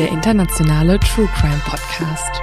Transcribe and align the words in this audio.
Der 0.00 0.08
internationale 0.08 0.98
True 0.98 1.28
Crime 1.36 1.60
Podcast. 1.66 2.40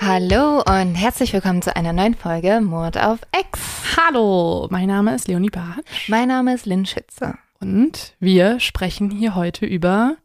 Hallo 0.00 0.62
und 0.66 0.94
herzlich 0.94 1.32
willkommen 1.32 1.62
zu 1.62 1.74
einer 1.76 1.92
neuen 1.92 2.14
Folge 2.14 2.60
Mord 2.60 2.98
auf 2.98 3.18
X. 3.38 3.60
Hallo, 3.96 4.66
mein 4.70 4.86
Name 4.88 5.14
ist 5.14 5.28
Leonie 5.28 5.50
Bartsch 5.50 6.08
Mein 6.08 6.28
Name 6.28 6.54
ist 6.54 6.66
Lynn 6.66 6.86
Schütze. 6.86 7.34
und 7.60 8.14
wir 8.18 8.60
sprechen 8.60 9.10
hier 9.10 9.34
heute 9.34 9.66
über 9.66 10.16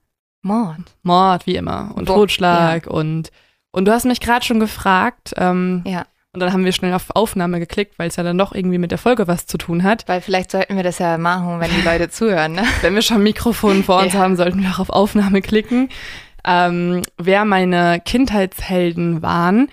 Mord. 0.41 0.95
Mord, 1.03 1.45
wie 1.45 1.55
immer, 1.55 1.91
und 1.95 2.05
Bo- 2.05 2.15
Totschlag 2.15 2.87
und 2.87 3.31
und 3.75 3.85
du 3.85 3.91
hast 3.91 4.05
mich 4.05 4.19
gerade 4.19 4.45
schon 4.45 4.59
gefragt, 4.59 5.33
ähm, 5.37 5.83
Ja, 5.85 6.05
und 6.33 6.41
dann 6.41 6.51
haben 6.51 6.65
wir 6.65 6.73
schnell 6.73 6.93
auf 6.93 7.11
Aufnahme 7.15 7.59
geklickt, 7.59 7.97
weil 7.97 8.09
es 8.09 8.17
ja 8.17 8.23
dann 8.23 8.37
doch 8.37 8.53
irgendwie 8.53 8.77
mit 8.77 8.91
der 8.91 8.97
Folge 8.97 9.27
was 9.27 9.45
zu 9.45 9.57
tun 9.57 9.83
hat. 9.83 10.03
weil 10.07 10.19
vielleicht 10.21 10.51
sollten 10.51 10.75
wir 10.75 10.83
das 10.83 10.99
ja 10.99 11.17
machen, 11.17 11.59
wenn 11.61 11.71
die 11.71 11.81
Leute 11.81 12.09
zuhören, 12.17 12.53
ne? 12.53 12.63
Wenn 12.81 12.93
wir 12.95 13.01
schon 13.01 13.23
Mikrofon 13.23 13.83
vor 13.83 14.01
uns 14.01 14.13
Ja. 14.13 14.19
haben, 14.19 14.35
sollten 14.35 14.61
wir 14.61 14.69
auch 14.71 14.79
auf 14.79 14.89
Aufnahme 14.89 15.41
klicken. 15.41 15.89
Ähm, 16.45 17.01
wer 17.17 17.45
meine 17.45 18.01
Kindheitshelden 18.03 19.21
waren, 19.21 19.69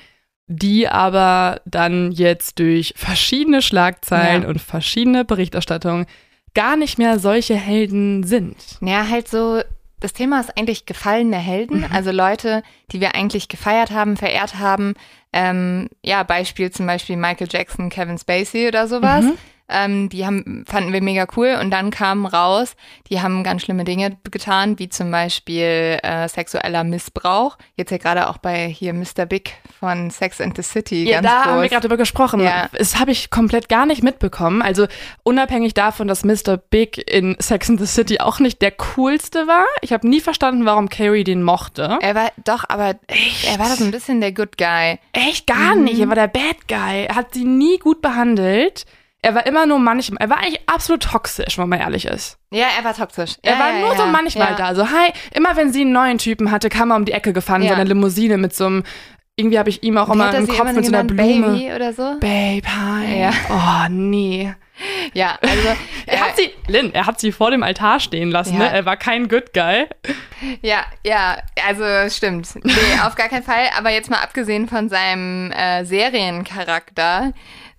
die 0.46 0.88
aber 0.88 1.60
dann 1.64 2.12
jetzt 2.12 2.58
durch 2.58 2.94
verschiedene 2.96 3.60
Schlagzeilen 3.62 4.42
Ja. 4.42 4.48
und 4.48 4.60
verschiedene 4.60 5.24
Berichterstattungen 5.24 6.06
gar 6.54 6.76
nicht 6.76 6.98
mehr 6.98 7.18
solche 7.18 7.54
Helden 7.54 8.22
sind. 8.24 8.56
Ja, 8.80 9.08
halt 9.08 9.28
so, 9.28 9.62
das 10.02 10.12
Thema 10.12 10.40
ist 10.40 10.56
eigentlich 10.58 10.84
gefallene 10.84 11.36
Helden, 11.36 11.84
also 11.92 12.10
Leute, 12.10 12.62
die 12.90 13.00
wir 13.00 13.14
eigentlich 13.14 13.48
gefeiert 13.48 13.92
haben, 13.92 14.16
verehrt 14.16 14.58
haben. 14.58 14.94
Ähm, 15.32 15.88
ja, 16.02 16.24
Beispiel 16.24 16.70
zum 16.70 16.86
Beispiel 16.86 17.16
Michael 17.16 17.48
Jackson, 17.50 17.88
Kevin 17.88 18.18
Spacey 18.18 18.66
oder 18.66 18.88
sowas. 18.88 19.24
Ähm, 19.72 20.08
die 20.08 20.26
haben, 20.26 20.64
fanden 20.68 20.92
wir 20.92 21.02
mega 21.02 21.26
cool 21.36 21.56
und 21.60 21.70
dann 21.70 21.90
kamen 21.90 22.26
raus, 22.26 22.74
die 23.08 23.20
haben 23.20 23.42
ganz 23.42 23.62
schlimme 23.62 23.84
Dinge 23.84 24.16
getan, 24.30 24.78
wie 24.78 24.88
zum 24.88 25.10
Beispiel 25.10 25.98
äh, 26.02 26.28
sexueller 26.28 26.84
Missbrauch. 26.84 27.56
Jetzt 27.76 27.90
ja 27.90 27.98
gerade 27.98 28.28
auch 28.28 28.38
bei 28.38 28.68
hier 28.68 28.92
Mr. 28.94 29.26
Big 29.26 29.54
von 29.80 30.10
Sex 30.10 30.40
and 30.40 30.56
the 30.56 30.62
City. 30.62 31.04
Ja, 31.08 31.20
ganz 31.20 31.26
da 31.26 31.44
haben 31.44 31.54
wir 31.56 31.60
groß. 31.62 31.70
gerade 31.70 31.88
drüber 31.88 31.96
gesprochen. 31.96 32.40
Ja. 32.40 32.68
Das 32.76 32.98
habe 32.98 33.10
ich 33.10 33.30
komplett 33.30 33.68
gar 33.68 33.86
nicht 33.86 34.02
mitbekommen. 34.02 34.62
Also 34.62 34.86
unabhängig 35.22 35.74
davon, 35.74 36.08
dass 36.08 36.24
Mr. 36.24 36.56
Big 36.56 37.10
in 37.10 37.36
Sex 37.40 37.68
and 37.70 37.80
the 37.80 37.86
City 37.86 38.20
auch 38.20 38.38
nicht 38.38 38.62
der 38.62 38.72
coolste 38.72 39.46
war. 39.46 39.64
Ich 39.80 39.92
habe 39.92 40.08
nie 40.08 40.20
verstanden, 40.20 40.64
warum 40.64 40.88
Carrie 40.88 41.24
den 41.24 41.42
mochte. 41.42 41.98
Er 42.00 42.14
war 42.14 42.30
doch, 42.44 42.64
aber 42.68 42.96
Echt? 43.08 43.46
er 43.50 43.58
war 43.58 43.66
doch 43.68 43.76
so 43.76 43.84
ein 43.84 43.90
bisschen 43.90 44.20
der 44.20 44.32
Good 44.32 44.56
Guy. 44.58 44.98
Echt 45.12 45.46
gar 45.46 45.74
Mhm. 45.76 45.84
nicht. 45.84 45.98
Er 46.00 46.08
war 46.08 46.14
der 46.14 46.28
Bad 46.28 46.68
Guy. 46.68 47.06
Er 47.06 47.14
hat 47.16 47.34
sie 47.34 47.44
nie 47.44 47.78
gut 47.78 48.02
behandelt. 48.02 48.84
Er 49.24 49.36
war 49.36 49.46
immer 49.46 49.66
nur 49.66 49.78
manchmal, 49.78 50.18
er 50.20 50.30
war 50.30 50.38
eigentlich 50.38 50.60
absolut 50.68 51.04
toxisch, 51.04 51.56
wenn 51.56 51.68
man 51.68 51.78
ehrlich 51.80 52.06
ist. 52.06 52.38
Ja, 52.50 52.66
er 52.76 52.84
war 52.84 52.92
toxisch. 52.94 53.36
Er 53.42 53.52
ja, 53.54 53.58
war 53.60 53.72
ja, 53.72 53.78
nur 53.78 53.92
ja. 53.92 53.96
so 53.96 54.06
manchmal 54.06 54.56
da. 54.56 54.74
So, 54.74 54.88
hi, 54.90 55.12
immer 55.32 55.54
wenn 55.56 55.72
sie 55.72 55.82
einen 55.82 55.92
neuen 55.92 56.18
Typen 56.18 56.50
hatte, 56.50 56.68
kam 56.68 56.90
er 56.90 56.96
um 56.96 57.04
die 57.04 57.12
Ecke 57.12 57.32
gefahren 57.32 57.62
in 57.62 57.68
Ja. 57.68 57.74
seiner 57.74 57.84
Limousine 57.84 58.36
mit 58.36 58.52
so 58.54 58.66
einem, 58.66 58.82
irgendwie 59.36 59.60
habe 59.60 59.68
ich 59.70 59.84
ihm 59.84 59.96
auch 59.96 60.08
Wie 60.08 60.14
immer 60.14 60.32
er 60.32 60.38
im 60.40 60.48
Kopf 60.48 60.72
mit 60.72 60.84
so 60.84 60.92
einer? 60.92 61.04
Blume. 61.04 61.52
Baby 61.52 61.72
oder 61.72 61.92
so? 61.92 62.02
Babe, 62.18 62.62
hi. 62.66 63.20
Ja. 63.20 63.30
Oh, 63.48 63.88
nee. 63.90 64.52
Ja, 65.14 65.38
also 65.40 65.68
Er 66.06 66.20
hat 66.20 66.36
sie, 66.36 66.50
Lynn, 66.66 66.92
er 66.92 67.06
hat 67.06 67.20
sie 67.20 67.30
vor 67.30 67.52
dem 67.52 67.62
Altar 67.62 68.00
stehen 68.00 68.30
lassen, 68.32 68.54
Ja. 68.54 68.58
ne? 68.64 68.72
Er 68.72 68.84
war 68.86 68.96
kein 68.96 69.28
Good 69.28 69.52
Guy. 69.54 69.86
ja, 70.62 70.80
ja, 71.06 71.36
also 71.68 71.84
stimmt. 72.12 72.48
Nee, 72.64 72.72
auf 73.06 73.14
gar 73.14 73.28
keinen 73.28 73.44
Fall. 73.44 73.66
Aber 73.78 73.90
jetzt 73.90 74.10
mal 74.10 74.18
abgesehen 74.20 74.66
von 74.68 74.88
seinem 74.88 75.52
äh, 75.52 75.84
Seriencharakter 75.84 77.32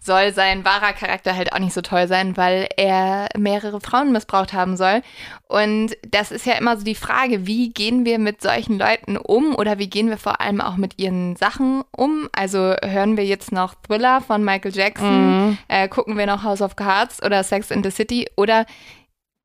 soll 0.05 0.33
sein 0.33 0.65
wahrer 0.65 0.93
Charakter 0.93 1.35
halt 1.35 1.53
auch 1.53 1.59
nicht 1.59 1.73
so 1.73 1.81
toll 1.81 2.07
sein, 2.07 2.35
weil 2.37 2.67
er 2.77 3.29
mehrere 3.37 3.79
Frauen 3.79 4.11
missbraucht 4.11 4.53
haben 4.53 4.75
soll. 4.77 5.01
Und 5.47 5.95
das 6.07 6.31
ist 6.31 6.45
ja 6.45 6.53
immer 6.53 6.75
so 6.77 6.83
die 6.83 6.95
Frage, 6.95 7.47
wie 7.47 7.71
gehen 7.71 8.03
wir 8.05 8.19
mit 8.19 8.41
solchen 8.41 8.77
Leuten 8.77 9.17
um 9.17 9.55
oder 9.55 9.79
wie 9.79 9.89
gehen 9.89 10.09
wir 10.09 10.17
vor 10.17 10.41
allem 10.41 10.59
auch 10.61 10.75
mit 10.77 10.99
ihren 10.99 11.35
Sachen 11.35 11.83
um? 11.95 12.27
Also 12.33 12.75
hören 12.83 13.15
wir 13.17 13.25
jetzt 13.25 13.51
noch 13.51 13.75
Thriller 13.75 14.21
von 14.21 14.43
Michael 14.43 14.75
Jackson, 14.75 15.57
äh, 15.67 15.87
gucken 15.87 16.17
wir 16.17 16.25
noch 16.25 16.43
House 16.43 16.61
of 16.61 16.75
Cards 16.75 17.23
oder 17.23 17.43
Sex 17.43 17.71
in 17.71 17.83
the 17.83 17.91
City 17.91 18.29
oder 18.35 18.65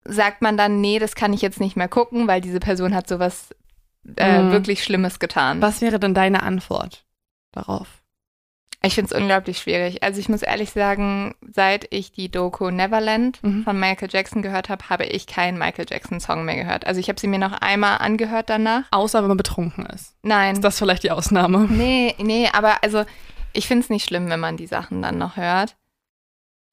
sagt 0.05 0.43
man 0.43 0.57
dann, 0.57 0.81
nee, 0.81 0.99
das 0.99 1.15
kann 1.15 1.33
ich 1.33 1.43
jetzt 1.43 1.61
nicht 1.61 1.77
mehr 1.77 1.89
gucken, 1.89 2.27
weil 2.29 2.41
diese 2.41 2.61
Person 2.61 2.95
hat 2.95 3.09
sowas 3.09 3.51
äh, 4.17 4.43
Mhm. 4.43 4.51
wirklich 4.51 4.83
Schlimmes 4.83 5.19
getan. 5.19 5.61
Was 5.61 5.83
wäre 5.83 5.99
denn 6.01 6.15
deine 6.15 6.43
Antwort 6.43 7.05
darauf? 7.53 7.98
Ich 8.81 8.95
finde 8.95 9.13
es 9.13 9.21
unglaublich 9.21 9.59
schwierig. 9.59 10.05
Also 10.05 10.21
ich 10.21 10.29
muss 10.29 10.43
ehrlich 10.43 10.71
sagen, 10.71 11.35
seit 11.53 11.89
ich 11.91 12.13
die 12.13 12.31
Doku 12.31 12.71
Neverland 12.71 13.43
Mhm. 13.43 13.65
von 13.65 13.79
Michael 13.81 14.09
Jackson 14.11 14.41
gehört 14.41 14.69
habe, 14.69 14.89
habe 14.89 15.05
ich 15.05 15.27
keinen 15.27 15.59
Michael 15.59 15.87
Jackson 15.91 16.21
Song 16.21 16.45
mehr 16.45 16.55
gehört. 16.57 16.87
Also 16.87 17.01
ich 17.01 17.09
habe 17.09 17.19
sie 17.19 17.27
mir 17.27 17.41
noch 17.41 17.53
einmal 17.61 17.99
angehört 17.99 18.49
danach. 18.51 18.85
Außer 18.93 19.21
wenn 19.23 19.29
man 19.29 19.37
betrunken 19.37 19.85
ist. 19.87 20.15
Nein. 20.23 20.55
Ist 20.55 20.63
das 20.65 20.79
vielleicht 20.79 21.03
die 21.03 21.11
Ausnahme? 21.11 21.67
Nee, 21.69 22.15
nee, 22.19 22.49
aber 22.53 22.85
also 22.85 23.05
ich 23.53 23.67
finde 23.67 23.83
es 23.83 23.91
nicht 23.91 24.07
schlimm, 24.07 24.31
wenn 24.31 24.39
man 24.41 24.57
die 24.57 24.69
Sachen 24.69 25.03
dann 25.03 25.19
noch 25.19 25.37
hört. 25.37 25.75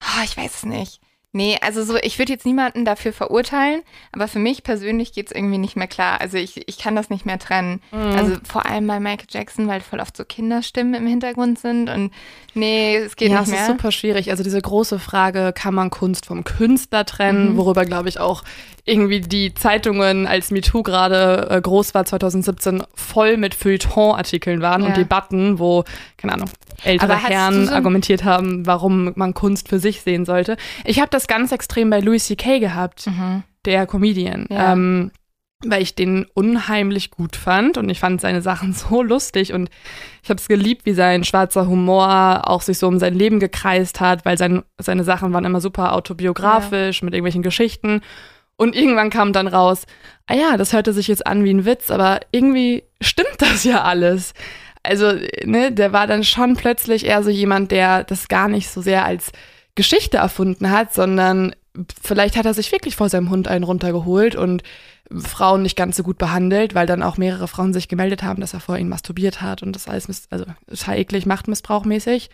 Ah, 0.00 0.22
ich 0.24 0.36
weiß 0.36 0.54
es 0.56 0.64
nicht. 0.64 1.00
Nee, 1.36 1.58
also 1.60 1.84
so, 1.84 1.96
ich 1.98 2.18
würde 2.18 2.32
jetzt 2.32 2.46
niemanden 2.46 2.86
dafür 2.86 3.12
verurteilen, 3.12 3.82
aber 4.10 4.26
für 4.26 4.38
mich 4.38 4.62
persönlich 4.62 5.12
geht 5.12 5.26
es 5.26 5.32
irgendwie 5.32 5.58
nicht 5.58 5.76
mehr 5.76 5.86
klar. 5.86 6.18
Also 6.20 6.38
ich, 6.38 6.66
ich 6.66 6.78
kann 6.78 6.96
das 6.96 7.10
nicht 7.10 7.26
mehr 7.26 7.38
trennen. 7.38 7.82
Mhm. 7.92 7.98
Also 8.16 8.36
vor 8.48 8.64
allem 8.64 8.86
bei 8.86 9.00
Michael 9.00 9.26
Jackson, 9.28 9.68
weil 9.68 9.82
voll 9.82 10.00
oft 10.00 10.16
so 10.16 10.24
Kinderstimmen 10.24 10.94
im 10.94 11.06
Hintergrund 11.06 11.58
sind 11.58 11.90
und 11.90 12.10
nee, 12.54 12.96
es 12.96 13.16
geht 13.16 13.30
ja, 13.30 13.40
nicht 13.40 13.48
es 13.48 13.52
mehr. 13.52 13.60
ist 13.60 13.66
super 13.66 13.92
schwierig. 13.92 14.30
Also 14.30 14.42
diese 14.42 14.62
große 14.62 14.98
Frage, 14.98 15.52
kann 15.54 15.74
man 15.74 15.90
Kunst 15.90 16.24
vom 16.24 16.42
Künstler 16.44 17.04
trennen, 17.04 17.52
Mhm. 17.52 17.56
worüber, 17.58 17.84
glaube 17.84 18.08
ich, 18.08 18.18
auch 18.18 18.42
irgendwie 18.86 19.20
die 19.20 19.52
Zeitungen, 19.52 20.26
als 20.26 20.50
MeToo 20.50 20.82
gerade 20.84 21.48
äh, 21.50 21.60
groß 21.60 21.92
war, 21.92 22.06
2017, 22.06 22.82
voll 22.94 23.36
mit 23.36 23.54
Feuilleton-Artikeln 23.54 24.62
waren 24.62 24.82
Ja. 24.82 24.88
und 24.88 24.96
Debatten, 24.96 25.58
wo, 25.58 25.84
keine 26.16 26.32
Ahnung, 26.34 26.48
ältere 26.84 27.16
Herren 27.16 27.66
so 27.66 27.72
argumentiert 27.74 28.24
haben, 28.24 28.66
warum 28.66 29.12
man 29.16 29.34
Kunst 29.34 29.68
für 29.68 29.78
sich 29.78 30.02
sehen 30.02 30.24
sollte. 30.24 30.56
Ich 30.84 30.98
habe 31.00 31.10
das 31.10 31.26
ganz 31.26 31.52
extrem 31.52 31.90
bei 31.90 32.00
Louis 32.00 32.26
C.K. 32.26 32.58
gehabt, 32.58 33.06
Mhm. 33.06 33.42
der 33.64 33.86
Comedian. 33.86 34.46
Ja. 34.50 34.72
Ähm, 34.72 35.10
weil 35.64 35.80
ich 35.82 35.94
den 35.94 36.26
unheimlich 36.34 37.10
gut 37.10 37.34
fand 37.34 37.78
und 37.78 37.88
ich 37.88 37.98
fand 37.98 38.20
seine 38.20 38.42
Sachen 38.42 38.72
so 38.74 39.02
lustig 39.02 39.54
und 39.54 39.70
ich 40.22 40.28
habe 40.28 40.38
es 40.38 40.48
geliebt, 40.48 40.84
wie 40.84 40.92
sein 40.92 41.24
schwarzer 41.24 41.66
Humor 41.66 42.42
auch 42.44 42.60
sich 42.60 42.78
so 42.78 42.86
um 42.86 42.98
sein 42.98 43.14
Leben 43.14 43.40
gekreist 43.40 44.00
hat, 44.00 44.24
weil 44.26 44.36
sein, 44.36 44.62
seine 44.78 45.02
Sachen 45.02 45.32
waren 45.32 45.46
immer 45.46 45.62
super 45.62 45.94
autobiografisch 45.94 47.02
mit 47.02 47.14
irgendwelchen 47.14 47.42
Geschichten 47.42 48.02
und 48.56 48.76
irgendwann 48.76 49.10
kam 49.10 49.32
dann 49.32 49.48
raus, 49.48 49.86
ah 50.26 50.34
ja, 50.34 50.56
das 50.58 50.72
hörte 50.74 50.92
sich 50.92 51.08
jetzt 51.08 51.26
an 51.26 51.42
wie 51.44 51.52
ein 51.54 51.64
Witz, 51.64 51.90
aber 51.90 52.20
irgendwie 52.32 52.84
stimmt 53.00 53.28
das 53.38 53.64
ja 53.64 53.82
alles. 53.82 54.34
Also, 54.86 55.12
ne, 55.44 55.72
der 55.72 55.92
war 55.92 56.06
dann 56.06 56.24
schon 56.24 56.56
plötzlich 56.56 57.06
eher 57.06 57.22
so 57.22 57.30
jemand, 57.30 57.70
der 57.70 58.04
das 58.04 58.28
gar 58.28 58.48
nicht 58.48 58.70
so 58.70 58.80
sehr 58.80 59.04
als 59.04 59.32
Geschichte 59.74 60.18
erfunden 60.18 60.70
hat, 60.70 60.94
sondern 60.94 61.54
vielleicht 62.02 62.36
hat 62.36 62.46
er 62.46 62.54
sich 62.54 62.72
wirklich 62.72 62.96
vor 62.96 63.08
seinem 63.08 63.30
Hund 63.30 63.48
einen 63.48 63.64
runtergeholt 63.64 64.34
und 64.34 64.62
Frauen 65.10 65.62
nicht 65.62 65.76
ganz 65.76 65.96
so 65.96 66.02
gut 66.02 66.18
behandelt, 66.18 66.74
weil 66.74 66.86
dann 66.86 67.02
auch 67.02 67.16
mehrere 67.16 67.48
Frauen 67.48 67.72
sich 67.72 67.88
gemeldet 67.88 68.22
haben, 68.22 68.40
dass 68.40 68.54
er 68.54 68.60
vor 68.60 68.76
ihnen 68.76 68.88
masturbiert 68.88 69.40
hat 69.40 69.62
und 69.62 69.74
das 69.74 69.88
alles, 69.88 70.28
also 70.30 70.46
total 70.68 70.98
eklig, 70.98 71.26
machtmissbrauchmäßig. 71.26 72.30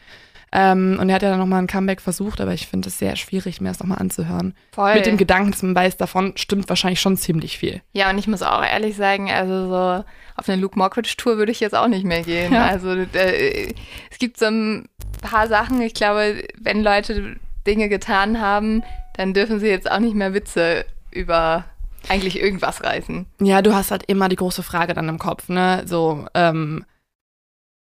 Ähm, 0.55 0.99
und 1.01 1.09
er 1.09 1.15
hat 1.15 1.23
ja 1.23 1.31
dann 1.31 1.39
nochmal 1.39 1.61
ein 1.61 1.67
Comeback 1.67 2.03
versucht, 2.03 2.41
aber 2.41 2.53
ich 2.53 2.67
finde 2.67 2.89
es 2.89 2.99
sehr 2.99 3.17
schwierig, 3.17 3.61
mir 3.61 3.69
das 3.69 3.81
nochmal 3.81 3.99
anzuhören. 3.99 4.55
Voll. 4.73 4.95
Mit 4.95 5.07
dem 5.07 5.17
Gedanken, 5.17 5.51
dass 5.51 5.63
man 5.63 5.75
weiß, 5.75 5.97
davon 5.97 6.35
stimmt 6.37 6.69
wahrscheinlich 6.69 7.01
schon 7.01 7.17
ziemlich 7.17 7.57
viel. 7.57 7.81
Ja, 7.93 8.11
und 8.11 8.19
ich 8.19 8.29
muss 8.29 8.43
auch 8.43 8.63
ehrlich 8.63 8.97
sagen, 8.97 9.31
also 9.31 9.69
so 9.69 10.05
auf 10.37 10.49
eine 10.49 10.61
Luke 10.61 10.79
Mockridge-Tour 10.79 11.37
würde 11.39 11.53
ich 11.53 11.61
jetzt 11.61 11.75
auch 11.75 11.89
nicht 11.89 12.05
mehr 12.05 12.23
gehen. 12.23 12.53
Ja. 12.53 12.67
Also 12.67 12.91
äh, 12.93 13.73
es 14.11 14.19
gibt 14.19 14.39
so 14.39 14.47
ein 14.47 14.89
paar 15.21 15.49
Sachen, 15.49 15.81
ich 15.81 15.95
glaube, 15.95 16.43
wenn 16.59 16.83
Leute 16.83 17.37
Dinge 17.67 17.89
getan 17.89 18.41
haben, 18.41 18.83
dann 19.15 19.35
dürfen 19.35 19.61
sie 19.61 19.69
jetzt 19.69 19.91
auch 19.91 19.99
nicht 20.01 20.15
mehr 20.15 20.35
Witze 20.35 20.85
über 21.11 21.65
eigentlich 22.09 22.41
irgendwas 22.41 22.83
reißen. 22.83 23.27
Ja, 23.41 23.63
du 23.63 23.75
hast 23.75 23.91
halt 23.93 24.05
immer 24.09 24.29
die 24.29 24.37
große 24.37 24.63
Frage 24.65 24.95
dann 24.95 25.09
im 25.09 25.19
Kopf, 25.19 25.49
ne? 25.49 25.83
So, 25.87 26.27
ähm, 26.35 26.85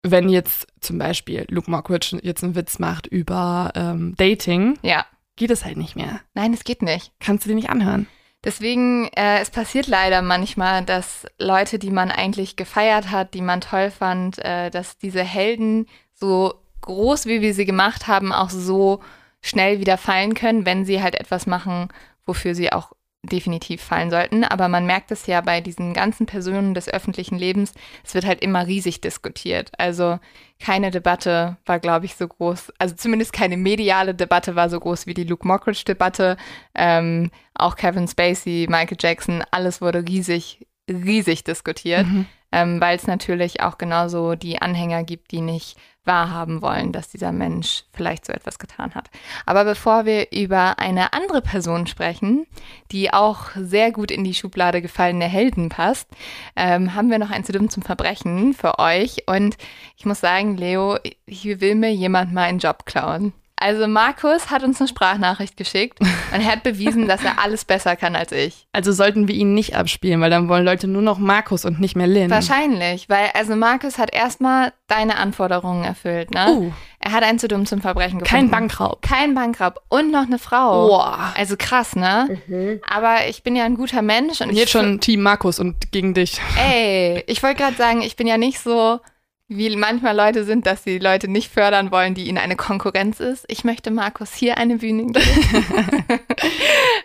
wenn 0.03 0.29
jetzt 0.29 0.69
zum 0.81 0.99
Beispiel 0.99 1.45
Luke 1.51 1.71
Mockridge 1.71 2.19
jetzt 2.23 2.45
einen 2.45 2.55
Witz 2.55 2.79
macht 2.79 3.07
über 3.07 3.73
ähm, 3.75 4.15
Dating, 4.17 4.79
Ja. 4.83 5.05
geht 5.35 5.51
es 5.51 5.65
halt 5.65 5.77
nicht 5.77 5.97
mehr. 5.97 6.21
Nein, 6.35 6.55
es 6.55 6.65
geht 6.65 6.81
nicht. 6.81 7.13
Kannst 7.21 7.45
du 7.45 7.49
dir 7.51 7.57
nicht 7.57 7.69
anhören. 7.71 8.07
Deswegen, 8.47 9.09
äh, 9.17 9.41
es 9.41 9.51
passiert 9.51 9.89
leider 9.89 10.23
manchmal, 10.23 10.85
dass 10.85 11.27
Leute, 11.37 11.81
die 11.81 11.91
man 11.91 12.13
eigentlich 12.13 12.55
gefeiert 12.55 13.11
hat, 13.11 13.35
die 13.35 13.43
man 13.43 13.61
toll 13.61 13.91
fand, 13.91 14.39
äh, 14.39 14.71
dass 14.71 14.99
diese 14.99 15.25
Helden 15.25 15.89
so 16.15 16.55
groß, 16.83 17.27
wie 17.27 17.41
wir 17.41 17.55
sie 17.55 17.65
gemacht 17.65 18.07
haben, 18.07 18.33
auch 18.33 18.51
so 18.51 19.01
schnell 19.43 19.81
wieder 19.81 19.99
fallen 19.99 20.35
können, 20.35 20.65
wenn 20.65 20.85
sie 20.85 21.03
halt 21.03 21.17
etwas 21.17 21.49
machen, 21.49 21.89
wofür 22.25 22.55
sie 22.55 22.73
auch 22.73 22.93
definitiv 23.27 23.83
fallen 23.83 24.11
sollten. 24.11 24.45
Aber 24.45 24.69
man 24.69 24.87
merkt 24.87 25.11
es 25.11 25.27
ja 25.27 25.41
bei 25.41 25.61
diesen 25.61 25.95
ganzen 25.95 26.27
Personen 26.27 26.75
des 26.75 26.89
öffentlichen 26.89 27.39
Lebens, 27.39 27.73
es 28.05 28.15
wird 28.15 28.27
halt 28.27 28.41
immer 28.41 28.67
riesig 28.67 29.01
diskutiert. 29.01 29.71
Also 29.79 30.19
keine 30.59 30.91
Debatte 30.91 31.57
war, 31.67 31.79
glaube 31.79 32.07
ich, 32.07 32.17
so 32.17 32.27
groß, 32.27 32.73
also 32.79 32.95
zumindest 32.95 33.33
keine 33.33 33.57
mediale 33.57 34.15
Debatte 34.15 34.57
war 34.57 34.71
so 34.71 34.81
groß 34.81 35.07
wie 35.07 35.15
die 35.15 35.25
Luke 35.25 35.47
Mockridge-Debatte. 35.47 36.37
Ähm, 36.75 37.31
auch 37.55 37.77
Kevin 37.77 38.09
Spacey, 38.09 38.67
Michael 38.69 38.99
Jackson, 39.01 39.43
alles 39.51 39.81
wurde 39.81 40.05
riesig, 40.07 40.67
riesig 40.89 41.45
diskutiert, 41.45 42.07
ähm, 42.53 42.81
weil 42.81 42.97
es 42.97 43.07
natürlich 43.07 43.61
auch 43.61 43.79
genauso 43.79 44.35
die 44.35 44.61
Anhänger 44.61 45.05
gibt, 45.05 45.31
die 45.31 45.41
nicht 45.41 45.77
wahrhaben 46.07 46.63
wollen, 46.63 46.93
dass 46.93 47.09
dieser 47.09 47.33
Mensch 47.33 47.85
vielleicht 47.93 48.25
so 48.25 48.33
etwas 48.33 48.59
getan 48.59 48.95
hat. 48.95 49.11
Aber 49.45 49.65
bevor 49.65 50.05
wir 50.07 50.33
über 50.33 50.79
eine 50.79 51.13
andere 51.13 51.43
Person 51.43 51.87
sprechen, 51.87 52.47
die 52.93 53.13
auch 53.13 53.51
sehr 53.57 53.91
gut 53.93 54.11
in 54.11 54.25
die 54.25 54.35
Schublade 54.35 54.81
gefallene 54.81 55.27
Helden 55.27 55.69
passt, 55.69 56.09
ähm, 56.55 56.95
haben 56.95 57.11
wir 57.11 57.19
noch 57.19 57.31
ein 57.31 57.45
zu 57.45 57.53
dumm 57.53 57.69
zum 57.69 57.83
Verbrechen 57.83 58.55
für 58.55 58.79
euch. 58.79 59.25
Und 59.27 59.57
ich 59.97 60.07
muss 60.07 60.21
sagen, 60.21 60.57
Leo, 60.57 60.99
hier 61.27 61.61
will 61.61 61.75
mir 61.75 61.93
jemand 61.93 62.33
mal 62.33 62.45
einen 62.45 62.61
Job 62.61 62.87
klauen. 62.87 63.33
Also 63.59 63.87
Markus 63.87 64.51
hat 64.51 64.63
uns 64.63 64.81
eine 64.81 64.89
Sprachnachricht 64.89 65.57
geschickt 65.57 65.99
und 66.01 66.41
er 66.41 66.45
hat 66.45 66.63
bewiesen, 66.63 67.09
dass 67.09 67.25
er 67.25 67.43
alles 67.43 67.65
besser 67.65 67.97
kann 67.97 68.15
als 68.15 68.31
ich. 68.33 68.67
Also 68.73 68.93
sollten 68.93 69.29
wir 69.29 69.35
ihn 69.35 69.55
nicht 69.55 69.75
abspielen, 69.75 70.21
weil 70.21 70.29
dann 70.29 70.49
wollen 70.51 70.65
Leute 70.65 70.87
nur 70.87 71.01
noch 71.01 71.19
Markus 71.19 71.65
und 71.65 71.81
nicht 71.81 71.97
mehr 71.97 72.07
Lynn. 72.07 72.31
Wahrscheinlich, 72.31 73.09
weil 73.09 73.31
also 73.33 73.57
Markus 73.57 73.97
hat 73.99 74.15
erstmal 74.15 74.75
deine 74.89 75.17
Anforderungen 75.17 75.85
erfüllt, 75.85 76.33
ne? 76.33 76.47
Uh. 76.51 76.73
Er 76.99 77.13
hat 77.13 77.23
einen 77.23 77.39
zu 77.39 77.49
dumm 77.49 77.67
zum 77.67 77.81
Verbrechen 77.81 78.19
gefunden. 78.19 78.49
Kein 78.49 78.51
Bankraub. 78.51 79.01
Kein 79.01 79.35
Bankraub 79.35 79.81
und 79.89 80.11
noch 80.11 80.27
eine 80.27 80.39
Frau. 80.39 80.89
Boah. 80.89 81.33
Also 81.37 81.57
krass, 81.57 81.95
ne? 81.97 82.81
Aber 82.89 83.29
ich 83.29 83.43
bin 83.43 83.55
ja 83.57 83.65
ein 83.65 83.77
guter 83.77 84.03
Mensch 84.03 84.41
und 84.41 84.49
Und 84.49 84.55
ich 84.55 84.61
jetzt 84.61 84.73
schon 84.73 85.01
Team 85.01 85.23
Markus 85.23 85.59
und 85.59 85.93
gegen 85.93 86.15
dich. 86.15 86.41
Ey, 86.59 87.23
ich 87.27 87.43
wollte 87.43 87.63
gerade 87.63 87.77
sagen, 87.77 88.03
ich 88.03 88.17
bin 88.17 88.27
ja 88.27 88.39
nicht 88.39 88.61
so, 88.61 89.01
wie 89.49 89.75
manchmal 89.77 90.17
Leute 90.17 90.45
sind, 90.45 90.67
dass 90.67 90.83
sie 90.83 90.99
Leute 90.99 91.29
nicht 91.29 91.53
fördern 91.53 91.93
wollen, 91.93 92.15
die 92.15 92.27
ihnen 92.27 92.39
eine 92.39 92.57
Konkurrenz 92.57 93.21
ist. 93.21 93.45
Ich 93.49 93.63
möchte 93.63 93.93
Markus 93.93 94.35
hier 94.35 94.59
eine 94.59 94.79
Bühne 94.79 95.07
geben. 95.07 95.25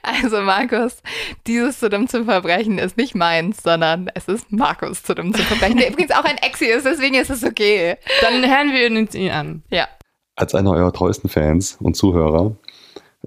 also 0.01 0.41
Markus, 0.41 1.03
dieses 1.45 1.79
zu 1.79 1.89
dumm 1.89 2.07
zum 2.07 2.25
Verbrechen 2.25 2.79
ist 2.79 2.97
nicht 2.97 3.13
meins, 3.13 3.61
sondern 3.61 4.09
es 4.15 4.27
ist 4.27 4.51
Markus 4.51 5.03
zu 5.03 5.13
dumm 5.13 5.33
zum 5.33 5.45
Verbrechen, 5.45 5.77
der 5.77 5.91
übrigens 5.91 6.11
auch 6.11 6.23
ein 6.23 6.37
Exi 6.37 6.65
ist, 6.65 6.85
deswegen 6.85 7.15
ist 7.15 7.29
es 7.29 7.43
okay. 7.43 7.97
Dann 8.21 8.43
hören 8.43 8.73
wir 8.73 8.99
uns 8.99 9.13
ihn 9.13 9.29
an. 9.29 9.63
Ja. 9.69 9.87
Als 10.35 10.55
einer 10.55 10.71
eurer 10.71 10.93
treuesten 10.93 11.29
Fans 11.29 11.77
und 11.79 11.95
Zuhörer 11.95 12.55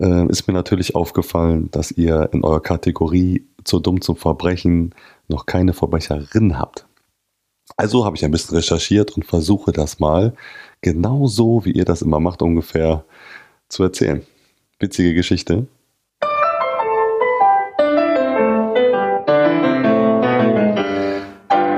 äh, 0.00 0.26
ist 0.26 0.48
mir 0.48 0.54
natürlich 0.54 0.96
aufgefallen, 0.96 1.70
dass 1.70 1.92
ihr 1.92 2.30
in 2.32 2.42
eurer 2.42 2.60
Kategorie 2.60 3.46
zu 3.62 3.78
dumm 3.78 4.00
zum 4.00 4.16
Verbrechen 4.16 4.92
noch 5.28 5.46
keine 5.46 5.72
Verbrecherin 5.72 6.58
habt. 6.58 6.86
Also 7.76 8.04
habe 8.04 8.16
ich 8.16 8.24
ein 8.24 8.30
bisschen 8.30 8.56
recherchiert 8.56 9.16
und 9.16 9.24
versuche 9.24 9.72
das 9.72 9.98
mal 9.98 10.34
genau 10.80 11.26
so, 11.26 11.64
wie 11.64 11.72
ihr 11.72 11.84
das 11.84 12.02
immer 12.02 12.20
macht, 12.20 12.40
ungefähr 12.40 13.04
zu 13.68 13.82
erzählen. 13.82 14.24
Witzige 14.78 15.12
Geschichte. 15.12 15.66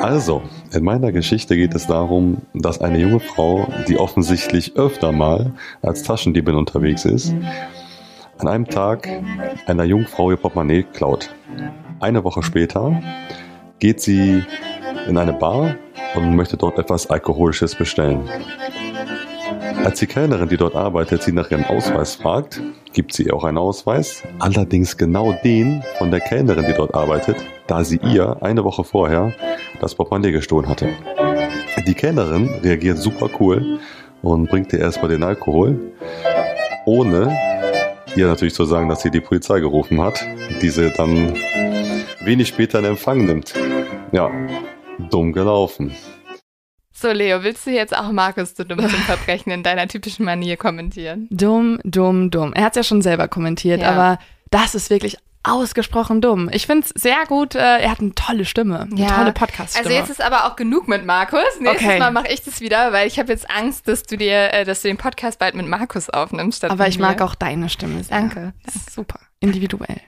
Also, 0.03 0.43
in 0.73 0.85
meiner 0.85 1.13
Geschichte 1.13 1.57
geht 1.57 1.75
es 1.75 1.87
darum, 1.87 2.43
dass 2.53 2.81
eine 2.81 2.99
junge 2.99 3.21
Frau, 3.21 3.67
die 3.89 3.99
offensichtlich 3.99 4.77
öfter 4.77 5.13
mal 5.13 5.55
als 5.81 6.03
Taschendiebin 6.03 6.55
unterwegs 6.55 7.07
ist, 7.07 7.35
an 8.39 8.49
einem 8.49 8.67
Tag 8.67 9.09
einer 9.67 9.85
jungen 9.85 10.07
Frau 10.07 10.31
ihr 10.31 10.37
Portemonnaie 10.37 10.83
klaut. 10.83 11.35
Eine 12.01 12.23
Woche 12.23 12.43
später 12.43 13.03
geht 13.79 14.01
sie 14.01 14.45
in 15.09 15.17
eine 15.17 15.33
Bar 15.33 15.77
und 16.15 16.37
möchte 16.37 16.57
dort 16.57 16.79
etwas 16.79 17.11
Alkoholisches 17.11 17.75
bestellen. 17.75 18.29
Als 19.85 19.99
die 20.01 20.07
Kellnerin, 20.07 20.49
die 20.49 20.57
dort 20.57 20.75
arbeitet, 20.75 21.23
sie 21.23 21.33
nach 21.33 21.51
ihrem 21.51 21.65
Ausweis 21.65 22.17
fragt, 22.17 22.61
gibt 22.93 23.13
sie 23.13 23.25
ihr 23.25 23.35
auch 23.35 23.45
einen 23.45 23.59
Ausweis, 23.59 24.23
allerdings 24.39 24.97
genau 24.97 25.33
den 25.45 25.83
von 25.99 26.11
der 26.11 26.21
Kellnerin, 26.21 26.65
die 26.67 26.73
dort 26.73 26.95
arbeitet, 26.95 27.37
da 27.67 27.85
sie 27.85 28.01
ihr 28.03 28.39
eine 28.41 28.65
Woche 28.65 28.85
vorher 28.85 29.33
das 29.81 29.95
Portemonnaie 29.95 30.33
gestohlen 30.33 30.69
hatte. 30.69 30.89
Die 31.87 31.95
Kellnerin 31.95 32.49
reagiert 32.63 32.99
super 32.99 33.29
cool 33.39 33.79
und 34.23 34.49
bringt 34.49 34.73
ihr 34.73 34.81
erstmal 34.81 35.11
den 35.11 35.23
Alkohol, 35.23 35.93
ohne 36.85 37.37
ihr 38.17 38.27
natürlich 38.27 38.55
zu 38.55 38.65
sagen, 38.65 38.89
dass 38.89 39.03
sie 39.03 39.11
die 39.11 39.21
Polizei 39.21 39.61
gerufen 39.61 40.01
hat, 40.01 40.21
diese 40.63 40.91
dann 40.91 41.35
wenig 42.21 42.49
später 42.49 42.79
in 42.79 42.87
Empfang 42.87 43.25
nimmt. 43.25 43.55
Ja, 44.13 44.31
dumm 45.11 45.33
gelaufen. 45.33 45.95
So, 46.93 47.13
Leo, 47.13 47.43
willst 47.43 47.67
du 47.67 47.71
jetzt 47.71 47.95
auch 47.97 48.11
Markus 48.11 48.55
zu 48.55 48.65
dumm 48.65 48.79
zum 48.81 48.89
Verbrechen 49.01 49.53
in 49.53 49.63
deiner 49.63 49.87
typischen 49.87 50.25
Manier 50.25 50.57
kommentieren? 50.57 51.29
Dumm, 51.31 51.79
dumm, 51.85 52.31
dumm. 52.31 52.55
Er 52.55 52.65
hat 52.65 52.73
es 52.73 52.77
ja 52.77 52.83
schon 52.85 53.03
selber 53.03 53.29
kommentiert, 53.29 53.83
Ja. 53.83 53.91
aber 53.91 54.19
das 54.51 54.75
ist 54.75 54.89
wirklich 54.89 55.19
ausgesprochen 55.43 56.21
dumm. 56.23 56.49
Ich 56.53 56.67
finde 56.67 56.87
es 56.93 57.01
sehr 57.03 57.25
gut. 57.29 57.55
Äh, 57.55 57.59
er 57.83 57.91
hat 57.91 58.01
eine 58.01 58.15
tolle 58.15 58.45
Stimme, 58.47 58.81
eine 58.91 59.07
tolle 59.07 59.33
Podcast-Stimme. 59.33 59.87
Also 59.87 59.97
jetzt 59.97 60.11
ist 60.11 60.21
aber 60.23 60.47
auch 60.47 60.57
genug 60.57 60.89
mit 60.89 61.05
Markus. 61.05 61.41
Nächstes 61.61 61.87
Okay. 61.87 61.99
Mal 62.01 62.11
mache 62.11 62.29
ich 62.29 62.43
das 62.43 62.61
wieder, 62.61 62.93
weil 62.93 63.07
ich 63.07 63.19
habe 63.19 63.31
jetzt 63.31 63.49
Angst, 63.51 63.87
dass 63.87 64.03
du 64.03 64.17
dir, 64.17 64.53
äh, 64.55 64.65
dass 64.65 64.81
du 64.83 64.89
den 64.89 64.97
Podcast 64.97 65.39
bald 65.39 65.55
mit 65.55 65.67
Markus 65.69 66.09
aufnimmst. 66.11 66.59
Statt 66.59 66.71
aber 66.71 66.85
mit 66.85 66.95
ich 66.95 66.99
mag 66.99 67.21
auch 67.21 67.35
deine 67.37 67.69
Stimme 67.69 68.03
sehr. 68.03 68.19
Danke. 68.19 68.55
Das 68.65 68.75
ist 68.75 68.93
super. 68.93 69.21
Individuell. 69.39 70.01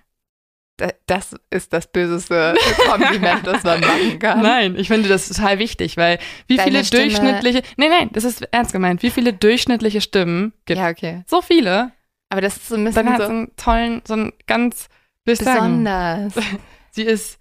Da- 0.79 0.93
Das 1.07 1.35
ist 1.51 1.73
das 1.73 1.87
böseste 1.93 2.55
Kompliment, 2.89 3.47
das 3.47 3.63
man 3.65 3.81
machen 3.81 4.19
kann. 4.19 4.41
Nein, 4.43 4.77
ich 4.79 4.89
finde 4.89 5.09
das 5.11 5.29
total 5.29 5.59
wichtig, 5.59 5.97
weil 5.99 6.19
wie 6.47 6.57
Deine 6.57 6.71
viele 6.71 6.85
Stimme- 6.85 7.03
durchschnittliche, 7.05 7.63
nein, 7.77 7.91
nein, 7.91 8.11
das 8.13 8.25
ist 8.25 8.43
ernst 8.53 8.73
gemeint, 8.73 9.03
wie 9.03 9.11
viele 9.11 9.33
durchschnittliche 9.33 10.01
Stimmen 10.01 10.53
gibt 10.65 10.79
Ja, 10.79 10.89
okay. 10.89 11.23
So 11.27 11.43
viele. 11.43 11.93
Aber 12.31 12.41
das 12.41 12.57
ist 12.57 12.69
so 12.69 12.77
ein 12.77 12.85
bisschen 12.85 13.05
Dann 13.07 13.13
hat 13.15 13.21
sie 13.23 13.27
so 13.27 13.33
einen 13.33 13.57
tollen, 13.57 14.03
so 14.07 14.15
einen 14.15 14.33
ganz, 14.47 14.89
sagen, 15.27 15.85
besonders. 15.85 16.33
sie 16.93 17.03
ist 17.03 17.39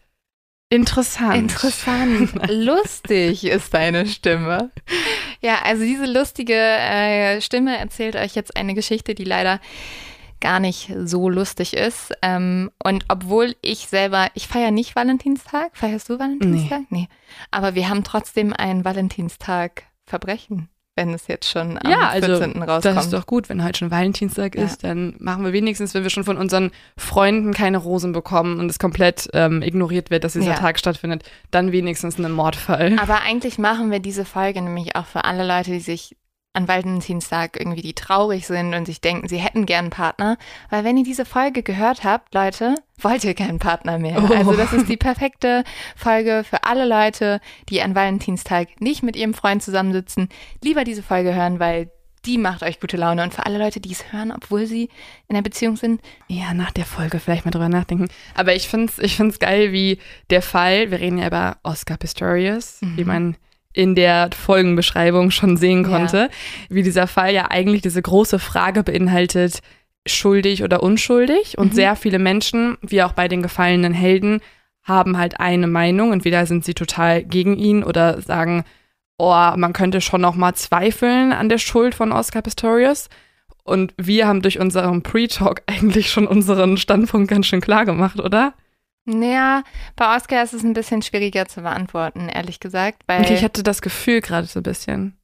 interessant. 0.70 1.36
Interessant. 1.36 2.32
Lustig 2.50 3.46
ist 3.46 3.74
deine 3.74 4.06
Stimme. 4.08 4.72
Ja, 5.42 5.60
also 5.64 5.84
diese 5.84 6.06
lustige 6.06 6.54
äh, 6.56 7.40
Stimme 7.42 7.78
erzählt 7.78 8.16
euch 8.16 8.34
jetzt 8.36 8.58
eine 8.58 8.74
Geschichte, 8.74 9.14
die 9.16 9.24
leider 9.24 9.60
gar 10.42 10.60
nicht 10.60 10.94
so 11.04 11.30
lustig 11.30 11.74
ist. 11.76 12.14
Ähm, 12.22 12.72
und 12.84 13.06
obwohl 13.10 13.56
ich 13.62 13.88
selber, 13.88 14.28
ich 14.36 14.48
feiere 14.48 14.72
nicht 14.72 14.96
Valentinstag. 14.96 15.72
Feierst 15.74 16.10
du 16.10 16.20
Valentinstag? 16.20 16.82
Nee. 16.90 17.08
Aber 17.52 17.76
wir 17.76 17.90
haben 17.90 18.04
trotzdem 18.04 18.54
ein 18.54 18.86
Valentinstag-Verbrechen, 18.86 20.70
wenn 20.96 21.14
es 21.14 21.28
jetzt 21.28 21.50
schon 21.50 21.78
am 21.78 21.90
Ja, 21.92 22.08
also 22.10 22.28
14. 22.38 22.62
rauskommt. 22.64 22.86
das 22.98 23.06
ist 23.06 23.14
doch 23.14 23.26
gut, 23.26 23.50
wenn 23.50 23.64
heute 23.64 23.80
schon 23.80 23.92
Valentinstag 23.92 24.56
Ja. 24.56 24.64
ist, 24.64 24.84
dann 24.84 25.16
machen 25.20 25.44
wir 25.46 25.54
wenigstens, 25.54 25.94
wenn 25.94 26.04
wir 26.04 26.10
schon 26.10 26.24
von 26.24 26.38
unseren 26.38 26.72
Freunden 26.98 27.54
keine 27.54 27.78
Rosen 27.78 28.14
bekommen 28.14 28.60
und 28.60 28.70
es 28.70 28.80
komplett 28.80 29.30
ähm, 29.34 29.62
ignoriert 29.62 30.10
wird, 30.10 30.24
dass 30.24 30.34
dieser 30.34 30.52
Ja. 30.52 30.56
Tag 30.56 30.80
stattfindet, 30.80 31.24
dann 31.52 31.72
wenigstens 31.72 32.18
einen 32.18 32.32
Mordfall. 32.34 32.98
Aber 33.00 33.22
eigentlich 33.22 33.58
machen 33.58 33.92
wir 33.92 34.00
diese 34.00 34.26
Folge 34.26 34.62
nämlich 34.62 34.96
auch 34.96 35.06
für 35.06 35.24
alle 35.26 35.46
Leute, 35.46 35.72
die 35.72 35.80
sich 35.80 36.16
an 36.58 36.68
Valentinstag 36.68 37.58
irgendwie 37.58 37.82
die 37.82 37.94
traurig 37.94 38.48
sind 38.48 38.74
und 38.74 38.86
sich 38.86 39.00
denken, 39.00 39.28
sie 39.28 39.38
hätten 39.38 39.66
gern 39.66 39.86
einen 39.86 39.90
Partner. 39.92 40.38
Weil 40.70 40.84
wenn 40.84 40.98
ihr 40.98 41.04
diese 41.04 41.24
Folge 41.24 41.62
gehört 41.62 42.04
habt, 42.04 42.34
Leute, 42.34 42.76
wollt 43.00 43.24
ihr 43.24 43.36
keinen 43.36 43.60
Partner 43.60 44.00
mehr. 44.00 44.22
Oh. 44.22 44.34
Also 44.34 44.54
das 44.54 44.74
ist 44.74 44.90
die 44.90 44.98
perfekte 44.98 45.64
Folge 45.96 46.44
für 46.44 46.64
alle 46.64 46.86
Leute, 46.86 47.40
die 47.70 47.82
an 47.82 47.94
Valentinstag 47.96 48.82
nicht 48.82 49.04
mit 49.04 49.16
ihrem 49.16 49.36
Freund 49.36 49.62
zusammensitzen. 49.62 50.30
Lieber 50.64 50.84
diese 50.84 51.04
Folge 51.04 51.36
hören, 51.36 51.60
weil 51.60 51.92
die 52.26 52.40
macht 52.40 52.64
euch 52.64 52.80
gute 52.80 52.98
Laune. 52.98 53.22
Und 53.24 53.36
für 53.36 53.46
alle 53.46 53.60
Leute, 53.60 53.80
die 53.80 53.92
es 53.92 54.12
hören, 54.12 54.32
obwohl 54.32 54.66
sie 54.66 54.90
in 55.28 55.36
einer 55.36 55.44
Beziehung 55.44 55.78
sind, 55.78 56.02
Ja, 56.28 56.56
nach 56.56 56.72
der 56.72 56.86
Folge 56.86 57.20
vielleicht 57.20 57.46
mal 57.46 57.52
drüber 57.52 57.70
nachdenken. 57.70 58.08
Aber 58.34 58.56
ich 58.56 58.68
find's, 58.68 58.98
ich 58.98 59.16
find's 59.16 59.38
geil, 59.40 59.72
wie 59.72 60.00
der 60.32 60.42
Fall, 60.42 60.90
wir 60.90 61.00
reden 61.00 61.20
ja 61.20 61.28
über 61.28 61.58
Oscar 61.64 61.98
Pistorius, 61.98 62.80
wie 62.82 63.04
man 63.06 63.38
in 63.78 63.94
der 63.96 64.30
Folgenbeschreibung 64.36 65.30
schon 65.32 65.56
sehen 65.56 65.84
Ja. 65.84 65.90
konnte, 65.90 66.30
wie 66.70 66.84
dieser 66.84 67.08
Fall 67.08 67.34
ja 67.34 67.52
eigentlich 67.52 67.82
diese 67.82 68.02
große 68.02 68.40
Frage 68.40 68.84
beinhaltet, 68.84 69.60
schuldig 70.08 70.64
oder 70.64 70.82
unschuldig. 70.82 71.58
Und 71.58 71.76
sehr 71.76 71.96
viele 71.96 72.18
Menschen, 72.20 72.78
wie 72.82 73.04
auch 73.04 73.14
bei 73.14 73.28
den 73.28 73.42
gefallenen 73.44 73.94
Helden, 73.94 74.42
haben 74.84 75.18
halt 75.18 75.40
eine 75.40 75.68
Meinung. 75.68 76.14
Entweder 76.14 76.46
sind 76.46 76.66
sie 76.66 76.74
total 76.74 77.24
gegen 77.24 77.56
ihn 77.58 77.84
oder 77.84 78.22
sagen, 78.22 78.64
oh, 79.18 79.52
man 79.56 79.74
könnte 79.74 80.02
schon 80.02 80.22
noch 80.22 80.36
mal 80.36 80.54
zweifeln 80.56 81.34
an 81.34 81.50
der 81.50 81.58
Schuld 81.58 81.94
von 81.94 82.12
Oscar 82.12 82.42
Pistorius. 82.42 83.10
Und 83.64 83.94
wir 83.98 84.28
haben 84.28 84.42
durch 84.42 84.60
unseren 84.60 85.04
Pre-Talk 85.04 85.62
eigentlich 85.68 86.10
schon 86.10 86.26
unseren 86.26 86.78
Standpunkt 86.78 87.30
ganz 87.30 87.46
schön 87.48 87.62
klar 87.62 87.86
gemacht, 87.86 88.20
oder? 88.20 88.54
Naja, 89.08 89.64
bei 89.96 90.16
Oscar 90.16 90.44
ist 90.44 90.54
es 90.54 90.64
ein 90.64 90.74
bisschen 90.74 91.02
schwieriger 91.02 91.48
zu 91.48 91.62
beantworten, 91.62 92.30
ehrlich 92.30 92.60
gesagt, 92.60 93.04
weil 93.08 93.22
Okay, 93.22 93.34
ich 93.36 93.44
hatte 93.44 93.64
das 93.64 93.82
Gefühl 93.82 94.22
gerade 94.22 94.46
so 94.48 94.60
ein 94.60 94.64
bisschen. 94.64 95.18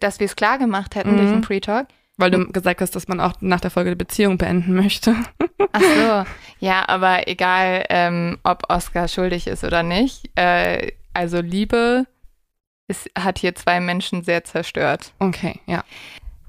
dass 0.00 0.20
wir 0.20 0.26
es 0.26 0.36
klar 0.36 0.58
gemacht 0.58 0.94
hätten 0.94 1.12
Mhm. 1.14 1.16
durch 1.16 1.30
den 1.30 1.40
Pre-Talk. 1.40 1.88
Weil 2.18 2.30
du 2.30 2.46
gesagt 2.52 2.80
hast, 2.82 2.94
dass 2.94 3.08
man 3.08 3.18
auch 3.20 3.32
nach 3.40 3.58
der 3.60 3.70
Folge 3.70 3.90
die 3.90 3.96
Beziehung 3.96 4.36
beenden 4.38 4.74
möchte. 4.74 5.16
Ach 5.72 5.80
so, 5.80 6.24
ja, 6.64 6.86
aber 6.88 7.26
egal, 7.26 7.84
ähm, 7.88 8.38
ob 8.44 8.64
Oscar 8.68 9.08
schuldig 9.08 9.46
ist 9.46 9.64
oder 9.64 9.82
nicht. 9.82 10.30
Äh, 10.38 10.92
also 11.14 11.40
Liebe 11.40 12.06
ist, 12.86 13.10
hat 13.18 13.38
hier 13.38 13.54
zwei 13.54 13.80
Menschen 13.80 14.22
sehr 14.22 14.44
zerstört. 14.44 15.14
Okay, 15.18 15.58
ja. 15.66 15.82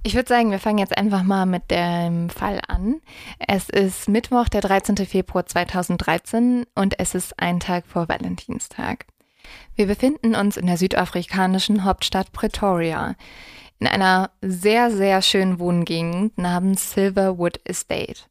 Ich 0.06 0.16
würde 0.16 0.28
sagen, 0.28 0.52
wir 0.52 0.60
fangen 0.60 0.80
jetzt 0.80 0.98
einfach 0.98 1.24
mal 1.24 1.46
mit 1.46 1.72
dem 1.72 2.30
Fall 2.30 2.60
an. 2.68 3.00
Es 3.40 3.70
ist 3.70 4.10
Mittwoch, 4.10 4.50
der 4.50 4.60
13. 4.60 4.98
Februar 4.98 5.46
2013 5.46 6.66
und 6.76 7.00
es 7.00 7.16
ist 7.16 7.40
ein 7.40 7.62
Tag 7.62 7.86
vor 7.88 8.10
Valentinstag. 8.10 9.06
Wir 9.76 9.88
befinden 9.88 10.36
uns 10.36 10.58
in 10.58 10.68
der 10.68 10.76
südafrikanischen 10.76 11.86
Hauptstadt 11.86 12.34
Pretoria, 12.34 13.16
in 13.80 13.88
einer 13.88 14.32
sehr, 14.42 14.92
sehr 14.92 15.22
schönen 15.22 15.58
Wohngegend 15.58 16.38
namens 16.38 16.92
Silverwood 16.92 17.62
Estate. 17.64 18.24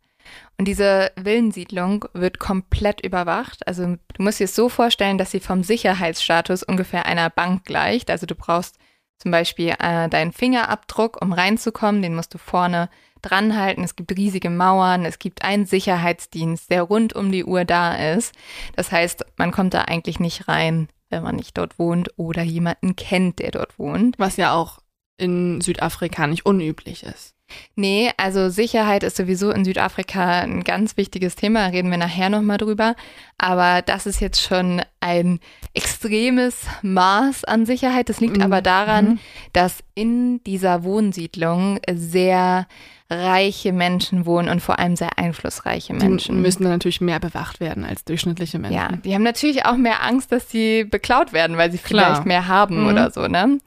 Und 0.58 0.66
diese 0.66 1.10
Villensiedlung 1.16 2.04
wird 2.12 2.38
komplett 2.38 3.00
überwacht. 3.00 3.66
Also 3.66 3.86
du 3.86 4.22
musst 4.22 4.40
dir 4.40 4.44
es 4.44 4.54
so 4.54 4.68
vorstellen, 4.68 5.16
dass 5.16 5.30
sie 5.30 5.40
vom 5.40 5.64
Sicherheitsstatus 5.64 6.62
ungefähr 6.62 7.06
einer 7.06 7.30
Bank 7.30 7.64
gleicht. 7.64 8.10
Also 8.10 8.26
du 8.26 8.34
brauchst 8.34 8.76
zum 9.22 9.30
Beispiel 9.30 9.74
äh, 9.78 10.08
deinen 10.08 10.32
Fingerabdruck, 10.32 11.22
um 11.22 11.32
reinzukommen. 11.32 12.02
Den 12.02 12.16
musst 12.16 12.34
du 12.34 12.38
vorne 12.38 12.90
dran 13.22 13.56
halten. 13.56 13.84
Es 13.84 13.94
gibt 13.94 14.16
riesige 14.16 14.50
Mauern. 14.50 15.04
Es 15.04 15.20
gibt 15.20 15.44
einen 15.44 15.64
Sicherheitsdienst, 15.64 16.70
der 16.70 16.82
rund 16.82 17.14
um 17.14 17.30
die 17.30 17.44
Uhr 17.44 17.64
da 17.64 17.94
ist. 18.14 18.34
Das 18.74 18.90
heißt, 18.90 19.24
man 19.36 19.52
kommt 19.52 19.74
da 19.74 19.82
eigentlich 19.82 20.18
nicht 20.18 20.48
rein, 20.48 20.88
wenn 21.08 21.22
man 21.22 21.36
nicht 21.36 21.56
dort 21.56 21.78
wohnt 21.78 22.10
oder 22.16 22.42
jemanden 22.42 22.96
kennt, 22.96 23.38
der 23.38 23.52
dort 23.52 23.78
wohnt. 23.78 24.18
Was 24.18 24.36
ja 24.36 24.52
auch 24.54 24.80
in 25.18 25.60
Südafrika 25.60 26.26
nicht 26.26 26.44
unüblich 26.44 27.04
ist. 27.04 27.36
Nee, 27.74 28.10
also 28.16 28.48
Sicherheit 28.50 29.02
ist 29.02 29.16
sowieso 29.16 29.50
in 29.50 29.64
Südafrika 29.64 30.40
ein 30.40 30.62
ganz 30.64 30.96
wichtiges 30.96 31.34
Thema, 31.36 31.66
reden 31.66 31.90
wir 31.90 31.98
nachher 31.98 32.28
nochmal 32.28 32.58
drüber. 32.58 32.94
Aber 33.38 33.82
das 33.82 34.06
ist 34.06 34.20
jetzt 34.20 34.40
schon 34.42 34.82
ein 35.00 35.40
extremes 35.74 36.66
Maß 36.82 37.44
an 37.44 37.66
Sicherheit. 37.66 38.08
Das 38.08 38.20
liegt 38.20 38.36
Mhm. 38.36 38.42
aber 38.42 38.62
daran, 38.62 39.04
Mhm. 39.04 39.18
dass 39.52 39.78
in 39.94 40.42
dieser 40.44 40.84
Wohnsiedlung 40.84 41.78
sehr 41.92 42.66
reiche 43.10 43.72
Menschen 43.72 44.24
wohnen 44.24 44.48
und 44.48 44.60
vor 44.60 44.78
allem 44.78 44.96
sehr 44.96 45.18
einflussreiche 45.18 45.92
Die 45.92 45.98
Menschen. 45.98 46.40
müssen 46.40 46.62
dann 46.62 46.72
natürlich 46.72 47.02
mehr 47.02 47.20
bewacht 47.20 47.60
werden 47.60 47.84
als 47.84 48.04
durchschnittliche 48.04 48.58
Menschen. 48.58 48.74
Ja, 48.76 48.88
die 49.04 49.14
haben 49.14 49.22
natürlich 49.22 49.66
auch 49.66 49.76
mehr 49.76 50.02
Angst, 50.02 50.32
dass 50.32 50.50
sie 50.50 50.84
beklaut 50.84 51.32
werden, 51.34 51.58
weil 51.58 51.70
sie 51.70 51.76
Klar. 51.78 52.06
vielleicht 52.06 52.26
mehr 52.26 52.48
haben 52.48 52.82
Mhm. 52.82 52.86
oder 52.88 53.10
so, 53.10 53.26
ne? 53.28 53.58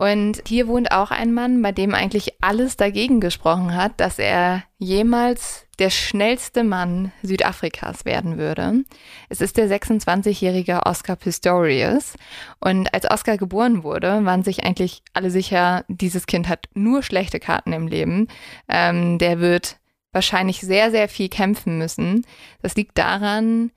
Und 0.00 0.40
hier 0.48 0.66
wohnt 0.66 0.92
auch 0.92 1.10
ein 1.10 1.34
Mann, 1.34 1.60
bei 1.60 1.72
dem 1.72 1.94
eigentlich 1.94 2.32
alles 2.40 2.78
dagegen 2.78 3.20
gesprochen 3.20 3.76
hat, 3.76 4.00
dass 4.00 4.18
er 4.18 4.62
jemals 4.78 5.66
der 5.78 5.90
schnellste 5.90 6.64
Mann 6.64 7.12
Südafrikas 7.22 8.06
werden 8.06 8.38
würde. 8.38 8.82
Es 9.28 9.42
ist 9.42 9.58
der 9.58 9.68
26-jährige 9.68 10.86
Oscar 10.86 11.16
Pistorius. 11.16 12.14
Und 12.60 12.94
als 12.94 13.10
Oscar 13.10 13.36
geboren 13.36 13.82
wurde, 13.82 14.24
waren 14.24 14.42
sich 14.42 14.64
eigentlich 14.64 15.02
alle 15.12 15.30
sicher, 15.30 15.84
dieses 15.88 16.24
Kind 16.24 16.48
hat 16.48 16.64
nur 16.72 17.02
schlechte 17.02 17.38
Karten 17.38 17.74
im 17.74 17.86
Leben. 17.86 18.28
Ähm, 18.70 19.18
der 19.18 19.38
wird 19.40 19.80
wahrscheinlich 20.12 20.62
sehr, 20.62 20.90
sehr 20.90 21.10
viel 21.10 21.28
kämpfen 21.28 21.76
müssen. 21.76 22.24
Das 22.62 22.74
liegt 22.74 22.96
daran, 22.96 23.70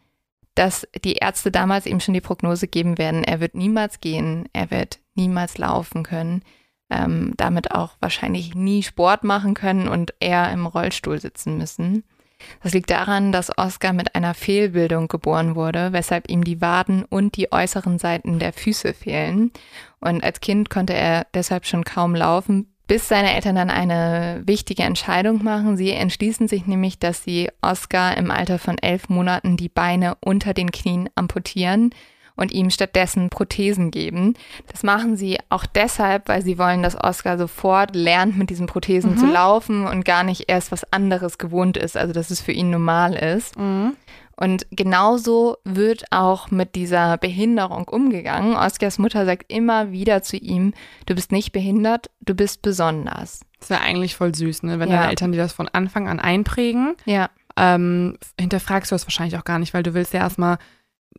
dass 0.56 0.88
die 1.04 1.14
Ärzte 1.14 1.52
damals 1.52 1.86
ihm 1.86 2.00
schon 2.00 2.14
die 2.14 2.22
Prognose 2.22 2.68
geben 2.68 2.98
werden, 2.98 3.24
er 3.24 3.40
wird 3.40 3.56
niemals 3.56 4.00
gehen, 4.00 4.48
er 4.54 4.72
wird 4.72 5.00
niemals 5.16 5.58
laufen 5.58 6.04
können, 6.04 6.44
ähm, 6.90 7.34
damit 7.38 7.72
auch 7.72 7.96
wahrscheinlich 8.00 8.56
nie 8.56 8.84
Sport 8.84 9.24
machen 9.24 9.54
können 9.54 9.88
und 9.88 10.14
eher 10.20 10.52
im 10.52 10.66
Rollstuhl 10.66 11.20
sitzen 11.20 11.58
müssen. 11.58 12.04
Das 12.62 12.74
liegt 12.74 12.90
daran, 12.90 13.32
dass 13.32 13.58
Oscar 13.58 13.94
mit 13.94 14.16
einer 14.16 14.34
Fehlbildung 14.34 15.08
geboren 15.08 15.56
wurde, 15.56 15.94
weshalb 15.94 16.30
ihm 16.30 16.44
die 16.44 16.62
Waden 16.62 17.06
und 17.06 17.38
die 17.38 17.52
äußeren 17.52 18.00
Seiten 18.00 18.40
der 18.40 18.54
Füße 18.54 18.94
fehlen. 18.94 19.52
Und 20.00 20.24
als 20.24 20.42
Kind 20.42 20.70
konnte 20.70 20.94
er 20.94 21.26
deshalb 21.34 21.66
schon 21.66 21.86
kaum 21.86 22.16
laufen, 22.16 22.73
bis 22.88 23.08
seine 23.08 23.34
Eltern 23.34 23.56
dann 23.56 23.70
eine 23.70 24.42
wichtige 24.46 24.84
Entscheidung 24.84 25.44
machen. 25.44 25.78
Sie 25.78 25.92
entschließen 25.92 26.48
sich 26.48 26.66
nämlich, 26.68 27.00
dass 27.00 27.24
sie 27.24 27.50
Oscar 27.62 28.18
im 28.18 28.30
Alter 28.30 28.60
von 28.60 28.78
elf 28.78 29.10
Monaten 29.10 29.58
die 29.58 29.70
Beine 29.70 30.16
unter 30.20 30.54
den 30.54 30.72
Knien 30.72 31.10
amputieren 31.16 31.92
und 32.36 32.52
ihm 32.52 32.70
stattdessen 32.70 33.30
Prothesen 33.30 33.92
geben. 33.92 34.34
Das 34.72 34.84
machen 34.84 35.16
sie 35.16 35.38
auch 35.50 35.66
deshalb, 35.66 36.28
weil 36.28 36.42
sie 36.42 36.58
wollen, 36.58 36.84
dass 36.84 37.02
Oscar 37.02 37.38
sofort 37.38 37.96
lernt, 37.96 38.38
mit 38.38 38.50
diesen 38.50 38.66
Prothesen 38.68 39.18
zu 39.18 39.28
laufen 39.28 39.86
und 39.86 40.04
gar 40.04 40.24
nicht 40.24 40.46
erst 40.48 40.72
was 40.72 40.92
anderes 40.92 41.38
gewohnt 41.38 41.78
ist, 41.78 41.96
also 41.96 42.14
dass 42.14 42.32
es 42.32 42.42
für 42.42 42.52
ihn 42.52 42.70
normal 42.70 43.14
ist. 43.14 43.58
Mhm. 43.58 43.96
Und 44.36 44.66
genauso 44.72 45.58
wird 45.64 46.06
auch 46.12 46.50
mit 46.50 46.76
dieser 46.76 47.18
Behinderung 47.18 47.88
umgegangen. 47.88 48.56
Oscars 48.56 48.98
Mutter 48.98 49.26
sagt 49.26 49.52
immer 49.52 49.92
wieder 49.92 50.24
zu 50.24 50.38
ihm, 50.38 50.74
du 51.06 51.14
bist 51.16 51.32
nicht 51.32 51.52
behindert, 51.52 52.10
du 52.22 52.34
bist 52.34 52.62
besonders. 52.64 53.42
Das 53.60 53.70
ist 53.70 53.78
ja 53.78 53.82
eigentlich 53.82 54.16
voll 54.16 54.34
süß, 54.34 54.64
ne? 54.64 54.80
Wenn 54.80 54.90
Ja. 54.90 54.98
deine 54.98 55.10
Eltern 55.10 55.32
dir 55.32 55.38
das 55.38 55.54
von 55.54 55.70
Anfang 55.70 56.08
an 56.10 56.20
einprägen, 56.20 56.96
Ja, 57.06 57.30
ähm, 57.56 58.18
hinterfragst 58.40 58.92
du 58.92 58.96
das 58.96 59.06
wahrscheinlich 59.06 59.38
auch 59.40 59.44
gar 59.46 59.60
nicht, 59.60 59.74
weil 59.76 59.84
du 59.84 59.94
willst 59.94 60.14
ja 60.14 60.22
erstmal, 60.22 60.58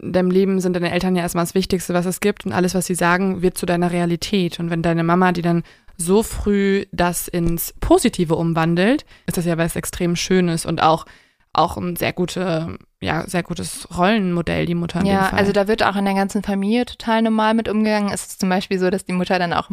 in 0.01 0.13
deinem 0.13 0.31
Leben 0.33 0.61
sind 0.61 0.75
deine 0.75 0.91
Eltern 0.91 1.15
ja 1.15 1.23
erstmal 1.23 1.45
das 1.45 1.55
Wichtigste, 1.55 1.95
was 1.95 2.07
es 2.07 2.19
gibt 2.21 2.45
und 2.45 2.53
alles, 2.53 2.75
was 2.75 2.87
sie 2.87 2.97
sagen, 2.97 3.43
wird 3.43 3.57
zu 3.57 3.65
deiner 3.65 3.93
Realität. 3.93 4.59
Und 4.59 4.69
wenn 4.69 4.83
deine 4.83 5.05
Mama 5.05 5.31
die 5.31 5.43
dann 5.43 5.63
so 5.97 6.25
früh 6.25 6.85
das 6.91 7.29
ins 7.29 7.73
Positive 7.81 8.35
umwandelt, 8.35 9.05
ist 9.29 9.37
das 9.37 9.45
ja 9.45 9.57
was 9.57 9.77
extrem 9.77 10.17
Schönes 10.17 10.67
und 10.67 10.83
auch, 10.83 11.07
auch 11.53 11.77
ein 11.77 11.95
sehr 11.95 12.13
gute, 12.13 12.77
ja, 13.05 13.25
sehr 13.27 13.43
gutes 13.43 13.87
Rollenmodell, 13.97 14.67
die 14.67 14.75
Mutter 14.75 15.05
ja, 15.05 15.31
also 15.31 15.53
da 15.53 15.69
wird 15.69 15.83
auch 15.83 15.97
in 15.97 16.07
der 16.07 16.15
ganzen 16.15 16.43
Familie 16.43 16.87
total 16.87 17.23
normal 17.23 17.55
mit 17.55 17.69
umgegangen. 17.69 18.11
Es 18.13 18.27
ist 18.27 18.41
zum 18.41 18.49
Beispiel 18.49 18.79
so, 18.79 18.89
dass 18.89 19.05
die 19.05 19.13
Mutter 19.13 19.39
dann 19.39 19.53
auch 19.53 19.69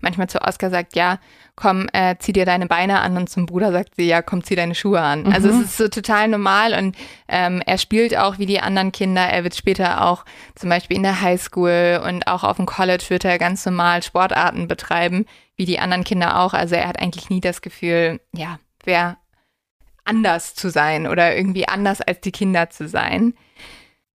manchmal 0.00 0.28
zu 0.28 0.40
Oscar 0.40 0.70
sagt, 0.70 0.94
ja, 0.94 1.18
komm, 1.56 1.88
äh, 1.92 2.16
zieh 2.18 2.32
dir 2.32 2.44
deine 2.44 2.66
Beine 2.66 3.00
an 3.00 3.16
und 3.16 3.28
zum 3.28 3.46
Bruder 3.46 3.72
sagt 3.72 3.96
sie, 3.96 4.06
ja, 4.06 4.22
komm, 4.22 4.44
zieh 4.44 4.54
deine 4.54 4.74
Schuhe 4.74 5.00
an. 5.00 5.32
Also 5.32 5.48
es 5.48 5.60
ist 5.60 5.76
so 5.76 5.88
total 5.88 6.28
normal 6.28 6.74
und 6.74 6.96
ähm, 7.28 7.62
er 7.66 7.78
spielt 7.78 8.16
auch 8.16 8.38
wie 8.38 8.46
die 8.46 8.60
anderen 8.60 8.92
Kinder. 8.92 9.22
Er 9.22 9.42
wird 9.42 9.56
später 9.56 10.04
auch 10.04 10.24
zum 10.54 10.70
Beispiel 10.70 10.96
in 10.96 11.02
der 11.02 11.20
Highschool 11.20 12.00
und 12.06 12.28
auch 12.28 12.44
auf 12.44 12.56
dem 12.56 12.66
College 12.66 13.04
wird 13.08 13.24
er 13.24 13.38
ganz 13.38 13.66
normal 13.66 14.02
Sportarten 14.02 14.68
betreiben, 14.68 15.26
wie 15.56 15.64
die 15.64 15.80
anderen 15.80 16.04
Kinder 16.04 16.40
auch. 16.40 16.54
Also 16.54 16.76
er 16.76 16.86
hat 16.86 17.00
eigentlich 17.00 17.30
nie 17.30 17.40
das 17.40 17.62
Gefühl, 17.62 18.20
ja, 18.32 18.58
wer 18.84 19.16
anders 20.06 20.54
zu 20.54 20.70
sein 20.70 21.06
oder 21.06 21.36
irgendwie 21.36 21.68
anders 21.68 22.00
als 22.00 22.20
die 22.20 22.32
Kinder 22.32 22.70
zu 22.70 22.88
sein. 22.88 23.34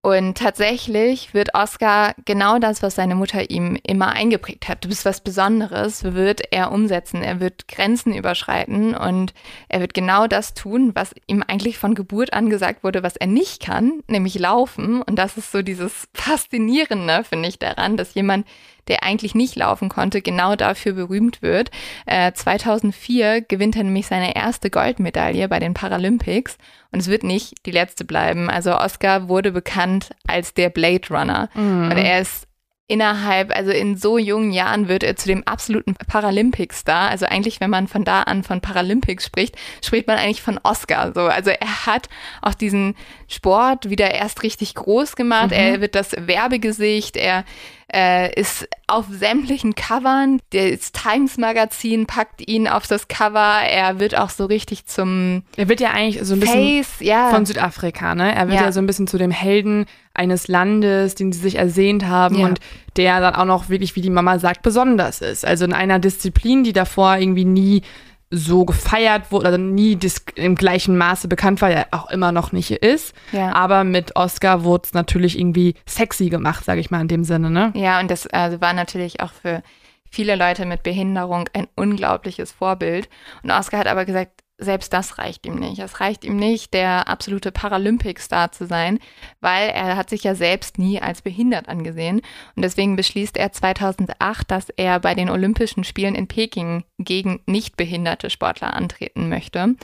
Und 0.03 0.39
tatsächlich 0.39 1.35
wird 1.35 1.55
Oscar 1.55 2.15
genau 2.25 2.59
das, 2.59 2.83
was 2.83 2.95
seine 2.95 3.15
Mutter 3.15 3.51
ihm 3.51 3.77
immer 3.87 4.09
eingeprägt 4.13 4.67
hat. 4.67 4.83
Du 4.83 4.89
bist 4.89 5.05
was 5.05 5.21
Besonderes, 5.21 6.05
wird 6.05 6.41
er 6.53 6.73
umsetzen. 6.73 7.23
Er 7.23 7.39
wird 7.39 7.69
Grenzen 7.69 8.15
überschreiten 8.15 8.95
und 8.95 9.35
er 9.69 9.81
wird 9.81 9.93
genau 9.93 10.27
das 10.27 10.55
tun, 10.55 10.93
was 10.95 11.15
ihm 11.27 11.45
eigentlich 11.47 11.77
von 11.77 11.95
Geburt 11.95 12.33
an 12.33 12.49
gesagt 12.49 12.83
wurde, 12.83 13.03
was 13.03 13.17
er 13.17 13.27
nicht 13.27 13.61
kann, 13.61 14.03
nämlich 14.07 14.39
laufen. 14.39 15.03
Und 15.03 15.17
das 15.17 15.37
ist 15.37 15.53
so 15.53 15.61
dieses 15.61 16.09
Faszinierende, 16.15 17.23
finde 17.23 17.51
ich, 17.51 17.59
daran, 17.59 17.99
dass 17.99 18.15
jemand, 18.15 18.47
der 18.91 19.05
eigentlich 19.05 19.35
nicht 19.35 19.57
laufen 19.57 19.89
konnte, 19.89 20.21
genau 20.21 20.57
dafür 20.57 20.93
berühmt 20.93 21.41
wird. 21.41 21.71
Äh, 22.07 22.33
2004 22.33 23.43
gewinnt 23.43 23.77
er 23.77 23.85
nämlich 23.85 24.09
seine 24.09 24.37
erste 24.37 24.69
Goldmedaille 24.69 25.49
bei 25.49 25.61
den 25.61 25.73
Paralympics 25.73 26.59
und 26.93 26.99
es 26.99 27.09
wird 27.09 27.23
nicht 27.23 27.65
die 27.67 27.71
letzte 27.71 28.05
bleiben. 28.05 28.51
Also 28.51 28.77
Oscar 28.77 29.29
wurde 29.29 29.53
bekannt 29.53 30.11
als 30.27 30.53
der 30.53 30.69
Blade 30.69 31.09
Runner 31.09 31.49
mhm. 31.55 31.91
und 31.91 31.97
er 31.97 32.21
ist 32.21 32.49
innerhalb, 32.91 33.57
also 33.57 33.71
in 33.71 33.97
so 33.97 34.19
jungen 34.19 34.51
Jahren 34.51 34.89
wird 34.89 35.05
er 35.05 35.15
zu 35.15 35.29
dem 35.29 35.47
absoluten 35.47 35.95
Paralympic-Star. 35.95 37.09
Also 37.09 37.25
eigentlich, 37.25 37.61
wenn 37.61 37.71
man 37.71 37.87
von 37.87 38.03
da 38.03 38.23
an 38.23 38.43
von 38.43 38.61
Paralympics 38.61 39.25
spricht, 39.25 39.55
spricht 39.81 40.09
man 40.09 40.19
eigentlich 40.19 40.43
von 40.43 40.59
Oscar. 40.65 41.13
So, 41.15 41.21
also 41.21 41.51
er 41.51 41.87
hat 41.87 42.09
auch 42.43 42.55
diesen 42.55 42.97
Sport 43.29 43.91
wieder 43.91 44.11
erst 44.11 44.43
richtig 44.43 44.75
groß 44.75 45.15
gemacht. 45.15 45.53
Mhm. 45.53 45.57
Er 45.57 45.81
wird 45.81 45.95
das 45.95 46.17
Werbegesicht. 46.19 47.17
Er 47.17 47.45
äh, 47.93 48.33
ist 48.39 48.69
auf 48.87 49.07
sämtlichen 49.11 49.75
Covern. 49.75 50.41
Das 50.51 50.93
Times 50.93 51.39
Magazin 51.39 52.07
packt 52.07 52.47
ihn 52.47 52.69
auf 52.69 52.87
das 52.87 53.09
Cover. 53.09 53.61
Er 53.63 54.01
wird 54.01 54.17
auch 54.17 54.31
so 54.31 54.45
richtig 54.47 54.87
zum. 54.87 55.43
Er 55.57 55.69
wird 55.69 55.81
ja 55.81 55.91
eigentlich 55.91 56.25
so 56.25 56.35
ein 56.35 56.41
bisschen 56.41 56.85
Face, 56.85 57.01
ja. 57.01 57.31
von 57.31 57.47
Südafrika, 57.47 58.15
ne? 58.15 58.35
Er 58.35 58.49
wird 58.49 58.59
ja. 58.59 58.67
ja. 58.67 58.73
so 58.73 58.81
ein 58.81 58.87
bisschen 58.87 59.07
zu 59.07 59.19
dem 59.19 59.31
Helden 59.31 59.87
eines 60.15 60.49
Landes, 60.49 61.15
den 61.15 61.33
sie 61.33 61.41
sich 61.41 61.57
ersehnt 61.57 62.07
haben 62.07 62.39
ja. 62.39 62.47
und 62.47 62.61
der 62.97 63.21
dann 63.21 63.35
auch 63.35 63.45
noch 63.45 63.69
wirklich, 63.69 63.97
wie 63.97 64.03
die 64.03 64.11
Mama 64.11 64.39
sagt, 64.39 64.63
besonders 64.63 65.21
ist. 65.21 65.45
Also 65.45 65.65
in 65.65 65.73
einer 65.73 65.99
Disziplin, 65.99 66.65
die 66.65 66.73
davor 66.73 67.17
irgendwie 67.17 67.45
nie 67.45 67.83
so 68.31 68.65
gefeiert 68.65 69.33
wurde, 69.33 69.47
also 69.47 69.59
nie 69.59 69.99
im 70.37 70.55
gleichen 70.55 70.97
Maße 70.97 71.27
bekannt 71.27 71.61
war, 71.61 71.71
ja 71.71 71.87
auch 71.91 72.11
immer 72.11 72.31
noch 72.31 72.53
nicht 72.53 72.71
ist. 72.71 73.15
Ja. 73.33 73.53
Aber 73.53 73.83
mit 73.83 74.15
Oscar 74.15 74.63
wurde 74.63 74.85
es 74.87 74.95
natürlich 74.95 75.39
irgendwie 75.39 75.75
sexy 75.87 76.29
gemacht, 76.29 76.65
sage 76.65 76.81
ich 76.81 76.91
mal 76.91 77.01
in 77.01 77.09
dem 77.09 77.25
Sinne, 77.25 77.51
ne? 77.51 77.73
Ja, 77.75 77.99
und 77.99 78.11
das 78.11 78.29
also 78.29 78.61
war 78.61 78.73
natürlich 78.73 79.21
auch 79.21 79.33
für 79.33 79.63
viele 80.11 80.37
Leute 80.37 80.65
mit 80.65 80.83
Behinderung 80.83 81.49
ein 81.53 81.67
unglaubliches 81.75 82.53
Vorbild. 82.53 83.09
Und 83.43 83.51
Oscar 83.51 83.79
hat 83.79 83.87
aber 83.89 84.05
gesagt, 84.05 84.43
selbst 84.61 84.93
das 84.93 85.19
reicht 85.19 85.47
ihm 85.47 85.57
nicht. 85.57 85.81
Es 85.81 86.00
reicht 86.00 86.25
ihm 86.25 86.37
nicht, 86.37 86.75
der 86.75 87.09
absolute 87.09 87.50
Paralympic-Star 87.50 88.52
zu 88.52 88.67
sein, 88.67 88.99
weil 89.40 89.71
er 89.71 89.97
hat 89.97 90.11
sich 90.11 90.23
ja 90.23 90.35
selbst 90.35 90.79
nie 90.79 91.00
als 91.00 91.23
behindert 91.23 91.69
angesehen. 91.69 92.21
Und 92.55 92.62
deswegen 92.62 92.97
beschließt 92.97 93.37
er 93.37 93.52
2008, 93.52 94.50
dass 94.50 94.69
er 94.71 95.00
bei 95.00 95.14
den 95.14 95.31
Olympischen 95.31 95.85
Spielen 95.85 96.14
in 96.14 96.29
Peking 96.29 96.85
gegen 96.99 97.40
nicht 97.47 97.76
behinderte 97.76 98.31
Sportler 98.31 98.75
antreten 98.75 99.29
möchte. 99.29 99.75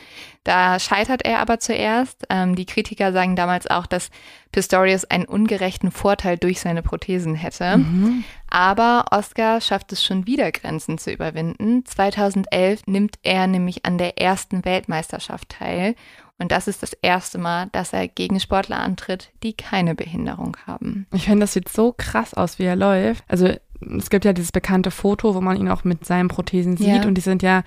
Da 0.44 0.78
scheitert 0.78 1.24
er 1.24 1.40
aber 1.40 1.58
zuerst. 1.58 2.24
Ähm, 2.30 2.54
die 2.54 2.66
Kritiker 2.66 3.12
sagen 3.12 3.34
damals 3.34 3.66
auch, 3.66 3.86
dass 3.86 4.10
Pistorius 4.56 5.04
einen 5.04 5.26
ungerechten 5.26 5.90
Vorteil 5.90 6.38
durch 6.38 6.60
seine 6.60 6.80
Prothesen 6.82 7.34
hätte. 7.34 7.76
Mhm. 7.76 8.24
Aber 8.48 9.04
Oscar 9.10 9.60
schafft 9.60 9.92
es 9.92 10.02
schon 10.02 10.26
wieder, 10.26 10.50
Grenzen 10.50 10.96
zu 10.96 11.12
überwinden. 11.12 11.84
2011 11.84 12.86
nimmt 12.86 13.18
er 13.22 13.48
nämlich 13.48 13.84
an 13.84 13.98
der 13.98 14.18
ersten 14.18 14.64
Weltmeisterschaft 14.64 15.50
teil. 15.50 15.94
Und 16.38 16.52
das 16.52 16.68
ist 16.68 16.82
das 16.82 16.94
erste 16.94 17.36
Mal, 17.36 17.68
dass 17.72 17.92
er 17.92 18.08
gegen 18.08 18.40
Sportler 18.40 18.78
antritt, 18.78 19.30
die 19.42 19.52
keine 19.52 19.94
Behinderung 19.94 20.56
haben. 20.66 21.06
Ich 21.12 21.26
finde, 21.26 21.40
das 21.40 21.52
sieht 21.52 21.68
so 21.68 21.94
krass 21.94 22.32
aus, 22.32 22.58
wie 22.58 22.64
er 22.64 22.76
läuft. 22.76 23.24
Also 23.28 23.52
es 23.98 24.08
gibt 24.08 24.24
ja 24.24 24.32
dieses 24.32 24.52
bekannte 24.52 24.90
Foto, 24.90 25.34
wo 25.34 25.42
man 25.42 25.58
ihn 25.58 25.68
auch 25.68 25.84
mit 25.84 26.06
seinen 26.06 26.28
Prothesen 26.28 26.78
sieht. 26.78 27.02
Ja. 27.02 27.06
Und 27.06 27.16
die 27.16 27.20
sind 27.20 27.42
ja 27.42 27.62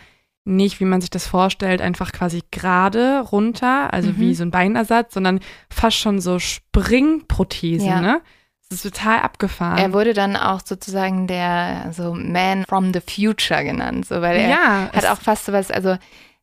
nicht, 0.55 0.79
wie 0.79 0.85
man 0.85 1.01
sich 1.01 1.09
das 1.09 1.27
vorstellt, 1.27 1.81
einfach 1.81 2.11
quasi 2.11 2.43
gerade 2.51 3.21
runter, 3.21 3.93
also 3.93 4.09
mhm. 4.09 4.19
wie 4.19 4.35
so 4.35 4.43
ein 4.43 4.51
Beinersatz, 4.51 5.13
sondern 5.13 5.39
fast 5.69 5.97
schon 5.97 6.19
so 6.19 6.39
Springprothesen, 6.39 7.87
ja. 7.87 8.01
ne? 8.01 8.21
Das 8.69 8.85
ist 8.85 8.93
total 8.93 9.21
abgefahren. 9.21 9.79
Er 9.79 9.93
wurde 9.93 10.13
dann 10.13 10.35
auch 10.35 10.61
sozusagen 10.63 11.25
der 11.25 11.91
so 11.91 12.13
Man 12.13 12.65
from 12.65 12.93
the 12.93 13.01
Future 13.01 13.63
genannt, 13.63 14.05
so 14.05 14.21
weil 14.21 14.37
er 14.37 14.49
ja, 14.49 14.89
hat 14.93 15.07
auch 15.07 15.19
fast 15.19 15.45
so 15.45 15.53
was, 15.53 15.71
also 15.71 15.97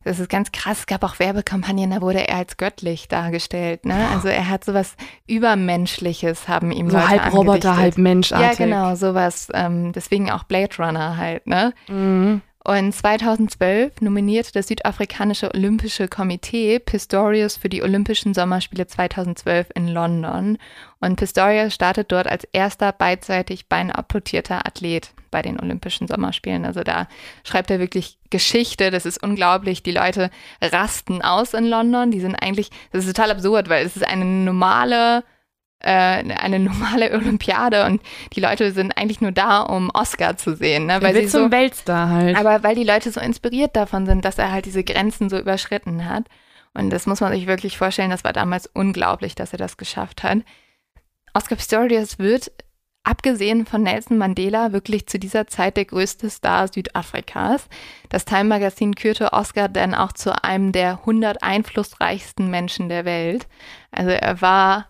das 0.07 0.19
ist 0.19 0.29
ganz 0.29 0.51
krass. 0.51 0.79
Es 0.79 0.85
gab 0.87 1.03
auch 1.03 1.19
Werbekampagnen, 1.19 1.91
da 1.91 2.01
wurde 2.01 2.27
er 2.27 2.37
als 2.37 2.57
göttlich 2.57 3.07
dargestellt. 3.07 3.85
Ne? 3.85 4.07
Also 4.13 4.29
er 4.29 4.47
hat 4.47 4.63
sowas 4.63 4.95
Übermenschliches, 5.27 6.47
haben 6.47 6.71
ihm 6.71 6.89
so 6.89 6.97
Leute 6.97 7.09
halb 7.09 7.33
Roboter, 7.33 7.77
halb 7.77 7.97
Menschartig. 7.97 8.59
Ja, 8.59 8.65
genau, 8.65 8.95
sowas. 8.95 9.49
Ähm, 9.53 9.91
deswegen 9.91 10.31
auch 10.31 10.43
Blade 10.43 10.75
Runner 10.79 11.17
halt. 11.17 11.45
Ne? 11.45 11.73
Mhm. 11.89 12.41
Und 12.67 12.91
2012 12.91 14.01
nominierte 14.01 14.51
das 14.51 14.67
südafrikanische 14.67 15.53
Olympische 15.53 16.09
Komitee 16.09 16.79
Pistorius 16.79 17.55
für 17.55 17.69
die 17.69 17.81
Olympischen 17.81 18.33
Sommerspiele 18.33 18.85
2012 18.85 19.69
in 19.73 19.87
London. 19.87 20.57
Und 20.99 21.15
Pistorius 21.15 21.73
startet 21.73 22.11
dort 22.11 22.27
als 22.27 22.43
erster 22.51 22.91
beidseitig 22.91 23.69
beinabplotierter 23.69 24.67
Athlet 24.67 25.13
bei 25.31 25.41
den 25.41 25.61
Olympischen 25.61 26.09
Sommerspielen. 26.09 26.65
Also 26.65 26.83
da 26.83 27.07
schreibt 27.45 27.71
er 27.71 27.79
wirklich 27.79 28.17
Geschichte. 28.31 28.91
Das 28.91 29.05
ist 29.05 29.23
unglaublich. 29.23 29.81
Die 29.81 29.93
Leute 29.93 30.29
rasten 30.61 31.21
aus 31.21 31.53
in 31.53 31.69
London. 31.69 32.11
Die 32.11 32.19
sind 32.19 32.35
eigentlich, 32.35 32.69
das 32.91 33.05
ist 33.05 33.15
total 33.15 33.31
absurd, 33.31 33.69
weil 33.69 33.85
es 33.85 33.95
ist 33.95 34.05
eine 34.05 34.25
normale 34.25 35.23
eine 35.79 36.59
normale 36.59 37.11
Olympiade 37.13 37.85
und 37.85 38.01
die 38.33 38.39
Leute 38.39 38.71
sind 38.71 38.97
eigentlich 38.97 39.21
nur 39.21 39.31
da, 39.31 39.61
um 39.61 39.91
Oscar 39.93 40.37
zu 40.37 40.55
sehen. 40.55 40.87
Ne? 40.87 41.01
Weil 41.01 41.13
sie 41.13 41.27
zum 41.27 41.45
so, 41.45 41.51
Weltstar 41.51 42.09
halt. 42.09 42.35
Aber 42.35 42.63
weil 42.63 42.75
die 42.75 42.83
Leute 42.83 43.11
so 43.11 43.19
inspiriert 43.19 43.75
davon 43.75 44.05
sind, 44.05 44.25
dass 44.25 44.39
er 44.39 44.51
halt 44.51 44.65
diese 44.65 44.83
Grenzen 44.83 45.29
so 45.29 45.37
überschritten 45.37 46.09
hat. 46.09 46.25
Und 46.73 46.89
das 46.89 47.05
muss 47.05 47.21
man 47.21 47.33
sich 47.33 47.47
wirklich 47.47 47.77
vorstellen, 47.77 48.11
das 48.11 48.23
war 48.23 48.33
damals 48.33 48.67
unglaublich, 48.67 49.35
dass 49.35 49.51
er 49.51 49.57
das 49.57 49.77
geschafft 49.77 50.23
hat. 50.23 50.39
Oscar 51.33 51.55
Pistorius 51.55 52.19
wird, 52.19 52.51
abgesehen 53.03 53.65
von 53.65 53.83
Nelson 53.83 54.17
Mandela, 54.17 54.73
wirklich 54.73 55.07
zu 55.07 55.17
dieser 55.17 55.47
Zeit 55.47 55.77
der 55.77 55.85
größte 55.85 56.29
Star 56.29 56.67
Südafrikas. 56.67 57.67
Das 58.09 58.25
Time 58.25 58.45
Magazin 58.45 58.95
kürte 58.95 59.33
Oscar 59.33 59.69
dann 59.69 59.93
auch 59.93 60.11
zu 60.11 60.43
einem 60.43 60.71
der 60.71 60.99
100 60.99 61.41
einflussreichsten 61.41 62.49
Menschen 62.49 62.89
der 62.89 63.05
Welt. 63.05 63.47
Also 63.91 64.11
er 64.11 64.41
war 64.41 64.87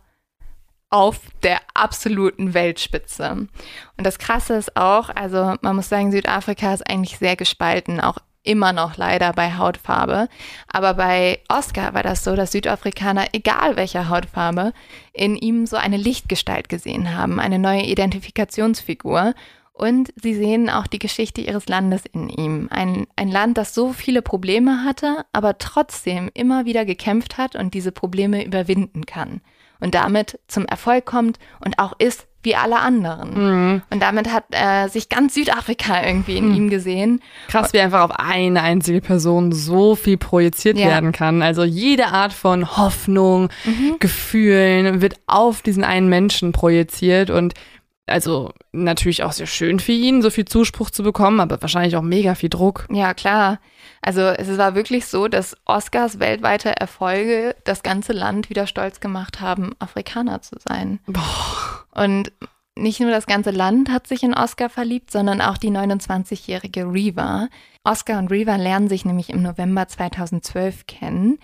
auf 0.90 1.20
der 1.44 1.60
absoluten 1.74 2.54
Weltspitze. 2.54 3.32
Und 3.32 3.50
das 3.98 4.20
Krasse 4.20 4.56
ist 4.56 4.78
auch, 4.78 5.10
also 5.10 5.56
man 5.62 5.76
muss 5.76 5.90
sagen, 5.90 6.12
Südafrika 6.12 6.74
ist 6.74 6.90
eigentlich 6.90 7.18
sehr 7.18 7.36
gespalten, 7.36 8.00
auch 8.00 8.18
immer 8.44 8.72
noch 8.72 8.96
leider 8.96 9.34
bei 9.34 9.58
Hautfarbe. 9.58 10.30
Aber 10.72 10.94
bei 10.94 11.42
Oscar 11.50 11.94
war 11.94 12.04
das 12.04 12.24
so, 12.24 12.36
dass 12.36 12.54
Südafrikaner, 12.54 13.28
egal 13.34 13.76
welcher 13.76 14.08
Hautfarbe, 14.08 14.72
in 15.12 15.36
ihm 15.36 15.66
so 15.66 15.76
eine 15.76 15.98
Lichtgestalt 15.98 16.70
gesehen 16.70 17.14
haben, 17.14 17.42
eine 17.42 17.60
neue 17.60 17.84
Identifikationsfigur. 17.84 19.34
Und 19.74 20.12
sie 20.16 20.34
sehen 20.34 20.70
auch 20.70 20.88
die 20.88 20.98
Geschichte 20.98 21.42
ihres 21.42 21.68
Landes 21.68 22.04
in 22.12 22.30
ihm. 22.30 22.68
Ein, 22.72 23.06
ein 23.16 23.30
Land, 23.30 23.58
das 23.58 23.76
so 23.76 23.92
viele 23.92 24.22
Probleme 24.22 24.86
hatte, 24.86 25.26
aber 25.34 25.58
trotzdem 25.58 26.32
immer 26.34 26.66
wieder 26.66 26.86
gekämpft 26.86 27.38
hat 27.38 27.56
und 27.56 27.74
diese 27.74 27.92
Probleme 27.92 28.44
überwinden 28.46 29.06
kann 29.06 29.42
und 29.80 29.96
damit 29.96 30.40
zum 30.48 30.66
Erfolg 30.66 31.06
kommt 31.06 31.40
und 31.64 31.80
auch 31.80 31.94
ist 32.00 32.28
wie 32.44 32.56
alle 32.56 32.80
anderen. 32.80 33.34
Mhm. 33.34 33.82
Und 33.90 34.02
damit 34.02 34.32
hat 34.32 34.46
äh, 34.52 34.88
sich 34.88 35.10
ganz 35.10 35.34
Südafrika 35.34 36.06
irgendwie 36.06 36.38
in 36.38 36.50
mhm. 36.50 36.56
ihm 36.56 36.70
gesehen. 36.70 37.22
Krass, 37.50 37.74
wie 37.74 37.80
einfach 37.80 38.02
auf 38.02 38.12
eine 38.12 38.62
einzige 38.62 39.02
Person 39.02 39.52
so 39.52 39.96
viel 39.96 40.18
projiziert 40.18 40.78
ja. 40.78 40.88
werden 40.88 41.12
kann. 41.12 41.42
Also 41.42 41.64
jede 41.64 42.08
Art 42.08 42.32
von 42.32 42.78
Hoffnung, 42.78 43.50
mhm. 43.66 43.98
Gefühlen 44.00 45.02
wird 45.02 45.16
auf 45.28 45.62
diesen 45.62 45.84
einen 45.84 46.08
Menschen 46.08 46.54
projiziert 46.54 47.30
und 47.30 47.54
also 48.06 48.54
natürlich 48.72 49.24
auch 49.24 49.34
sehr 49.34 49.48
schön 49.48 49.80
für 49.80 49.92
ihn, 49.92 50.22
so 50.22 50.30
viel 50.30 50.46
Zuspruch 50.46 50.90
zu 50.90 51.04
bekommen, 51.04 51.42
aber 51.42 51.62
wahrscheinlich 51.62 51.98
auch 51.98 52.02
mega 52.02 52.36
viel 52.36 52.50
Druck. 52.50 52.88
Ja, 52.90 53.14
klar. 53.14 53.60
Also 54.02 54.22
es 54.22 54.58
war 54.58 54.76
wirklich 54.76 55.06
so, 55.08 55.28
dass 55.28 55.58
Oscars 55.66 56.20
weltweite 56.20 56.76
Erfolge 56.76 57.56
das 57.64 57.84
ganze 57.84 58.14
Land 58.14 58.50
wieder 58.50 58.68
stolz 58.68 59.00
gemacht 59.00 59.42
haben, 59.42 59.74
Afrikaner 59.80 60.42
zu 60.42 60.56
sein. 60.60 61.00
Boah. 61.08 61.86
Und 61.92 62.32
nicht 62.76 63.00
nur 63.00 63.12
das 63.12 63.26
ganze 63.26 63.52
Land 63.52 63.90
hat 63.90 64.08
sich 64.08 64.24
in 64.24 64.34
Oscar 64.34 64.70
verliebt, 64.70 65.12
sondern 65.12 65.42
auch 65.42 65.58
die 65.58 65.72
29-jährige 65.72 66.86
Reva. 66.86 67.48
Oscar 67.84 68.20
und 68.20 68.30
Reva 68.30 68.56
lernen 68.56 68.88
sich 68.88 69.04
nämlich 69.04 69.30
im 69.30 69.42
November 69.42 69.88
2012 69.88 70.86
kennen. 70.86 71.40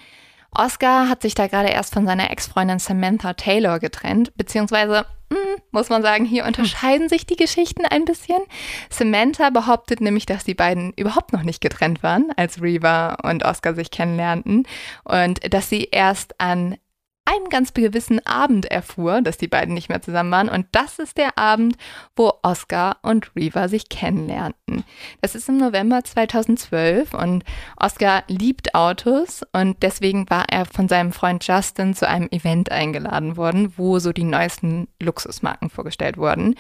Oscar 0.56 1.10
hat 1.10 1.22
sich 1.22 1.36
da 1.36 1.48
gerade 1.48 1.70
erst 1.70 1.94
von 1.94 2.06
seiner 2.06 2.32
Ex-Freundin 2.32 2.80
Samantha 2.80 3.34
Taylor 3.34 3.80
getrennt, 3.80 4.36
beziehungsweise 4.36 5.06
hm, 5.34 5.62
muss 5.72 5.90
man 5.90 6.04
sagen, 6.04 6.26
hier 6.26 6.46
unterscheiden 6.46 7.10
sich 7.10 7.26
die 7.26 7.36
Geschichten 7.36 7.86
ein 7.86 8.06
bisschen. 8.06 8.42
Samantha 8.90 9.50
behauptet 9.50 10.00
nämlich, 10.02 10.26
dass 10.26 10.44
die 10.44 10.54
beiden 10.54 10.94
überhaupt 10.96 11.34
noch 11.34 11.44
nicht 11.44 11.62
getrennt 11.62 12.04
waren, 12.04 12.32
als 12.36 12.62
Reva 12.62 13.16
und 13.24 13.44
Oscar 13.44 13.74
sich 13.74 13.90
kennenlernten 13.90 14.68
und 15.04 15.54
dass 15.54 15.70
sie 15.70 15.90
erst 15.92 16.40
an 16.40 16.78
einen 17.26 17.50
ganz 17.50 17.74
gewissen 17.74 18.26
Abend 18.26 18.66
erfuhr, 18.66 19.22
dass 19.22 19.38
die 19.38 19.48
beiden 19.48 19.74
nicht 19.74 19.90
mehr 19.90 20.02
zusammen 20.02 20.32
waren. 20.32 20.50
Und 20.50 20.68
das 20.72 21.00
ist 21.00 21.18
der 21.18 21.38
Abend, 21.38 21.78
wo 22.16 22.34
Oscar 22.42 22.98
und 23.02 23.32
Reva 23.36 23.68
sich 23.68 23.90
kennenlernten. 23.90 24.84
Das 25.22 25.36
ist 25.36 25.48
im 25.48 25.58
November 25.58 26.04
2012 26.04 27.14
und 27.14 27.44
Oscar 27.78 28.24
liebt 28.28 28.76
Autos 28.76 29.42
und 29.54 29.82
deswegen 29.84 30.30
war 30.30 30.46
er 30.50 30.66
von 30.66 30.88
seinem 30.88 31.12
Freund 31.12 31.48
Justin 31.48 31.94
zu 31.94 32.08
einem 32.08 32.28
Event 32.32 32.72
eingeladen 32.72 33.38
worden, 33.38 33.74
wo 33.78 34.00
so 34.00 34.12
die 34.12 34.24
neuesten 34.24 34.88
Luxusmarken 35.02 35.70
vorgestellt 35.70 36.18
wurden. 36.18 36.56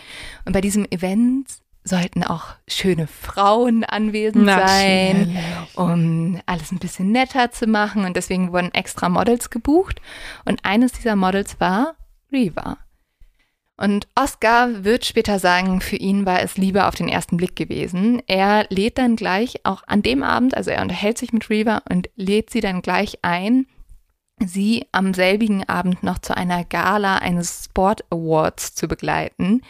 Und 0.45 0.54
bei 0.54 0.62
diesem 0.62 0.86
Event 0.89 1.62
sollten 1.84 2.24
auch 2.24 2.56
schöne 2.67 3.08
Frauen 3.08 3.84
anwesend 3.84 4.48
sein, 4.48 5.38
um 5.76 6.39
alles 6.46 6.72
ein 6.72 6.80
bisschen 6.80 7.12
netter 7.12 7.52
zu 7.52 7.67
machen. 7.67 8.06
Und 8.06 8.15
deswegen 8.15 8.52
wurden 8.52 8.74
extra 8.74 9.10
Models 9.10 9.50
gebucht. 9.50 10.02
Und 10.46 10.63
eines 10.63 10.93
dieser 10.93 11.15
Models 11.15 11.60
war 11.60 11.96
Reva. 12.32 12.78
Und 13.76 14.08
Oscar 14.15 14.84
wird 14.84 15.04
später 15.04 15.39
sagen, 15.39 15.82
für 15.82 15.96
ihn 15.96 16.26
war 16.26 16.41
es 16.41 16.58
Liebe 16.58 16.86
auf 16.86 16.96
den 16.96 17.10
ersten 17.10 17.38
Blick 17.38 17.56
gewesen. 17.56 18.22
Er 18.28 18.65
lädt 18.69 18.98
dann 18.98 19.15
gleich 19.15 19.65
auch 19.65 19.84
an 19.88 20.04
dem 20.04 20.22
Abend, 20.22 20.56
also 20.56 20.69
er 20.69 20.82
unterhält 20.82 21.17
sich 21.17 21.34
mit 21.34 21.50
Reva 21.50 21.82
und 21.89 22.10
lädt 22.15 22.52
sie 22.52 22.62
dann 22.62 22.84
gleich 22.84 23.19
ein, 23.24 23.65
sie 24.39 24.86
am 24.91 25.13
selbigen 25.13 25.67
Abend 25.67 26.04
noch 26.04 26.19
zu 26.19 26.38
einer 26.38 26.63
Gala 26.63 27.17
eines 27.17 27.65
Sport 27.65 28.06
Awards 28.12 28.76
zu 28.76 28.88
begleiten. 28.88 29.62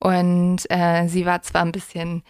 Und 0.00 0.68
äh, 0.70 1.06
sie 1.06 1.26
war 1.26 1.42
zwar 1.42 1.62
ein 1.62 1.72
bisschen 1.72 2.22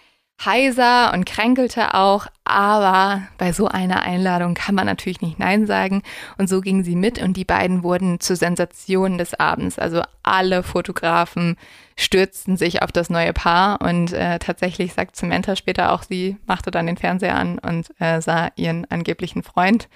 heiser 0.45 1.13
und 1.13 1.27
kränkelte 1.27 1.95
auch, 1.95 2.27
aber 2.45 3.23
bei 3.37 3.53
so 3.53 3.69
einer 3.69 4.03
Einladung 4.03 4.55
kann 4.55 4.75
man 4.75 4.87
natürlich 4.87 5.21
nicht 5.21 5.39
Nein 5.39 5.67
sagen. 5.67 6.03
Und 6.39 6.49
so 6.49 6.61
ging 6.61 6.83
sie 6.83 6.97
mit 6.97 7.21
und 7.21 7.37
die 7.37 7.45
beiden 7.45 7.83
wurden 7.83 8.21
zur 8.21 8.37
Sensation 8.37 9.19
des 9.19 9.39
Abends. 9.39 9.79
Also 9.79 10.03
alle 10.23 10.63
Fotografen 10.63 11.57
stürzten 11.97 12.57
sich 12.57 12.83
auf 12.83 12.91
das 12.93 13.11
neue 13.11 13.33
Paar 13.33 13.81
und 13.83 14.13
äh, 14.13 14.39
tatsächlich 14.39 14.95
sagt 14.95 15.17
Samantha 15.17 15.57
später 15.57 15.93
auch, 15.93 16.03
sie 16.03 16.37
machte 16.47 16.71
dann 16.71 16.87
den 16.87 16.97
Fernseher 16.97 17.37
an 17.37 17.59
und 17.59 17.91
äh, 18.01 18.23
sah 18.23 18.49
ihren 18.57 18.91
angeblichen 18.91 19.43
Freund 19.43 19.89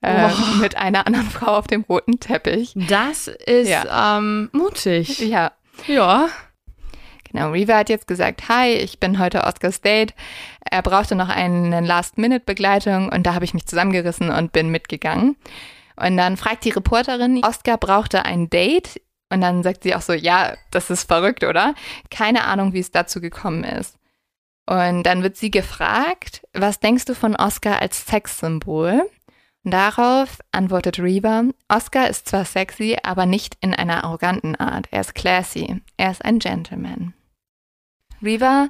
äh, 0.00 0.28
oh. 0.28 0.56
mit 0.56 0.76
einer 0.76 1.06
anderen 1.06 1.30
Frau 1.30 1.56
auf 1.56 1.68
dem 1.68 1.82
roten 1.82 2.18
Teppich. 2.18 2.74
Das 2.88 3.28
ist 3.28 3.68
ja. 3.68 4.18
ähm, 4.18 4.50
mutig. 4.52 5.20
Ja. 5.20 5.52
Ja. 5.86 6.28
Genau, 7.32 7.50
Reva 7.50 7.78
hat 7.78 7.88
jetzt 7.88 8.06
gesagt, 8.06 8.48
hi, 8.48 8.72
ich 8.72 9.00
bin 9.00 9.18
heute 9.18 9.44
Oscar 9.44 9.72
State. 9.72 10.14
Er 10.70 10.82
brauchte 10.82 11.14
noch 11.14 11.28
eine 11.28 11.80
Last-Minute-Begleitung 11.80 13.08
und 13.08 13.26
da 13.26 13.34
habe 13.34 13.44
ich 13.44 13.54
mich 13.54 13.66
zusammengerissen 13.66 14.30
und 14.30 14.52
bin 14.52 14.68
mitgegangen. 14.68 15.36
Und 15.96 16.16
dann 16.16 16.36
fragt 16.36 16.64
die 16.64 16.70
Reporterin, 16.70 17.42
Oscar 17.44 17.78
brauchte 17.78 18.24
ein 18.24 18.50
Date. 18.50 19.00
Und 19.30 19.40
dann 19.40 19.62
sagt 19.62 19.82
sie 19.82 19.94
auch 19.94 20.02
so, 20.02 20.12
ja, 20.12 20.54
das 20.70 20.90
ist 20.90 21.08
verrückt, 21.08 21.42
oder? 21.42 21.74
Keine 22.10 22.44
Ahnung, 22.44 22.74
wie 22.74 22.80
es 22.80 22.90
dazu 22.90 23.20
gekommen 23.20 23.64
ist. 23.64 23.96
Und 24.66 25.04
dann 25.04 25.22
wird 25.22 25.36
sie 25.36 25.50
gefragt, 25.50 26.42
was 26.52 26.80
denkst 26.80 27.06
du 27.06 27.14
von 27.14 27.34
Oscar 27.34 27.80
als 27.80 28.06
Sexsymbol? 28.06 29.08
Darauf 29.64 30.38
antwortet 30.50 30.98
Reba, 30.98 31.44
Oscar 31.68 32.10
ist 32.10 32.28
zwar 32.28 32.44
sexy, 32.44 32.96
aber 33.02 33.26
nicht 33.26 33.56
in 33.60 33.74
einer 33.74 34.02
arroganten 34.04 34.56
Art. 34.56 34.88
Er 34.90 35.02
ist 35.02 35.14
classy. 35.14 35.80
Er 35.96 36.10
ist 36.10 36.24
ein 36.24 36.40
Gentleman. 36.40 37.14
Reva 38.22 38.68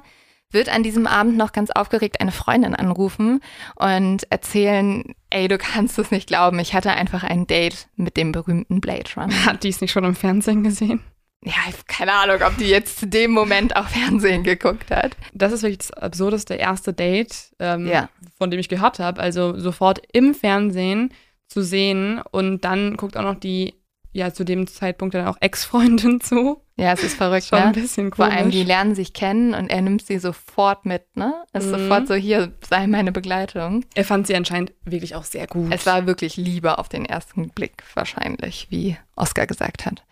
wird 0.51 0.69
an 0.69 0.83
diesem 0.83 1.07
Abend 1.07 1.35
noch 1.35 1.51
ganz 1.51 1.71
aufgeregt 1.71 2.21
eine 2.21 2.31
Freundin 2.31 2.75
anrufen 2.75 3.41
und 3.75 4.31
erzählen, 4.31 5.03
ey, 5.29 5.47
du 5.47 5.57
kannst 5.57 5.97
es 5.97 6.11
nicht 6.11 6.27
glauben, 6.27 6.59
ich 6.59 6.73
hatte 6.73 6.91
einfach 6.91 7.23
ein 7.23 7.47
Date 7.47 7.87
mit 7.95 8.17
dem 8.17 8.31
berühmten 8.31 8.79
Blade 8.79 9.09
Runner. 9.17 9.45
Hat 9.45 9.63
die 9.63 9.69
es 9.69 9.81
nicht 9.81 9.91
schon 9.91 10.03
im 10.03 10.15
Fernsehen 10.15 10.63
gesehen? 10.63 11.01
Ja, 11.45 11.53
keine 11.87 12.13
Ahnung, 12.13 12.37
ob 12.45 12.57
die 12.57 12.69
jetzt 12.69 12.99
zu 12.99 13.07
dem 13.07 13.31
Moment 13.31 13.75
auch 13.75 13.87
Fernsehen 13.89 14.43
geguckt 14.43 14.91
hat. 14.91 15.17
Das 15.33 15.51
ist 15.51 15.63
wirklich 15.63 15.79
das 15.79 15.91
absurdeste 15.91 16.53
erste 16.53 16.93
Date, 16.93 17.51
ähm, 17.59 17.85
ja. 17.87 18.09
von 18.37 18.49
dem 18.49 18.59
ich 18.59 18.69
gehört 18.69 18.99
habe. 18.99 19.19
Also 19.19 19.59
sofort 19.59 20.01
im 20.13 20.35
Fernsehen 20.35 21.13
zu 21.47 21.61
sehen 21.61 22.21
und 22.31 22.63
dann 22.63 22.95
guckt 22.95 23.17
auch 23.17 23.23
noch 23.23 23.35
die 23.35 23.73
ja 24.13 24.33
zu 24.33 24.45
dem 24.45 24.67
Zeitpunkt 24.67 25.15
dann 25.15 25.27
auch 25.27 25.37
Ex-Freundin 25.41 26.21
zu. 26.21 26.61
Ja, 26.75 26.93
es 26.93 27.03
ist 27.03 27.17
verrückt, 27.17 27.45
Schon 27.45 27.59
ne? 27.59 27.65
ein 27.65 27.71
bisschen 27.73 28.09
komisch. 28.09 28.31
Vor 28.31 28.39
allem, 28.39 28.49
die 28.49 28.63
lernen 28.63 28.95
sich 28.95 29.13
kennen 29.13 29.53
und 29.53 29.69
er 29.69 29.81
nimmt 29.81 30.05
sie 30.05 30.17
sofort 30.17 30.85
mit, 30.85 31.03
ne? 31.15 31.33
Ist 31.53 31.67
mhm. 31.67 31.71
sofort 31.71 32.07
so, 32.07 32.15
hier, 32.15 32.53
sei 32.67 32.87
meine 32.87 33.11
Begleitung. 33.11 33.85
Er 33.93 34.05
fand 34.05 34.25
sie 34.25 34.35
anscheinend 34.35 34.71
wirklich 34.83 35.13
auch 35.15 35.23
sehr 35.23 35.45
gut. 35.45 35.71
Es 35.71 35.85
war 35.85 36.07
wirklich 36.07 36.35
Liebe 36.37 36.79
auf 36.79 36.89
den 36.89 37.05
ersten 37.05 37.49
Blick 37.49 37.83
wahrscheinlich, 37.93 38.67
wie 38.69 38.97
Oscar 39.15 39.45
gesagt 39.45 39.85
hat. 39.85 40.03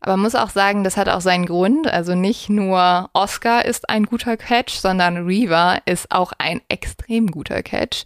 Aber 0.00 0.12
man 0.12 0.20
muss 0.20 0.34
auch 0.34 0.50
sagen, 0.50 0.84
das 0.84 0.96
hat 0.96 1.08
auch 1.08 1.20
seinen 1.20 1.46
Grund. 1.46 1.86
Also 1.86 2.14
nicht 2.14 2.48
nur 2.48 3.10
Oscar 3.12 3.64
ist 3.64 3.88
ein 3.88 4.04
guter 4.04 4.36
Catch, 4.36 4.74
sondern 4.74 5.26
Reva 5.26 5.78
ist 5.86 6.10
auch 6.10 6.32
ein 6.38 6.60
extrem 6.68 7.30
guter 7.30 7.62
Catch. 7.62 8.04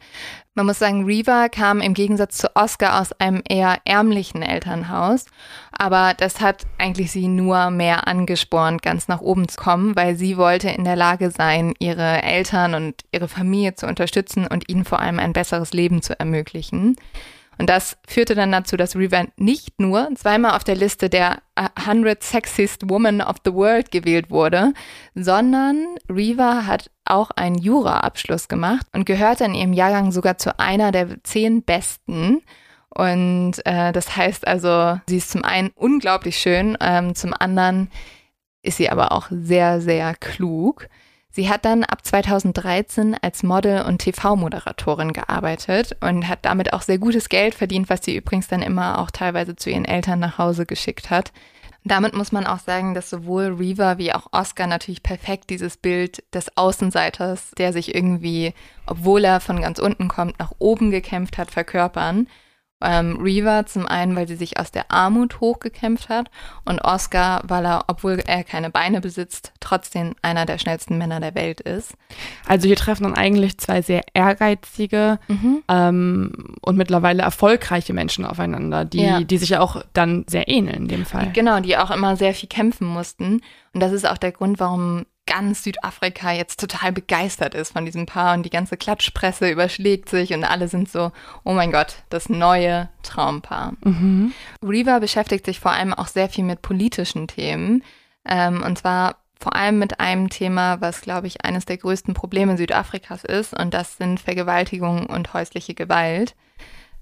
Man 0.57 0.67
muss 0.67 0.79
sagen, 0.79 1.05
Reva 1.05 1.49
kam 1.49 1.81
im 1.81 1.95
Gegensatz 1.95 2.39
zu 2.39 2.55
Oscar 2.55 3.01
aus 3.01 3.13
einem 3.19 3.43
eher 3.49 3.79
ärmlichen 3.85 4.41
Elternhaus. 4.43 5.27
Aber 5.73 6.15
das 6.17 6.41
hat 6.41 6.65
eigentlich 6.79 7.11
sie 7.11 7.27
nur 7.27 7.71
mehr 7.71 8.07
angespornt, 8.07 8.81
ganz 8.81 9.09
nach 9.09 9.21
oben 9.21 9.49
zu 9.49 9.57
kommen, 9.57 9.97
weil 9.97 10.15
sie 10.15 10.37
wollte 10.37 10.69
in 10.71 10.85
der 10.85 10.95
Lage 10.95 11.33
sein, 11.33 11.75
ihre 11.81 12.23
Eltern 12.23 12.75
und 12.75 12.95
ihre 13.11 13.27
Familie 13.27 13.75
zu 13.75 13.89
unterstützen 13.89 14.47
und 14.47 14.69
ihnen 14.69 14.85
vor 14.85 15.01
allem 15.01 15.19
ein 15.19 15.33
besseres 15.33 15.73
Leben 15.73 16.03
zu 16.03 16.19
ermöglichen. 16.21 16.95
Und 17.59 17.69
das 17.69 17.97
führte 18.07 18.35
dann 18.35 18.53
dazu, 18.53 18.77
dass 18.77 18.97
Reva 18.97 19.25
nicht 19.37 19.81
nur 19.81 20.09
zweimal 20.14 20.57
auf 20.57 20.64
der 20.64 20.77
Liste 20.77 21.09
der 21.09 21.38
100 21.55 22.23
Sexiest 22.23 22.88
Women 22.90 23.21
of 23.21 23.37
the 23.45 23.53
World 23.53 23.90
gewählt 23.90 24.31
wurde, 24.31 24.73
sondern 25.14 25.97
Reva 26.09 26.67
hat 26.67 26.90
auch 27.05 27.31
einen 27.31 27.59
Jura-Abschluss 27.59 28.49
gemacht 28.49 28.87
und 28.93 29.07
gehörte 29.07 29.45
in 29.45 29.55
ihrem 29.55 29.73
Jahrgang 29.73 30.11
sogar 30.11 30.38
zu 30.38 30.59
einer 30.59 30.90
der 30.90 31.23
zehn 31.23 31.62
besten. 31.62 32.43
Und 32.88 33.55
äh, 33.64 33.93
das 33.93 34.17
heißt 34.17 34.47
also, 34.47 34.99
sie 35.09 35.17
ist 35.17 35.31
zum 35.31 35.45
einen 35.45 35.71
unglaublich 35.75 36.38
schön, 36.38 36.77
ähm, 36.81 37.14
zum 37.14 37.35
anderen 37.38 37.90
ist 38.62 38.79
sie 38.79 38.88
aber 38.88 39.12
auch 39.12 39.27
sehr, 39.31 39.81
sehr 39.81 40.14
klug. 40.14 40.88
Sie 41.37 41.49
hat 41.49 41.64
dann 41.64 41.83
ab 41.83 42.07
2013 42.07 43.16
als 43.20 43.42
Model 43.42 43.83
und 43.83 43.99
TV-Moderatorin 43.99 45.12
gearbeitet 45.12 45.97
und 46.01 46.29
hat 46.29 46.38
damit 46.42 46.73
auch 46.73 46.83
sehr 46.83 46.99
gutes 46.99 47.29
Geld 47.29 47.57
verdient, 47.57 47.90
was 47.90 48.05
sie 48.05 48.14
übrigens 48.14 48.47
dann 48.47 48.62
immer 48.62 49.01
auch 49.01 49.11
teilweise 49.11 49.57
zu 49.57 49.68
ihren 49.68 49.85
Eltern 49.85 50.20
nach 50.20 50.38
Hause 50.38 50.64
geschickt 50.64 51.11
hat. 51.11 51.33
Damit 51.83 52.14
muss 52.14 52.31
man 52.31 52.47
auch 52.47 52.61
sagen, 52.61 52.94
dass 52.94 53.11
sowohl 53.11 53.57
Reva 53.59 53.99
wie 53.99 54.12
auch 54.12 54.29
Oscar 54.31 54.68
natürlich 54.68 55.03
perfekt 55.03 55.51
dieses 55.51 55.77
Bild 55.77 56.23
des 56.33 56.57
Außenseiters, 56.57 57.51
der 57.59 57.73
sich 57.73 57.97
irgendwie, 57.97 58.55
obwohl 58.87 59.25
er 59.25 59.40
von 59.40 59.61
ganz 59.61 59.81
unten 59.81 60.07
kommt, 60.07 60.38
nach 60.38 60.53
oben 60.61 60.92
gekämpft 60.92 61.37
hat, 61.37 61.51
verkörpern. 61.51 62.29
Ähm, 62.85 63.18
Reva 63.20 63.66
zum 63.66 63.87
einen, 63.87 64.14
weil 64.14 64.29
sie 64.29 64.37
sich 64.37 64.59
aus 64.59 64.70
der 64.70 64.90
Armut 64.90 65.40
hochgekämpft 65.40 66.09
hat 66.09 66.31
und 66.64 66.81
Oscar, 66.81 67.42
weil 67.44 67.64
er, 67.64 67.85
obwohl 67.88 68.23
er 68.27 68.44
keine 68.44 68.70
Beine 68.70 69.01
besitzt, 69.01 69.53
trotzdem 69.61 70.14
einer 70.23 70.47
der 70.47 70.59
schnellsten 70.59 70.99
Männer 70.99 71.20
der 71.20 71.35
Welt 71.35 71.61
ist. 71.61 71.94
Also 72.47 72.66
hier 72.66 72.77
treffen 72.77 73.05
dann 73.05 73.14
eigentlich 73.14 73.59
zwei 73.59 73.83
sehr 73.83 74.03
ehrgeizige 74.14 75.18
mhm. 75.29 75.62
ähm, 75.68 76.57
und 76.61 76.77
mittlerweile 76.77 77.23
erfolgreiche 77.23 77.92
Menschen 77.92 78.25
aufeinander, 78.25 78.85
die, 78.85 79.03
ja. 79.03 79.20
die 79.20 79.38
sich 79.38 79.51
ja 79.51 79.61
auch 79.61 79.83
dann 79.92 80.25
sehr 80.29 80.49
ähneln 80.49 80.85
in 80.85 80.88
dem 80.88 81.07
Fall. 81.07 81.31
Genau, 81.33 81.61
die 81.61 81.77
auch 81.77 81.90
immer 81.90 82.16
sehr 82.16 82.35
viel 82.35 82.49
kämpfen 82.49 82.87
mussten. 82.87 83.40
Und 83.73 83.81
das 83.81 83.92
ist 83.92 84.09
auch 84.09 84.18
der 84.18 84.33
Grund, 84.33 84.61
warum 84.61 85.07
ganz 85.27 85.65
Südafrika 85.65 86.33
jetzt 86.33 86.61
total 86.61 86.93
begeistert 86.93 87.55
ist 87.55 87.73
von 87.73 87.85
diesem 87.85 88.07
Paar 88.07 88.35
und 88.35 88.45
die 88.45 88.51
ganze 88.51 88.77
Klatschpresse 88.77 89.51
überschlägt 89.51 90.09
sich 90.09 90.35
und 90.35 90.45
alle 90.45 90.69
sind 90.69 90.91
so, 90.91 91.13
oh 91.45 91.53
mein 91.53 91.73
Gott, 91.73 91.97
das 92.11 92.29
neue 92.29 92.89
Traumpaar. 93.03 93.75
Mhm. 93.83 94.33
Reva 94.63 94.99
beschäftigt 94.99 95.47
sich 95.47 95.61
vor 95.61 95.73
allem 95.73 95.95
auch 95.95 96.09
sehr 96.09 96.29
viel 96.29 96.45
mit 96.45 96.63
politischen 96.63 97.27
Themen 97.27 97.83
ähm, 98.27 98.63
und 98.63 98.79
zwar 98.79 99.17
vor 99.41 99.57
allem 99.57 99.79
mit 99.79 100.01
einem 100.01 100.31
Thema, 100.31 100.81
was, 100.81 101.01
glaube 101.03 101.27
ich, 101.27 101.45
eines 101.45 101.67
der 101.67 101.77
größten 101.77 102.15
Probleme 102.15 102.57
Südafrikas 102.57 103.25
ist 103.25 103.53
und 103.53 103.75
das 103.75 103.97
sind 103.97 104.21
Vergewaltigung 104.21 105.07
und 105.07 105.35
häusliche 105.35 105.75
Gewalt. 105.75 106.35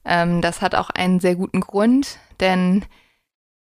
Ähm, 0.05 0.41
das 0.41 0.61
hat 0.61 0.75
auch 0.75 0.91
einen 0.91 1.21
sehr 1.21 1.37
guten 1.37 1.61
Grund, 1.61 2.19
denn 2.41 2.85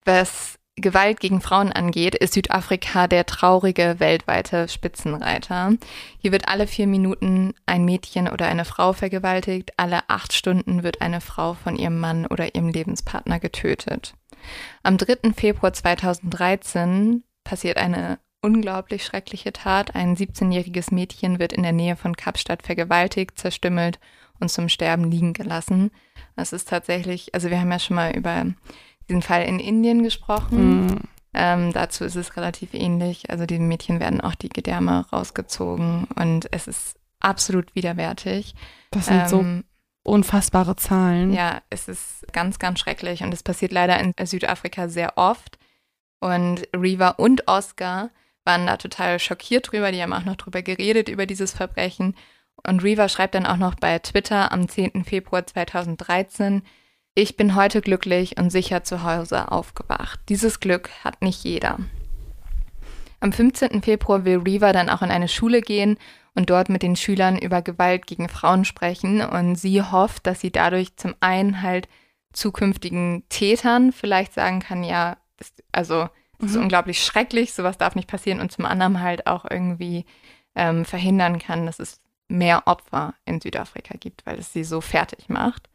was 0.06 0.60
Gewalt 0.80 1.20
gegen 1.20 1.42
Frauen 1.42 1.72
angeht, 1.72 2.14
ist 2.14 2.36
Südafrika 2.36 3.08
der 3.08 3.26
traurige 3.26 3.96
weltweite 3.98 4.68
Spitzenreiter. 4.68 5.74
Hier 6.20 6.32
wird 6.32 6.48
alle 6.48 6.68
vier 6.68 6.86
Minuten 6.86 7.56
ein 7.66 7.84
Mädchen 7.84 8.28
oder 8.28 8.46
eine 8.46 8.64
Frau 8.64 8.94
vergewaltigt, 8.94 9.72
alle 9.78 10.08
acht 10.08 10.34
Stunden 10.34 10.84
wird 10.84 11.02
eine 11.02 11.20
Frau 11.20 11.56
von 11.56 11.76
ihrem 11.76 12.00
Mann 12.00 12.28
oder 12.28 12.54
ihrem 12.54 12.70
Lebenspartner 12.70 13.40
getötet. 13.40 14.14
Am 14.84 14.98
3. 14.98 15.34
Februar 15.36 15.74
2013 15.74 17.24
passiert 17.44 17.78
eine 17.78 18.20
unglaublich 18.42 19.04
schreckliche 19.04 19.52
Tat. 19.52 19.96
Ein 19.96 20.16
17-jähriges 20.16 20.94
Mädchen 20.94 21.40
wird 21.40 21.54
in 21.54 21.64
der 21.64 21.72
Nähe 21.72 21.96
von 21.96 22.16
Kapstadt 22.16 22.62
vergewaltigt, 22.62 23.40
zerstümmelt 23.40 24.00
und 24.40 24.50
zum 24.50 24.70
Sterben 24.70 25.10
liegen 25.10 25.34
gelassen. 25.34 25.90
Das 26.36 26.54
ist 26.54 26.70
tatsächlich, 26.70 27.34
also 27.34 27.50
wir 27.50 27.60
haben 27.60 27.72
ja 27.72 27.80
schon 27.80 27.96
mal 27.96 28.16
über 28.16 28.46
diesen 29.10 29.22
Fall 29.22 29.44
in 29.44 29.60
Indien 29.60 30.04
gesprochen. 30.04 30.86
Mhm. 30.86 31.00
Ähm, 31.34 31.74
dazu 31.74 32.04
ist 32.04 32.16
es 32.16 32.36
relativ 32.36 32.74
ähnlich. 32.74 33.30
Also 33.30 33.46
die 33.46 33.60
Mädchen 33.60 34.00
werden 34.00 34.22
auch 34.22 34.36
die 34.36 34.50
Gedärme 34.50 35.06
rausgezogen 35.12 36.08
und 36.16 36.48
es 36.52 36.68
ist 36.68 36.98
absolut 37.20 37.76
widerwärtig. 37.76 38.56
Das 38.92 39.06
sind 39.06 39.20
ähm, 39.20 39.28
so 39.28 40.12
unfassbare 40.12 40.76
Zahlen. 40.76 41.34
Ja, 41.34 41.62
es 41.70 41.88
ist 41.88 42.26
ganz, 42.32 42.60
ganz 42.60 42.80
schrecklich 42.80 43.24
und 43.24 43.34
es 43.34 43.44
passiert 43.44 43.72
leider 43.72 44.00
in 44.00 44.14
Südafrika 44.26 44.88
sehr 44.88 45.18
oft. 45.18 45.60
Und 46.20 46.68
Reva 46.76 47.10
und 47.10 47.48
Oscar 47.48 48.10
waren 48.44 48.66
da 48.66 48.78
total 48.78 49.20
schockiert 49.20 49.72
drüber. 49.72 49.92
Die 49.92 50.02
haben 50.02 50.14
auch 50.14 50.26
noch 50.26 50.38
drüber 50.38 50.62
geredet, 50.62 51.10
über 51.10 51.26
dieses 51.26 51.54
Verbrechen. 51.54 52.16
Und 52.66 52.84
Reva 52.84 53.10
schreibt 53.10 53.36
dann 53.36 53.46
auch 53.46 53.58
noch 53.58 53.76
bei 53.76 54.00
Twitter 54.00 54.52
am 54.52 54.68
10. 54.68 55.04
Februar 55.04 55.46
2013, 55.46 56.64
ich 57.18 57.36
bin 57.36 57.56
heute 57.56 57.82
glücklich 57.82 58.38
und 58.38 58.52
sicher 58.52 58.84
zu 58.84 59.02
Hause 59.02 59.52
aufgewacht. 59.52 60.20
Dieses 60.30 60.60
Glück 60.60 60.92
hat 61.04 61.24
nicht 61.24 61.44
jeder. 61.44 61.80
Am 63.20 63.34
15. 63.34 63.82
Februar 63.82 64.24
will 64.24 64.38
Reva 64.38 64.72
dann 64.72 64.88
auch 64.88 65.02
in 65.02 65.10
eine 65.10 65.28
Schule 65.28 65.62
gehen 65.62 65.98
und 66.36 66.52
dort 66.52 66.70
mit 66.70 66.84
den 66.84 66.96
Schülern 66.96 67.40
über 67.40 67.64
Gewalt 67.64 68.06
gegen 68.06 68.30
Frauen 68.30 68.66
sprechen. 68.66 69.22
Und 69.22 69.56
sie 69.56 69.82
hofft, 69.82 70.28
dass 70.28 70.42
sie 70.42 70.52
dadurch 70.52 70.96
zum 70.96 71.16
einen 71.20 71.64
halt 71.64 71.90
zukünftigen 72.34 73.24
Tätern 73.30 73.94
vielleicht 73.94 74.34
sagen 74.34 74.60
kann, 74.60 74.84
ja, 74.84 75.18
das, 75.38 75.52
also 75.72 76.10
mhm. 76.38 76.46
ist 76.46 76.56
unglaublich 76.56 77.04
schrecklich, 77.04 77.52
sowas 77.52 77.80
darf 77.80 77.96
nicht 77.96 78.08
passieren. 78.08 78.40
Und 78.40 78.52
zum 78.52 78.66
anderen 78.66 79.02
halt 79.02 79.26
auch 79.26 79.46
irgendwie 79.50 80.06
ähm, 80.54 80.86
verhindern 80.86 81.40
kann, 81.40 81.66
dass 81.66 81.80
es 81.80 82.00
mehr 82.28 82.68
Opfer 82.68 83.16
in 83.26 83.42
Südafrika 83.42 83.96
gibt, 84.00 84.24
weil 84.28 84.38
es 84.38 84.54
sie 84.54 84.64
so 84.64 84.82
fertig 84.82 85.30
macht. 85.30 85.68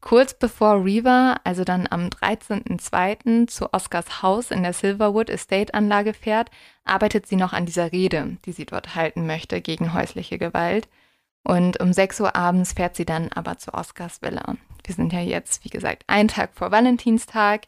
Kurz 0.00 0.32
bevor 0.32 0.84
Reva, 0.84 1.40
also 1.42 1.64
dann 1.64 1.88
am 1.90 2.08
13.02. 2.08 3.48
zu 3.48 3.72
Oscars 3.72 4.22
Haus 4.22 4.52
in 4.52 4.62
der 4.62 4.72
Silverwood 4.72 5.28
Estate 5.28 5.74
Anlage 5.74 6.14
fährt, 6.14 6.50
arbeitet 6.84 7.26
sie 7.26 7.36
noch 7.36 7.52
an 7.52 7.66
dieser 7.66 7.90
Rede, 7.90 8.36
die 8.44 8.52
sie 8.52 8.64
dort 8.64 8.94
halten 8.94 9.26
möchte 9.26 9.60
gegen 9.60 9.92
häusliche 9.92 10.38
Gewalt. 10.38 10.88
Und 11.48 11.80
um 11.80 11.94
6 11.94 12.20
Uhr 12.20 12.36
abends 12.36 12.74
fährt 12.74 12.94
sie 12.94 13.06
dann 13.06 13.30
aber 13.34 13.56
zu 13.56 13.72
Oscars 13.72 14.20
Villa. 14.20 14.56
Wir 14.84 14.94
sind 14.94 15.14
ja 15.14 15.20
jetzt, 15.20 15.64
wie 15.64 15.70
gesagt, 15.70 16.04
einen 16.06 16.28
Tag 16.28 16.50
vor 16.52 16.70
Valentinstag. 16.70 17.62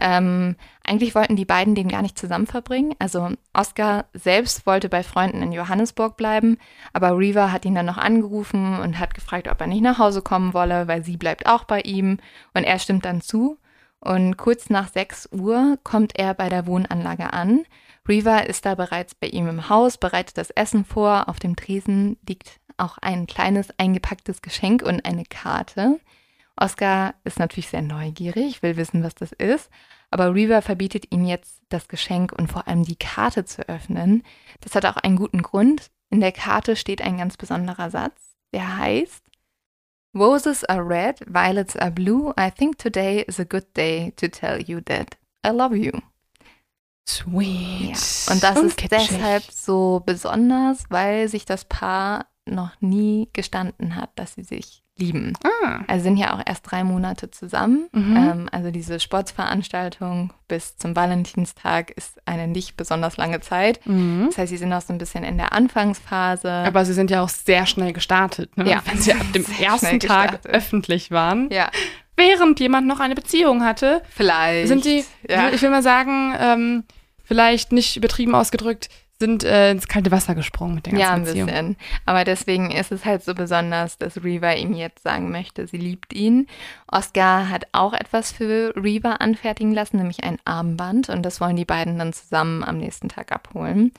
Ähm, 0.00 0.54
eigentlich 0.84 1.16
wollten 1.16 1.34
die 1.34 1.44
beiden 1.44 1.74
den 1.74 1.88
gar 1.88 2.00
nicht 2.00 2.16
zusammen 2.16 2.46
verbringen. 2.46 2.94
Also 3.00 3.30
Oscar 3.52 4.04
selbst 4.12 4.66
wollte 4.66 4.88
bei 4.88 5.02
Freunden 5.02 5.42
in 5.42 5.50
Johannesburg 5.50 6.16
bleiben, 6.16 6.58
aber 6.92 7.18
Reva 7.18 7.50
hat 7.50 7.64
ihn 7.64 7.74
dann 7.74 7.86
noch 7.86 7.98
angerufen 7.98 8.78
und 8.78 9.00
hat 9.00 9.14
gefragt, 9.14 9.48
ob 9.48 9.60
er 9.60 9.66
nicht 9.66 9.82
nach 9.82 9.98
Hause 9.98 10.22
kommen 10.22 10.54
wolle, 10.54 10.86
weil 10.86 11.04
sie 11.04 11.16
bleibt 11.16 11.46
auch 11.46 11.64
bei 11.64 11.80
ihm. 11.80 12.18
Und 12.54 12.62
er 12.62 12.78
stimmt 12.78 13.04
dann 13.04 13.20
zu. 13.20 13.58
Und 13.98 14.36
kurz 14.36 14.70
nach 14.70 14.92
6 14.92 15.30
Uhr 15.32 15.76
kommt 15.82 16.16
er 16.16 16.34
bei 16.34 16.48
der 16.48 16.68
Wohnanlage 16.68 17.32
an. 17.32 17.64
Reva 18.08 18.38
ist 18.38 18.64
da 18.64 18.76
bereits 18.76 19.16
bei 19.16 19.26
ihm 19.26 19.48
im 19.48 19.68
Haus, 19.68 19.98
bereitet 19.98 20.38
das 20.38 20.50
Essen 20.50 20.84
vor. 20.84 21.28
Auf 21.28 21.40
dem 21.40 21.56
Tresen 21.56 22.18
liegt 22.28 22.60
auch 22.76 22.98
ein 22.98 23.26
kleines 23.26 23.68
eingepacktes 23.78 24.42
Geschenk 24.42 24.82
und 24.82 25.04
eine 25.04 25.24
Karte. 25.24 26.00
Oscar 26.56 27.14
ist 27.24 27.38
natürlich 27.38 27.68
sehr 27.68 27.82
neugierig, 27.82 28.62
will 28.62 28.76
wissen, 28.76 29.02
was 29.02 29.14
das 29.14 29.32
ist, 29.32 29.70
aber 30.10 30.34
Reva 30.34 30.60
verbietet 30.60 31.12
ihm 31.12 31.24
jetzt 31.24 31.60
das 31.68 31.88
Geschenk 31.88 32.32
und 32.32 32.50
vor 32.50 32.68
allem 32.68 32.84
die 32.84 32.96
Karte 32.96 33.44
zu 33.44 33.68
öffnen. 33.68 34.22
Das 34.60 34.74
hat 34.74 34.86
auch 34.86 34.96
einen 34.96 35.16
guten 35.16 35.42
Grund. 35.42 35.90
In 36.10 36.20
der 36.20 36.32
Karte 36.32 36.76
steht 36.76 37.02
ein 37.02 37.18
ganz 37.18 37.36
besonderer 37.36 37.90
Satz, 37.90 38.36
der 38.52 38.78
heißt 38.78 39.24
Roses 40.16 40.64
are 40.64 40.88
red, 40.88 41.20
violets 41.26 41.76
are 41.76 41.90
blue. 41.90 42.32
I 42.38 42.48
think 42.50 42.78
today 42.78 43.24
is 43.26 43.40
a 43.40 43.44
good 43.44 43.66
day 43.76 44.12
to 44.16 44.28
tell 44.28 44.62
you 44.62 44.80
that 44.82 45.16
I 45.44 45.50
love 45.50 45.74
you. 45.74 45.90
Sweet. 47.08 47.96
Ja. 47.96 48.32
Und 48.32 48.42
das 48.42 48.58
und 48.58 48.66
ist 48.66 48.76
kitschig. 48.76 49.08
deshalb 49.10 49.42
so 49.50 50.02
besonders, 50.06 50.84
weil 50.88 51.28
sich 51.28 51.44
das 51.44 51.64
Paar 51.64 52.26
noch 52.46 52.72
nie 52.80 53.28
gestanden 53.32 53.96
hat, 53.96 54.10
dass 54.16 54.34
sie 54.34 54.44
sich 54.44 54.82
lieben. 54.96 55.32
Ah. 55.42 55.80
Also 55.88 56.04
sind 56.04 56.16
ja 56.18 56.34
auch 56.34 56.42
erst 56.44 56.70
drei 56.70 56.84
Monate 56.84 57.30
zusammen. 57.30 57.88
Mhm. 57.92 58.16
Ähm, 58.16 58.48
also 58.52 58.70
diese 58.70 59.00
Sportsveranstaltung 59.00 60.32
bis 60.46 60.76
zum 60.76 60.94
Valentinstag 60.94 61.90
ist 61.90 62.20
eine 62.26 62.46
nicht 62.46 62.76
besonders 62.76 63.16
lange 63.16 63.40
Zeit. 63.40 63.80
Mhm. 63.86 64.26
Das 64.28 64.38
heißt, 64.38 64.50
sie 64.50 64.56
sind 64.56 64.68
noch 64.68 64.82
so 64.82 64.92
ein 64.92 64.98
bisschen 64.98 65.24
in 65.24 65.36
der 65.36 65.52
Anfangsphase. 65.52 66.50
Aber 66.50 66.84
sie 66.84 66.92
sind 66.92 67.10
ja 67.10 67.22
auch 67.22 67.28
sehr 67.28 67.66
schnell 67.66 67.92
gestartet, 67.92 68.56
ne? 68.56 68.68
ja. 68.68 68.82
wenn 68.84 68.98
sie 68.98 69.12
ab 69.12 69.32
dem 69.34 69.44
ersten 69.60 69.98
Tag 70.00 70.46
öffentlich 70.46 71.10
waren. 71.10 71.50
Ja. 71.50 71.70
Während 72.16 72.60
jemand 72.60 72.86
noch 72.86 73.00
eine 73.00 73.16
Beziehung 73.16 73.64
hatte. 73.64 74.00
Vielleicht. 74.10 74.68
Sind 74.68 74.84
die, 74.84 75.04
ja. 75.28 75.50
ich 75.50 75.60
will 75.62 75.70
mal 75.70 75.82
sagen, 75.82 76.34
ähm, 76.38 76.84
vielleicht 77.24 77.72
nicht 77.72 77.96
übertrieben 77.96 78.36
ausgedrückt, 78.36 78.88
sind 79.18 79.44
äh, 79.44 79.70
ins 79.70 79.88
kalte 79.88 80.10
Wasser 80.10 80.34
gesprungen 80.34 80.74
mit 80.74 80.86
der 80.86 80.92
ganzen 80.92 81.02
ja, 81.02 81.14
ein 81.14 81.24
Beziehung. 81.24 81.46
bisschen. 81.46 81.76
Aber 82.04 82.24
deswegen 82.24 82.70
ist 82.70 82.92
es 82.92 83.04
halt 83.04 83.22
so 83.22 83.34
besonders, 83.34 83.96
dass 83.98 84.22
Reva 84.22 84.52
ihm 84.52 84.74
jetzt 84.74 85.02
sagen 85.02 85.30
möchte, 85.30 85.66
sie 85.66 85.76
liebt 85.76 86.12
ihn. 86.12 86.46
Oscar 86.88 87.48
hat 87.48 87.66
auch 87.72 87.92
etwas 87.92 88.32
für 88.32 88.74
Reva 88.76 89.12
anfertigen 89.14 89.72
lassen, 89.72 89.98
nämlich 89.98 90.24
ein 90.24 90.38
Armband. 90.44 91.08
Und 91.08 91.22
das 91.22 91.40
wollen 91.40 91.56
die 91.56 91.64
beiden 91.64 91.98
dann 91.98 92.12
zusammen 92.12 92.64
am 92.64 92.78
nächsten 92.78 93.08
Tag 93.08 93.32
abholen. 93.32 93.92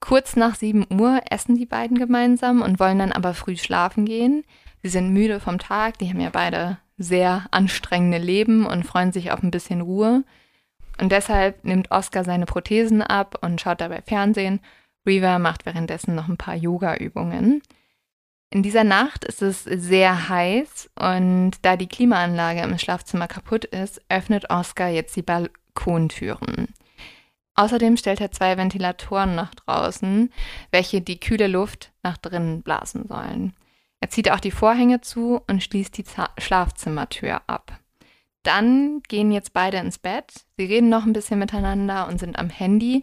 Kurz 0.00 0.36
nach 0.36 0.54
7 0.54 0.86
Uhr 0.90 1.20
essen 1.30 1.56
die 1.56 1.66
beiden 1.66 1.98
gemeinsam 1.98 2.62
und 2.62 2.78
wollen 2.78 2.98
dann 2.98 3.12
aber 3.12 3.34
früh 3.34 3.56
schlafen 3.56 4.04
gehen. 4.04 4.44
Sie 4.82 4.88
sind 4.88 5.12
müde 5.12 5.40
vom 5.40 5.58
Tag, 5.58 5.98
die 5.98 6.08
haben 6.08 6.20
ja 6.20 6.30
beide 6.30 6.78
sehr 6.98 7.46
anstrengende 7.50 8.18
Leben 8.18 8.66
und 8.66 8.86
freuen 8.86 9.12
sich 9.12 9.32
auf 9.32 9.42
ein 9.42 9.50
bisschen 9.50 9.80
Ruhe. 9.80 10.24
Und 10.98 11.12
deshalb 11.12 11.64
nimmt 11.64 11.90
Oscar 11.90 12.24
seine 12.24 12.46
Prothesen 12.46 13.02
ab 13.02 13.38
und 13.42 13.60
schaut 13.60 13.80
dabei 13.80 14.02
Fernsehen. 14.02 14.60
Reva 15.06 15.38
macht 15.38 15.66
währenddessen 15.66 16.14
noch 16.14 16.28
ein 16.28 16.36
paar 16.36 16.56
Yoga-Übungen. 16.56 17.62
In 18.50 18.62
dieser 18.62 18.84
Nacht 18.84 19.24
ist 19.24 19.42
es 19.42 19.64
sehr 19.64 20.28
heiß 20.28 20.90
und 20.98 21.52
da 21.62 21.76
die 21.76 21.88
Klimaanlage 21.88 22.60
im 22.60 22.78
Schlafzimmer 22.78 23.26
kaputt 23.26 23.64
ist, 23.64 24.00
öffnet 24.08 24.50
Oscar 24.50 24.88
jetzt 24.88 25.16
die 25.16 25.22
Balkontüren. 25.22 26.68
Außerdem 27.54 27.96
stellt 27.96 28.20
er 28.20 28.32
zwei 28.32 28.56
Ventilatoren 28.56 29.34
nach 29.34 29.54
draußen, 29.54 30.32
welche 30.70 31.00
die 31.00 31.18
kühle 31.18 31.48
Luft 31.48 31.92
nach 32.02 32.18
drinnen 32.18 32.62
blasen 32.62 33.08
sollen. 33.08 33.54
Er 34.00 34.10
zieht 34.10 34.30
auch 34.30 34.40
die 34.40 34.50
Vorhänge 34.50 35.00
zu 35.00 35.40
und 35.48 35.62
schließt 35.62 35.96
die 35.96 36.04
Schlafzimmertür 36.38 37.40
ab. 37.46 37.78
Dann 38.46 39.02
gehen 39.08 39.32
jetzt 39.32 39.52
beide 39.52 39.78
ins 39.78 39.98
Bett. 39.98 40.44
Sie 40.56 40.66
reden 40.66 40.88
noch 40.88 41.04
ein 41.04 41.12
bisschen 41.12 41.40
miteinander 41.40 42.06
und 42.06 42.20
sind 42.20 42.38
am 42.38 42.48
Handy. 42.48 43.02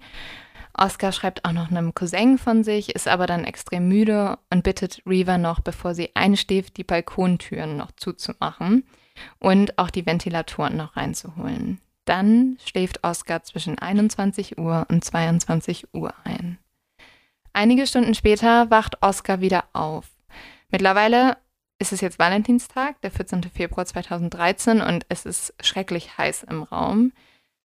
Oscar 0.74 1.12
schreibt 1.12 1.44
auch 1.44 1.52
noch 1.52 1.70
einem 1.70 1.94
Cousin 1.94 2.38
von 2.38 2.64
sich, 2.64 2.96
ist 2.96 3.10
aber 3.10 3.28
dann 3.28 3.44
extrem 3.44 3.90
müde 3.90 4.40
und 4.50 4.64
bittet 4.64 5.02
Reva 5.06 5.38
noch, 5.38 5.60
bevor 5.60 5.96
sie 5.96 6.12
einschläft, 6.16 6.78
die 6.78 6.86
Balkontüren 6.86 7.76
noch 7.76 7.92
zuzumachen 7.92 8.86
und 9.40 9.78
auch 9.78 9.90
die 9.90 10.06
Ventilatoren 10.06 10.78
noch 10.78 10.96
reinzuholen. 10.96 11.82
Dann 12.06 12.58
schläft 12.66 13.04
Oscar 13.04 13.44
zwischen 13.44 13.78
21 13.78 14.58
Uhr 14.58 14.86
und 14.90 15.04
22 15.04 15.94
Uhr 15.94 16.14
ein. 16.24 16.58
Einige 17.52 17.86
Stunden 17.86 18.16
später 18.16 18.72
wacht 18.72 19.04
Oscar 19.04 19.42
wieder 19.42 19.66
auf. 19.74 20.06
Mittlerweile 20.72 21.36
ist 21.84 21.92
es 21.92 22.00
jetzt 22.00 22.18
Valentinstag, 22.18 23.02
der 23.02 23.12
14. 23.12 23.44
Februar 23.44 23.86
2013 23.86 24.80
und 24.80 25.06
es 25.10 25.26
ist 25.26 25.54
schrecklich 25.62 26.18
heiß 26.18 26.44
im 26.44 26.64
Raum. 26.64 27.12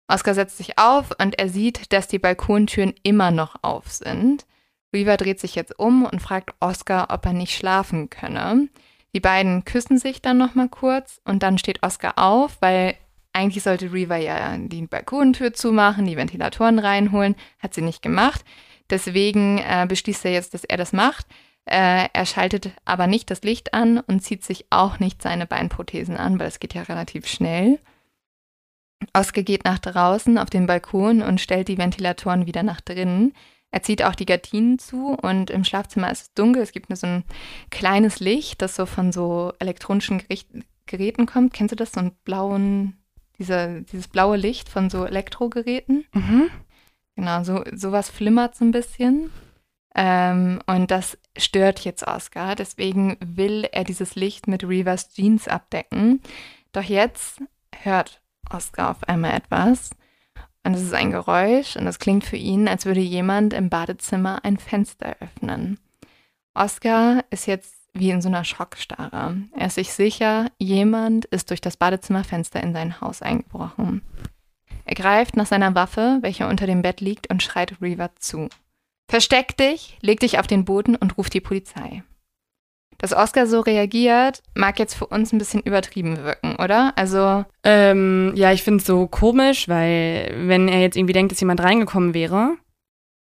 Oscar 0.09 0.33
setzt 0.33 0.57
sich 0.57 0.79
auf 0.79 1.11
und 1.21 1.39
er 1.39 1.51
sieht, 1.51 1.93
dass 1.93 2.09
die 2.09 2.19
Balkontüren 2.19 2.95
immer 3.03 3.31
noch 3.31 3.57
auf 3.61 3.93
sind. 3.93 4.47
Reva 4.95 5.19
dreht 5.19 5.39
sich 5.39 5.55
jetzt 5.55 5.79
um 5.79 6.07
und 6.07 6.23
fragt 6.23 6.55
Oscar, 6.61 7.09
ob 7.11 7.27
er 7.27 7.35
nicht 7.35 7.55
schlafen 7.55 8.09
könne. 8.09 8.69
Die 9.15 9.21
beiden 9.21 9.67
küssen 9.67 9.99
sich 9.99 10.23
dann 10.23 10.39
noch 10.39 10.55
mal 10.55 10.71
kurz 10.71 11.21
und 11.27 11.43
dann 11.43 11.59
steht 11.59 11.83
Oscar 11.83 12.15
auf, 12.17 12.57
weil 12.61 12.95
eigentlich 13.35 13.65
sollte 13.65 13.93
Reva 13.93 14.17
ja 14.17 14.57
die 14.57 14.87
Balkontür 14.87 15.53
zumachen, 15.53 16.07
die 16.07 16.17
Ventilatoren 16.17 16.79
reinholen, 16.79 17.37
hat 17.59 17.75
sie 17.75 17.83
nicht 17.83 18.01
gemacht. 18.01 18.47
Deswegen 18.89 19.59
äh, 19.59 19.85
beschließt 19.87 20.25
er 20.25 20.33
jetzt, 20.33 20.55
dass 20.55 20.65
er 20.65 20.79
das 20.79 20.95
macht. 20.95 21.27
Äh, 21.67 22.09
er 22.13 22.27
schaltet 22.27 22.71
aber 22.85 23.07
nicht 23.07 23.31
das 23.31 23.43
Licht 23.43 23.75
an 23.75 23.99
und 23.99 24.21
zieht 24.21 24.45
sich 24.45 24.67
auch 24.71 25.01
nicht 25.01 25.21
seine 25.21 25.47
Beinprothesen 25.47 26.17
an, 26.17 26.39
weil 26.39 26.47
es 26.47 26.61
geht 26.61 26.75
ja 26.75 26.83
relativ 26.83 27.27
schnell. 27.27 27.81
Oskar 29.13 29.43
geht 29.43 29.65
nach 29.65 29.79
draußen 29.79 30.39
auf 30.39 30.49
den 30.49 30.67
Balkon 30.67 31.23
und 31.23 31.41
stellt 31.41 31.69
die 31.69 31.79
Ventilatoren 31.79 32.47
wieder 32.47 32.63
nach 32.63 32.81
drinnen. 32.81 33.35
Er 33.73 33.83
zieht 33.83 34.03
auch 34.05 34.15
die 34.15 34.27
Gardinen 34.27 34.79
zu 34.79 35.19
und 35.21 35.51
im 35.51 35.65
Schlafzimmer 35.65 36.11
ist 36.11 36.23
es 36.23 36.35
dunkel. 36.35 36.63
Es 36.63 36.73
gibt 36.73 36.89
nur 36.89 36.97
so 36.97 37.09
ein 37.09 37.25
kleines 37.71 38.21
Licht, 38.21 38.63
das 38.63 38.77
so 38.77 38.87
von 38.87 39.13
so 39.13 39.53
elektronischen 39.59 40.19
Gericht 40.19 40.49
Geräten 40.87 41.27
kommt. 41.27 41.53
Kennst 41.53 41.73
du 41.73 41.77
das? 41.77 41.93
So 41.93 42.01
ein 42.01 42.13
blauen, 42.25 42.97
dieser, 43.39 43.81
dieses 43.81 44.07
blaue 44.07 44.37
Licht 44.37 44.69
von 44.69 44.89
so 44.89 45.05
Elektrogeräten? 45.05 46.05
Mhm. 46.13 46.49
Genau, 47.17 47.43
so 47.43 47.65
sowas 47.75 48.09
flimmert 48.09 48.55
so 48.55 48.65
ein 48.65 48.71
bisschen. 48.71 49.31
Ähm, 49.97 50.61
und 50.67 50.91
das 50.91 51.19
stört 51.39 51.81
jetzt 51.81 52.07
Oscar. 52.07 52.55
Deswegen 52.55 53.17
will 53.21 53.67
er 53.73 53.83
dieses 53.83 54.15
Licht 54.15 54.47
mit 54.47 54.63
Revas 54.63 55.09
Jeans 55.13 55.49
abdecken. 55.49 56.21
Doch 56.73 56.83
jetzt 56.83 57.41
hört 57.83 58.21
Oscar 58.51 58.91
auf 58.91 59.09
einmal 59.09 59.35
etwas. 59.35 59.91
Und 60.65 60.75
es 60.75 60.83
ist 60.83 60.95
ein 60.95 61.13
Geräusch 61.13 61.77
und 61.77 61.87
es 61.87 61.99
klingt 61.99 62.25
für 62.25 62.37
ihn, 62.37 62.69
als 62.69 62.85
würde 62.85 63.01
jemand 63.01 63.55
im 63.55 63.71
Badezimmer 63.71 64.45
ein 64.45 64.59
Fenster 64.59 65.17
öffnen. 65.21 65.79
Oscar 66.55 67.25
ist 67.31 67.47
jetzt 67.47 67.75
wie 67.95 68.11
in 68.11 68.21
so 68.21 68.29
einer 68.29 68.45
Schockstarre. 68.45 69.37
Er 69.57 69.67
ist 69.67 69.77
sich 69.77 69.93
sicher, 69.93 70.51
jemand 70.59 71.25
ist 71.27 71.51
durch 71.51 71.61
das 71.61 71.77
Badezimmerfenster 71.77 72.63
in 72.63 72.73
sein 72.75 73.01
Haus 73.01 73.23
eingebrochen. 73.23 74.03
Er 74.85 74.95
greift 74.95 75.37
nach 75.37 75.47
seiner 75.47 75.75
Waffe, 75.75 76.19
welche 76.21 76.47
unter 76.47 76.67
dem 76.67 76.83
Bett 76.83 77.01
liegt, 77.01 77.31
und 77.31 77.43
schreit 77.43 77.81
Reaver 77.81 78.11
zu. 78.17 78.49
Versteck 79.09 79.57
dich, 79.57 79.97
leg 80.01 80.21
dich 80.21 80.39
auf 80.39 80.47
den 80.47 80.65
Boden 80.65 80.97
und 80.97 81.17
ruf 81.17 81.31
die 81.31 81.41
Polizei. 81.41 82.03
Dass 82.99 83.13
Oscar 83.13 83.47
so 83.47 83.61
reagiert, 83.61 84.43
mag 84.55 84.79
jetzt 84.79 84.95
für 84.95 85.07
uns 85.07 85.33
ein 85.33 85.39
bisschen 85.39 85.61
übertrieben 85.61 86.17
wirken, 86.17 86.57
oder? 86.57 86.95
Also. 86.97 87.45
Ähm, 87.63 88.33
ja, 88.37 88.53
ich 88.53 88.63
finde 88.63 88.81
es 88.81 88.87
so 88.87 89.07
komisch, 89.07 89.69
weil 89.69 90.35
wenn 90.49 90.69
er 90.69 90.81
jetzt 90.81 90.97
irgendwie 90.97 91.13
denkt, 91.13 91.33
dass 91.33 91.41
jemand 91.41 91.63
reingekommen 91.63 92.15
wäre, 92.15 92.57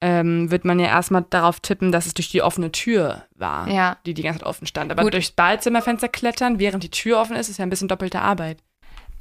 ähm, 0.01 0.49
wird 0.49 0.65
man 0.65 0.79
ja 0.79 0.87
erstmal 0.87 1.25
darauf 1.29 1.59
tippen, 1.59 1.91
dass 1.91 2.05
es 2.05 2.13
durch 2.13 2.29
die 2.29 2.41
offene 2.41 2.71
Tür 2.71 3.25
war, 3.35 3.67
ja. 3.69 3.97
die 4.05 4.13
die 4.13 4.23
ganze 4.23 4.39
Zeit 4.39 4.47
offen 4.47 4.65
stand. 4.65 4.91
Aber 4.91 5.03
Gut. 5.03 5.13
durchs 5.13 5.31
Badezimmerfenster 5.31 6.07
klettern, 6.07 6.59
während 6.59 6.83
die 6.83 6.91
Tür 6.91 7.19
offen 7.19 7.35
ist, 7.35 7.49
ist 7.49 7.59
ja 7.59 7.63
ein 7.63 7.69
bisschen 7.69 7.89
doppelte 7.89 8.21
Arbeit. 8.21 8.63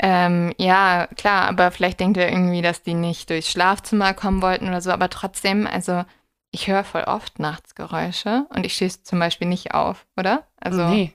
Ähm, 0.00 0.54
ja, 0.58 1.08
klar, 1.16 1.48
aber 1.48 1.72
vielleicht 1.72 1.98
denkt 1.98 2.16
er 2.16 2.30
irgendwie, 2.30 2.62
dass 2.62 2.82
die 2.82 2.94
nicht 2.94 3.30
durchs 3.30 3.50
Schlafzimmer 3.50 4.14
kommen 4.14 4.40
wollten 4.42 4.68
oder 4.68 4.80
so, 4.80 4.92
aber 4.92 5.10
trotzdem, 5.10 5.66
also 5.66 6.04
ich 6.50 6.68
höre 6.68 6.84
voll 6.84 7.04
oft 7.04 7.38
nachts 7.38 7.74
Geräusche 7.74 8.46
und 8.54 8.64
ich 8.64 8.74
stehe 8.74 8.90
zum 8.90 9.18
Beispiel 9.18 9.48
nicht 9.48 9.74
auf, 9.74 10.06
oder? 10.16 10.44
Also 10.58 10.88
nee. 10.88 11.12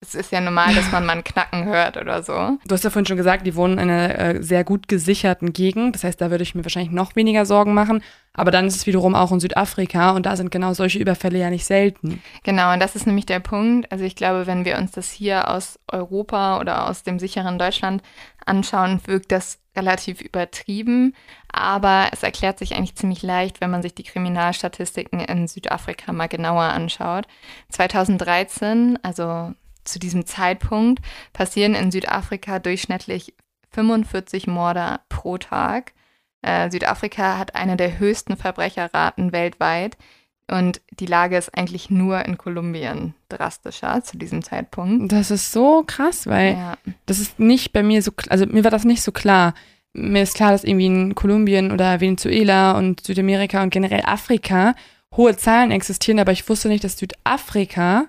es 0.00 0.14
ist 0.14 0.32
ja 0.32 0.40
normal, 0.40 0.74
dass 0.74 0.90
man 0.90 1.06
mal 1.06 1.16
ein 1.16 1.24
Knacken 1.24 1.64
hört 1.64 1.96
oder 1.96 2.22
so. 2.22 2.58
Du 2.66 2.74
hast 2.74 2.82
ja 2.82 2.90
vorhin 2.90 3.06
schon 3.06 3.16
gesagt, 3.16 3.46
die 3.46 3.54
wohnen 3.54 3.78
in 3.78 3.90
einer 3.90 4.18
äh, 4.18 4.42
sehr 4.42 4.64
gut 4.64 4.88
gesicherten 4.88 5.52
Gegend. 5.52 5.94
Das 5.94 6.04
heißt, 6.04 6.20
da 6.20 6.30
würde 6.30 6.42
ich 6.42 6.54
mir 6.54 6.64
wahrscheinlich 6.64 6.92
noch 6.92 7.14
weniger 7.14 7.46
Sorgen 7.46 7.72
machen. 7.72 8.02
Aber 8.32 8.50
dann 8.50 8.66
ist 8.66 8.76
es 8.76 8.86
wiederum 8.86 9.14
auch 9.14 9.30
in 9.30 9.38
Südafrika 9.38 10.10
und 10.10 10.26
da 10.26 10.36
sind 10.36 10.50
genau 10.50 10.74
solche 10.74 10.98
Überfälle 10.98 11.38
ja 11.38 11.50
nicht 11.50 11.64
selten. 11.64 12.20
Genau, 12.42 12.72
und 12.72 12.80
das 12.80 12.96
ist 12.96 13.06
nämlich 13.06 13.26
der 13.26 13.40
Punkt. 13.40 13.90
Also 13.92 14.04
ich 14.04 14.16
glaube, 14.16 14.48
wenn 14.48 14.64
wir 14.64 14.76
uns 14.76 14.90
das 14.90 15.10
hier 15.10 15.48
aus 15.48 15.78
Europa 15.90 16.58
oder 16.58 16.88
aus 16.90 17.04
dem 17.04 17.20
sicheren 17.20 17.60
Deutschland 17.60 18.02
anschauen, 18.44 19.00
wirkt 19.06 19.30
das 19.30 19.60
relativ 19.76 20.20
übertrieben. 20.20 21.14
Aber 21.48 22.08
es 22.12 22.22
erklärt 22.22 22.58
sich 22.58 22.74
eigentlich 22.74 22.96
ziemlich 22.96 23.22
leicht, 23.22 23.60
wenn 23.60 23.70
man 23.70 23.82
sich 23.82 23.94
die 23.94 24.02
Kriminalstatistiken 24.02 25.20
in 25.20 25.48
Südafrika 25.48 26.12
mal 26.12 26.28
genauer 26.28 26.64
anschaut. 26.64 27.26
2013, 27.70 28.98
also 29.02 29.52
zu 29.84 29.98
diesem 29.98 30.26
Zeitpunkt, 30.26 31.00
passieren 31.32 31.74
in 31.74 31.90
Südafrika 31.90 32.58
durchschnittlich 32.58 33.34
45 33.70 34.46
Morde 34.46 35.00
pro 35.08 35.38
Tag. 35.38 35.92
Äh, 36.42 36.70
Südafrika 36.70 37.38
hat 37.38 37.54
eine 37.54 37.76
der 37.76 37.98
höchsten 37.98 38.36
Verbrecherraten 38.36 39.32
weltweit. 39.32 39.96
Und 40.50 40.82
die 40.90 41.06
Lage 41.06 41.36
ist 41.38 41.56
eigentlich 41.56 41.88
nur 41.90 42.24
in 42.26 42.36
Kolumbien 42.36 43.14
drastischer 43.30 44.02
zu 44.04 44.18
diesem 44.18 44.42
Zeitpunkt. 44.42 45.10
Das 45.10 45.30
ist 45.30 45.52
so 45.52 45.84
krass, 45.86 46.26
weil 46.26 46.52
Ja, 46.52 46.76
das 47.06 47.18
ist 47.18 47.38
nicht 47.40 47.72
bei 47.72 47.82
mir 47.82 48.02
so, 48.02 48.12
also 48.28 48.44
mir 48.46 48.62
war 48.64 48.70
das 48.70 48.84
nicht 48.84 49.02
so 49.02 49.10
klar. 49.10 49.54
Mir 49.94 50.22
ist 50.22 50.34
klar, 50.34 50.50
dass 50.52 50.64
irgendwie 50.64 50.86
in 50.86 51.14
Kolumbien 51.14 51.72
oder 51.72 52.00
Venezuela 52.00 52.72
und 52.72 53.00
Südamerika 53.00 53.62
und 53.62 53.70
generell 53.70 54.02
Afrika 54.04 54.74
hohe 55.16 55.36
Zahlen 55.36 55.70
existieren, 55.70 56.18
aber 56.18 56.32
ich 56.32 56.46
wusste 56.48 56.68
nicht, 56.68 56.84
dass 56.84 56.98
Südafrika 56.98 58.06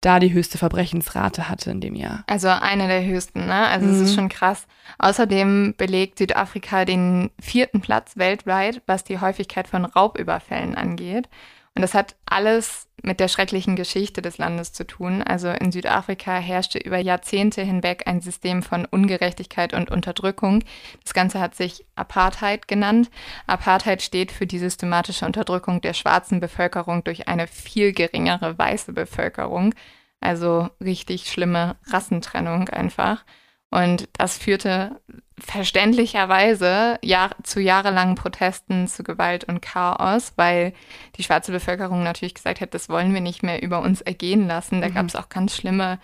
da 0.00 0.18
die 0.20 0.32
höchste 0.32 0.58
Verbrechensrate 0.58 1.48
hatte 1.48 1.70
in 1.70 1.80
dem 1.80 1.94
Jahr. 1.94 2.22
also 2.26 2.48
eine 2.48 2.86
der 2.86 3.04
höchsten, 3.04 3.46
ne? 3.46 3.66
Also 3.68 3.86
es 3.88 3.96
Mhm. 3.98 4.02
ist 4.04 4.14
schon 4.14 4.28
krass. 4.28 4.66
Außerdem 4.98 5.74
belegt 5.76 6.18
Südafrika 6.18 6.84
den 6.84 7.30
vierten 7.40 7.80
Platz 7.80 8.16
weltweit, 8.16 8.82
was 8.86 9.04
die 9.04 9.20
Häufigkeit 9.20 9.68
von 9.68 9.84
Raubüberfällen 9.84 10.74
angeht. 10.74 11.28
Und 11.76 11.82
das 11.82 11.92
hat 11.94 12.16
alles 12.24 12.88
mit 13.02 13.20
der 13.20 13.28
schrecklichen 13.28 13.76
Geschichte 13.76 14.22
des 14.22 14.38
Landes 14.38 14.72
zu 14.72 14.86
tun. 14.86 15.22
Also 15.22 15.48
in 15.50 15.70
Südafrika 15.70 16.38
herrschte 16.38 16.78
über 16.78 16.96
Jahrzehnte 16.96 17.60
hinweg 17.62 18.04
ein 18.06 18.22
System 18.22 18.62
von 18.62 18.86
Ungerechtigkeit 18.86 19.74
und 19.74 19.90
Unterdrückung. 19.90 20.64
Das 21.04 21.12
Ganze 21.12 21.38
hat 21.38 21.54
sich 21.54 21.84
Apartheid 21.94 22.66
genannt. 22.66 23.10
Apartheid 23.46 24.00
steht 24.00 24.32
für 24.32 24.46
die 24.46 24.58
systematische 24.58 25.26
Unterdrückung 25.26 25.82
der 25.82 25.92
schwarzen 25.92 26.40
Bevölkerung 26.40 27.04
durch 27.04 27.28
eine 27.28 27.46
viel 27.46 27.92
geringere 27.92 28.56
weiße 28.58 28.94
Bevölkerung. 28.94 29.74
Also 30.20 30.70
richtig 30.82 31.30
schlimme 31.30 31.76
Rassentrennung 31.88 32.70
einfach. 32.70 33.22
Und 33.70 34.08
das 34.14 34.38
führte 34.38 35.00
verständlicherweise 35.38 36.98
Jahr, 37.02 37.30
zu 37.42 37.60
jahrelangen 37.60 38.14
Protesten, 38.14 38.88
zu 38.88 39.02
Gewalt 39.04 39.44
und 39.44 39.60
Chaos, 39.60 40.32
weil 40.36 40.72
die 41.16 41.22
schwarze 41.22 41.52
Bevölkerung 41.52 42.02
natürlich 42.02 42.34
gesagt 42.34 42.60
hat, 42.60 42.72
das 42.74 42.88
wollen 42.88 43.12
wir 43.12 43.20
nicht 43.20 43.42
mehr 43.42 43.62
über 43.62 43.80
uns 43.80 44.00
ergehen 44.00 44.46
lassen. 44.46 44.80
Da 44.80 44.88
Mhm. 44.88 44.94
gab 44.94 45.06
es 45.06 45.16
auch 45.16 45.28
ganz 45.28 45.54
schlimme 45.54 45.98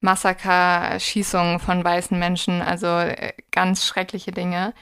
Massaker, 0.00 0.98
Schießungen 1.00 1.58
von 1.58 1.84
weißen 1.84 2.18
Menschen, 2.18 2.62
also 2.62 2.86
äh, 2.86 3.32
ganz 3.50 3.86
schreckliche 3.86 4.32
Dinge. 4.32 4.72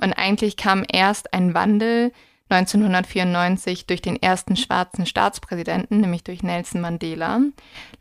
Und 0.00 0.12
eigentlich 0.14 0.56
kam 0.56 0.84
erst 0.90 1.32
ein 1.32 1.54
Wandel 1.54 2.12
1994 2.50 3.86
durch 3.86 4.02
den 4.02 4.20
ersten 4.20 4.56
schwarzen 4.56 5.06
Staatspräsidenten, 5.06 6.00
nämlich 6.00 6.24
durch 6.24 6.42
Nelson 6.42 6.82
Mandela. 6.82 7.40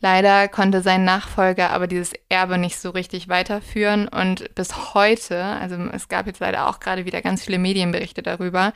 Leider 0.01 0.49
konnte 0.49 0.81
sein 0.81 1.05
Nachfolger 1.05 1.69
aber 1.69 1.87
dieses 1.87 2.13
Erbe 2.27 2.57
nicht 2.57 2.77
so 2.77 2.89
richtig 2.89 3.29
weiterführen 3.29 4.09
und 4.09 4.53
bis 4.53 4.93
heute, 4.93 5.41
also 5.43 5.75
es 5.93 6.09
gab 6.09 6.27
jetzt 6.27 6.41
leider 6.41 6.67
auch 6.67 6.81
gerade 6.81 7.05
wieder 7.05 7.21
ganz 7.21 7.45
viele 7.45 7.57
Medienberichte 7.57 8.21
darüber, 8.21 8.73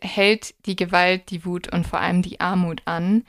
hält 0.00 0.54
die 0.64 0.76
Gewalt, 0.76 1.30
die 1.30 1.44
Wut 1.44 1.70
und 1.70 1.86
vor 1.86 2.00
allem 2.00 2.22
die 2.22 2.40
Armut 2.40 2.82
an. 2.86 3.24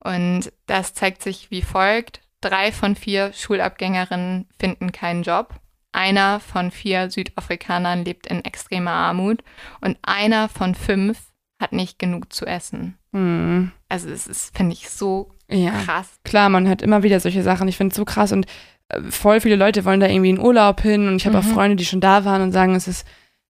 Und 0.00 0.52
das 0.66 0.94
zeigt 0.94 1.22
sich 1.22 1.50
wie 1.50 1.62
folgt. 1.62 2.20
Drei 2.40 2.72
von 2.72 2.96
vier 2.96 3.32
Schulabgängerinnen 3.32 4.48
finden 4.58 4.92
keinen 4.92 5.22
Job. 5.22 5.54
Einer 5.92 6.40
von 6.40 6.70
vier 6.70 7.10
Südafrikanern 7.10 8.04
lebt 8.04 8.26
in 8.26 8.44
extremer 8.44 8.90
Armut 8.90 9.42
und 9.80 9.96
einer 10.02 10.48
von 10.48 10.74
fünf 10.74 11.18
hat 11.60 11.72
nicht 11.72 11.98
genug 11.98 12.32
zu 12.32 12.46
essen. 12.46 12.96
Hm. 13.12 13.70
Also 13.88 14.08
es 14.10 14.26
ist, 14.26 14.56
finde 14.56 14.72
ich, 14.74 14.88
so 14.90 15.30
Ja. 15.48 15.72
krass. 15.84 16.08
Klar, 16.24 16.48
man 16.48 16.66
hört 16.68 16.82
immer 16.82 17.02
wieder 17.02 17.20
solche 17.20 17.42
Sachen. 17.42 17.68
Ich 17.68 17.76
finde 17.76 17.92
es 17.92 17.96
so 17.96 18.04
krass 18.04 18.32
und 18.32 18.46
äh, 18.88 19.00
voll 19.10 19.40
viele 19.40 19.56
Leute 19.56 19.84
wollen 19.84 20.00
da 20.00 20.06
irgendwie 20.08 20.30
in 20.30 20.38
Urlaub 20.40 20.80
hin 20.80 21.08
und 21.08 21.16
ich 21.16 21.26
habe 21.26 21.38
auch 21.38 21.44
Mhm. 21.44 21.54
Freunde, 21.54 21.76
die 21.76 21.84
schon 21.86 22.00
da 22.00 22.24
waren 22.24 22.42
und 22.42 22.52
sagen, 22.52 22.74
es 22.74 22.88
ist 22.88 23.06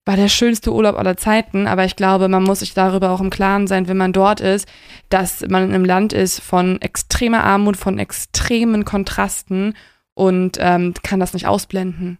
war 0.07 0.17
der 0.17 0.27
schönste 0.29 0.71
Urlaub 0.71 0.99
aller 0.99 1.17
Zeiten, 1.17 1.65
aber 1.65 1.83
ich 1.83 1.95
glaube, 1.95 2.27
man 2.27 2.43
muss 2.43 2.59
sich 2.59 2.75
darüber 2.75 3.09
auch 3.09 3.21
im 3.21 3.31
Klaren 3.31 3.65
sein, 3.65 3.87
wenn 3.87 3.97
man 3.97 4.13
dort 4.13 4.39
ist, 4.39 4.67
dass 5.09 5.41
man 5.49 5.63
in 5.63 5.73
einem 5.73 5.83
Land 5.83 6.13
ist 6.13 6.41
von 6.41 6.79
extremer 6.79 7.43
Armut, 7.43 7.75
von 7.75 7.97
extremen 7.97 8.85
Kontrasten 8.85 9.73
und 10.13 10.57
ähm, 10.61 10.93
kann 11.01 11.19
das 11.19 11.33
nicht 11.33 11.47
ausblenden. 11.47 12.19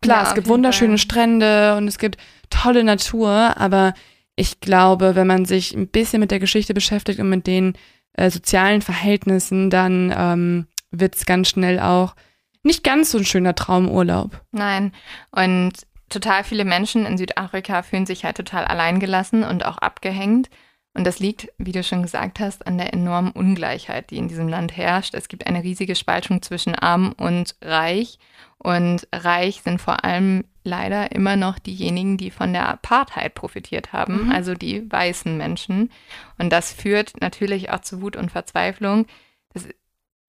Klar, 0.00 0.24
Ja, 0.24 0.28
es 0.30 0.34
gibt 0.34 0.48
wunderschöne 0.48 0.94
Fall. 0.94 0.98
Strände 0.98 1.76
und 1.76 1.86
es 1.86 1.98
gibt 1.98 2.16
tolle 2.50 2.82
Natur, 2.82 3.54
aber 3.56 3.94
ich 4.36 4.60
glaube, 4.60 5.14
wenn 5.14 5.26
man 5.26 5.44
sich 5.44 5.74
ein 5.74 5.88
bisschen 5.88 6.20
mit 6.20 6.30
der 6.30 6.40
Geschichte 6.40 6.74
beschäftigt 6.74 7.20
und 7.20 7.28
mit 7.28 7.46
den 7.46 7.74
äh, 8.14 8.30
sozialen 8.30 8.82
Verhältnissen, 8.82 9.70
dann 9.70 10.12
ähm, 10.16 10.66
wird 10.90 11.16
es 11.16 11.26
ganz 11.26 11.48
schnell 11.48 11.80
auch 11.80 12.14
nicht 12.62 12.84
ganz 12.84 13.10
so 13.10 13.18
ein 13.18 13.24
schöner 13.24 13.54
Traumurlaub. 13.54 14.40
Nein. 14.52 14.92
Und 15.30 15.72
total 16.08 16.44
viele 16.44 16.64
Menschen 16.64 17.06
in 17.06 17.18
Südafrika 17.18 17.82
fühlen 17.82 18.06
sich 18.06 18.24
halt 18.24 18.36
total 18.36 18.64
alleingelassen 18.64 19.42
und 19.42 19.64
auch 19.64 19.78
abgehängt. 19.78 20.48
Und 20.94 21.04
das 21.06 21.18
liegt, 21.18 21.48
wie 21.56 21.72
du 21.72 21.82
schon 21.82 22.02
gesagt 22.02 22.38
hast, 22.38 22.66
an 22.66 22.76
der 22.76 22.92
enormen 22.92 23.32
Ungleichheit, 23.32 24.10
die 24.10 24.18
in 24.18 24.28
diesem 24.28 24.46
Land 24.46 24.76
herrscht. 24.76 25.14
Es 25.14 25.28
gibt 25.28 25.46
eine 25.46 25.62
riesige 25.62 25.94
Spaltung 25.94 26.42
zwischen 26.42 26.74
arm 26.74 27.14
und 27.16 27.56
reich. 27.62 28.18
Und 28.58 29.08
reich 29.12 29.62
sind 29.62 29.80
vor 29.80 30.04
allem 30.04 30.44
leider 30.64 31.12
immer 31.12 31.36
noch 31.36 31.58
diejenigen, 31.58 32.16
die 32.16 32.30
von 32.30 32.52
der 32.52 32.68
Apartheid 32.68 33.34
profitiert 33.34 33.92
haben, 33.92 34.26
Mhm. 34.26 34.32
also 34.32 34.54
die 34.54 34.90
weißen 34.90 35.36
Menschen. 35.36 35.90
Und 36.38 36.50
das 36.50 36.72
führt 36.72 37.20
natürlich 37.20 37.70
auch 37.70 37.80
zu 37.80 38.00
Wut 38.00 38.16
und 38.16 38.30
Verzweiflung. 38.30 39.06
Das 39.52 39.68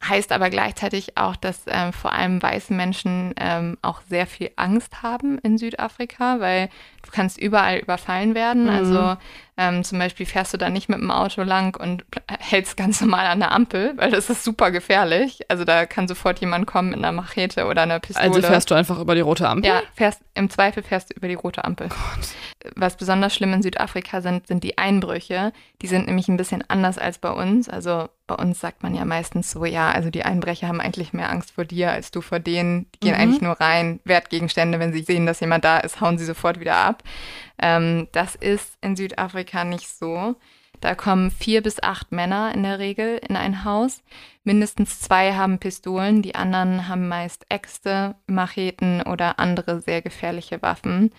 heißt 0.03 0.31
aber 0.31 0.49
gleichzeitig 0.49 1.17
auch, 1.17 1.35
dass 1.35 1.63
ähm, 1.67 1.93
vor 1.93 2.11
allem 2.11 2.41
weiße 2.41 2.73
Menschen 2.73 3.33
ähm, 3.37 3.77
auch 3.81 4.01
sehr 4.01 4.27
viel 4.27 4.51
Angst 4.57 5.01
haben 5.01 5.37
in 5.39 5.57
Südafrika, 5.57 6.39
weil 6.39 6.69
kannst 7.13 7.37
überall 7.39 7.77
überfallen 7.79 8.35
werden. 8.35 8.63
Mhm. 8.63 8.69
Also 8.69 9.17
ähm, 9.55 9.83
zum 9.83 9.99
Beispiel 9.99 10.25
fährst 10.25 10.51
du 10.53 10.57
da 10.57 10.69
nicht 10.69 10.89
mit 10.89 10.97
dem 10.99 11.11
Auto 11.11 11.43
lang 11.43 11.79
und 11.79 12.03
hältst 12.39 12.75
ganz 12.75 12.99
normal 13.01 13.27
an 13.27 13.39
der 13.39 13.51
Ampel, 13.51 13.93
weil 13.97 14.09
das 14.11 14.29
ist 14.29 14.43
super 14.43 14.71
gefährlich. 14.71 15.41
Also 15.47 15.63
da 15.63 15.85
kann 15.85 16.07
sofort 16.07 16.39
jemand 16.39 16.65
kommen 16.65 16.89
mit 16.89 16.97
einer 16.97 17.11
Machete 17.11 17.67
oder 17.67 17.83
einer 17.83 17.99
Pistole. 17.99 18.25
Also 18.27 18.41
fährst 18.41 18.71
du 18.71 18.75
einfach 18.75 18.99
über 18.99 19.13
die 19.15 19.21
rote 19.21 19.47
Ampel? 19.47 19.69
Ja, 19.69 19.81
fährst, 19.93 20.21
im 20.33 20.49
Zweifel 20.49 20.81
fährst 20.83 21.11
du 21.11 21.15
über 21.15 21.27
die 21.27 21.35
rote 21.35 21.63
Ampel. 21.63 21.89
Was 22.75 22.95
besonders 22.97 23.35
schlimm 23.35 23.53
in 23.53 23.61
Südafrika 23.61 24.21
sind, 24.21 24.47
sind 24.47 24.63
die 24.63 24.77
Einbrüche. 24.77 25.51
Die 25.81 25.87
sind 25.87 26.07
nämlich 26.07 26.29
ein 26.29 26.37
bisschen 26.37 26.63
anders 26.69 26.97
als 26.97 27.19
bei 27.19 27.29
uns. 27.29 27.67
Also 27.69 28.07
bei 28.25 28.35
uns 28.35 28.59
sagt 28.61 28.83
man 28.83 28.95
ja 28.95 29.03
meistens 29.03 29.51
so, 29.51 29.65
ja, 29.65 29.91
also 29.91 30.09
die 30.09 30.23
Einbrecher 30.23 30.67
haben 30.69 30.79
eigentlich 30.79 31.11
mehr 31.11 31.29
Angst 31.29 31.51
vor 31.51 31.65
dir 31.65 31.91
als 31.91 32.09
du 32.09 32.21
vor 32.21 32.39
denen. 32.39 32.87
Die 32.95 32.99
gehen 33.01 33.13
Mhm. 33.15 33.19
eigentlich 33.19 33.41
nur 33.41 33.59
rein, 33.59 33.99
Wertgegenstände, 34.05 34.79
wenn 34.79 34.93
sie 34.93 35.03
sehen, 35.03 35.25
dass 35.25 35.41
jemand 35.41 35.65
da 35.65 35.77
ist, 35.79 35.99
hauen 36.01 36.17
sie 36.17 36.25
sofort 36.25 36.59
wieder 36.61 36.77
ab. 36.77 37.02
Ähm, 37.61 38.07
das 38.11 38.35
ist 38.35 38.77
in 38.81 38.95
Südafrika 38.95 39.63
nicht 39.63 39.87
so. 39.87 40.35
Da 40.81 40.95
kommen 40.95 41.31
vier 41.31 41.63
bis 41.63 41.81
acht 41.81 42.11
Männer 42.11 42.53
in 42.53 42.63
der 42.63 42.77
Regel 42.77 43.17
in 43.27 43.37
ein 43.37 43.63
Haus. 43.63 44.03
Mindestens 44.43 44.99
zwei 44.99 45.33
haben 45.33 45.59
Pistolen, 45.59 46.21
die 46.21 46.35
anderen 46.35 46.89
haben 46.89 47.07
meist 47.07 47.45
Äxte, 47.49 48.15
Macheten 48.27 49.01
oder 49.01 49.39
andere 49.39 49.79
sehr 49.79 50.01
gefährliche 50.01 50.61
Waffen. 50.61 51.13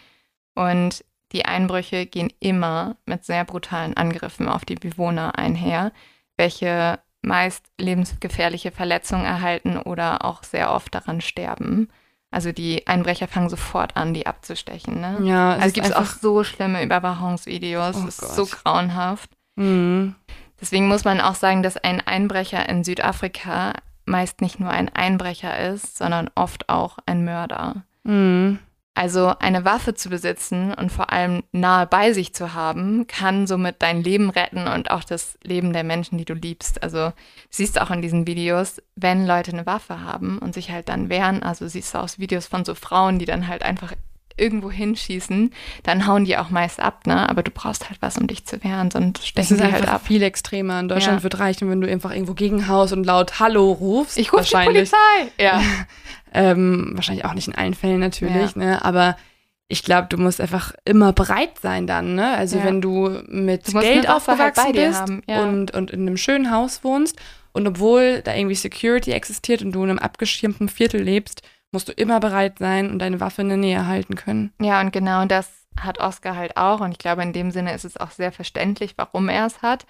Und 0.55 1.05
die 1.33 1.47
Einbrüche 1.47 2.07
gehen 2.07 2.33
immer 2.41 2.97
mit 3.07 3.25
sehr 3.25 3.45
brutalen 3.45 3.97
Angriffen 3.97 4.49
auf 4.49 4.65
die 4.65 4.75
Bewohner 4.75 5.39
einher, 5.39 5.93
welche 6.37 7.01
meist 7.23 7.65
lebensgefährliche 7.79 8.71
Verletzungen 8.71 9.25
erhalten 9.25 9.79
oder 9.79 10.25
auch 10.25 10.43
sehr 10.45 10.73
oft 10.73 10.95
daran 10.95 11.21
sterben. 11.21 11.89
Also 12.35 12.51
die 12.51 12.85
Einbrecher 12.89 13.29
fangen 13.29 13.49
sofort 13.49 13.97
an, 13.97 14.13
die 14.13 14.27
abzustechen. 14.27 15.01
Ne? 15.01 15.19
Ja, 15.23 15.55
es 15.55 15.63
also 15.63 15.73
gibt 15.75 15.87
es 15.87 15.93
auch 15.93 16.07
so 16.07 16.43
schlimme 16.43 16.83
Überwachungsvideos. 16.83 17.95
Oh 17.97 18.09
es 18.09 18.19
ist 18.19 18.35
so 18.35 18.47
grauenhaft. 18.47 19.31
Mhm. 19.55 20.17
Deswegen 20.61 20.89
muss 20.89 21.05
man 21.05 21.21
auch 21.21 21.37
sagen, 21.37 21.63
dass 21.63 21.77
ein 21.77 22.01
Einbrecher 22.05 22.69
in 22.69 22.83
Südafrika 22.83 23.75
meist 24.05 24.41
nicht 24.41 24.59
nur 24.59 24.71
ein 24.71 24.89
Einbrecher 24.89 25.57
ist, 25.71 25.97
sondern 25.97 26.29
oft 26.35 26.69
auch 26.69 26.99
ein 27.07 27.25
Mörder. 27.25 27.85
Mhm. 28.03 28.59
Also 28.97 29.35
eine 29.41 29.65
Waffe 29.65 29.95
zu 29.95 30.09
besitzen 30.09 30.73
und 30.73 30.93
vor 30.93 31.13
allem 31.13 31.43
nahe 31.51 31.85
bei 31.85 32.13
sich 32.13 32.33
zu 32.33 32.55
haben, 32.55 33.09
kann 33.09 33.49
somit 33.49 33.83
dein 33.83 34.03
Leben 34.03 34.31
retten 34.31 34.69
und 34.69 34.93
auch 34.93 35.03
das 35.03 35.37
Leben 35.43 35.73
der 35.73 35.83
Menschen, 35.83 36.17
die 36.17 36.25
du 36.25 36.35
liebst. 36.35 36.81
Also 36.81 37.13
siehst 37.51 37.75
du 37.75 37.83
auch 37.83 37.91
in 37.91 38.03
diesen 38.03 38.29
Videos, 38.29 38.81
wenn 38.95 39.27
Leute 39.27 39.51
eine 39.51 39.67
Waffe 39.67 40.01
haben 40.01 40.39
und 40.39 40.55
sich 40.55 40.71
halt 40.71 40.89
dann 40.89 41.09
wehren, 41.09 41.43
also 41.43 41.67
siehst 41.67 41.93
du 41.93 41.99
aus 41.99 42.21
Videos 42.21 42.47
von 42.47 42.65
so 42.65 42.77
Frauen, 42.77 43.19
die 43.19 43.27
dann 43.27 43.49
halt 43.49 43.65
einfach 43.65 43.93
irgendwo 44.37 44.71
hinschießen, 44.71 45.53
dann 45.85 46.07
hauen 46.07 46.25
die 46.25 46.37
auch 46.37 46.51
meist 46.51 46.81
ab, 46.81 47.07
ne? 47.07 47.29
Aber 47.29 47.43
du 47.43 47.51
brauchst 47.51 47.89
halt 47.89 48.01
was, 48.03 48.19
um 48.19 48.27
dich 48.27 48.45
zu 48.45 48.63
wehren, 48.65 48.91
sonst 48.91 49.19
Das 49.19 49.27
stechen 49.29 49.57
ist 49.59 49.65
die 49.67 49.73
halt 49.73 49.89
ab. 49.89 50.07
viel 50.07 50.23
extremer. 50.23 50.81
In 50.81 50.89
Deutschland 50.89 51.19
Ja. 51.21 51.23
wird 51.23 51.39
reichen, 51.39 51.71
wenn 51.71 51.81
du 51.81 51.91
einfach 51.91 52.13
irgendwo 52.13 52.35
gegenhaust 52.35 52.93
und 52.93 53.05
laut 53.05 53.39
Hallo 53.41 53.71
rufst. 53.73 54.17
Ich 54.19 54.33
rufe 54.33 54.45
die 54.45 54.53
wahrscheinlich. 54.55 54.91
Polizei. 54.91 55.33
Ja. 55.43 55.61
Ähm, 56.37 56.91
wahrscheinlich 56.95 57.25
auch 57.25 57.35
nicht 57.35 57.47
in 57.47 57.55
allen 57.55 57.75
Fällen 57.75 58.01
natürlich, 58.01 58.57
ne? 58.57 58.85
Aber 58.85 59.17
ich 59.69 59.85
glaube, 59.85 60.09
du 60.11 60.17
musst 60.19 60.41
einfach 60.41 60.73
immer 60.85 61.13
bereit 61.13 61.61
sein 61.63 61.87
dann, 61.87 62.17
ne? 62.17 62.31
Also 62.37 62.59
Ja. 62.59 62.65
wenn 62.65 62.81
du 62.81 63.21
mit 63.29 63.69
Du 63.69 63.79
Geld 63.79 64.09
halt 64.09 64.11
aufgewachsen 64.11 64.73
dir 64.73 64.89
bist 64.89 65.03
ja. 65.29 65.45
und, 65.45 65.71
und 65.73 65.93
in 65.93 66.01
einem 66.01 66.17
schönen 66.17 66.51
Haus 66.51 66.83
wohnst 66.83 67.17
und 67.53 67.69
obwohl 67.69 68.21
da 68.23 68.35
irgendwie 68.35 68.57
Security 68.57 69.13
existiert 69.13 69.63
und 69.63 69.71
du 69.71 69.85
in 69.85 69.91
einem 69.91 69.99
abgeschirmten 70.01 70.69
Viertel 70.69 71.03
lebst, 71.03 71.43
musst 71.75 71.89
du 71.89 71.93
immer 71.93 72.21
bereit 72.21 72.59
sein 72.59 72.91
und 72.91 73.01
deine 73.01 73.21
Waffe 73.21 73.43
in 73.43 73.49
der 73.49 73.59
Nähe 73.59 73.87
halten 73.87 74.15
können. 74.15 74.55
Ja, 74.61 74.81
und 74.81 74.93
genau 74.93 75.27
das 75.27 75.51
hat 75.79 75.99
Oscar 75.99 76.37
halt 76.37 76.57
auch. 76.57 76.81
Und 76.81 76.93
ich 76.93 76.99
glaube, 76.99 77.23
in 77.23 77.35
dem 77.35 77.51
Sinne 77.51 77.75
ist 77.75 77.85
es 77.85 77.99
auch 77.99 78.13
sehr 78.13 78.33
verständlich, 78.33 78.95
warum 78.97 79.29
er 79.29 79.45
es 79.45 79.61
hat. 79.61 79.85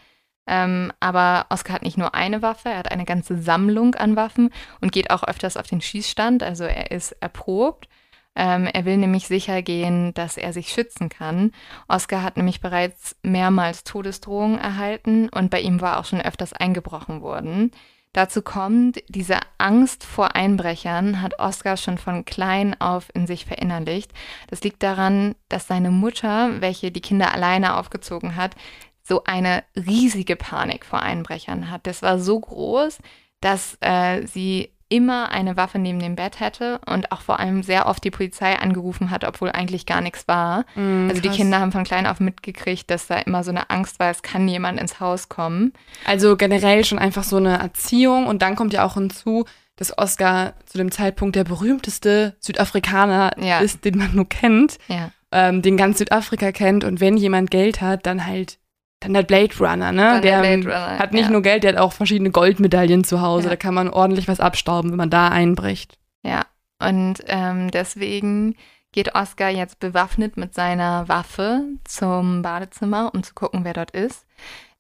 Ähm, 0.47 0.93
aber 1.01 1.47
Oscar 1.51 1.75
hat 1.75 1.83
nicht 1.83 1.97
nur 1.97 2.15
eine 2.15 2.43
Waffe, 2.43 2.69
er 2.69 2.79
hat 2.79 2.91
eine 2.91 3.05
ganze 3.05 3.39
Sammlung 3.39 3.95
an 3.95 4.17
Waffen 4.17 4.51
und 4.81 4.93
geht 4.93 5.11
auch 5.11 5.23
öfters 5.23 5.57
auf 5.57 5.67
den 5.67 5.81
Schießstand. 5.81 6.43
Also 6.43 6.65
er 6.65 6.91
ist 6.91 7.13
erprobt. 7.21 7.89
Ähm, 8.35 8.67
er 8.67 8.85
will 8.85 8.97
nämlich 8.97 9.29
sicher 9.29 9.63
gehen, 9.63 10.13
dass 10.15 10.37
er 10.37 10.53
sich 10.53 10.69
schützen 10.69 11.09
kann. 11.09 11.53
Oscar 11.87 12.23
hat 12.23 12.37
nämlich 12.37 12.61
bereits 12.61 13.17
mehrmals 13.23 13.85
Todesdrohungen 13.85 14.59
erhalten 14.59 15.29
und 15.29 15.51
bei 15.51 15.61
ihm 15.61 15.81
war 15.81 15.99
auch 15.99 16.05
schon 16.05 16.21
öfters 16.21 16.53
eingebrochen 16.53 17.23
worden. 17.23 17.71
Dazu 18.15 18.43
kommt, 18.43 19.03
diese 19.09 19.39
Angst 19.59 20.05
vor 20.05 20.37
Einbrechern 20.37 21.21
hat 21.21 21.41
Oscar 21.41 21.77
schon 21.77 21.99
von 21.99 22.25
klein 22.25 22.81
auf 22.81 23.09
in 23.13 23.27
sich 23.27 23.45
verinnerlicht. 23.45 24.13
Das 24.47 24.63
liegt 24.63 24.85
daran, 24.85 25.35
dass 25.49 25.67
seine 25.67 25.91
Mutter, 25.91 26.61
welche 26.61 26.93
die 26.93 27.01
Kinder 27.01 27.35
alleine 27.35 27.77
aufgezogen 27.77 28.37
hat, 28.37 28.55
so 29.03 29.25
eine 29.25 29.65
riesige 29.75 30.37
Panik 30.37 30.87
vor 30.87 31.01
Einbrechern 31.01 31.73
hat. 31.73 31.89
Das 31.89 32.03
war 32.03 32.21
so 32.21 32.39
groß, 32.39 32.99
dass 33.41 33.77
äh, 33.81 34.25
sie 34.27 34.74
immer 34.95 35.31
eine 35.31 35.57
Waffe 35.57 35.79
neben 35.79 35.99
dem 35.99 36.15
Bett 36.17 36.41
hätte 36.41 36.81
und 36.87 37.11
auch 37.13 37.21
vor 37.21 37.41
allem 37.41 37.63
sehr 37.63 37.87
oft 37.87 38.05
die 38.05 38.11
Polizei 38.11 38.59
angerufen 38.59 39.11
hat, 39.11 39.25
obwohl 39.25 39.51
eigentlich 39.51 39.87
gar 39.87 40.01
nichts 40.01 40.29
war. 40.29 40.65
also 40.77 41.21
die. 41.21 41.29
Kinder 41.31 41.61
haben 41.61 41.73
von 41.73 41.85
klein 41.85 42.07
auf 42.07 42.21
mitgekriegt, 42.21 42.91
dass 42.91 43.07
da 43.07 43.17
immer 43.19 43.43
so 43.43 43.51
eine 43.51 43.71
Angst 43.71 43.99
war, 43.99 44.11
es 44.11 44.23
kann 44.23 44.47
jemand 44.47 44.79
ins 44.81 45.01
Haus 45.01 45.29
kommen. 45.29 45.73
Also 46.07 46.37
generell 46.37 46.85
schon 46.85 46.99
einfach 46.99 47.25
so 47.25 47.37
eine 47.39 47.59
Erziehung 47.59 48.27
und 48.27 48.43
dann 48.43 48.55
kommt 48.57 48.73
ja 48.73 48.85
auch 48.85 48.95
hinzu, 48.95 49.45
dass 49.77 49.97
Oscar 49.99 50.53
zu 50.67 50.79
dem 50.79 50.93
Zeitpunkt 50.93 51.35
der 51.35 51.43
berühmteste 51.45 52.37
Südafrikaner 52.39 53.33
Ja. 53.41 53.59
ist, 53.59 53.85
den 53.85 53.99
man 53.99 54.15
nur 54.15 54.29
kennt, 54.29 54.79
Ja. 54.89 55.11
ähm, 55.33 55.63
den 55.63 55.77
ganz 55.77 55.99
Südafrika 55.99 56.53
kennt 56.53 56.85
und 56.85 57.01
wenn 57.01 57.17
jemand 57.17 57.51
Geld 57.51 57.81
hat, 57.81 58.07
dann 58.07 58.25
halt 58.27 58.59
dann 59.05 59.15
der 59.15 59.23
Blade 59.23 59.55
Runner, 59.59 59.93
ne? 59.93 60.03
Dann 60.03 60.23
der 60.23 60.43
der 60.43 60.57
Blade 60.57 60.63
ähm, 60.63 60.67
Runner, 60.67 60.99
hat 60.99 61.13
nicht 61.13 61.27
ja. 61.27 61.31
nur 61.31 61.43
Geld, 61.43 61.63
der 61.63 61.75
hat 61.75 61.81
auch 61.81 61.93
verschiedene 61.93 62.31
Goldmedaillen 62.31 63.05
zu 63.05 63.21
Hause. 63.21 63.45
Ja. 63.45 63.51
Da 63.51 63.57
kann 63.57 63.75
man 63.75 63.89
ordentlich 63.91 64.29
was 64.29 64.41
abstauben, 64.41 64.91
wenn 64.91 64.99
man 64.99 65.11
da 65.11 65.29
einbricht. 65.29 65.99
Ja, 66.23 66.47
und 66.81 67.23
ähm, 67.27 67.71
deswegen 67.71 68.57
geht 68.93 69.15
Oscar 69.15 69.51
jetzt 69.51 69.81
bewaffnet 69.81 70.37
mit 70.37 70.55
seiner 70.55 71.09
Waffe 71.09 71.63
zum 71.85 72.43
Badezimmer, 72.43 73.11
um 73.13 73.23
zu 73.23 73.35
gucken, 73.35 73.65
wer 73.65 73.75
dort 73.75 73.91
ist. 73.91 74.25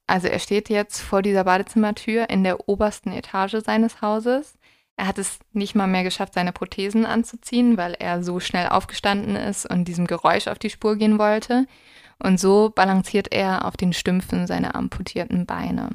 Also 0.07 0.29
er 0.29 0.39
steht 0.39 0.69
jetzt 0.69 1.01
vor 1.01 1.23
dieser 1.23 1.45
Badezimmertür 1.45 2.29
in 2.31 2.45
der 2.45 2.69
obersten 2.69 3.13
Etage 3.13 3.57
seines 3.65 4.03
Hauses. 4.03 4.55
Er 4.97 5.09
hat 5.09 5.19
es 5.19 5.39
nicht 5.53 5.75
mal 5.75 5.89
mehr 5.89 6.05
geschafft, 6.05 6.35
seine 6.35 6.53
Prothesen 6.53 7.05
anzuziehen, 7.05 7.77
weil 7.77 7.95
er 7.99 8.23
so 8.23 8.39
schnell 8.39 8.69
aufgestanden 8.69 9.35
ist 9.35 9.69
und 9.69 9.87
diesem 9.87 10.07
Geräusch 10.07 10.47
auf 10.47 10.59
die 10.59 10.71
Spur 10.71 10.97
gehen 10.97 11.19
wollte. 11.19 11.67
Und 12.25 12.41
so 12.41 12.73
balanciert 12.75 13.33
er 13.33 13.67
auf 13.67 13.77
den 13.77 13.93
Stümpfen 13.93 14.47
seiner 14.47 14.75
amputierten 14.75 15.45
Beine. 15.45 15.91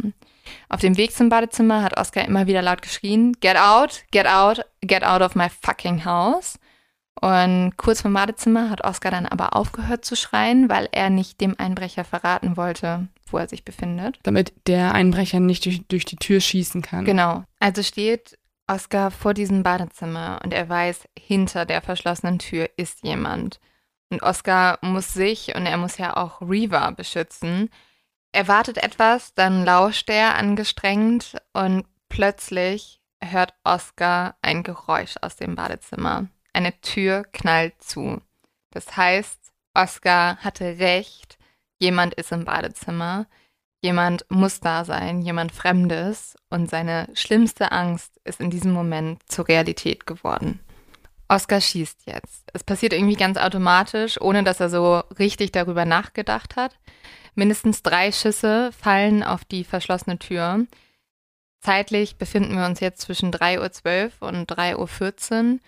Auf 0.69 0.79
dem 0.79 0.95
Weg 0.95 1.11
zum 1.11 1.29
Badezimmer 1.29 1.81
hat 1.81 1.97
Oscar 1.97 2.23
immer 2.23 2.45
wieder 2.45 2.61
laut 2.61 2.83
geschrien, 2.83 3.33
Get 3.39 3.57
out, 3.57 4.03
get 4.11 4.27
out, 4.27 4.63
get 4.81 5.03
out 5.03 5.23
of 5.23 5.33
my 5.33 5.47
fucking 5.49 6.05
house. 6.05 6.59
Und 7.19 7.77
kurz 7.77 8.01
vom 8.03 8.13
Badezimmer 8.13 8.69
hat 8.69 8.83
Oscar 8.83 9.09
dann 9.09 9.25
aber 9.25 9.55
aufgehört 9.55 10.05
zu 10.05 10.15
schreien, 10.15 10.69
weil 10.69 10.87
er 10.91 11.09
nicht 11.09 11.41
dem 11.41 11.55
Einbrecher 11.57 12.03
verraten 12.03 12.55
wollte, 12.57 13.07
wo 13.31 13.39
er 13.39 13.49
sich 13.49 13.65
befindet. 13.65 14.19
Damit 14.21 14.53
der 14.67 14.93
Einbrecher 14.93 15.39
nicht 15.39 15.65
durch, 15.65 15.81
durch 15.87 16.05
die 16.05 16.17
Tür 16.17 16.41
schießen 16.41 16.83
kann. 16.83 17.05
Genau. 17.05 17.43
Also 17.59 17.81
steht 17.81 18.37
Oscar 18.67 19.09
vor 19.09 19.33
diesem 19.33 19.63
Badezimmer 19.63 20.39
und 20.43 20.53
er 20.53 20.69
weiß, 20.69 21.09
hinter 21.17 21.65
der 21.65 21.81
verschlossenen 21.81 22.37
Tür 22.37 22.69
ist 22.77 23.03
jemand. 23.03 23.59
Und 24.09 24.23
Oscar 24.23 24.79
muss 24.81 25.13
sich 25.13 25.55
und 25.55 25.65
er 25.65 25.77
muss 25.77 25.97
ja 25.97 26.17
auch 26.17 26.41
Reva 26.41 26.91
beschützen. 26.91 27.69
Er 28.31 28.47
wartet 28.47 28.77
etwas, 28.77 29.33
dann 29.33 29.65
lauscht 29.65 30.09
er 30.09 30.35
angestrengt 30.35 31.37
und 31.53 31.85
plötzlich 32.09 33.01
hört 33.23 33.53
Oscar 33.63 34.35
ein 34.41 34.63
Geräusch 34.63 35.15
aus 35.21 35.35
dem 35.35 35.55
Badezimmer. 35.55 36.27
Eine 36.53 36.79
Tür 36.81 37.23
knallt 37.31 37.81
zu. 37.81 38.21
Das 38.71 38.97
heißt, 38.97 39.51
Oscar 39.73 40.37
hatte 40.37 40.79
recht. 40.79 41.37
Jemand 41.79 42.13
ist 42.15 42.31
im 42.31 42.45
Badezimmer. 42.45 43.27
Jemand 43.81 44.25
muss 44.29 44.59
da 44.59 44.83
sein, 44.83 45.21
jemand 45.21 45.51
Fremdes. 45.51 46.35
Und 46.49 46.69
seine 46.69 47.07
schlimmste 47.13 47.71
Angst 47.71 48.19
ist 48.23 48.41
in 48.41 48.49
diesem 48.49 48.71
Moment 48.71 49.21
zur 49.31 49.47
Realität 49.47 50.05
geworden. 50.05 50.59
Oscar 51.29 51.61
schießt 51.61 52.07
jetzt. 52.07 52.49
Es 52.53 52.63
passiert 52.63 52.91
irgendwie 52.91 53.15
ganz 53.15 53.37
automatisch, 53.37 54.19
ohne 54.19 54.43
dass 54.43 54.59
er 54.59 54.69
so 54.69 55.03
richtig 55.19 55.51
darüber 55.51 55.85
nachgedacht 55.85 56.55
hat. 56.55 56.77
Mindestens 57.35 57.83
drei 57.83 58.11
Schüsse 58.11 58.71
fallen 58.71 59.23
auf 59.23 59.45
die 59.45 59.63
verschlossene 59.63 60.17
Tür. 60.19 60.65
Zeitlich 61.61 62.17
befinden 62.17 62.57
wir 62.57 62.65
uns 62.65 62.79
jetzt 62.79 63.01
zwischen 63.01 63.31
3.12 63.31 64.11
Uhr 64.21 64.27
und 64.27 64.51
3.14 64.51 65.53
Uhr. 65.53 65.59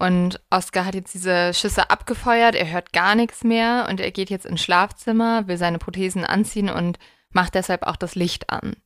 Und 0.00 0.40
Oscar 0.50 0.84
hat 0.84 0.94
jetzt 0.94 1.14
diese 1.14 1.52
Schüsse 1.54 1.90
abgefeuert, 1.90 2.54
er 2.54 2.70
hört 2.70 2.92
gar 2.92 3.16
nichts 3.16 3.42
mehr 3.42 3.86
und 3.90 3.98
er 3.98 4.12
geht 4.12 4.30
jetzt 4.30 4.46
ins 4.46 4.60
Schlafzimmer, 4.60 5.48
will 5.48 5.56
seine 5.56 5.78
Prothesen 5.78 6.24
anziehen 6.24 6.70
und 6.70 7.00
macht 7.30 7.56
deshalb 7.56 7.82
auch 7.82 7.96
das 7.96 8.14
Licht 8.14 8.50
an. 8.50 8.76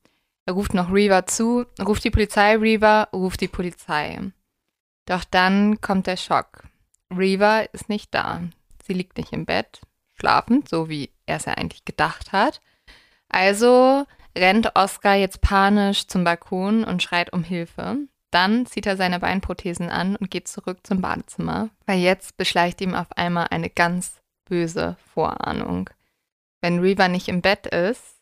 Er 0.46 0.54
ruft 0.54 0.72
noch 0.72 0.90
Reaver 0.90 1.26
zu, 1.26 1.66
ruft 1.84 2.04
die 2.04 2.10
Polizei, 2.10 2.56
Reaver, 2.56 3.08
ruft 3.12 3.42
die 3.42 3.48
Polizei. 3.48 4.32
Doch 5.06 5.24
dann 5.24 5.80
kommt 5.80 6.06
der 6.06 6.16
Schock. 6.16 6.64
Reaver 7.14 7.72
ist 7.72 7.88
nicht 7.88 8.14
da. 8.14 8.42
Sie 8.84 8.92
liegt 8.92 9.16
nicht 9.16 9.32
im 9.32 9.44
Bett, 9.44 9.80
schlafend, 10.14 10.68
so 10.68 10.88
wie 10.88 11.10
er 11.26 11.36
es 11.36 11.44
ja 11.44 11.54
eigentlich 11.54 11.84
gedacht 11.84 12.32
hat. 12.32 12.60
Also 13.28 14.06
rennt 14.36 14.74
Oscar 14.76 15.14
jetzt 15.14 15.40
panisch 15.40 16.06
zum 16.06 16.24
Balkon 16.24 16.84
und 16.84 17.02
schreit 17.02 17.32
um 17.32 17.42
Hilfe. 17.42 17.98
Dann 18.30 18.64
zieht 18.64 18.86
er 18.86 18.96
seine 18.96 19.18
Beinprothesen 19.18 19.90
an 19.90 20.16
und 20.16 20.30
geht 20.30 20.48
zurück 20.48 20.78
zum 20.84 21.02
Badezimmer, 21.02 21.68
weil 21.86 21.98
jetzt 21.98 22.36
beschleicht 22.38 22.80
ihm 22.80 22.94
auf 22.94 23.12
einmal 23.12 23.48
eine 23.50 23.68
ganz 23.68 24.22
böse 24.46 24.96
Vorahnung. 25.12 25.90
Wenn 26.62 26.78
Reva 26.78 27.08
nicht 27.08 27.28
im 27.28 27.42
Bett 27.42 27.66
ist, 27.66 28.20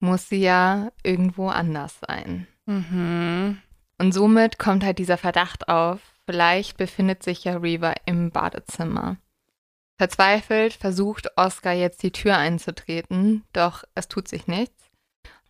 muss 0.00 0.28
sie 0.28 0.40
ja 0.40 0.90
irgendwo 1.02 1.48
anders 1.48 1.98
sein. 2.06 2.46
Mhm. 2.66 3.62
Und 4.02 4.10
somit 4.10 4.58
kommt 4.58 4.82
halt 4.82 4.98
dieser 4.98 5.16
Verdacht 5.16 5.68
auf, 5.68 6.00
vielleicht 6.26 6.76
befindet 6.76 7.22
sich 7.22 7.44
ja 7.44 7.58
Reva 7.58 7.94
im 8.04 8.32
Badezimmer. 8.32 9.16
Verzweifelt 9.96 10.72
versucht 10.72 11.28
Oscar 11.36 11.72
jetzt 11.72 12.02
die 12.02 12.10
Tür 12.10 12.36
einzutreten, 12.36 13.44
doch 13.52 13.84
es 13.94 14.08
tut 14.08 14.26
sich 14.26 14.48
nichts. 14.48 14.90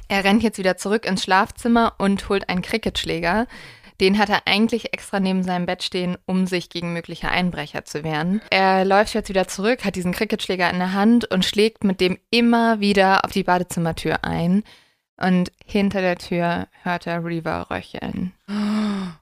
Er 0.08 0.24
rennt 0.24 0.42
jetzt 0.42 0.58
wieder 0.58 0.76
zurück 0.76 1.06
ins 1.06 1.22
Schlafzimmer 1.22 1.94
und 1.96 2.28
holt 2.28 2.50
einen 2.50 2.60
Cricketschläger, 2.60 3.46
Den 4.02 4.18
hat 4.18 4.30
er 4.30 4.46
eigentlich 4.46 4.92
extra 4.92 5.20
neben 5.20 5.44
seinem 5.44 5.64
Bett 5.64 5.84
stehen, 5.84 6.18
um 6.26 6.48
sich 6.48 6.68
gegen 6.70 6.92
mögliche 6.92 7.28
Einbrecher 7.28 7.84
zu 7.84 8.02
wehren. 8.02 8.42
Er 8.50 8.84
läuft 8.84 9.14
jetzt 9.14 9.28
wieder 9.28 9.46
zurück, 9.46 9.84
hat 9.84 9.94
diesen 9.94 10.10
Cricketschläger 10.10 10.68
in 10.70 10.80
der 10.80 10.92
Hand 10.92 11.30
und 11.30 11.44
schlägt 11.44 11.84
mit 11.84 12.00
dem 12.00 12.18
immer 12.30 12.80
wieder 12.80 13.24
auf 13.24 13.30
die 13.30 13.44
Badezimmertür 13.44 14.24
ein. 14.24 14.64
Und 15.22 15.52
hinter 15.64 16.00
der 16.00 16.16
Tür 16.16 16.66
hört 16.82 17.06
er 17.06 17.24
Reaver 17.24 17.70
röcheln. 17.70 18.32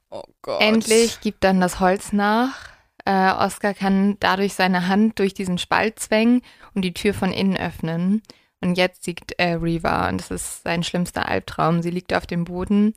Oh 0.08 0.22
Gott. 0.42 0.60
Endlich 0.60 1.20
gibt 1.20 1.44
dann 1.44 1.60
das 1.60 1.78
Holz 1.78 2.12
nach. 2.12 2.70
Äh, 3.04 3.32
Oscar 3.32 3.74
kann 3.74 4.16
dadurch 4.18 4.54
seine 4.54 4.88
Hand 4.88 5.18
durch 5.18 5.34
diesen 5.34 5.58
Spalt 5.58 5.98
zwängen 5.98 6.42
und 6.74 6.82
die 6.82 6.94
Tür 6.94 7.14
von 7.14 7.32
innen 7.32 7.56
öffnen. 7.56 8.22
Und 8.60 8.76
jetzt 8.76 9.06
liegt 9.06 9.38
äh, 9.38 9.52
Reva 9.52 10.08
und 10.08 10.20
das 10.20 10.30
ist 10.30 10.62
sein 10.64 10.82
schlimmster 10.82 11.28
Albtraum. 11.28 11.82
Sie 11.82 11.90
liegt 11.90 12.14
auf 12.14 12.26
dem 12.26 12.44
Boden. 12.44 12.94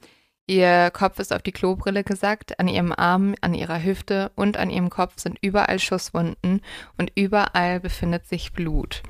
Ihr 0.47 0.89
Kopf 0.91 1.19
ist 1.19 1.33
auf 1.33 1.41
die 1.41 1.53
Klobrille 1.53 2.03
gesackt, 2.03 2.59
an 2.59 2.67
ihrem 2.67 2.91
Arm, 2.91 3.35
an 3.39 3.53
ihrer 3.53 3.81
Hüfte 3.81 4.31
und 4.35 4.57
an 4.57 4.69
ihrem 4.69 4.89
Kopf 4.89 5.19
sind 5.19 5.37
überall 5.41 5.79
Schusswunden 5.79 6.61
und 6.97 7.11
überall 7.15 7.79
befindet 7.79 8.27
sich 8.27 8.51
Blut. 8.51 9.03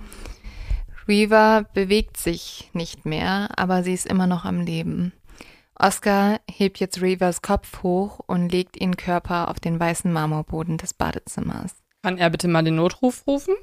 Reva 1.08 1.66
bewegt 1.74 2.18
sich 2.18 2.70
nicht 2.74 3.06
mehr, 3.06 3.49
aber 3.56 3.84
sie 3.84 3.93
ist 3.93 4.06
immer 4.06 4.28
noch 4.28 4.45
am 4.45 4.62
Leben. 4.62 5.14
Oscar 5.76 6.39
hebt 6.49 6.80
jetzt 6.80 7.01
Revas 7.01 7.41
Kopf 7.41 7.84
hoch 7.84 8.20
und 8.26 8.49
legt 8.49 8.80
ihren 8.80 8.97
Körper 8.97 9.49
auf 9.49 9.60
den 9.60 9.80
weißen 9.80 10.12
Marmorboden 10.12 10.78
des 10.78 10.93
Badezimmers. 10.93 11.76
Kann 12.04 12.18
er 12.18 12.30
bitte 12.30 12.47
mal 12.47 12.64
den 12.64 12.76
Notruf 12.76 13.26
rufen? 13.28 13.56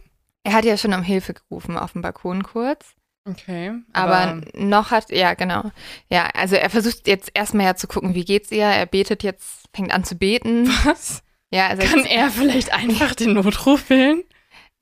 Er 0.42 0.54
hat 0.54 0.64
ja 0.64 0.76
schon 0.76 0.94
um 0.94 1.02
Hilfe 1.02 1.34
gerufen 1.34 1.76
auf 1.76 1.92
dem 1.92 2.02
Balkon 2.02 2.42
kurz. 2.42 2.94
Okay. 3.26 3.72
Aber, 3.92 4.40
noch 4.54 4.90
hat, 4.90 5.10
ja, 5.10 5.34
genau. 5.34 5.70
Ja, 6.08 6.26
also 6.34 6.56
er 6.56 6.70
versucht 6.70 7.06
jetzt 7.06 7.30
erstmal 7.34 7.66
ja 7.66 7.76
zu 7.76 7.86
gucken, 7.86 8.14
wie 8.14 8.24
geht's 8.24 8.50
ihr. 8.50 8.64
Er 8.64 8.86
betet 8.86 9.22
jetzt, 9.22 9.68
fängt 9.74 9.92
an 9.92 10.04
zu 10.04 10.16
beten. 10.16 10.68
was? 10.84 11.22
Ja, 11.52 11.68
also 11.68 11.82
Kann 11.82 12.06
er 12.06 12.30
vielleicht 12.30 12.72
einfach 12.72 13.14
den 13.14 13.34
Notruf 13.34 13.90
wählen? 13.90 14.22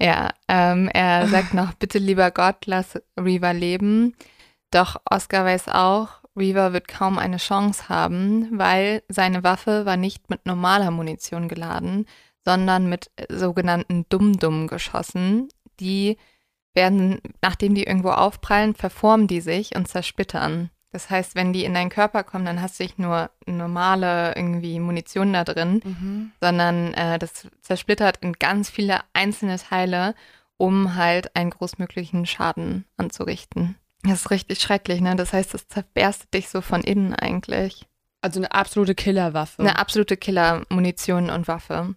Ja, 0.00 0.30
ähm, 0.48 0.88
er 0.88 1.26
sagt 1.28 1.54
noch, 1.54 1.74
bitte 1.74 1.98
lieber 1.98 2.30
Gott, 2.30 2.66
lass 2.66 3.00
Reva 3.18 3.50
leben. 3.52 4.14
Doch 4.70 5.00
Oscar 5.10 5.44
weiß 5.44 5.68
auch, 5.68 6.22
Reva 6.36 6.72
wird 6.72 6.88
kaum 6.88 7.18
eine 7.18 7.38
Chance 7.38 7.88
haben, 7.88 8.58
weil 8.58 9.02
seine 9.08 9.42
Waffe 9.42 9.86
war 9.86 9.96
nicht 9.96 10.30
mit 10.30 10.46
normaler 10.46 10.90
Munition 10.90 11.48
geladen, 11.48 12.06
sondern 12.44 12.88
mit 12.88 13.10
sogenannten 13.28 14.06
Dum-Dum-Geschossen. 14.08 15.48
Die 15.80 16.16
werden, 16.74 17.20
nachdem 17.42 17.74
die 17.74 17.84
irgendwo 17.84 18.10
aufprallen, 18.10 18.74
verformen 18.74 19.26
die 19.26 19.40
sich 19.40 19.74
und 19.74 19.88
zersplittern. 19.88 20.70
Das 20.90 21.10
heißt, 21.10 21.34
wenn 21.34 21.52
die 21.52 21.64
in 21.64 21.74
deinen 21.74 21.90
Körper 21.90 22.24
kommen, 22.24 22.46
dann 22.46 22.62
hast 22.62 22.78
du 22.78 22.82
nicht 22.84 22.98
nur 22.98 23.30
normale 23.46 24.34
irgendwie 24.36 24.80
Munition 24.80 25.32
da 25.32 25.44
drin, 25.44 25.80
Mhm. 25.84 26.32
sondern 26.40 26.94
äh, 26.94 27.18
das 27.18 27.46
zersplittert 27.60 28.18
in 28.22 28.32
ganz 28.32 28.70
viele 28.70 29.00
einzelne 29.12 29.58
Teile, 29.58 30.14
um 30.56 30.94
halt 30.94 31.36
einen 31.36 31.50
großmöglichen 31.50 32.24
Schaden 32.26 32.84
anzurichten. 32.96 33.76
Das 34.02 34.20
ist 34.20 34.30
richtig 34.30 34.60
schrecklich, 34.60 35.00
ne? 35.00 35.14
Das 35.16 35.32
heißt, 35.32 35.54
es 35.54 35.68
zerberstet 35.68 36.32
dich 36.32 36.48
so 36.48 36.60
von 36.60 36.82
innen 36.82 37.14
eigentlich. 37.14 37.86
Also 38.22 38.40
eine 38.40 38.52
absolute 38.52 38.94
Killerwaffe. 38.94 39.60
Eine 39.62 39.78
absolute 39.78 40.16
Killer-Munition 40.16 41.30
und 41.30 41.48
Waffe. 41.48 41.94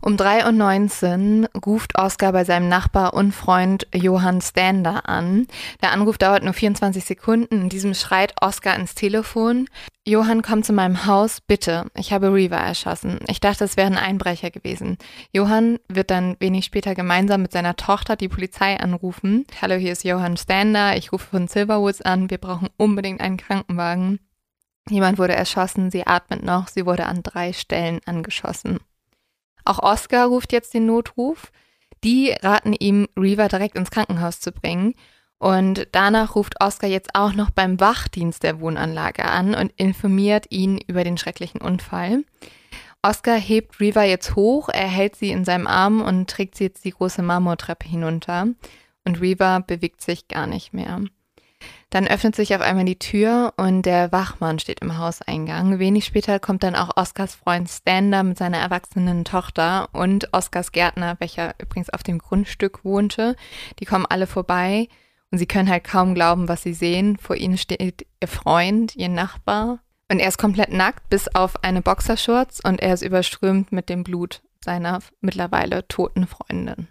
Um 0.00 0.14
3.19 0.14 1.42
Uhr 1.42 1.48
ruft 1.66 1.98
Oscar 1.98 2.30
bei 2.30 2.44
seinem 2.44 2.68
Nachbar 2.68 3.14
und 3.14 3.32
Freund 3.32 3.88
Johann 3.92 4.40
Stander 4.40 5.08
an. 5.08 5.48
Der 5.82 5.90
Anruf 5.90 6.16
dauert 6.16 6.44
nur 6.44 6.52
24 6.52 7.04
Sekunden. 7.04 7.62
In 7.62 7.68
diesem 7.68 7.92
schreit 7.92 8.32
Oscar 8.40 8.76
ins 8.76 8.94
Telefon. 8.94 9.68
Johann, 10.06 10.42
komm 10.42 10.62
zu 10.62 10.72
meinem 10.72 11.06
Haus, 11.06 11.40
bitte. 11.40 11.86
Ich 11.96 12.12
habe 12.12 12.32
Reva 12.32 12.56
erschossen. 12.56 13.18
Ich 13.26 13.40
dachte, 13.40 13.64
es 13.64 13.76
wäre 13.76 13.88
ein 13.88 13.98
Einbrecher 13.98 14.52
gewesen. 14.52 14.96
Johann 15.32 15.80
wird 15.88 16.12
dann 16.12 16.36
wenig 16.38 16.66
später 16.66 16.94
gemeinsam 16.94 17.42
mit 17.42 17.50
seiner 17.50 17.74
Tochter 17.74 18.14
die 18.14 18.28
Polizei 18.28 18.78
anrufen. 18.78 19.44
Hallo, 19.60 19.74
hier 19.74 19.90
ist 19.90 20.04
Johann 20.04 20.36
Stander. 20.36 20.96
Ich 20.96 21.10
rufe 21.10 21.26
von 21.26 21.48
Silverwoods 21.48 22.02
an. 22.02 22.30
Wir 22.30 22.38
brauchen 22.38 22.68
unbedingt 22.76 23.20
einen 23.20 23.38
Krankenwagen. 23.38 24.20
Jemand 24.88 25.18
wurde 25.18 25.34
erschossen. 25.34 25.90
Sie 25.90 26.06
atmet 26.06 26.44
noch. 26.44 26.68
Sie 26.68 26.86
wurde 26.86 27.06
an 27.06 27.24
drei 27.24 27.52
Stellen 27.52 27.98
angeschossen. 28.06 28.78
Auch 29.66 29.80
Oscar 29.80 30.26
ruft 30.26 30.52
jetzt 30.52 30.72
den 30.74 30.86
Notruf. 30.86 31.52
Die 32.04 32.30
raten 32.30 32.72
ihm, 32.72 33.08
Reva 33.18 33.48
direkt 33.48 33.76
ins 33.76 33.90
Krankenhaus 33.90 34.40
zu 34.40 34.52
bringen. 34.52 34.94
Und 35.38 35.88
danach 35.92 36.34
ruft 36.34 36.62
Oscar 36.62 36.86
jetzt 36.86 37.10
auch 37.14 37.34
noch 37.34 37.50
beim 37.50 37.78
Wachdienst 37.78 38.42
der 38.42 38.60
Wohnanlage 38.60 39.24
an 39.24 39.54
und 39.54 39.72
informiert 39.76 40.46
ihn 40.50 40.78
über 40.86 41.04
den 41.04 41.18
schrecklichen 41.18 41.60
Unfall. 41.60 42.24
Oscar 43.02 43.36
hebt 43.36 43.78
Reva 43.78 44.04
jetzt 44.04 44.34
hoch, 44.34 44.68
er 44.68 44.88
hält 44.88 45.16
sie 45.16 45.30
in 45.30 45.44
seinem 45.44 45.66
Arm 45.66 46.00
und 46.00 46.30
trägt 46.30 46.56
sie 46.56 46.64
jetzt 46.64 46.84
die 46.84 46.90
große 46.90 47.22
Marmortreppe 47.22 47.86
hinunter. 47.86 48.48
Und 49.04 49.20
Reva 49.20 49.60
bewegt 49.60 50.00
sich 50.00 50.26
gar 50.26 50.46
nicht 50.46 50.72
mehr. 50.72 51.02
Dann 51.90 52.06
öffnet 52.06 52.36
sich 52.36 52.54
auf 52.54 52.60
einmal 52.60 52.84
die 52.84 52.98
Tür 52.98 53.54
und 53.56 53.82
der 53.82 54.12
Wachmann 54.12 54.58
steht 54.58 54.80
im 54.80 54.98
Hauseingang. 54.98 55.78
Wenig 55.78 56.04
später 56.04 56.38
kommt 56.38 56.62
dann 56.62 56.74
auch 56.74 56.96
Oscars 56.96 57.34
Freund 57.34 57.70
Stander 57.70 58.22
mit 58.22 58.36
seiner 58.36 58.58
erwachsenen 58.58 59.24
Tochter 59.24 59.88
und 59.92 60.32
Oscars 60.32 60.72
Gärtner, 60.72 61.16
welcher 61.20 61.54
übrigens 61.58 61.90
auf 61.90 62.02
dem 62.02 62.18
Grundstück 62.18 62.84
wohnte. 62.84 63.36
Die 63.78 63.84
kommen 63.84 64.06
alle 64.06 64.26
vorbei 64.26 64.88
und 65.30 65.38
sie 65.38 65.46
können 65.46 65.70
halt 65.70 65.84
kaum 65.84 66.14
glauben, 66.14 66.48
was 66.48 66.62
sie 66.62 66.74
sehen. 66.74 67.16
Vor 67.18 67.36
ihnen 67.36 67.58
steht 67.58 68.06
ihr 68.20 68.28
Freund, 68.28 68.94
ihr 68.96 69.08
Nachbar. 69.08 69.80
Und 70.10 70.20
er 70.20 70.28
ist 70.28 70.38
komplett 70.38 70.72
nackt, 70.72 71.08
bis 71.08 71.28
auf 71.34 71.64
eine 71.64 71.82
Boxershorts 71.82 72.60
und 72.62 72.80
er 72.80 72.94
ist 72.94 73.02
überströmt 73.02 73.72
mit 73.72 73.88
dem 73.88 74.04
Blut 74.04 74.40
seiner 74.64 75.00
mittlerweile 75.20 75.86
toten 75.88 76.26
Freundin. 76.26 76.88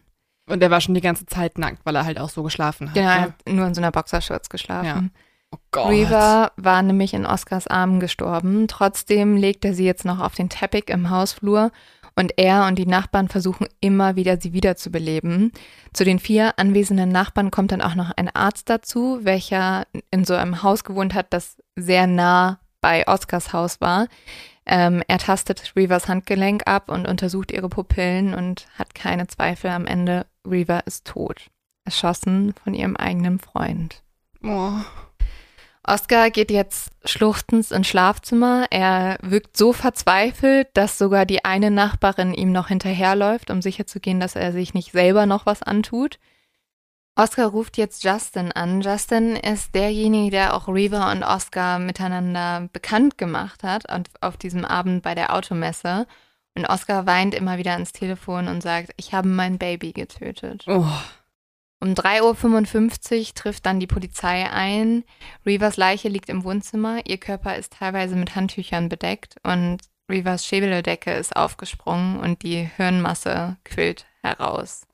Und 0.48 0.62
er 0.62 0.70
war 0.70 0.82
schon 0.82 0.94
die 0.94 1.02
ganze 1.02 1.26
Zeit 1.26 1.58
nackt, 1.58 1.86
weil 1.86 1.96
er 1.96 2.06
halt 2.06 2.20
auch 2.20 2.30
so 2.30 2.44
geschlafen 2.44 2.90
hat. 2.90 2.96
Genau, 2.96 3.10
er 3.10 3.16
ne? 3.16 3.22
hat 3.22 3.34
nur 3.48 3.68
in 3.68 3.74
so 3.74 3.82
einer 3.82 3.92
Boxershorts 3.92 4.50
geschlafen. 4.50 5.12
Oh 5.52 5.58
Gott. 5.72 5.90
Reaver 5.90 6.52
war 6.58 6.82
nämlich 6.82 7.14
in 7.14 7.26
Oscars 7.26 7.68
Armen 7.68 8.00
gestorben. 8.00 8.68
Trotzdem 8.68 9.38
legt 9.38 9.66
er 9.66 9.74
sie 9.74 9.86
jetzt 9.86 10.06
noch 10.06 10.20
auf 10.20 10.36
den 10.36 10.50
Teppich 10.50 10.90
im 10.90 11.10
Hausflur 11.10 11.72
und 12.16 12.34
er 12.38 12.66
und 12.66 12.76
die 12.76 12.86
Nachbarn 12.86 13.28
versuchen 13.28 13.68
immer 13.82 14.16
wieder, 14.16 14.40
sie 14.40 14.54
wiederzubeleben. 14.54 15.52
Zu 15.94 16.06
den 16.06 16.20
vier 16.20 16.58
anwesenden 16.58 17.10
Nachbarn 17.10 17.52
kommt 17.52 17.72
dann 17.72 17.82
auch 17.82 17.96
noch 17.96 18.12
ein 18.12 18.34
Arzt 18.34 18.70
dazu, 18.70 19.20
welcher 19.24 19.86
in 20.12 20.24
so 20.24 20.34
einem 20.34 20.64
Haus 20.64 20.84
gewohnt 20.84 21.14
hat, 21.14 21.28
das 21.32 21.58
sehr 21.76 22.08
nah 22.08 22.60
bei 22.80 23.08
Oscars 23.08 23.52
Haus 23.52 23.82
war. 23.82 24.08
Ähm, 24.66 25.04
er 25.08 25.20
tastet 25.20 25.74
Reavers 25.76 26.08
Handgelenk 26.08 26.64
ab 26.66 26.90
und 26.90 27.08
untersucht 27.08 27.52
ihre 27.52 27.70
Pupillen 27.70 28.34
und 28.34 28.68
hat 28.80 28.96
keine 28.96 29.28
Zweifel 29.28 29.70
am 29.70 29.86
Ende, 29.86 30.26
Reaver 30.46 30.86
ist 30.86 31.06
tot. 31.06 31.50
Erschossen 31.84 32.54
von 32.64 32.74
ihrem 32.74 32.96
eigenen 32.96 33.40
Freund. 33.40 34.02
Oh. 34.44 34.74
Oscar 35.88 36.32
geht 36.32 36.50
jetzt 36.50 36.92
schluchzend 37.04 37.70
ins 37.70 37.88
Schlafzimmer. 37.88 38.66
Er 38.72 39.18
wirkt 39.22 39.56
so 39.56 39.72
verzweifelt, 39.72 40.68
dass 40.74 40.98
sogar 40.98 41.28
die 41.28 41.46
eine 41.46 41.70
Nachbarin 41.70 42.34
ihm 42.34 42.52
noch 42.52 42.70
hinterherläuft, 42.70 43.52
um 43.52 43.62
sicherzugehen, 43.62 44.20
dass 44.20 44.36
er 44.36 44.52
sich 44.52 44.74
nicht 44.74 44.94
selber 44.94 45.28
noch 45.28 45.46
was 45.46 45.62
antut. 45.62 46.18
Oscar 47.16 47.48
ruft 47.48 47.78
jetzt 47.78 48.04
Justin 48.04 48.52
an. 48.52 48.82
Justin 48.82 49.36
ist 49.36 49.74
derjenige, 49.74 50.32
der 50.32 50.54
auch 50.56 50.68
Reva 50.68 51.12
und 51.12 51.24
Oscar 51.24 51.80
miteinander 51.80 52.68
bekannt 52.74 53.18
gemacht 53.18 53.64
hat 53.64 53.90
und 53.90 54.10
auf 54.22 54.38
diesem 54.38 54.66
Abend 54.66 55.02
bei 55.04 55.16
der 55.16 55.34
Automesse. 55.34 56.08
Und 56.56 56.66
Oscar 56.66 57.06
weint 57.06 57.36
immer 57.36 57.58
wieder 57.58 57.76
ins 57.76 57.92
Telefon 57.92 58.48
und 58.48 58.62
sagt, 58.62 58.92
ich 58.98 59.14
habe 59.14 59.28
mein 59.28 59.58
Baby 59.58 59.92
getötet. 59.92 60.64
Oh. 60.68 60.88
Um 61.82 61.94
3.55 61.94 63.20
Uhr 63.20 63.34
trifft 63.36 63.66
dann 63.66 63.80
die 63.80 63.88
Polizei 63.88 64.50
ein. 64.50 65.04
Reavers 65.46 65.76
Leiche 65.78 66.08
liegt 66.08 66.30
im 66.30 66.44
Wohnzimmer. 66.44 67.06
Ihr 67.06 67.18
Körper 67.18 67.58
ist 67.58 67.74
teilweise 67.74 68.16
mit 68.16 68.36
Handtüchern 68.36 68.90
bedeckt 68.90 69.36
und 69.44 69.80
Reavers 70.10 70.46
Schädeldecke 70.46 71.12
ist 71.14 71.36
aufgesprungen 71.36 72.20
und 72.20 72.44
die 72.44 72.70
Hirnmasse 72.76 73.58
quillt 73.66 74.06
heraus. 74.24 74.88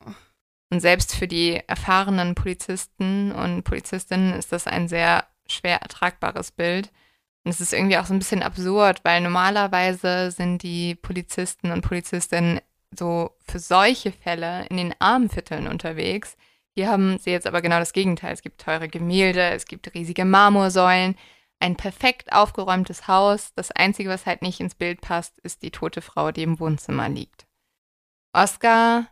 Und 0.72 0.80
selbst 0.80 1.16
für 1.16 1.28
die 1.28 1.62
erfahrenen 1.68 2.34
Polizisten 2.34 3.32
und 3.32 3.64
Polizistinnen 3.64 4.34
ist 4.34 4.52
das 4.52 4.68
ein 4.68 4.88
sehr 4.88 5.26
schwer 5.48 5.82
ertragbares 5.82 6.52
Bild. 6.52 6.92
Und 7.44 7.52
es 7.52 7.62
ist 7.62 7.74
irgendwie 7.74 7.98
auch 7.98 8.06
so 8.06 8.14
ein 8.14 8.20
bisschen 8.20 8.44
absurd, 8.44 9.02
weil 9.04 9.22
normalerweise 9.22 10.32
sind 10.32 10.62
die 10.62 10.96
Polizisten 10.96 11.72
und 11.72 11.82
Polizistinnen 11.82 12.62
so 12.92 13.36
für 13.48 13.60
solche 13.60 14.12
Fälle 14.12 14.66
in 14.68 14.78
den 14.78 14.94
Armvierteln 15.00 15.68
unterwegs. 15.68 16.38
Hier 16.76 16.90
haben 16.90 17.18
sie 17.18 17.32
jetzt 17.32 17.48
aber 17.48 17.62
genau 17.62 17.80
das 17.80 17.94
Gegenteil. 17.94 18.34
Es 18.34 18.42
gibt 18.42 18.62
teure 18.62 18.88
Gemälde, 18.88 19.42
es 19.52 19.66
gibt 19.66 19.94
riesige 19.94 20.26
Marmorsäulen, 20.26 21.16
ein 21.60 21.76
perfekt 21.76 22.32
aufgeräumtes 22.34 23.08
Haus. 23.08 23.54
Das 23.56 23.72
Einzige, 23.72 24.10
was 24.10 24.26
halt 24.26 24.42
nicht 24.42 24.60
ins 24.60 24.76
Bild 24.76 25.02
passt, 25.02 25.40
ist 25.40 25.64
die 25.64 25.72
tote 25.72 26.02
Frau, 26.02 26.32
die 26.32 26.44
im 26.44 26.60
Wohnzimmer 26.60 27.10
liegt. 27.10 27.46
Oscar 28.34 29.08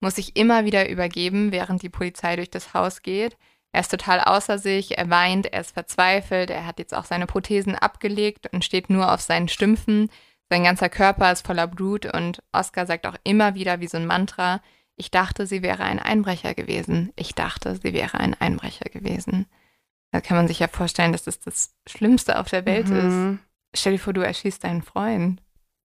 muss 0.00 0.16
sich 0.16 0.36
immer 0.36 0.64
wieder 0.64 0.88
übergeben, 0.88 1.50
während 1.52 1.82
die 1.82 1.88
Polizei 1.88 2.36
durch 2.36 2.50
das 2.50 2.74
Haus 2.74 3.02
geht. 3.02 3.36
Er 3.72 3.80
ist 3.80 3.90
total 3.90 4.20
außer 4.20 4.58
sich, 4.58 4.96
er 4.98 5.10
weint, 5.10 5.52
er 5.52 5.60
ist 5.60 5.72
verzweifelt, 5.72 6.50
er 6.50 6.66
hat 6.66 6.78
jetzt 6.78 6.94
auch 6.94 7.04
seine 7.04 7.26
Prothesen 7.26 7.74
abgelegt 7.74 8.52
und 8.52 8.64
steht 8.64 8.88
nur 8.90 9.12
auf 9.12 9.20
seinen 9.20 9.48
Stümpfen. 9.48 10.10
Sein 10.50 10.64
ganzer 10.64 10.88
Körper 10.88 11.30
ist 11.30 11.46
voller 11.46 11.66
Blut 11.66 12.06
und 12.06 12.42
Oscar 12.52 12.86
sagt 12.86 13.06
auch 13.06 13.16
immer 13.24 13.54
wieder 13.54 13.80
wie 13.80 13.86
so 13.88 13.98
ein 13.98 14.06
Mantra, 14.06 14.60
ich 14.96 15.10
dachte, 15.12 15.46
sie 15.46 15.62
wäre 15.62 15.84
ein 15.84 16.00
Einbrecher 16.00 16.54
gewesen. 16.54 17.12
Ich 17.14 17.34
dachte, 17.34 17.76
sie 17.76 17.92
wäre 17.92 18.18
ein 18.18 18.34
Einbrecher 18.34 18.86
gewesen. 18.90 19.46
Da 20.10 20.20
kann 20.20 20.36
man 20.36 20.48
sich 20.48 20.58
ja 20.58 20.66
vorstellen, 20.66 21.12
dass 21.12 21.22
das 21.22 21.38
das 21.38 21.76
Schlimmste 21.86 22.38
auf 22.40 22.48
der 22.48 22.64
Welt 22.66 22.88
Mhm. 22.88 23.38
ist. 23.74 23.80
Stell 23.80 23.92
dir 23.92 23.98
vor, 24.00 24.12
du 24.12 24.22
erschießt 24.22 24.64
deinen 24.64 24.82
Freund 24.82 25.40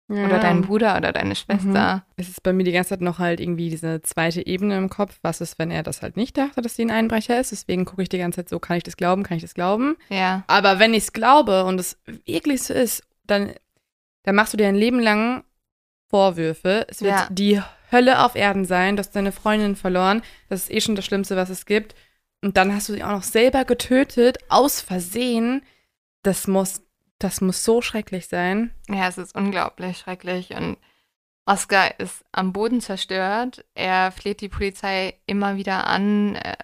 Ja. 0.08 0.26
oder 0.26 0.40
deinen 0.40 0.62
Bruder 0.62 0.96
oder 0.96 1.12
deine 1.12 1.34
Schwester. 1.34 1.96
Mhm. 1.96 2.02
Es 2.16 2.28
ist 2.28 2.42
bei 2.42 2.52
mir 2.52 2.64
die 2.64 2.72
ganze 2.72 2.90
Zeit 2.90 3.00
noch 3.00 3.18
halt 3.18 3.40
irgendwie 3.40 3.70
diese 3.70 4.02
zweite 4.02 4.46
Ebene 4.46 4.76
im 4.76 4.90
Kopf. 4.90 5.18
Was 5.22 5.40
ist, 5.40 5.58
wenn 5.58 5.70
er 5.70 5.82
das 5.82 6.02
halt 6.02 6.16
nicht 6.16 6.36
dachte, 6.36 6.60
dass 6.60 6.76
sie 6.76 6.84
ein 6.84 6.90
Einbrecher 6.90 7.40
ist? 7.40 7.52
Deswegen 7.52 7.84
gucke 7.86 8.02
ich 8.02 8.08
die 8.10 8.18
ganze 8.18 8.36
Zeit 8.36 8.48
so, 8.50 8.58
kann 8.58 8.76
ich 8.76 8.82
das 8.82 8.96
glauben, 8.96 9.22
kann 9.22 9.36
ich 9.38 9.42
das 9.42 9.54
glauben? 9.54 9.96
Ja. 10.10 10.44
Aber 10.48 10.78
wenn 10.78 10.92
ich 10.92 11.04
es 11.04 11.12
glaube 11.14 11.64
und 11.64 11.80
es 11.80 11.98
wirklich 12.26 12.62
so 12.62 12.74
ist, 12.74 13.04
dann, 13.24 13.52
dann 14.24 14.34
machst 14.34 14.52
du 14.52 14.56
dir 14.58 14.68
ein 14.68 14.74
Leben 14.74 15.00
lang 15.00 15.44
Vorwürfe. 16.10 16.84
Es 16.88 17.00
wird 17.00 17.12
Ja. 17.12 17.28
die 17.30 17.62
Hölle 17.90 18.24
auf 18.24 18.34
Erden 18.34 18.64
sein, 18.64 18.96
du 18.96 19.00
hast 19.00 19.12
deine 19.16 19.32
Freundin 19.32 19.76
verloren. 19.76 20.22
Das 20.48 20.64
ist 20.64 20.70
eh 20.70 20.80
schon 20.80 20.96
das 20.96 21.06
Schlimmste, 21.06 21.36
was 21.36 21.48
es 21.48 21.64
gibt. 21.64 21.94
Und 22.42 22.56
dann 22.56 22.74
hast 22.74 22.88
du 22.88 22.92
sie 22.92 23.04
auch 23.04 23.10
noch 23.12 23.22
selber 23.22 23.64
getötet, 23.64 24.38
aus 24.48 24.80
Versehen. 24.80 25.62
Das 26.22 26.46
muss, 26.48 26.82
das 27.22 27.40
muss 27.40 27.64
so 27.64 27.82
schrecklich 27.82 28.28
sein. 28.28 28.72
Ja, 28.88 29.08
es 29.08 29.18
ist 29.18 29.34
unglaublich 29.34 29.98
schrecklich 29.98 30.50
und 30.50 30.76
Oscar 31.44 31.98
ist 31.98 32.24
am 32.32 32.52
Boden 32.52 32.80
zerstört. 32.80 33.64
Er 33.74 34.12
fleht 34.12 34.40
die 34.40 34.48
Polizei 34.48 35.14
immer 35.26 35.56
wieder 35.56 35.86
an, 35.86 36.36
äh, 36.36 36.56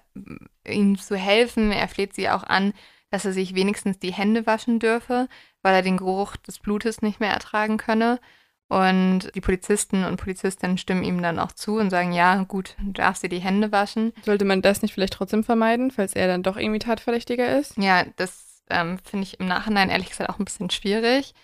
ihm 0.67 0.99
zu 0.99 1.17
helfen. 1.17 1.73
Er 1.73 1.89
fleht 1.89 2.15
sie 2.15 2.29
auch 2.29 2.45
an, 2.45 2.73
dass 3.11 3.25
er 3.25 3.33
sich 3.33 3.55
wenigstens 3.55 3.99
die 3.99 4.13
Hände 4.13 4.47
waschen 4.47 4.79
dürfe, 4.79 5.29
weil 5.63 5.75
er 5.75 5.83
den 5.83 5.97
Geruch 5.97 6.37
des 6.37 6.59
Blutes 6.61 7.03
nicht 7.03 7.21
mehr 7.21 7.33
ertragen 7.33 7.77
könne. 7.77 8.21
Und 8.69 9.35
die 9.35 9.41
Polizisten 9.41 10.05
und 10.05 10.19
Polizistinnen 10.19 10.77
stimmen 10.77 11.03
ihm 11.03 11.23
dann 11.23 11.39
auch 11.39 11.53
zu 11.53 11.77
und 11.77 11.89
sagen, 11.89 12.13
ja, 12.13 12.45
gut, 12.45 12.77
du 12.79 12.93
darfst 12.93 13.23
dir 13.23 13.31
die 13.31 13.39
Hände 13.39 13.73
waschen. 13.73 14.13
Sollte 14.25 14.45
man 14.45 14.61
das 14.61 14.83
nicht 14.83 14.93
vielleicht 14.93 15.15
trotzdem 15.15 15.43
vermeiden, 15.43 15.91
falls 15.91 16.13
er 16.13 16.29
dann 16.29 16.43
doch 16.43 16.59
irgendwie 16.59 16.79
Tatverdächtiger 16.79 17.59
ist? 17.59 17.79
Ja, 17.79 18.05
das 18.17 18.48
ähm, 18.71 18.99
finde 19.05 19.25
ich 19.25 19.41
im 19.41 19.47
Nachhinein 19.47 19.91
ehrlich 19.91 20.11
gesagt 20.11 20.31
auch 20.31 20.39
ein 20.39 20.45
bisschen 20.45 20.71
schwierig. 20.71 21.35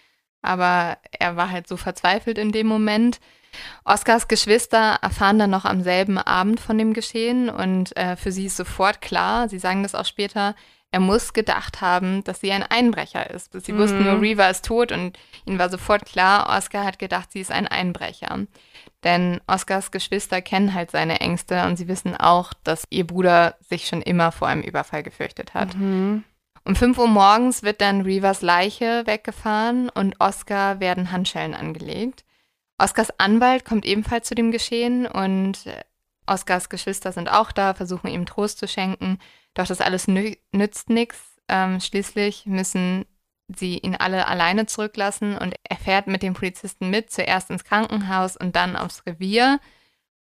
Aber 0.43 0.99
er 1.19 1.37
war 1.37 1.51
halt 1.51 1.67
so 1.69 1.77
verzweifelt 1.77 2.37
in 2.39 2.53
dem 2.53 2.67
Moment. 2.67 3.19
Oscars 3.85 4.29
Geschwister 4.29 4.99
erfahren 5.01 5.39
dann 5.39 5.51
noch 5.51 5.65
am 5.65 5.83
selben 5.83 6.19
Abend 6.19 6.61
von 6.61 6.77
dem 6.77 6.93
Geschehen 6.93 7.49
und 7.49 7.97
äh, 7.97 8.17
für 8.17 8.33
sie 8.33 8.47
ist 8.47 8.57
sofort 8.57 9.01
klar, 9.01 9.49
sie 9.49 9.59
sagen 9.61 9.83
das 9.85 9.95
auch 9.95 10.05
später, 10.05 10.55
er 10.91 11.01
muss 11.01 11.33
gedacht 11.33 11.81
haben, 11.81 12.23
dass 12.25 12.41
sie 12.41 12.53
ein 12.53 12.63
Einbrecher 12.63 13.31
ist. 13.31 13.53
Sie 13.65 13.73
Mhm. 13.73 13.79
wussten 13.79 14.05
nur, 14.05 14.21
Reva 14.21 14.49
ist 14.49 14.65
tot 14.65 14.93
und 14.93 15.19
ihnen 15.45 15.59
war 15.59 15.69
sofort 15.71 16.05
klar, 16.05 16.49
Oscar 16.57 16.85
hat 16.85 16.99
gedacht, 16.99 17.33
sie 17.33 17.41
ist 17.41 17.51
ein 17.51 17.67
Einbrecher. 17.67 18.41
Denn 19.03 19.41
Oscars 19.47 19.91
Geschwister 19.91 20.41
kennen 20.43 20.73
halt 20.75 20.91
seine 20.91 21.21
Ängste 21.21 21.65
und 21.67 21.77
sie 21.77 21.89
wissen 21.89 22.17
auch, 22.17 22.53
dass 22.65 22.87
ihr 22.91 23.07
Bruder 23.07 23.57
sich 23.61 23.87
schon 23.89 24.03
immer 24.03 24.31
vor 24.33 24.49
einem 24.49 24.63
Überfall 24.63 25.03
gefürchtet 25.03 25.55
hat. 25.55 25.77
Mhm. 25.77 26.25
Um 26.67 26.75
5 26.75 26.97
Uhr 26.99 27.09
morgens 27.09 27.63
wird 27.63 27.83
dann 27.83 28.01
Reavers 28.01 28.41
Leiche 28.41 29.07
weggefahren 29.07 29.91
und 29.91 30.19
Oscar 30.19 30.81
werden 30.81 31.13
Handschellen 31.13 31.55
angelegt. 31.55 32.25
Oscars 32.79 33.19
Anwalt 33.21 33.65
kommt 33.65 33.85
ebenfalls 33.85 34.27
zu 34.29 34.35
dem 34.35 34.51
Geschehen 34.51 35.07
und 35.07 35.67
äh, 35.67 35.85
Oscars 36.27 36.71
Geschwister 36.71 37.13
sind 37.13 37.31
auch 37.31 37.53
da, 37.53 37.75
versuchen 37.75 38.09
ihm 38.09 38.25
Trost 38.25 38.59
zu 38.59 38.67
schenken. 38.67 39.19
Doch 39.53 39.67
das 39.67 39.83
alles 39.83 40.09
nü 40.09 40.37
nützt 40.53 40.89
nichts. 40.89 41.37
Ähm, 41.49 41.81
schließlich 41.81 42.47
müssen 42.47 43.05
sie 43.55 43.79
ihn 43.79 43.95
alle 43.95 44.27
alleine 44.27 44.65
zurücklassen 44.65 45.37
und 45.37 45.55
er 45.63 45.77
fährt 45.77 46.07
mit 46.07 46.23
den 46.23 46.33
Polizisten 46.33 46.89
mit, 46.89 47.11
zuerst 47.11 47.51
ins 47.51 47.65
Krankenhaus 47.65 48.39
und 48.39 48.57
dann 48.57 48.75
aufs 48.75 49.05
Revier. 49.05 49.61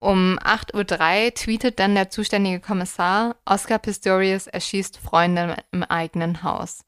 Um 0.02 0.40
8.03 0.40 1.26
Uhr 1.26 1.34
tweetet 1.36 1.78
dann 1.78 1.94
der 1.94 2.10
zuständige 2.10 2.60
Kommissar, 2.60 3.36
Oscar 3.46 3.78
Pistorius 3.78 4.48
erschießt 4.48 4.98
Freunde 4.98 5.58
im 5.72 5.84
eigenen 5.84 6.42
Haus. 6.42 6.84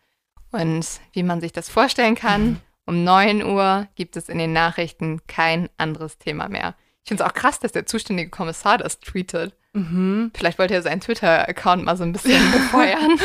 Und 0.52 0.84
wie 1.12 1.22
man 1.22 1.40
sich 1.40 1.52
das 1.52 1.70
vorstellen 1.70 2.16
kann, 2.16 2.60
um 2.88 3.04
9 3.04 3.44
Uhr 3.44 3.88
gibt 3.94 4.18
es 4.18 4.30
in 4.30 4.40
den 4.40 4.52
Nachrichten 4.52 5.22
kein 5.28 5.70
anderes 5.78 6.18
Thema 6.18 6.50
mehr. 6.50 6.74
Ich 7.04 7.10
finde 7.10 7.24
es 7.24 7.30
auch 7.30 7.36
krass, 7.36 7.60
dass 7.60 7.72
der 7.72 7.86
zuständige 7.86 8.32
Kommissar 8.32 8.80
das 8.80 9.00
tweetet. 9.00 9.54
Mhm. 9.74 10.32
Vielleicht 10.34 10.58
wollte 10.58 10.74
er 10.74 10.82
seinen 10.82 11.02
Twitter-Account 11.02 11.84
mal 11.84 11.96
so 11.96 12.04
ein 12.04 12.14
bisschen 12.14 12.52
befeuern. 12.52 13.20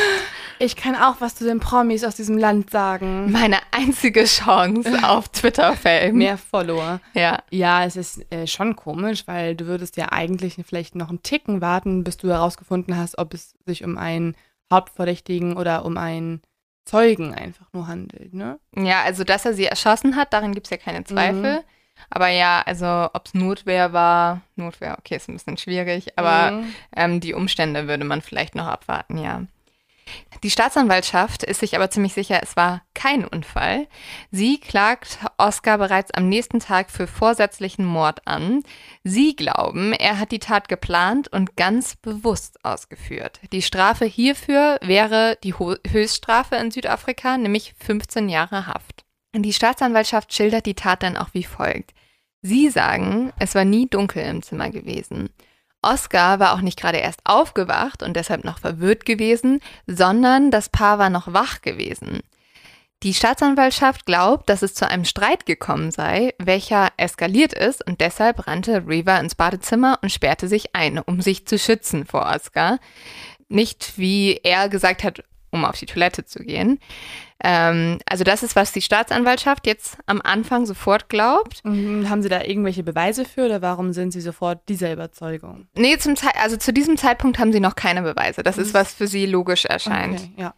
Ich 0.60 0.76
kann 0.76 0.94
auch 0.96 1.16
was 1.20 1.34
zu 1.36 1.44
den 1.44 1.60
Promis 1.60 2.04
aus 2.04 2.16
diesem 2.16 2.36
Land 2.38 2.70
sagen. 2.70 3.30
Meine 3.30 3.58
einzige 3.70 4.24
Chance 4.24 4.90
auf 5.08 5.28
Twitter-Fame. 5.28 6.14
Mehr 6.16 6.38
Follower. 6.38 7.00
Ja, 7.14 7.38
Ja, 7.50 7.84
es 7.84 7.96
ist 7.96 8.30
äh, 8.32 8.46
schon 8.46 8.74
komisch, 8.76 9.26
weil 9.26 9.54
du 9.54 9.66
würdest 9.66 9.96
ja 9.96 10.10
eigentlich 10.12 10.56
vielleicht 10.66 10.94
noch 10.94 11.08
einen 11.10 11.22
Ticken 11.22 11.60
warten, 11.60 12.04
bis 12.04 12.16
du 12.16 12.28
herausgefunden 12.28 12.96
hast, 12.96 13.18
ob 13.18 13.34
es 13.34 13.54
sich 13.66 13.84
um 13.84 13.96
einen 13.98 14.34
Hauptverdächtigen 14.72 15.56
oder 15.56 15.84
um 15.84 15.96
einen 15.96 16.42
Zeugen 16.84 17.34
einfach 17.34 17.66
nur 17.72 17.86
handelt, 17.86 18.32
ne? 18.32 18.58
Ja, 18.74 19.02
also 19.02 19.22
dass 19.24 19.44
er 19.44 19.52
sie 19.54 19.66
erschossen 19.66 20.16
hat, 20.16 20.32
daran 20.32 20.54
gibt 20.54 20.66
es 20.66 20.70
ja 20.70 20.76
keine 20.78 21.04
Zweifel. 21.04 21.62
Aber 22.10 22.28
ja, 22.28 22.62
also 22.64 22.86
ob 23.12 23.26
es 23.26 23.34
Notwehr 23.34 23.92
war, 23.92 24.40
Notwehr, 24.56 24.96
okay, 24.98 25.16
ist 25.16 25.28
ein 25.28 25.34
bisschen 25.34 25.56
schwierig, 25.58 26.16
aber 26.16 26.52
Mhm. 26.52 26.74
ähm, 26.96 27.20
die 27.20 27.34
Umstände 27.34 27.88
würde 27.88 28.04
man 28.04 28.22
vielleicht 28.22 28.54
noch 28.54 28.66
abwarten, 28.68 29.18
ja. 29.18 29.42
Die 30.42 30.50
Staatsanwaltschaft 30.50 31.42
ist 31.42 31.60
sich 31.60 31.74
aber 31.74 31.90
ziemlich 31.90 32.14
sicher, 32.14 32.40
es 32.42 32.56
war 32.56 32.82
kein 32.94 33.24
Unfall. 33.24 33.88
Sie 34.30 34.58
klagt 34.58 35.18
Oscar 35.36 35.78
bereits 35.78 36.12
am 36.12 36.28
nächsten 36.28 36.60
Tag 36.60 36.90
für 36.90 37.06
vorsätzlichen 37.06 37.84
Mord 37.84 38.26
an. 38.26 38.62
Sie 39.02 39.34
glauben, 39.34 39.92
er 39.92 40.18
hat 40.18 40.30
die 40.30 40.38
Tat 40.38 40.68
geplant 40.68 41.28
und 41.28 41.56
ganz 41.56 41.96
bewusst 41.96 42.64
ausgeführt. 42.64 43.40
Die 43.52 43.62
Strafe 43.62 44.04
hierfür 44.04 44.78
wäre 44.82 45.38
die 45.42 45.54
Ho 45.54 45.74
Höchststrafe 45.86 46.56
in 46.56 46.70
Südafrika, 46.70 47.36
nämlich 47.36 47.74
15 47.78 48.28
Jahre 48.28 48.66
Haft. 48.66 49.04
Die 49.34 49.52
Staatsanwaltschaft 49.52 50.32
schildert 50.32 50.66
die 50.66 50.74
Tat 50.74 51.02
dann 51.02 51.16
auch 51.16 51.28
wie 51.32 51.44
folgt. 51.44 51.92
Sie 52.42 52.70
sagen, 52.70 53.32
es 53.38 53.54
war 53.54 53.64
nie 53.64 53.88
dunkel 53.88 54.24
im 54.24 54.42
Zimmer 54.42 54.70
gewesen. 54.70 55.30
Oscar 55.82 56.40
war 56.40 56.54
auch 56.54 56.60
nicht 56.60 56.78
gerade 56.78 56.98
erst 56.98 57.20
aufgewacht 57.24 58.02
und 58.02 58.14
deshalb 58.14 58.44
noch 58.44 58.58
verwirrt 58.58 59.04
gewesen, 59.04 59.60
sondern 59.86 60.50
das 60.50 60.68
Paar 60.68 60.98
war 60.98 61.10
noch 61.10 61.32
wach 61.32 61.62
gewesen. 61.62 62.20
Die 63.04 63.14
Staatsanwaltschaft 63.14 64.06
glaubt, 64.06 64.48
dass 64.48 64.62
es 64.62 64.74
zu 64.74 64.88
einem 64.88 65.04
Streit 65.04 65.46
gekommen 65.46 65.92
sei, 65.92 66.34
welcher 66.38 66.88
eskaliert 66.96 67.52
ist 67.52 67.86
und 67.86 68.00
deshalb 68.00 68.48
rannte 68.48 68.88
Reva 68.88 69.18
ins 69.18 69.36
Badezimmer 69.36 70.00
und 70.02 70.10
sperrte 70.10 70.48
sich 70.48 70.74
ein, 70.74 70.98
um 70.98 71.20
sich 71.20 71.46
zu 71.46 71.60
schützen 71.60 72.06
vor 72.06 72.26
Oscar. 72.26 72.80
Nicht, 73.48 73.98
wie 73.98 74.40
er 74.42 74.68
gesagt 74.68 75.04
hat, 75.04 75.22
um 75.50 75.64
auf 75.64 75.78
die 75.78 75.86
Toilette 75.86 76.24
zu 76.24 76.40
gehen. 76.40 76.80
Ähm, 77.42 77.98
also 78.06 78.24
das 78.24 78.42
ist, 78.42 78.56
was 78.56 78.72
die 78.72 78.82
Staatsanwaltschaft 78.82 79.66
jetzt 79.66 79.96
am 80.06 80.20
Anfang 80.20 80.66
sofort 80.66 81.08
glaubt. 81.08 81.64
Mhm. 81.64 82.08
Haben 82.08 82.22
Sie 82.22 82.28
da 82.28 82.42
irgendwelche 82.42 82.82
Beweise 82.82 83.24
für 83.24 83.44
oder 83.44 83.62
warum 83.62 83.92
sind 83.92 84.10
Sie 84.12 84.20
sofort 84.20 84.68
dieser 84.68 84.92
Überzeugung? 84.92 85.68
Nee, 85.76 85.98
zum 85.98 86.16
Ze 86.16 86.28
also 86.40 86.56
zu 86.56 86.72
diesem 86.72 86.96
Zeitpunkt 86.96 87.38
haben 87.38 87.52
sie 87.52 87.60
noch 87.60 87.76
keine 87.76 88.02
Beweise. 88.02 88.42
Das 88.42 88.58
ist, 88.58 88.74
was 88.74 88.92
für 88.92 89.06
sie 89.06 89.26
logisch 89.26 89.64
erscheint. 89.64 90.20
Okay, 90.20 90.32
ja. 90.36 90.54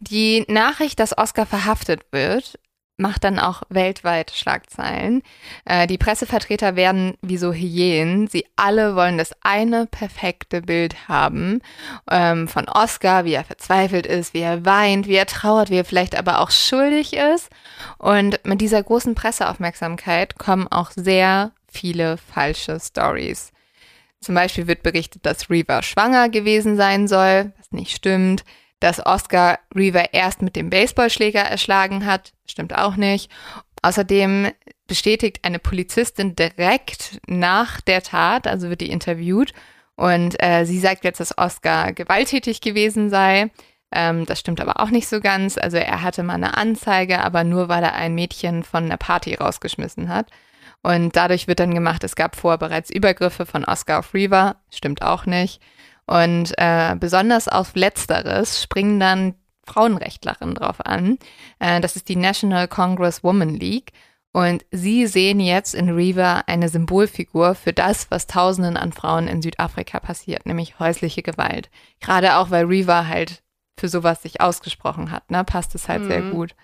Die 0.00 0.44
Nachricht, 0.48 1.00
dass 1.00 1.16
Oscar 1.16 1.46
verhaftet 1.46 2.02
wird, 2.12 2.58
macht 3.00 3.24
dann 3.24 3.38
auch 3.38 3.62
weltweit 3.68 4.30
Schlagzeilen. 4.30 5.22
Äh, 5.64 5.86
die 5.86 5.98
Pressevertreter 5.98 6.76
werden 6.76 7.14
wie 7.22 7.36
so 7.36 7.52
Hyänen. 7.52 8.28
Sie 8.28 8.46
alle 8.56 8.94
wollen 8.94 9.18
das 9.18 9.32
eine 9.42 9.86
perfekte 9.86 10.62
Bild 10.62 11.08
haben 11.08 11.60
ähm, 12.10 12.46
von 12.46 12.68
Oscar, 12.68 13.24
wie 13.24 13.34
er 13.34 13.44
verzweifelt 13.44 14.06
ist, 14.06 14.34
wie 14.34 14.40
er 14.40 14.64
weint, 14.64 15.08
wie 15.08 15.16
er 15.16 15.26
trauert, 15.26 15.70
wie 15.70 15.78
er 15.78 15.84
vielleicht 15.84 16.16
aber 16.16 16.40
auch 16.40 16.50
schuldig 16.50 17.14
ist. 17.14 17.48
Und 17.98 18.38
mit 18.44 18.60
dieser 18.60 18.82
großen 18.82 19.14
Presseaufmerksamkeit 19.14 20.38
kommen 20.38 20.68
auch 20.68 20.90
sehr 20.90 21.52
viele 21.68 22.18
falsche 22.18 22.78
Stories. 22.78 23.52
Zum 24.20 24.34
Beispiel 24.34 24.66
wird 24.66 24.82
berichtet, 24.82 25.24
dass 25.24 25.48
Reva 25.48 25.82
schwanger 25.82 26.28
gewesen 26.28 26.76
sein 26.76 27.08
soll, 27.08 27.52
was 27.56 27.72
nicht 27.72 27.96
stimmt. 27.96 28.44
Dass 28.80 29.04
Oscar 29.04 29.58
Reva 29.74 30.04
erst 30.12 30.42
mit 30.42 30.56
dem 30.56 30.70
Baseballschläger 30.70 31.42
erschlagen 31.42 32.06
hat, 32.06 32.32
stimmt 32.46 32.76
auch 32.76 32.96
nicht. 32.96 33.30
Außerdem 33.82 34.50
bestätigt 34.86 35.40
eine 35.44 35.58
Polizistin 35.58 36.34
direkt 36.34 37.20
nach 37.26 37.80
der 37.80 38.02
Tat, 38.02 38.46
also 38.46 38.68
wird 38.68 38.80
die 38.80 38.90
interviewt, 38.90 39.52
und 40.00 40.42
äh, 40.42 40.64
sie 40.64 40.78
sagt 40.78 41.04
jetzt, 41.04 41.20
dass 41.20 41.36
Oscar 41.36 41.92
gewalttätig 41.92 42.62
gewesen 42.62 43.10
sei. 43.10 43.50
Ähm, 43.92 44.24
das 44.24 44.40
stimmt 44.40 44.62
aber 44.62 44.80
auch 44.80 44.88
nicht 44.88 45.06
so 45.06 45.20
ganz. 45.20 45.58
Also 45.58 45.76
er 45.76 46.00
hatte 46.00 46.22
mal 46.22 46.34
eine 46.34 46.56
Anzeige, 46.56 47.22
aber 47.22 47.44
nur 47.44 47.68
weil 47.68 47.82
er 47.82 47.94
ein 47.96 48.14
Mädchen 48.14 48.62
von 48.62 48.84
einer 48.84 48.96
Party 48.96 49.34
rausgeschmissen 49.34 50.08
hat. 50.08 50.30
Und 50.82 51.16
dadurch 51.16 51.48
wird 51.48 51.60
dann 51.60 51.74
gemacht, 51.74 52.02
es 52.02 52.16
gab 52.16 52.34
vorher 52.34 52.56
bereits 52.56 52.88
Übergriffe 52.88 53.44
von 53.44 53.66
Oscar 53.66 53.98
auf 53.98 54.14
Reva, 54.14 54.56
stimmt 54.70 55.02
auch 55.02 55.26
nicht. 55.26 55.60
Und 56.10 56.54
äh, 56.58 56.96
besonders 56.98 57.46
auf 57.46 57.76
Letzteres 57.76 58.60
springen 58.60 58.98
dann 58.98 59.36
Frauenrechtlerinnen 59.64 60.56
drauf 60.56 60.84
an. 60.84 61.18
Äh, 61.60 61.80
das 61.80 61.94
ist 61.94 62.08
die 62.08 62.16
National 62.16 62.66
Congress 62.66 63.22
Women 63.22 63.54
League. 63.54 63.92
Und 64.32 64.64
sie 64.72 65.06
sehen 65.06 65.38
jetzt 65.38 65.72
in 65.72 65.88
Reva 65.88 66.42
eine 66.48 66.68
Symbolfigur 66.68 67.54
für 67.54 67.72
das, 67.72 68.10
was 68.10 68.26
Tausenden 68.26 68.76
an 68.76 68.92
Frauen 68.92 69.28
in 69.28 69.40
Südafrika 69.40 70.00
passiert, 70.00 70.46
nämlich 70.46 70.80
häusliche 70.80 71.22
Gewalt. 71.22 71.70
Gerade 72.00 72.36
auch, 72.36 72.50
weil 72.50 72.64
Reva 72.64 73.06
halt 73.06 73.44
für 73.78 73.88
sowas 73.88 74.22
sich 74.22 74.40
ausgesprochen 74.40 75.12
hat, 75.12 75.30
ne, 75.30 75.44
passt 75.44 75.76
es 75.76 75.88
halt 75.88 76.02
mhm. 76.02 76.08
sehr 76.08 76.22
gut. 76.22 76.56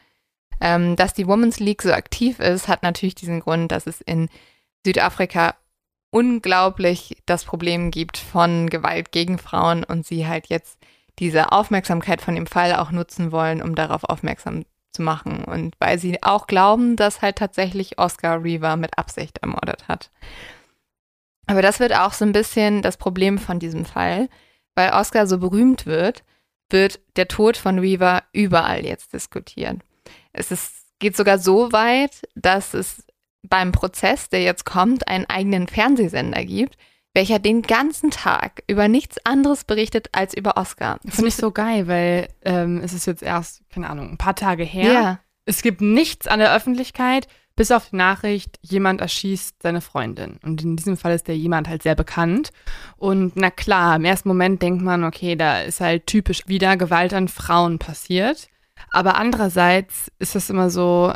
Ähm, 0.61 0.97
dass 0.97 1.14
die 1.14 1.28
Women's 1.28 1.61
League 1.61 1.82
so 1.82 1.92
aktiv 1.92 2.40
ist, 2.40 2.66
hat 2.66 2.82
natürlich 2.82 3.14
diesen 3.14 3.40
Grund, 3.40 3.70
dass 3.70 3.86
es 3.86 4.01
in 4.01 4.28
Südafrika 4.84 5.55
unglaublich 6.11 7.17
das 7.27 7.45
Problem 7.45 7.91
gibt 7.91 8.19
von 8.19 8.71
Gewalt 8.71 9.13
gegen 9.13 9.39
Frauen 9.39 9.85
und 9.85 10.07
sie 10.07 10.27
halt 10.27 10.47
jetzt 10.49 10.79
diese 11.19 11.53
Aufmerksamkeit 11.53 12.21
von 12.21 12.35
dem 12.35 12.47
Fall 12.47 12.75
auch 12.75 12.91
nutzen 12.91 13.33
wollen, 13.33 13.63
um 13.63 13.75
darauf 13.75 14.05
aufmerksam 14.05 14.65
zu 14.93 15.03
machen. 15.03 15.45
Und 15.45 15.75
weil 15.79 15.99
sie 15.99 16.23
auch 16.23 16.47
glauben, 16.47 16.97
dass 16.97 17.23
halt 17.23 17.37
tatsächlich 17.37 17.99
Oscar 17.99 18.43
Reaver 18.43 18.77
mit 18.77 18.99
Absicht 18.99 19.39
ermordet 19.39 19.89
hat. 19.89 20.11
Aber 21.47 21.63
das 21.63 21.81
wird 21.81 21.95
auch 21.95 22.13
so 22.13 22.25
ein 22.25 22.33
bisschen 22.33 22.83
das 22.83 22.97
Problem 22.97 23.39
von 23.39 23.59
diesem 23.59 23.85
Fall, 23.85 24.29
weil 24.75 24.91
Oscar 24.91 25.27
so 25.27 25.39
berühmt 25.39 25.87
wird, 25.87 26.25
wird 26.71 27.01
der 27.17 27.29
Tod 27.29 27.57
von 27.57 27.79
Reaver 27.79 28.25
überall 28.33 28.85
jetzt 28.85 29.13
diskutiert. 29.13 29.79
Es 30.33 30.51
ist, 30.51 30.73
geht 30.99 31.17
sogar 31.17 31.39
so 31.39 31.73
weit, 31.73 32.29
dass 32.35 32.75
es 32.75 33.06
beim 33.49 33.72
Prozess, 33.72 34.28
der 34.28 34.42
jetzt 34.42 34.64
kommt, 34.64 35.09
einen 35.09 35.26
eigenen 35.26 35.68
Fernsehsender 35.68 36.44
gibt, 36.44 36.76
welcher 37.14 37.38
den 37.38 37.62
ganzen 37.62 38.11
Tag 38.11 38.62
über 38.68 38.88
nichts 38.88 39.16
anderes 39.24 39.64
berichtet 39.64 40.09
als 40.12 40.34
über 40.34 40.57
Oscar. 40.57 40.99
Das 41.03 41.16
finde 41.16 41.28
ich 41.28 41.36
so 41.36 41.51
geil, 41.51 41.88
weil 41.88 42.28
ähm, 42.44 42.80
es 42.84 42.92
ist 42.92 43.07
jetzt 43.07 43.22
erst, 43.22 43.62
keine 43.70 43.88
Ahnung, 43.88 44.11
ein 44.11 44.18
paar 44.18 44.36
Tage 44.36 44.64
her. 44.64 44.92
Ja. 44.92 45.20
Es 45.47 45.62
gibt 45.62 45.80
nichts 45.80 46.26
an 46.26 46.40
der 46.40 46.55
Öffentlichkeit, 46.55 47.26
bis 47.57 47.70
auf 47.70 47.88
die 47.88 47.97
Nachricht, 47.97 48.59
jemand 48.61 49.01
erschießt 49.01 49.62
seine 49.62 49.80
Freundin. 49.80 50.38
Und 50.44 50.62
in 50.62 50.76
diesem 50.76 50.99
Fall 50.99 51.14
ist 51.14 51.26
der 51.26 51.38
jemand 51.38 51.68
halt 51.68 51.82
sehr 51.82 51.94
bekannt. 51.94 52.51
Und 52.99 53.34
na 53.34 53.51
klar, 53.51 53.97
im 53.97 54.05
ersten 54.05 54.28
Moment 54.28 54.61
denkt 54.61 54.82
man, 54.82 55.03
okay, 55.03 55.36
da 55.36 55.62
ist 55.62 55.80
halt 55.80 56.07
typisch 56.07 56.47
wieder 56.47 56.76
Gewalt 56.76 57.14
an 57.14 57.28
Frauen 57.28 57.78
passiert. 57.78 58.49
Aber 58.92 59.16
andererseits 59.16 60.12
ist 60.18 60.34
das 60.34 60.51
immer 60.51 60.68
so, 60.68 61.14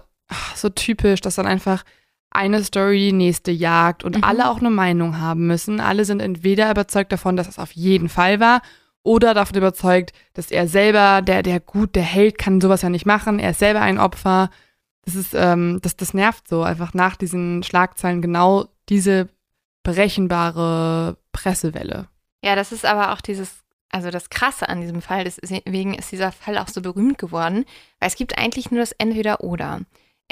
so 0.55 0.71
typisch, 0.71 1.21
dass 1.21 1.35
dann 1.35 1.47
einfach 1.47 1.85
eine 2.31 2.63
Story 2.63 2.99
die 2.99 3.13
nächste 3.13 3.51
jagt 3.51 4.05
und 4.05 4.19
mhm. 4.19 4.25
alle 4.25 4.51
auch 4.51 4.59
eine 4.59 4.71
Meinung 4.71 5.21
haben 5.21 5.47
müssen. 5.47 5.81
Alle 5.81 6.05
sind 6.05 6.21
entweder 6.21 6.71
überzeugt 6.71 7.13
davon, 7.13 7.37
dass 7.37 7.49
es 7.49 7.59
auf 7.59 7.73
jeden 7.73 8.09
Fall 8.09 8.41
war 8.41 8.63
oder 9.03 9.35
davon 9.35 9.57
überzeugt, 9.57 10.13
dass 10.35 10.51
er 10.51 10.69
selber, 10.69 11.23
der, 11.23 11.43
der 11.43 11.61
gut, 11.61 11.95
der 11.95 12.03
Held 12.03 12.39
kann 12.39 12.61
sowas 12.61 12.83
ja 12.83 12.89
nicht 12.89 13.07
machen, 13.07 13.39
er 13.39 13.51
ist 13.51 13.59
selber 13.59 13.81
ein 13.81 13.99
Opfer. 13.99 14.51
Das 15.05 15.15
ist, 15.15 15.35
ähm, 15.35 15.81
das, 15.83 15.97
das 15.97 16.15
nervt 16.15 16.47
so, 16.47 16.63
einfach 16.63 16.95
nach 16.95 17.17
diesen 17.17 17.63
Schlagzeilen 17.63 18.21
genau 18.21 18.67
diese 18.89 19.29
berechenbare 19.83 21.17
Pressewelle. 21.33 22.09
Ja, 22.45 22.55
das 22.55 22.73
ist 22.73 22.85
aber 22.85 23.13
auch 23.13 23.21
dieses, 23.21 23.65
also 23.91 24.11
das 24.11 24.29
Krasse 24.31 24.69
an 24.69 24.81
diesem 24.81 25.01
Fall, 25.01 25.25
deswegen 25.25 25.95
ist 25.95 26.13
dieser 26.13 26.33
Fall 26.33 26.59
auch 26.59 26.69
so 26.69 26.83
berühmt 26.83 27.19
geworden, 27.19 27.65
weil 27.99 28.09
es 28.09 28.17
gibt 28.17 28.39
eigentlich 28.39 28.71
nur 28.71 28.81
das 28.81 28.93
Entweder-Oder. 28.93 29.81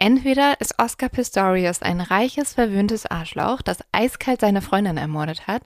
Entweder 0.01 0.61
ist 0.61 0.79
Oscar 0.79 1.09
Pistorius 1.09 1.83
ein 1.83 2.01
reiches, 2.01 2.55
verwöhntes 2.55 3.05
Arschloch, 3.05 3.63
das 3.63 3.81
eiskalt 3.91 4.41
seine 4.41 4.63
Freundin 4.63 4.97
ermordet 4.97 5.49
hat, 5.49 5.63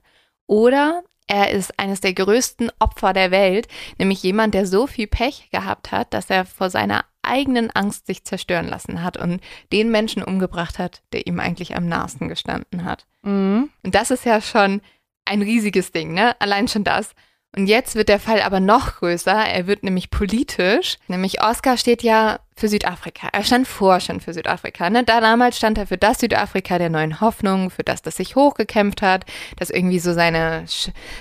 oder 0.46 1.02
er 1.26 1.50
ist 1.50 1.78
eines 1.78 2.00
der 2.00 2.14
größten 2.14 2.72
Opfer 2.78 3.12
der 3.12 3.30
Welt, 3.30 3.68
nämlich 3.98 4.22
jemand, 4.22 4.54
der 4.54 4.66
so 4.66 4.86
viel 4.86 5.06
Pech 5.06 5.50
gehabt 5.52 5.92
hat, 5.92 6.14
dass 6.14 6.30
er 6.30 6.46
vor 6.46 6.70
seiner 6.70 7.04
eigenen 7.20 7.70
Angst 7.70 8.06
sich 8.06 8.24
zerstören 8.24 8.68
lassen 8.68 9.02
hat 9.02 9.18
und 9.18 9.42
den 9.70 9.90
Menschen 9.90 10.22
umgebracht 10.22 10.78
hat, 10.78 11.02
der 11.12 11.26
ihm 11.26 11.38
eigentlich 11.38 11.76
am 11.76 11.86
nahesten 11.86 12.28
gestanden 12.28 12.84
hat. 12.84 13.06
Mhm. 13.20 13.68
Und 13.82 13.94
das 13.94 14.10
ist 14.10 14.24
ja 14.24 14.40
schon 14.40 14.80
ein 15.26 15.42
riesiges 15.42 15.92
Ding, 15.92 16.14
ne? 16.14 16.40
Allein 16.40 16.68
schon 16.68 16.84
das. 16.84 17.14
Und 17.54 17.66
jetzt 17.66 17.96
wird 17.96 18.08
der 18.08 18.18
Fall 18.18 18.40
aber 18.40 18.60
noch 18.60 18.96
größer. 18.96 19.34
Er 19.34 19.66
wird 19.66 19.82
nämlich 19.82 20.10
politisch. 20.10 20.96
Nämlich 21.06 21.42
Oscar 21.42 21.76
steht 21.76 22.02
ja 22.02 22.40
für 22.56 22.68
Südafrika. 22.68 23.28
Er 23.30 23.44
stand 23.44 23.68
vor 23.68 24.00
schon 24.00 24.20
für 24.20 24.32
Südafrika. 24.32 24.88
Ne? 24.88 25.04
Da 25.04 25.20
damals 25.20 25.58
stand 25.58 25.76
er 25.76 25.86
für 25.86 25.98
das 25.98 26.20
Südafrika 26.20 26.78
der 26.78 26.88
neuen 26.88 27.20
Hoffnung, 27.20 27.68
für 27.68 27.82
das, 27.82 28.00
das 28.00 28.16
sich 28.16 28.36
hochgekämpft 28.36 29.02
hat, 29.02 29.26
das 29.58 29.68
irgendwie 29.68 29.98
so 29.98 30.14
seine, 30.14 30.64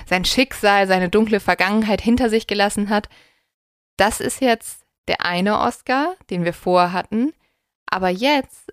sein 0.06 0.24
Schicksal, 0.24 0.86
seine 0.86 1.10
dunkle 1.10 1.38
Vergangenheit 1.38 2.00
hinter 2.00 2.30
sich 2.30 2.46
gelassen 2.46 2.88
hat. 2.88 3.10
Das 3.98 4.20
ist 4.20 4.40
jetzt 4.40 4.84
der 5.08 5.26
eine 5.26 5.58
Oscar, 5.58 6.14
den 6.30 6.46
wir 6.46 6.54
vorher 6.54 6.92
hatten. 6.94 7.34
Aber 7.84 8.08
jetzt 8.08 8.72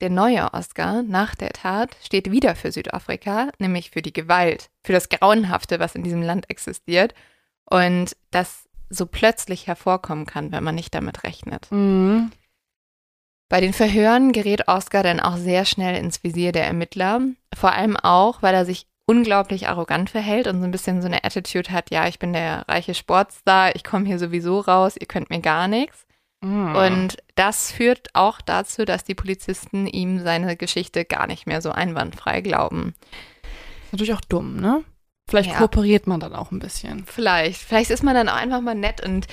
der 0.00 0.10
neue 0.10 0.52
Oscar 0.52 1.02
nach 1.02 1.34
der 1.34 1.50
Tat 1.50 1.96
steht 2.02 2.30
wieder 2.30 2.54
für 2.54 2.72
Südafrika, 2.72 3.50
nämlich 3.58 3.90
für 3.90 4.02
die 4.02 4.12
Gewalt, 4.12 4.70
für 4.82 4.92
das 4.92 5.08
Grauenhafte, 5.08 5.78
was 5.78 5.94
in 5.94 6.02
diesem 6.02 6.22
Land 6.22 6.50
existiert 6.50 7.14
und 7.64 8.16
das 8.30 8.68
so 8.88 9.06
plötzlich 9.06 9.66
hervorkommen 9.66 10.26
kann, 10.26 10.52
wenn 10.52 10.62
man 10.62 10.74
nicht 10.74 10.94
damit 10.94 11.24
rechnet. 11.24 11.70
Mhm. 11.70 12.30
Bei 13.48 13.60
den 13.60 13.72
Verhören 13.72 14.32
gerät 14.32 14.66
Oscar 14.68 15.02
dann 15.02 15.20
auch 15.20 15.36
sehr 15.36 15.64
schnell 15.64 15.96
ins 15.96 16.24
Visier 16.24 16.52
der 16.52 16.66
Ermittler, 16.66 17.20
vor 17.54 17.72
allem 17.72 17.96
auch, 17.96 18.42
weil 18.42 18.54
er 18.54 18.64
sich 18.64 18.86
unglaublich 19.06 19.68
arrogant 19.68 20.10
verhält 20.10 20.48
und 20.48 20.58
so 20.58 20.64
ein 20.64 20.72
bisschen 20.72 21.00
so 21.00 21.06
eine 21.06 21.22
Attitude 21.22 21.70
hat, 21.70 21.90
ja, 21.90 22.08
ich 22.08 22.18
bin 22.18 22.32
der 22.32 22.68
reiche 22.68 22.94
Sportstar, 22.94 23.74
ich 23.76 23.84
komme 23.84 24.06
hier 24.06 24.18
sowieso 24.18 24.60
raus, 24.60 24.96
ihr 24.98 25.06
könnt 25.06 25.30
mir 25.30 25.40
gar 25.40 25.68
nichts. 25.68 26.05
Mhm. 26.42 26.76
Und 26.76 27.16
das 27.34 27.72
führt 27.72 28.08
auch 28.14 28.40
dazu, 28.40 28.84
dass 28.84 29.04
die 29.04 29.14
Polizisten 29.14 29.86
ihm 29.86 30.20
seine 30.20 30.56
Geschichte 30.56 31.04
gar 31.04 31.26
nicht 31.26 31.46
mehr 31.46 31.62
so 31.62 31.70
einwandfrei 31.70 32.40
glauben. 32.40 32.94
Natürlich 33.92 34.14
auch 34.14 34.20
dumm, 34.20 34.56
ne? 34.56 34.84
Vielleicht 35.28 35.50
ja. 35.50 35.58
kooperiert 35.58 36.06
man 36.06 36.20
dann 36.20 36.34
auch 36.34 36.52
ein 36.52 36.60
bisschen. 36.60 37.04
Vielleicht. 37.04 37.60
Vielleicht 37.60 37.90
ist 37.90 38.04
man 38.04 38.14
dann 38.14 38.28
auch 38.28 38.36
einfach 38.36 38.60
mal 38.60 38.74
nett 38.74 39.04
und 39.04 39.26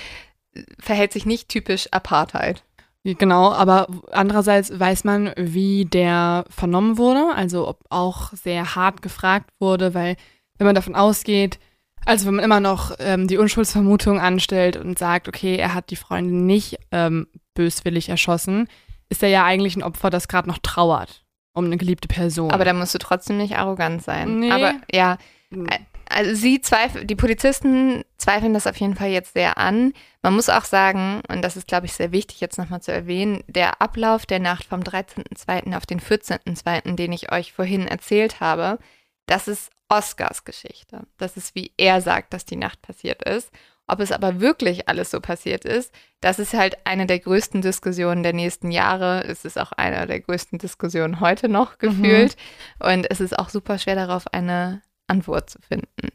verhält 0.78 1.12
sich 1.12 1.26
nicht 1.26 1.48
typisch 1.48 1.88
Apartheid. 1.92 2.64
Genau, 3.04 3.52
aber 3.52 3.86
andererseits 4.12 4.78
weiß 4.78 5.04
man, 5.04 5.32
wie 5.36 5.84
der 5.84 6.46
vernommen 6.48 6.96
wurde, 6.96 7.34
also 7.34 7.68
ob 7.68 7.80
auch 7.90 8.32
sehr 8.32 8.76
hart 8.76 9.02
gefragt 9.02 9.50
wurde, 9.60 9.92
weil 9.92 10.16
wenn 10.56 10.66
man 10.66 10.74
davon 10.74 10.94
ausgeht, 10.94 11.58
also 12.04 12.26
wenn 12.26 12.36
man 12.36 12.44
immer 12.44 12.60
noch 12.60 12.94
ähm, 12.98 13.28
die 13.28 13.38
Unschuldsvermutung 13.38 14.20
anstellt 14.20 14.76
und 14.76 14.98
sagt, 14.98 15.28
okay, 15.28 15.56
er 15.56 15.74
hat 15.74 15.90
die 15.90 15.96
Freundin 15.96 16.46
nicht 16.46 16.78
ähm, 16.92 17.26
böswillig 17.54 18.08
erschossen, 18.08 18.68
ist 19.08 19.22
er 19.22 19.28
ja 19.28 19.44
eigentlich 19.44 19.76
ein 19.76 19.82
Opfer, 19.82 20.10
das 20.10 20.28
gerade 20.28 20.48
noch 20.48 20.58
trauert 20.58 21.24
um 21.54 21.64
eine 21.66 21.76
geliebte 21.76 22.08
Person. 22.08 22.50
Aber 22.50 22.64
da 22.64 22.72
musst 22.72 22.94
du 22.94 22.98
trotzdem 22.98 23.38
nicht 23.38 23.56
arrogant 23.56 24.02
sein. 24.02 24.40
Nee. 24.40 24.50
Aber 24.50 24.74
ja, 24.92 25.16
hm. 25.50 25.68
also 26.08 26.34
sie 26.34 26.60
zweifeln, 26.60 27.06
die 27.06 27.14
Polizisten 27.14 28.02
zweifeln 28.18 28.52
das 28.52 28.66
auf 28.66 28.76
jeden 28.76 28.96
Fall 28.96 29.10
jetzt 29.10 29.34
sehr 29.34 29.56
an. 29.56 29.92
Man 30.22 30.34
muss 30.34 30.48
auch 30.48 30.64
sagen, 30.64 31.22
und 31.28 31.42
das 31.42 31.56
ist, 31.56 31.68
glaube 31.68 31.86
ich, 31.86 31.92
sehr 31.92 32.12
wichtig 32.12 32.40
jetzt 32.40 32.58
nochmal 32.58 32.82
zu 32.82 32.92
erwähnen, 32.92 33.44
der 33.46 33.80
Ablauf 33.80 34.26
der 34.26 34.40
Nacht 34.40 34.64
vom 34.64 34.80
13.02. 34.80 35.76
auf 35.76 35.86
den 35.86 36.00
14.02., 36.00 36.96
den 36.96 37.12
ich 37.12 37.30
euch 37.30 37.52
vorhin 37.52 37.86
erzählt 37.86 38.40
habe, 38.40 38.78
das 39.26 39.48
ist 39.48 39.70
Oscars 39.88 40.44
Geschichte. 40.44 41.02
Das 41.18 41.36
ist, 41.36 41.54
wie 41.54 41.72
er 41.76 42.00
sagt, 42.00 42.32
dass 42.32 42.44
die 42.44 42.56
Nacht 42.56 42.82
passiert 42.82 43.22
ist. 43.22 43.50
Ob 43.86 44.00
es 44.00 44.12
aber 44.12 44.40
wirklich 44.40 44.88
alles 44.88 45.10
so 45.10 45.20
passiert 45.20 45.66
ist, 45.66 45.92
das 46.20 46.38
ist 46.38 46.54
halt 46.54 46.86
eine 46.86 47.06
der 47.06 47.18
größten 47.18 47.60
Diskussionen 47.60 48.22
der 48.22 48.32
nächsten 48.32 48.70
Jahre. 48.70 49.24
Es 49.24 49.44
ist 49.44 49.58
auch 49.58 49.72
eine 49.72 50.06
der 50.06 50.20
größten 50.20 50.58
Diskussionen 50.58 51.20
heute 51.20 51.50
noch 51.50 51.72
mhm. 51.72 51.78
gefühlt. 51.78 52.36
Mhm. 52.80 52.86
Und 52.86 53.10
es 53.10 53.20
ist 53.20 53.38
auch 53.38 53.50
super 53.50 53.78
schwer 53.78 53.96
darauf 53.96 54.32
eine 54.32 54.80
Antwort 55.06 55.50
zu 55.50 55.58
finden. 55.60 56.08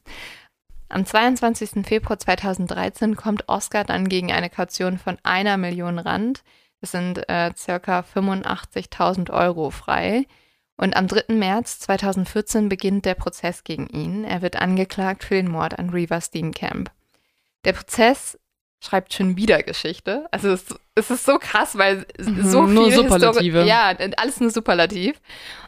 Am 0.89 1.05
22. 1.05 1.86
Februar 1.86 2.17
2013 2.17 3.15
kommt 3.15 3.47
Oscar 3.47 3.84
dann 3.84 4.09
gegen 4.09 4.32
eine 4.32 4.49
Kaution 4.49 4.97
von 4.97 5.20
einer 5.22 5.57
Million 5.57 5.99
Rand. 5.99 6.43
Das 6.82 6.91
sind 6.91 7.30
äh, 7.30 7.51
circa 7.55 7.99
85.000 7.99 9.30
Euro 9.30 9.70
frei. 9.70 10.26
Und 10.80 10.95
am 10.95 11.07
3. 11.07 11.34
März 11.34 11.80
2014 11.80 12.69
beginnt 12.69 13.03
der 13.03 13.13
Prozess 13.13 13.65
gegen 13.65 13.88
ihn. 13.88 14.23
Er 14.23 14.41
wird 14.41 14.55
angeklagt 14.55 15.25
für 15.25 15.36
den 15.36 15.49
Mord 15.49 15.77
an 15.77 15.89
Reaver 15.89 16.21
Steenkamp. 16.21 16.89
Der 17.65 17.73
Prozess 17.73 18.39
schreibt 18.82 19.13
schon 19.13 19.36
wieder 19.36 19.61
Geschichte. 19.61 20.30
Also 20.32 20.47
es, 20.51 20.67
es 20.95 21.11
ist 21.11 21.25
so 21.25 21.38
krass, 21.38 21.77
weil 21.77 22.05
mhm, 22.17 22.49
so 22.49 22.61
viele 22.65 22.73
nur 22.73 22.91
Superlative. 22.93 23.63
ja, 23.63 23.93
alles 24.15 24.39
nur 24.39 24.51
Superlativ. 24.51 25.19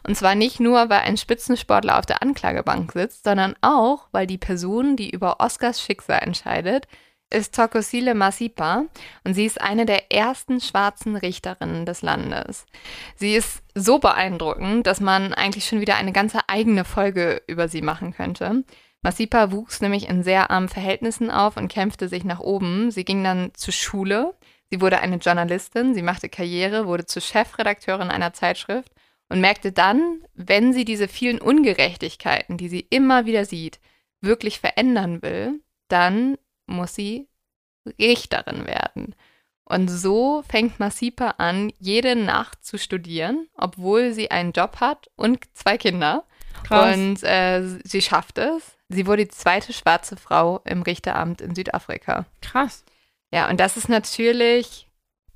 Und 0.02 0.16
zwar 0.16 0.34
nicht 0.34 0.60
nur, 0.60 0.88
weil 0.88 1.00
ein 1.00 1.18
Spitzensportler 1.18 1.98
auf 1.98 2.06
der 2.06 2.22
Anklagebank 2.22 2.92
sitzt, 2.92 3.24
sondern 3.24 3.54
auch, 3.60 4.06
weil 4.12 4.26
die 4.26 4.38
Person, 4.38 4.96
die 4.96 5.10
über 5.10 5.40
Oscars 5.40 5.82
Schicksal 5.82 6.20
entscheidet, 6.22 6.86
ist 7.32 7.54
Tokosile 7.54 8.14
Masipa 8.14 8.84
und 9.24 9.34
sie 9.34 9.44
ist 9.44 9.60
eine 9.60 9.86
der 9.86 10.12
ersten 10.12 10.60
schwarzen 10.60 11.16
Richterinnen 11.16 11.86
des 11.86 12.02
Landes. 12.02 12.66
Sie 13.16 13.34
ist 13.34 13.62
so 13.74 13.98
beeindruckend, 13.98 14.86
dass 14.86 15.00
man 15.00 15.34
eigentlich 15.34 15.66
schon 15.66 15.80
wieder 15.80 15.96
eine 15.96 16.12
ganze 16.12 16.48
eigene 16.48 16.84
Folge 16.84 17.42
über 17.46 17.68
sie 17.68 17.82
machen 17.82 18.12
könnte. 18.12 18.64
Masipa 19.02 19.50
wuchs 19.50 19.80
nämlich 19.80 20.08
in 20.08 20.22
sehr 20.22 20.50
armen 20.50 20.68
Verhältnissen 20.68 21.30
auf 21.30 21.56
und 21.56 21.68
kämpfte 21.68 22.08
sich 22.08 22.24
nach 22.24 22.40
oben. 22.40 22.90
Sie 22.90 23.04
ging 23.04 23.24
dann 23.24 23.50
zur 23.54 23.74
Schule. 23.74 24.34
Sie 24.70 24.80
wurde 24.80 25.00
eine 25.00 25.16
Journalistin, 25.16 25.92
sie 25.94 26.02
machte 26.02 26.28
Karriere, 26.28 26.86
wurde 26.86 27.04
zur 27.04 27.20
Chefredakteurin 27.20 28.10
einer 28.10 28.32
Zeitschrift 28.32 28.92
und 29.28 29.40
merkte 29.40 29.72
dann, 29.72 30.22
wenn 30.34 30.72
sie 30.72 30.84
diese 30.84 31.08
vielen 31.08 31.40
Ungerechtigkeiten, 31.40 32.56
die 32.56 32.68
sie 32.68 32.86
immer 32.88 33.26
wieder 33.26 33.44
sieht, 33.44 33.80
wirklich 34.20 34.60
verändern 34.60 35.20
will, 35.20 35.60
dann 35.88 36.38
muss 36.72 36.94
sie 36.94 37.28
Richterin 37.98 38.66
werden. 38.66 39.14
Und 39.64 39.88
so 39.88 40.42
fängt 40.48 40.80
Masipa 40.80 41.34
an, 41.38 41.72
jede 41.78 42.16
Nacht 42.16 42.64
zu 42.64 42.78
studieren, 42.78 43.48
obwohl 43.56 44.12
sie 44.12 44.30
einen 44.30 44.52
Job 44.52 44.80
hat 44.80 45.08
und 45.16 45.44
zwei 45.54 45.78
Kinder. 45.78 46.24
Krass. 46.64 46.94
Und 46.94 47.22
äh, 47.22 47.62
sie 47.84 48.02
schafft 48.02 48.38
es. 48.38 48.76
Sie 48.88 49.06
wurde 49.06 49.24
die 49.24 49.30
zweite 49.30 49.72
schwarze 49.72 50.16
Frau 50.16 50.60
im 50.64 50.82
Richteramt 50.82 51.40
in 51.40 51.54
Südafrika. 51.54 52.26
Krass. 52.40 52.84
Ja, 53.32 53.48
und 53.48 53.58
das 53.60 53.76
ist 53.76 53.88
natürlich 53.88 54.88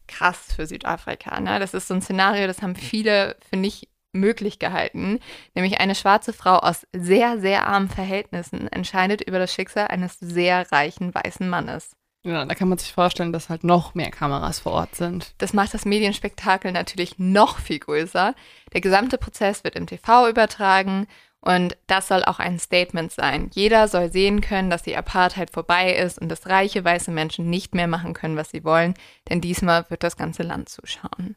krass 0.07 0.53
für 0.55 0.67
Südafrika. 0.67 1.41
Ne? 1.41 1.59
Das 1.59 1.75
ist 1.75 1.89
so 1.89 1.95
ein 1.95 2.03
Szenario, 2.03 2.47
das 2.47 2.63
haben 2.63 2.77
viele 2.77 3.37
für 3.49 3.57
nicht 3.57 3.89
möglich 4.17 4.59
gehalten. 4.59 5.21
Nämlich 5.55 5.81
eine 5.81 5.95
schwarze 5.95 6.33
Frau 6.33 6.57
aus 6.57 6.87
sehr, 6.93 7.39
sehr 7.39 7.67
armen 7.67 7.89
Verhältnissen 7.89 8.69
entscheidet 8.69 9.23
über 9.23 9.39
das 9.39 9.53
Schicksal 9.53 9.89
eines 9.89 10.19
sehr 10.19 10.71
reichen 10.73 11.15
weißen 11.15 11.49
Mannes. 11.49 11.97
Ja, 12.27 12.45
da 12.45 12.57
kann 12.57 12.69
man 12.69 12.79
sich 12.79 12.93
vorstellen, 12.93 13.33
dass 13.33 13.49
halt 13.49 13.63
noch 13.63 13.95
mehr 13.95 14.11
Kameras 14.11 14.59
vor 14.59 14.73
Ort 14.73 14.97
sind. 14.97 15.33
Das 15.39 15.53
macht 15.53 15.73
das 15.75 15.85
Medienspektakel 15.85 16.73
natürlich 16.73 17.21
noch 17.21 17.61
viel 17.61 17.79
größer. 17.79 18.35
Der 18.73 18.81
gesamte 18.81 19.17
Prozess 19.17 19.63
wird 19.63 19.77
im 19.77 19.87
TV 19.87 20.29
übertragen 20.29 21.07
und 21.41 21.77
das 21.87 22.09
soll 22.09 22.25
auch 22.25 22.41
ein 22.41 22.59
Statement 22.59 23.13
sein. 23.13 23.51
Jeder 23.55 23.87
soll 23.87 24.11
sehen 24.11 24.41
können, 24.41 24.71
dass 24.71 24.83
die 24.83 24.97
Apartheid 24.97 25.53
vorbei 25.53 25.95
ist 25.95 26.19
und 26.21 26.29
dass 26.29 26.49
reiche 26.49 26.85
weiße 26.85 27.13
Menschen 27.13 27.49
nicht 27.49 27.77
mehr 27.77 27.87
machen 27.87 28.15
können, 28.15 28.37
was 28.37 28.51
sie 28.51 28.65
wollen, 28.65 28.95
denn 29.29 29.41
diesmal 29.41 29.89
wird 29.89 30.03
das 30.03 30.17
ganze 30.17 30.43
Land 30.43 30.69
zuschauen. 30.69 31.37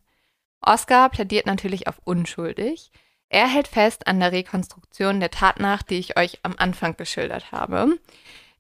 Oscar 0.61 1.09
plädiert 1.09 1.45
natürlich 1.45 1.87
auf 1.87 1.99
unschuldig. 2.03 2.91
Er 3.29 3.47
hält 3.47 3.67
fest 3.67 4.07
an 4.07 4.19
der 4.19 4.31
Rekonstruktion 4.31 5.19
der 5.19 5.29
Tatnacht, 5.31 5.89
die 5.89 5.99
ich 5.99 6.17
euch 6.17 6.39
am 6.43 6.55
Anfang 6.57 6.97
geschildert 6.97 7.51
habe. 7.51 7.97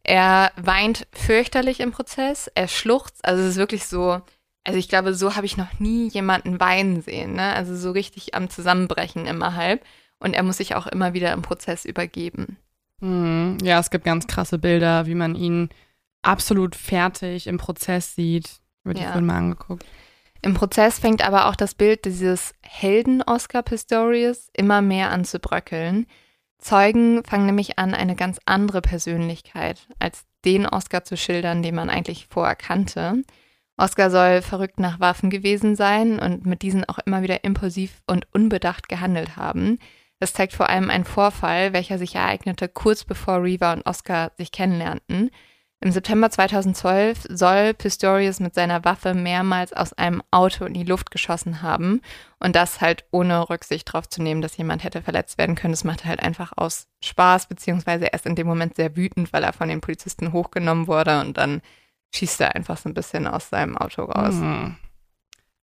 Er 0.03 0.51
weint 0.55 1.07
fürchterlich 1.11 1.79
im 1.79 1.91
Prozess, 1.91 2.49
er 2.53 2.67
schluchzt, 2.67 3.25
also 3.25 3.43
es 3.43 3.49
ist 3.51 3.57
wirklich 3.57 3.85
so, 3.85 4.21
also 4.63 4.79
ich 4.79 4.87
glaube, 4.87 5.13
so 5.13 5.35
habe 5.35 5.45
ich 5.45 5.57
noch 5.57 5.79
nie 5.79 6.07
jemanden 6.09 6.59
weinen 6.59 7.01
sehen, 7.01 7.33
ne? 7.33 7.53
Also 7.53 7.75
so 7.75 7.91
richtig 7.91 8.35
am 8.35 8.49
Zusammenbrechen 8.49 9.25
immer 9.25 9.55
halb. 9.55 9.83
Und 10.19 10.33
er 10.33 10.43
muss 10.43 10.57
sich 10.57 10.75
auch 10.75 10.85
immer 10.85 11.13
wieder 11.13 11.31
im 11.31 11.41
Prozess 11.41 11.85
übergeben. 11.85 12.57
Hm, 12.99 13.57
ja, 13.63 13.79
es 13.79 13.89
gibt 13.89 14.03
ganz 14.03 14.27
krasse 14.27 14.57
Bilder, 14.57 15.05
wie 15.05 15.15
man 15.15 15.33
ihn 15.35 15.69
absolut 16.21 16.75
fertig 16.75 17.47
im 17.47 17.57
Prozess 17.57 18.15
sieht. 18.15 18.59
Wird 18.83 18.97
die 18.97 19.03
Ja. 19.03 19.13
Filme 19.13 19.33
angeguckt. 19.33 19.85
Im 20.41 20.53
Prozess 20.53 20.99
fängt 20.99 21.25
aber 21.25 21.47
auch 21.47 21.55
das 21.55 21.75
Bild 21.75 22.05
dieses 22.05 22.53
Helden 22.61 23.21
Oscar 23.21 23.61
Pistorius 23.61 24.49
immer 24.53 24.81
mehr 24.81 25.11
an 25.11 25.25
zu 25.25 25.39
bröckeln. 25.39 26.05
Zeugen 26.59 27.23
fangen 27.23 27.45
nämlich 27.45 27.77
an, 27.79 27.93
eine 27.93 28.15
ganz 28.15 28.39
andere 28.45 28.81
Persönlichkeit 28.81 29.87
als 29.99 30.25
den 30.45 30.65
Oscar 30.65 31.03
zu 31.03 31.17
schildern, 31.17 31.61
den 31.61 31.75
man 31.75 31.89
eigentlich 31.89 32.27
vorher 32.29 32.55
kannte. 32.55 33.23
Oscar 33.77 34.11
soll 34.11 34.41
verrückt 34.41 34.79
nach 34.79 34.99
Waffen 34.99 35.29
gewesen 35.29 35.75
sein 35.75 36.19
und 36.19 36.45
mit 36.45 36.61
diesen 36.61 36.83
auch 36.87 36.99
immer 36.99 37.21
wieder 37.21 37.43
impulsiv 37.43 38.01
und 38.07 38.27
unbedacht 38.33 38.89
gehandelt 38.89 39.37
haben. 39.37 39.79
Das 40.19 40.33
zeigt 40.33 40.53
vor 40.53 40.69
allem 40.69 40.89
ein 40.89 41.05
Vorfall, 41.05 41.71
welcher 41.71 41.97
sich 41.97 42.15
ereignete 42.15 42.67
kurz 42.67 43.05
bevor 43.05 43.41
Reva 43.41 43.71
und 43.71 43.85
Oscar 43.85 44.31
sich 44.37 44.51
kennenlernten. 44.51 45.31
Im 45.81 45.91
September 45.91 46.29
2012 46.29 47.27
soll 47.29 47.73
Pistorius 47.73 48.41
mit 48.41 48.53
seiner 48.53 48.83
Waffe 48.83 49.13
mehrmals 49.13 49.71
aus 49.71 49.93
einem 49.93 50.21
Auto 50.29 50.65
in 50.65 50.73
die 50.73 50.83
Luft 50.83 51.09
geschossen 51.09 51.61
haben 51.61 52.01
und 52.39 52.55
das 52.57 52.81
halt 52.81 53.05
ohne 53.11 53.49
Rücksicht 53.49 53.87
darauf 53.87 54.09
zu 54.09 54.21
nehmen, 54.21 54.41
dass 54.41 54.57
jemand 54.57 54.83
hätte 54.83 55.01
verletzt 55.01 55.37
werden 55.37 55.55
können. 55.55 55.71
Das 55.71 55.85
macht 55.85 56.01
er 56.03 56.09
halt 56.09 56.19
einfach 56.21 56.51
aus 56.57 56.87
Spaß, 57.01 57.47
beziehungsweise 57.47 58.11
er 58.11 58.13
ist 58.13 58.25
in 58.25 58.35
dem 58.35 58.45
Moment 58.45 58.75
sehr 58.75 58.97
wütend, 58.97 59.31
weil 59.31 59.43
er 59.43 59.53
von 59.53 59.69
den 59.69 59.79
Polizisten 59.79 60.33
hochgenommen 60.33 60.87
wurde 60.87 61.21
und 61.21 61.37
dann 61.37 61.61
schießt 62.13 62.41
er 62.41 62.55
einfach 62.55 62.77
so 62.77 62.89
ein 62.89 62.93
bisschen 62.93 63.25
aus 63.25 63.49
seinem 63.49 63.77
Auto 63.77 64.03
raus. 64.03 64.35
Hm. 64.35 64.75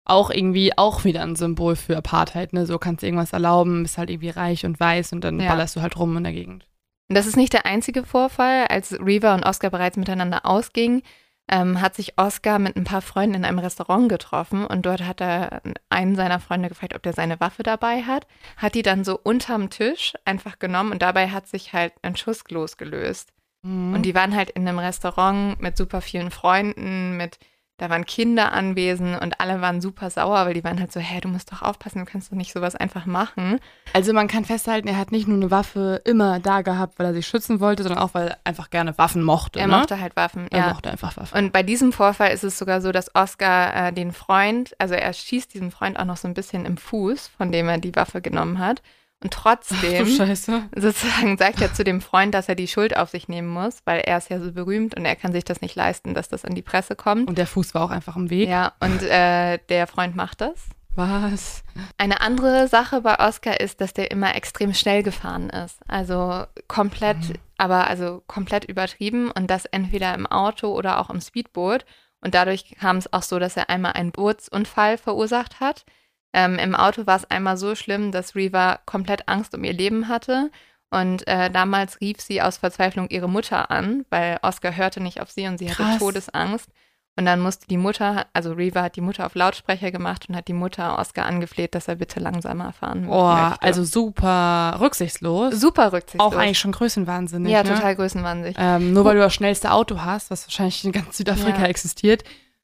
Auch 0.06 0.30
irgendwie, 0.30 0.78
auch 0.78 1.06
wieder 1.06 1.24
ein 1.24 1.36
Symbol 1.36 1.76
für 1.76 1.98
Apartheid, 1.98 2.54
ne? 2.54 2.66
So 2.68 2.78
kannst 2.78 3.02
du 3.02 3.08
irgendwas 3.08 3.34
erlauben, 3.34 3.82
bist 3.82 3.98
halt 3.98 4.12
irgendwie 4.12 4.30
reich 4.30 4.66
und 4.66 4.80
weiß 4.80 5.14
und 5.14 5.24
dann 5.24 5.40
Ja. 5.40 5.48
ballerst 5.50 5.76
du 5.76 5.82
halt 5.82 5.98
rum 5.98 6.18
in 6.18 6.24
der 6.26 6.34
Gegend. 6.34 6.68
Und 7.14 7.18
das 7.18 7.28
ist 7.28 7.38
nicht 7.38 7.54
der 7.54 7.68
einzige 7.68 8.04
Vorfall. 8.04 8.66
Als 8.70 8.92
Reva 9.00 9.36
und 9.36 9.46
Oscar 9.46 9.70
bereits 9.70 9.98
miteinander 9.98 10.48
ausgingen, 10.48 11.04
ähm, 11.48 11.80
hat 11.80 11.94
sich 11.94 12.18
Oscar 12.18 12.58
mit 12.58 12.76
ein 12.76 12.86
paar 12.86 13.04
Freunden 13.04 13.36
in 13.36 13.46
einem 13.46 13.60
Restaurant 13.60 14.10
getroffen 14.10 14.66
und 14.66 14.84
dort 14.84 15.06
hat 15.06 15.22
er 15.22 15.62
einen 15.92 16.16
seiner 16.16 16.40
Freunde 16.40 16.70
gefragt, 16.70 16.96
ob 16.96 17.04
der 17.04 17.14
seine 17.14 17.40
Waffe 17.40 17.62
dabei 17.62 18.02
hat, 18.02 18.26
hat 18.58 18.74
die 18.74 18.82
dann 18.82 19.04
so 19.04 19.20
unterm 19.22 19.70
Tisch 19.70 20.14
einfach 20.26 20.58
genommen 20.58 20.92
und 20.92 21.04
dabei 21.04 21.30
hat 21.30 21.48
sich 21.48 21.72
halt 21.72 21.94
ein 22.02 22.16
Schuss 22.16 22.44
losgelöst. 22.50 23.32
Mhm. 23.62 23.94
Und 23.94 24.08
die 24.08 24.16
waren 24.16 24.36
halt 24.36 24.50
in 24.50 24.68
einem 24.68 24.80
Restaurant 24.80 25.62
mit 25.62 25.78
super 25.78 26.02
vielen 26.02 26.32
Freunden, 26.32 27.16
mit 27.16 27.38
da 27.84 27.90
waren 27.90 28.06
Kinder 28.06 28.54
anwesend 28.54 29.22
und 29.22 29.42
alle 29.42 29.60
waren 29.60 29.82
super 29.82 30.10
sauer, 30.10 30.46
weil 30.46 30.54
die 30.54 30.64
waren 30.64 30.80
halt 30.80 30.94
so, 30.94 31.02
hä, 31.02 31.20
du 31.20 31.28
musst 31.28 31.52
doch 31.52 31.62
aufpassen, 31.62 32.00
du 32.00 32.06
kannst 32.06 32.32
doch 32.32 32.38
nicht 32.38 32.54
sowas 32.54 32.78
einfach 32.78 33.06
machen. 33.06 33.60
Also 33.92 34.14
man 34.14 34.30
kann 34.30 34.46
festhalten, 34.46 34.88
er 34.88 34.98
hat 34.98 35.12
nicht 35.12 35.28
nur 35.28 35.36
eine 35.36 35.52
Waffe 35.52 36.02
immer 36.06 36.40
da 36.40 36.62
gehabt, 36.62 36.98
weil 36.98 37.08
er 37.08 37.14
sich 37.14 37.28
schützen 37.28 37.60
wollte, 37.60 37.84
sondern 37.84 38.02
auch, 38.02 38.14
weil 38.14 38.30
er 38.30 38.38
einfach 38.46 38.70
gerne 38.70 38.98
Waffen 38.98 39.22
mochte. 39.22 39.60
Er 39.60 39.68
ne? 39.68 39.80
mochte 39.80 40.00
halt 40.00 40.16
Waffen, 40.16 40.48
er 40.50 40.60
ja. 40.60 40.70
mochte 40.70 40.90
einfach 40.90 41.18
Waffen. 41.18 41.38
Und 41.38 41.52
bei 41.52 41.62
diesem 41.62 41.92
Vorfall 41.92 42.32
ist 42.32 42.46
es 42.46 42.58
sogar 42.58 42.80
so, 42.80 42.94
dass 42.94 43.14
Oscar 43.16 43.88
äh, 43.90 43.92
den 43.92 44.14
Freund, 44.14 44.74
also 44.80 44.94
er 44.94 45.12
schießt 45.12 45.54
diesen 45.54 45.70
Freund 45.70 46.00
auch 46.00 46.06
noch 46.06 46.16
so 46.16 46.30
ein 46.30 46.34
bisschen 46.34 46.66
im 46.66 46.78
Fuß, 46.78 47.32
von 47.38 47.52
dem 47.52 47.68
er 47.68 47.80
die 47.80 47.94
Waffe 47.98 48.22
genommen 48.22 48.60
hat. 48.60 48.82
Und 49.24 49.32
trotzdem 49.32 50.06
sozusagen 50.06 51.38
sagt 51.38 51.62
er 51.62 51.74
zu 51.74 51.86
dem 51.86 52.02
Freund, 52.02 52.34
dass 52.34 52.50
er 52.50 52.56
die 52.56 52.68
Schuld 52.68 52.98
auf 52.98 53.10
sich 53.10 53.30
nehmen 53.30 53.48
muss, 53.48 53.80
weil 53.86 54.02
er 54.02 54.18
ist 54.18 54.30
ja 54.30 54.40
so 54.40 54.52
berühmt 54.52 54.96
und 54.96 55.06
er 55.06 55.16
kann 55.16 55.32
sich 55.32 55.46
das 55.46 55.62
nicht 55.62 55.76
leisten, 55.76 56.14
dass 56.14 56.28
das 56.28 56.44
an 56.44 56.56
die 56.56 56.62
Presse 56.62 56.96
kommt. 56.96 57.30
Und 57.30 57.38
der 57.38 57.48
Fuß 57.48 57.74
war 57.74 57.84
auch 57.84 57.90
einfach 57.90 58.18
im 58.18 58.30
Weg. 58.30 58.50
Ja, 58.50 58.74
und 58.82 59.02
äh, 59.02 59.60
der 59.70 59.88
Freund 59.88 60.18
macht 60.18 60.42
das. 60.42 60.68
Was? 60.96 61.64
Eine 61.98 62.22
andere 62.22 62.68
Sache 62.68 63.02
bei 63.02 63.18
Oscar 63.20 63.60
ist, 63.60 63.82
dass 63.82 63.94
der 63.94 64.12
immer 64.12 64.36
extrem 64.36 64.74
schnell 64.74 65.02
gefahren 65.02 65.50
ist. 65.50 65.80
Also 65.88 66.44
komplett, 66.68 67.40
aber 67.58 67.88
also 67.88 68.22
komplett 68.28 68.66
übertrieben 68.66 69.32
und 69.32 69.50
das 69.50 69.66
entweder 69.66 70.14
im 70.14 70.28
Auto 70.28 70.68
oder 70.68 71.00
auch 71.00 71.10
im 71.10 71.22
Speedboot. 71.22 71.86
Und 72.22 72.36
dadurch 72.36 72.76
kam 72.80 72.98
es 72.98 73.12
auch 73.12 73.24
so, 73.24 73.40
dass 73.40 73.58
er 73.58 73.70
einmal 73.70 73.94
einen 73.94 74.12
Bootsunfall 74.12 74.98
verursacht 74.98 75.60
hat. 75.60 75.86
Ähm, 76.34 76.58
Im 76.58 76.76
Auto 76.76 77.06
war 77.06 77.16
es 77.18 77.26
einmal 77.30 77.58
so 77.58 77.76
schlimm, 77.76 78.12
dass 78.12 78.36
Reva 78.36 78.80
komplett 78.86 79.28
Angst 79.30 79.54
um 79.56 79.64
ihr 79.64 79.74
Leben 79.74 80.08
hatte. 80.08 80.50
Und 80.90 81.28
äh, 81.28 81.50
damals 81.50 82.00
rief 82.02 82.22
sie 82.22 82.42
aus 82.42 82.58
Verzweiflung 82.58 83.08
ihre 83.10 83.28
Mutter 83.30 83.72
an, 83.72 84.06
weil 84.10 84.38
Oscar 84.44 84.76
hörte 84.76 85.02
nicht 85.02 85.22
auf 85.22 85.32
sie 85.32 85.48
und 85.48 85.58
sie 85.58 85.70
hatte 85.70 85.84
Krass. 85.84 85.98
Todesangst. 86.00 86.70
Und 87.16 87.26
dann 87.26 87.40
musste 87.42 87.68
die 87.68 87.78
Mutter, 87.78 88.26
also 88.34 88.54
Reva 88.54 88.82
hat 88.82 88.96
die 88.96 89.02
Mutter 89.02 89.28
auf 89.28 89.36
Lautsprecher 89.36 89.92
gemacht 89.92 90.28
und 90.30 90.36
hat 90.36 90.48
die 90.48 90.54
Mutter 90.54 90.98
Oscar 90.98 91.28
angefleht, 91.28 91.76
dass 91.76 91.88
er 91.88 91.96
bitte 91.96 92.20
langsamer 92.20 92.74
fahren 92.74 93.08
Oh, 93.08 93.32
möchte. 93.32 93.62
also 93.62 93.84
super 93.84 94.78
rücksichtslos. 94.80 95.54
super 95.60 95.94
rücksichtslos. 95.94 96.34
Auch 96.34 96.36
eigentlich 96.36 96.58
schon 96.58 96.72
größenwahnsinnig. 96.72 97.52
Ja, 97.52 97.62
ne? 97.62 97.70
total 97.76 97.96
größenwahnsinnig. 97.96 98.56
Ähm, 98.60 98.94
nur 98.94 99.06
weil 99.06 99.14
du 99.14 99.22
das 99.22 99.34
schnellste 99.36 99.72
Auto 99.72 100.02
hast, 100.02 100.32
was 100.32 100.48
wahrscheinlich 100.48 100.84
in 100.86 100.92
ganz 100.92 101.16
Südafrika 101.18 101.60
Ja. 101.62 101.68
existiert, 101.68 102.24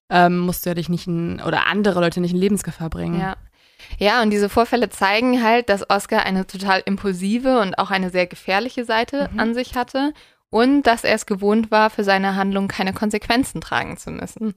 ähm, 0.09 0.39
musst 0.39 0.65
du 0.65 0.71
ja 0.71 0.73
dich 0.73 0.89
nicht 0.89 1.05
in, 1.05 1.39
oder 1.41 1.67
andere 1.67 1.99
Leute 1.99 2.19
nicht 2.19 2.33
in 2.33 2.39
Lebensgefahr 2.39 2.89
bringen. 2.89 3.19
Ja. 3.19 3.35
Ja, 3.97 4.21
und 4.21 4.29
diese 4.29 4.49
Vorfälle 4.49 4.89
zeigen 4.89 5.43
halt, 5.43 5.69
dass 5.69 5.89
Oscar 5.89 6.23
eine 6.23 6.45
total 6.47 6.81
impulsive 6.85 7.59
und 7.59 7.77
auch 7.79 7.91
eine 7.91 8.09
sehr 8.09 8.27
gefährliche 8.27 8.85
Seite 8.85 9.29
Mhm. 9.33 9.39
an 9.39 9.53
sich 9.53 9.75
hatte 9.75 10.13
und 10.49 10.83
dass 10.83 11.03
er 11.03 11.15
es 11.15 11.25
gewohnt 11.25 11.71
war, 11.71 11.89
für 11.89 12.03
seine 12.03 12.35
Handlung 12.35 12.67
keine 12.67 12.93
Konsequenzen 12.93 13.61
tragen 13.61 13.97
zu 13.97 14.11
müssen. 14.11 14.55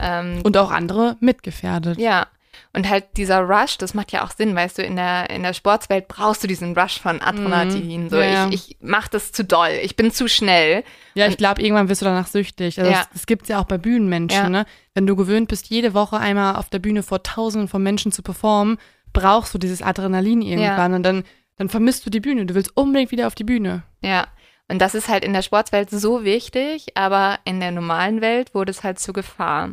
Ähm, 0.00 0.40
Und 0.44 0.56
auch 0.56 0.70
andere 0.70 1.16
mitgefährdet. 1.20 1.98
ja. 1.98 2.26
Und 2.72 2.88
halt 2.88 3.04
dieser 3.16 3.40
Rush, 3.40 3.78
das 3.78 3.94
macht 3.94 4.12
ja 4.12 4.24
auch 4.24 4.30
Sinn, 4.30 4.54
weißt 4.54 4.78
du, 4.78 4.82
in 4.82 4.96
der, 4.96 5.30
in 5.30 5.42
der 5.42 5.54
Sportswelt 5.54 6.08
brauchst 6.08 6.42
du 6.42 6.46
diesen 6.46 6.76
Rush 6.78 7.00
von 7.00 7.20
Adrenalin. 7.20 8.08
So, 8.10 8.16
Ja, 8.18 8.48
ich, 8.48 8.70
ich 8.70 8.76
mach 8.80 9.08
das 9.08 9.32
zu 9.32 9.44
doll, 9.44 9.70
ich 9.82 9.96
bin 9.96 10.10
zu 10.12 10.28
schnell. 10.28 10.84
Ja, 11.14 11.26
ich 11.26 11.36
glaube, 11.36 11.62
irgendwann 11.62 11.88
wirst 11.88 12.00
du 12.02 12.04
danach 12.06 12.26
süchtig. 12.28 12.78
Also 12.78 12.90
Ja. 12.90 12.98
das, 12.98 13.10
das 13.12 13.26
gibt 13.26 13.42
es 13.42 13.48
ja 13.48 13.60
auch 13.60 13.64
bei 13.64 13.78
Bühnenmenschen. 13.78 14.42
Ja. 14.44 14.48
Ne? 14.48 14.66
Wenn 14.94 15.06
du 15.06 15.16
gewöhnt 15.16 15.48
bist, 15.48 15.66
jede 15.68 15.94
Woche 15.94 16.18
einmal 16.18 16.56
auf 16.56 16.70
der 16.70 16.78
Bühne 16.78 17.02
vor 17.02 17.22
Tausenden 17.22 17.68
von 17.68 17.82
Menschen 17.82 18.12
zu 18.12 18.22
performen, 18.22 18.78
brauchst 19.12 19.52
du 19.54 19.58
dieses 19.58 19.82
Adrenalin 19.82 20.42
irgendwann 20.42 20.94
und 20.94 21.02
dann, 21.02 21.24
dann 21.56 21.68
vermisst 21.68 22.06
du 22.06 22.10
die 22.10 22.20
Bühne. 22.20 22.46
Du 22.46 22.54
willst 22.54 22.76
unbedingt 22.76 23.10
wieder 23.10 23.26
auf 23.26 23.34
die 23.34 23.44
Bühne. 23.44 23.82
Ja. 24.02 24.26
Und 24.68 24.78
das 24.78 24.94
ist 24.94 25.08
halt 25.08 25.24
in 25.24 25.32
der 25.32 25.42
Sportswelt 25.42 25.90
so 25.90 26.22
wichtig, 26.22 26.96
aber 26.96 27.40
in 27.44 27.58
der 27.58 27.72
normalen 27.72 28.20
Welt 28.20 28.54
wurde 28.54 28.70
es 28.70 28.84
halt 28.84 29.00
zu 29.00 29.12
Gefahr. 29.12 29.70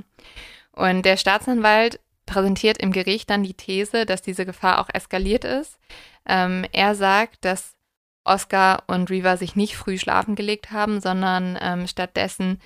Und 0.72 1.04
der 1.06 1.18
Staatsanwalt 1.18 2.00
präsentiert 2.28 2.78
im 2.78 2.92
Gericht 2.92 3.32
dann 3.32 3.42
die 3.42 3.56
These, 3.56 4.06
dass 4.06 4.22
diese 4.22 4.46
Gefahr 4.46 4.80
auch 4.80 4.90
eskaliert 4.94 5.44
ist. 5.44 5.80
Ähm, 6.28 6.66
er 6.72 6.94
sagt, 6.94 7.44
dass 7.44 7.74
Oscar 8.24 8.84
und 8.86 9.10
Reva 9.10 9.38
sich 9.38 9.56
nicht 9.56 9.76
früh 9.76 9.98
schlafen 9.98 10.36
gelegt 10.36 10.72
haben, 10.72 11.02
sondern 11.02 11.58
ähm, 11.60 11.88
stattdessen 11.88 12.60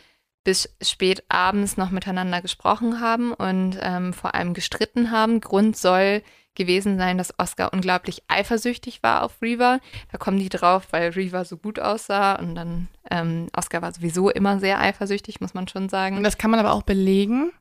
bis 0.44 0.76
spät 0.82 1.24
abends 1.30 1.78
noch 1.78 1.92
miteinander 1.92 2.42
gesprochen 2.42 3.00
haben 3.00 3.32
und 3.34 3.78
ähm, 3.80 4.12
vor 4.12 4.34
allem 4.34 4.54
gestritten 4.54 5.12
haben. 5.12 5.40
Grund 5.40 5.78
soll 5.78 6.24
gewesen 6.56 6.98
sein, 6.98 7.18
dass 7.18 7.38
Oscar 7.38 7.72
unglaublich 7.74 8.24
eifersüchtig 8.28 9.04
war 9.04 9.24
auf 9.24 9.42
Reva. 9.42 9.80
Da 10.12 10.18
kommen 10.18 10.40
die 10.40 10.50
drauf, 10.50 10.88
weil 10.92 11.12
Reva 11.12 11.46
so 11.46 11.58
gut 11.58 11.80
aussah 11.80 12.36
und 12.36 12.56
dann 12.56 12.88
ähm, 13.10 13.48
Oscar 13.56 13.82
war 13.82 13.94
sowieso 13.94 14.30
immer 14.30 14.60
sehr 14.60 14.80
eifersüchtig, 14.80 15.40
muss 15.40 15.54
man 15.54 15.68
schon 15.68 15.90
sagen. 15.90 16.18
Und 16.18 16.24
das 16.24 16.38
kann 16.38 16.52
man 16.52 16.60
aber 16.60 16.74
auch 16.74 16.84
belegen. 16.84 17.52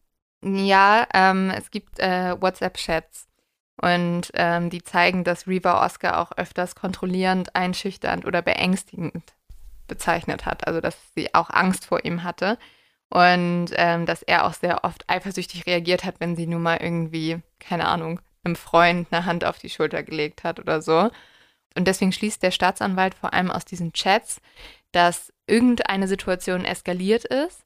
Ja, 0.42 1.06
ähm, 1.12 1.50
es 1.50 1.70
gibt 1.70 1.98
äh, 1.98 2.40
WhatsApp-Chats 2.40 3.28
und 3.82 4.30
ähm, 4.34 4.70
die 4.70 4.82
zeigen, 4.82 5.24
dass 5.24 5.46
Reva 5.46 5.84
Oscar 5.84 6.18
auch 6.18 6.32
öfters 6.36 6.74
kontrollierend, 6.74 7.54
einschüchternd 7.54 8.24
oder 8.24 8.42
beängstigend 8.42 9.22
bezeichnet 9.86 10.46
hat. 10.46 10.66
Also 10.66 10.80
dass 10.80 10.96
sie 11.14 11.34
auch 11.34 11.50
Angst 11.50 11.84
vor 11.86 12.04
ihm 12.04 12.22
hatte 12.22 12.58
und 13.10 13.68
ähm, 13.74 14.06
dass 14.06 14.22
er 14.22 14.46
auch 14.46 14.54
sehr 14.54 14.84
oft 14.84 15.04
eifersüchtig 15.08 15.66
reagiert 15.66 16.04
hat, 16.04 16.20
wenn 16.20 16.36
sie 16.36 16.46
nun 16.46 16.62
mal 16.62 16.78
irgendwie, 16.78 17.42
keine 17.58 17.86
Ahnung, 17.86 18.20
einem 18.44 18.56
Freund 18.56 19.08
eine 19.10 19.26
Hand 19.26 19.44
auf 19.44 19.58
die 19.58 19.68
Schulter 19.70 20.02
gelegt 20.02 20.44
hat 20.44 20.60
oder 20.60 20.80
so. 20.80 21.10
Und 21.76 21.86
deswegen 21.86 22.12
schließt 22.12 22.42
der 22.42 22.50
Staatsanwalt 22.50 23.14
vor 23.14 23.34
allem 23.34 23.50
aus 23.50 23.64
diesen 23.64 23.92
Chats, 23.92 24.40
dass 24.92 25.32
irgendeine 25.46 26.08
Situation 26.08 26.64
eskaliert 26.64 27.24
ist. 27.24 27.64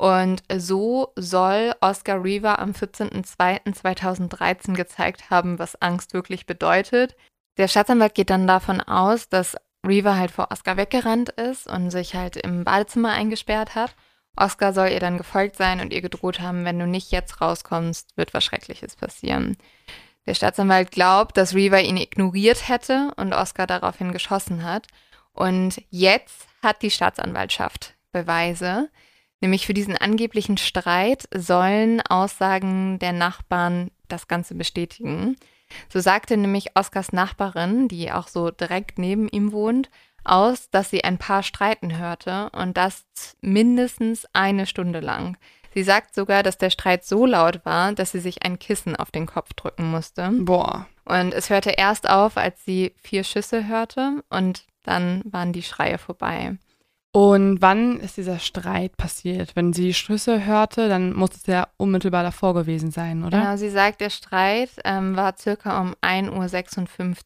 Und 0.00 0.42
so 0.50 1.12
soll 1.16 1.74
Oscar 1.82 2.24
Reaver 2.24 2.58
am 2.58 2.70
14.02.2013 2.70 4.72
gezeigt 4.72 5.28
haben, 5.28 5.58
was 5.58 5.76
Angst 5.82 6.14
wirklich 6.14 6.46
bedeutet. 6.46 7.14
Der 7.58 7.68
Staatsanwalt 7.68 8.14
geht 8.14 8.30
dann 8.30 8.46
davon 8.46 8.80
aus, 8.80 9.28
dass 9.28 9.58
Reaver 9.86 10.16
halt 10.16 10.30
vor 10.30 10.48
Oscar 10.50 10.78
weggerannt 10.78 11.28
ist 11.28 11.66
und 11.66 11.90
sich 11.90 12.14
halt 12.14 12.38
im 12.38 12.64
Badezimmer 12.64 13.10
eingesperrt 13.10 13.74
hat. 13.74 13.94
Oscar 14.36 14.72
soll 14.72 14.88
ihr 14.88 15.00
dann 15.00 15.18
gefolgt 15.18 15.56
sein 15.56 15.80
und 15.80 15.92
ihr 15.92 16.00
gedroht 16.00 16.40
haben, 16.40 16.64
wenn 16.64 16.78
du 16.78 16.86
nicht 16.86 17.10
jetzt 17.10 17.42
rauskommst, 17.42 18.16
wird 18.16 18.32
was 18.32 18.42
Schreckliches 18.42 18.96
passieren. 18.96 19.58
Der 20.24 20.32
Staatsanwalt 20.32 20.92
glaubt, 20.92 21.36
dass 21.36 21.54
Reaver 21.54 21.82
ihn 21.82 21.98
ignoriert 21.98 22.70
hätte 22.70 23.12
und 23.16 23.34
Oscar 23.34 23.66
daraufhin 23.66 24.12
geschossen 24.12 24.64
hat. 24.64 24.86
Und 25.34 25.82
jetzt 25.90 26.48
hat 26.62 26.80
die 26.80 26.90
Staatsanwaltschaft 26.90 27.96
Beweise. 28.12 28.88
Nämlich 29.40 29.66
für 29.66 29.74
diesen 29.74 29.96
angeblichen 29.96 30.58
Streit 30.58 31.28
sollen 31.34 32.00
Aussagen 32.02 32.98
der 32.98 33.12
Nachbarn 33.12 33.90
das 34.08 34.28
Ganze 34.28 34.54
bestätigen. 34.54 35.36
So 35.88 36.00
sagte 36.00 36.36
nämlich 36.36 36.76
Oscars 36.76 37.12
Nachbarin, 37.12 37.88
die 37.88 38.12
auch 38.12 38.28
so 38.28 38.50
direkt 38.50 38.98
neben 38.98 39.28
ihm 39.28 39.52
wohnt, 39.52 39.88
aus, 40.24 40.68
dass 40.70 40.90
sie 40.90 41.04
ein 41.04 41.18
Paar 41.18 41.42
streiten 41.42 41.96
hörte 41.96 42.50
und 42.50 42.76
das 42.76 43.04
mindestens 43.40 44.26
eine 44.32 44.66
Stunde 44.66 45.00
lang. 45.00 45.36
Sie 45.72 45.84
sagt 45.84 46.14
sogar, 46.14 46.42
dass 46.42 46.58
der 46.58 46.70
Streit 46.70 47.04
so 47.04 47.24
laut 47.24 47.64
war, 47.64 47.92
dass 47.92 48.12
sie 48.12 48.18
sich 48.18 48.42
ein 48.44 48.58
Kissen 48.58 48.96
auf 48.96 49.10
den 49.10 49.26
Kopf 49.26 49.54
drücken 49.54 49.90
musste. 49.90 50.30
Boah. 50.32 50.86
Und 51.04 51.32
es 51.32 51.48
hörte 51.48 51.70
erst 51.70 52.08
auf, 52.10 52.36
als 52.36 52.64
sie 52.64 52.92
vier 53.00 53.24
Schüsse 53.24 53.66
hörte 53.66 54.22
und 54.28 54.64
dann 54.82 55.22
waren 55.24 55.52
die 55.52 55.62
Schreie 55.62 55.98
vorbei. 55.98 56.56
Und 57.12 57.60
wann 57.60 57.98
ist 57.98 58.16
dieser 58.16 58.38
Streit 58.38 58.96
passiert? 58.96 59.56
Wenn 59.56 59.72
sie 59.72 59.94
Schüsse 59.94 60.44
hörte, 60.44 60.88
dann 60.88 61.12
muss 61.12 61.30
es 61.34 61.46
ja 61.46 61.66
unmittelbar 61.76 62.22
davor 62.22 62.54
gewesen 62.54 62.92
sein, 62.92 63.24
oder? 63.24 63.40
Genau, 63.40 63.56
sie 63.56 63.70
sagt, 63.70 64.00
der 64.00 64.10
Streit 64.10 64.70
ähm, 64.84 65.16
war 65.16 65.36
circa 65.36 65.80
um 65.80 65.94
1.56 66.02 66.98
Uhr. 67.00 67.16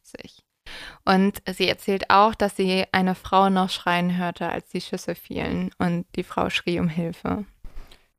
Und 1.05 1.43
sie 1.47 1.69
erzählt 1.69 2.09
auch, 2.09 2.33
dass 2.33 2.55
sie 2.55 2.85
eine 2.91 3.13
Frau 3.13 3.49
noch 3.49 3.69
schreien 3.69 4.17
hörte, 4.17 4.49
als 4.49 4.69
die 4.69 4.81
Schüsse 4.81 5.13
fielen. 5.13 5.69
Und 5.77 6.07
die 6.15 6.23
Frau 6.23 6.49
schrie 6.49 6.79
um 6.79 6.89
Hilfe. 6.89 7.45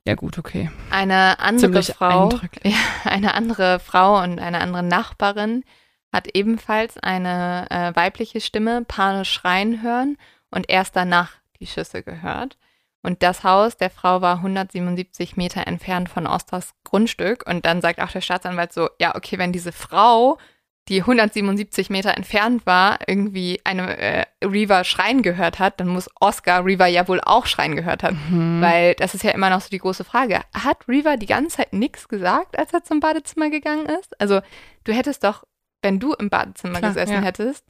Ja, 0.06 0.14
gut, 0.14 0.38
okay. 0.38 0.70
Eine 0.90 1.40
andere 1.40 1.82
Ziemlich 1.82 1.88
Frau, 1.88 2.30
ja, 2.62 2.76
eine 3.02 3.34
andere 3.34 3.80
Frau 3.80 4.22
und 4.22 4.38
eine 4.38 4.60
andere 4.60 4.84
Nachbarin 4.84 5.64
hat 6.12 6.28
ebenfalls 6.32 6.96
eine 6.98 7.66
äh, 7.70 7.96
weibliche 7.96 8.40
Stimme 8.40 8.84
panisch 8.84 9.32
schreien 9.32 9.82
hören 9.82 10.16
und 10.52 10.70
erst 10.70 10.94
danach 10.94 11.32
die 11.58 11.66
Schüsse 11.66 12.02
gehört. 12.02 12.56
Und 13.02 13.22
das 13.22 13.44
Haus 13.44 13.76
der 13.76 13.90
Frau 13.90 14.20
war 14.20 14.36
177 14.38 15.36
Meter 15.36 15.66
entfernt 15.66 16.08
von 16.08 16.26
Osters 16.26 16.74
Grundstück. 16.82 17.46
Und 17.46 17.64
dann 17.64 17.80
sagt 17.80 18.00
auch 18.00 18.10
der 18.10 18.20
Staatsanwalt 18.20 18.72
so, 18.72 18.88
ja, 19.00 19.14
okay, 19.14 19.38
wenn 19.38 19.52
diese 19.52 19.70
Frau 19.70 20.38
die 20.88 21.00
177 21.00 21.90
Meter 21.90 22.16
entfernt 22.16 22.64
war, 22.64 22.98
irgendwie 23.06 23.60
eine 23.64 23.96
äh, 23.96 24.24
Reaver 24.44 24.84
schreien 24.84 25.22
gehört 25.22 25.58
hat, 25.58 25.80
dann 25.80 25.88
muss 25.88 26.08
Oscar 26.20 26.64
Reaver 26.64 26.86
ja 26.86 27.08
wohl 27.08 27.20
auch 27.20 27.46
schreien 27.46 27.74
gehört 27.74 28.02
haben. 28.02 28.20
Mhm. 28.30 28.60
Weil 28.60 28.94
das 28.94 29.14
ist 29.14 29.24
ja 29.24 29.32
immer 29.32 29.50
noch 29.50 29.60
so 29.60 29.68
die 29.68 29.78
große 29.78 30.04
Frage. 30.04 30.40
Hat 30.54 30.88
Reaver 30.88 31.16
die 31.16 31.26
ganze 31.26 31.58
Zeit 31.58 31.72
nichts 31.72 32.08
gesagt, 32.08 32.58
als 32.58 32.72
er 32.72 32.84
zum 32.84 33.00
Badezimmer 33.00 33.50
gegangen 33.50 33.86
ist? 33.86 34.20
Also 34.20 34.40
du 34.84 34.92
hättest 34.92 35.24
doch, 35.24 35.44
wenn 35.82 35.98
du 35.98 36.12
im 36.14 36.30
Badezimmer 36.30 36.78
Klar, 36.78 36.92
gesessen 36.92 37.14
ja. 37.14 37.20
hättest 37.20 37.64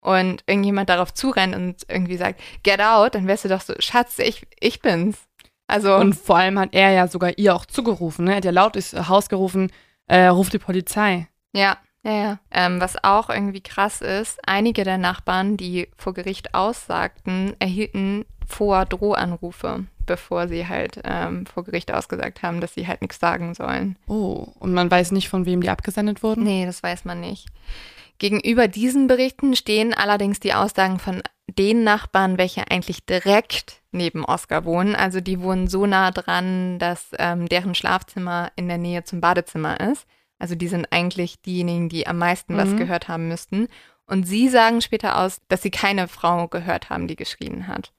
und 0.00 0.42
irgendjemand 0.46 0.88
darauf 0.88 1.12
zurennt 1.12 1.54
und 1.54 1.84
irgendwie 1.88 2.16
sagt, 2.16 2.40
get 2.62 2.80
out, 2.80 3.14
dann 3.14 3.26
wärst 3.26 3.44
du 3.44 3.48
doch 3.48 3.60
so, 3.60 3.74
Schatz, 3.78 4.18
ich, 4.18 4.46
ich 4.60 4.80
bin's. 4.80 5.18
Also 5.66 5.94
und 5.96 6.14
vor 6.14 6.38
allem 6.38 6.58
hat 6.58 6.70
er 6.72 6.92
ja 6.92 7.08
sogar 7.08 7.36
ihr 7.36 7.54
auch 7.54 7.66
zugerufen, 7.66 8.24
ne? 8.24 8.32
Er 8.32 8.36
hat 8.38 8.44
ja 8.44 8.50
laut 8.50 8.74
ins 8.74 8.94
Haus 9.08 9.28
gerufen, 9.28 9.70
äh, 10.06 10.26
ruft 10.26 10.52
die 10.54 10.58
Polizei. 10.58 11.28
Ja. 11.52 11.76
Ja, 12.04 12.12
ja. 12.12 12.38
Ähm, 12.50 12.80
was 12.80 13.02
auch 13.02 13.28
irgendwie 13.28 13.60
krass 13.60 14.00
ist, 14.00 14.38
einige 14.46 14.84
der 14.84 14.98
Nachbarn, 14.98 15.56
die 15.56 15.88
vor 15.96 16.14
Gericht 16.14 16.54
aussagten, 16.54 17.54
erhielten 17.58 18.24
vor 18.46 18.86
Drohanrufe, 18.86 19.84
bevor 20.06 20.48
sie 20.48 20.66
halt 20.66 21.00
ähm, 21.04 21.44
vor 21.44 21.64
Gericht 21.64 21.92
ausgesagt 21.92 22.42
haben, 22.42 22.60
dass 22.60 22.74
sie 22.74 22.86
halt 22.86 23.02
nichts 23.02 23.18
sagen 23.18 23.52
sollen. 23.52 23.96
Oh, 24.06 24.46
und 24.58 24.72
man 24.72 24.90
weiß 24.90 25.12
nicht, 25.12 25.28
von 25.28 25.44
wem 25.44 25.60
die 25.60 25.68
abgesendet 25.68 26.22
wurden? 26.22 26.44
Nee, 26.44 26.64
das 26.64 26.82
weiß 26.82 27.04
man 27.04 27.20
nicht. 27.20 27.46
Gegenüber 28.18 28.68
diesen 28.68 29.06
Berichten 29.06 29.54
stehen 29.54 29.94
allerdings 29.94 30.40
die 30.40 30.54
Aussagen 30.54 30.98
von 30.98 31.22
den 31.46 31.84
Nachbarn, 31.84 32.36
welche 32.36 32.70
eigentlich 32.70 33.06
direkt 33.06 33.82
neben 33.92 34.24
Oscar 34.24 34.64
wohnen. 34.64 34.94
Also 34.94 35.20
die 35.20 35.40
wohnen 35.40 35.68
so 35.68 35.86
nah 35.86 36.10
dran, 36.10 36.78
dass 36.78 37.08
ähm, 37.18 37.48
deren 37.48 37.74
Schlafzimmer 37.74 38.50
in 38.56 38.68
der 38.68 38.78
Nähe 38.78 39.04
zum 39.04 39.20
Badezimmer 39.20 39.80
ist. 39.80 40.06
Also 40.38 40.54
die 40.54 40.68
sind 40.68 40.86
eigentlich 40.92 41.40
diejenigen, 41.42 41.88
die 41.88 42.06
am 42.06 42.18
meisten 42.18 42.54
mhm. 42.54 42.58
was 42.58 42.76
gehört 42.76 43.08
haben 43.08 43.28
müssten. 43.28 43.68
Und 44.06 44.24
sie 44.24 44.48
sagen 44.48 44.80
später 44.80 45.18
aus, 45.18 45.40
dass 45.48 45.62
sie 45.62 45.70
keine 45.70 46.08
Frau 46.08 46.48
gehört 46.48 46.90
haben, 46.90 47.08
die 47.08 47.16
geschrien 47.16 47.66
hat. 47.66 47.92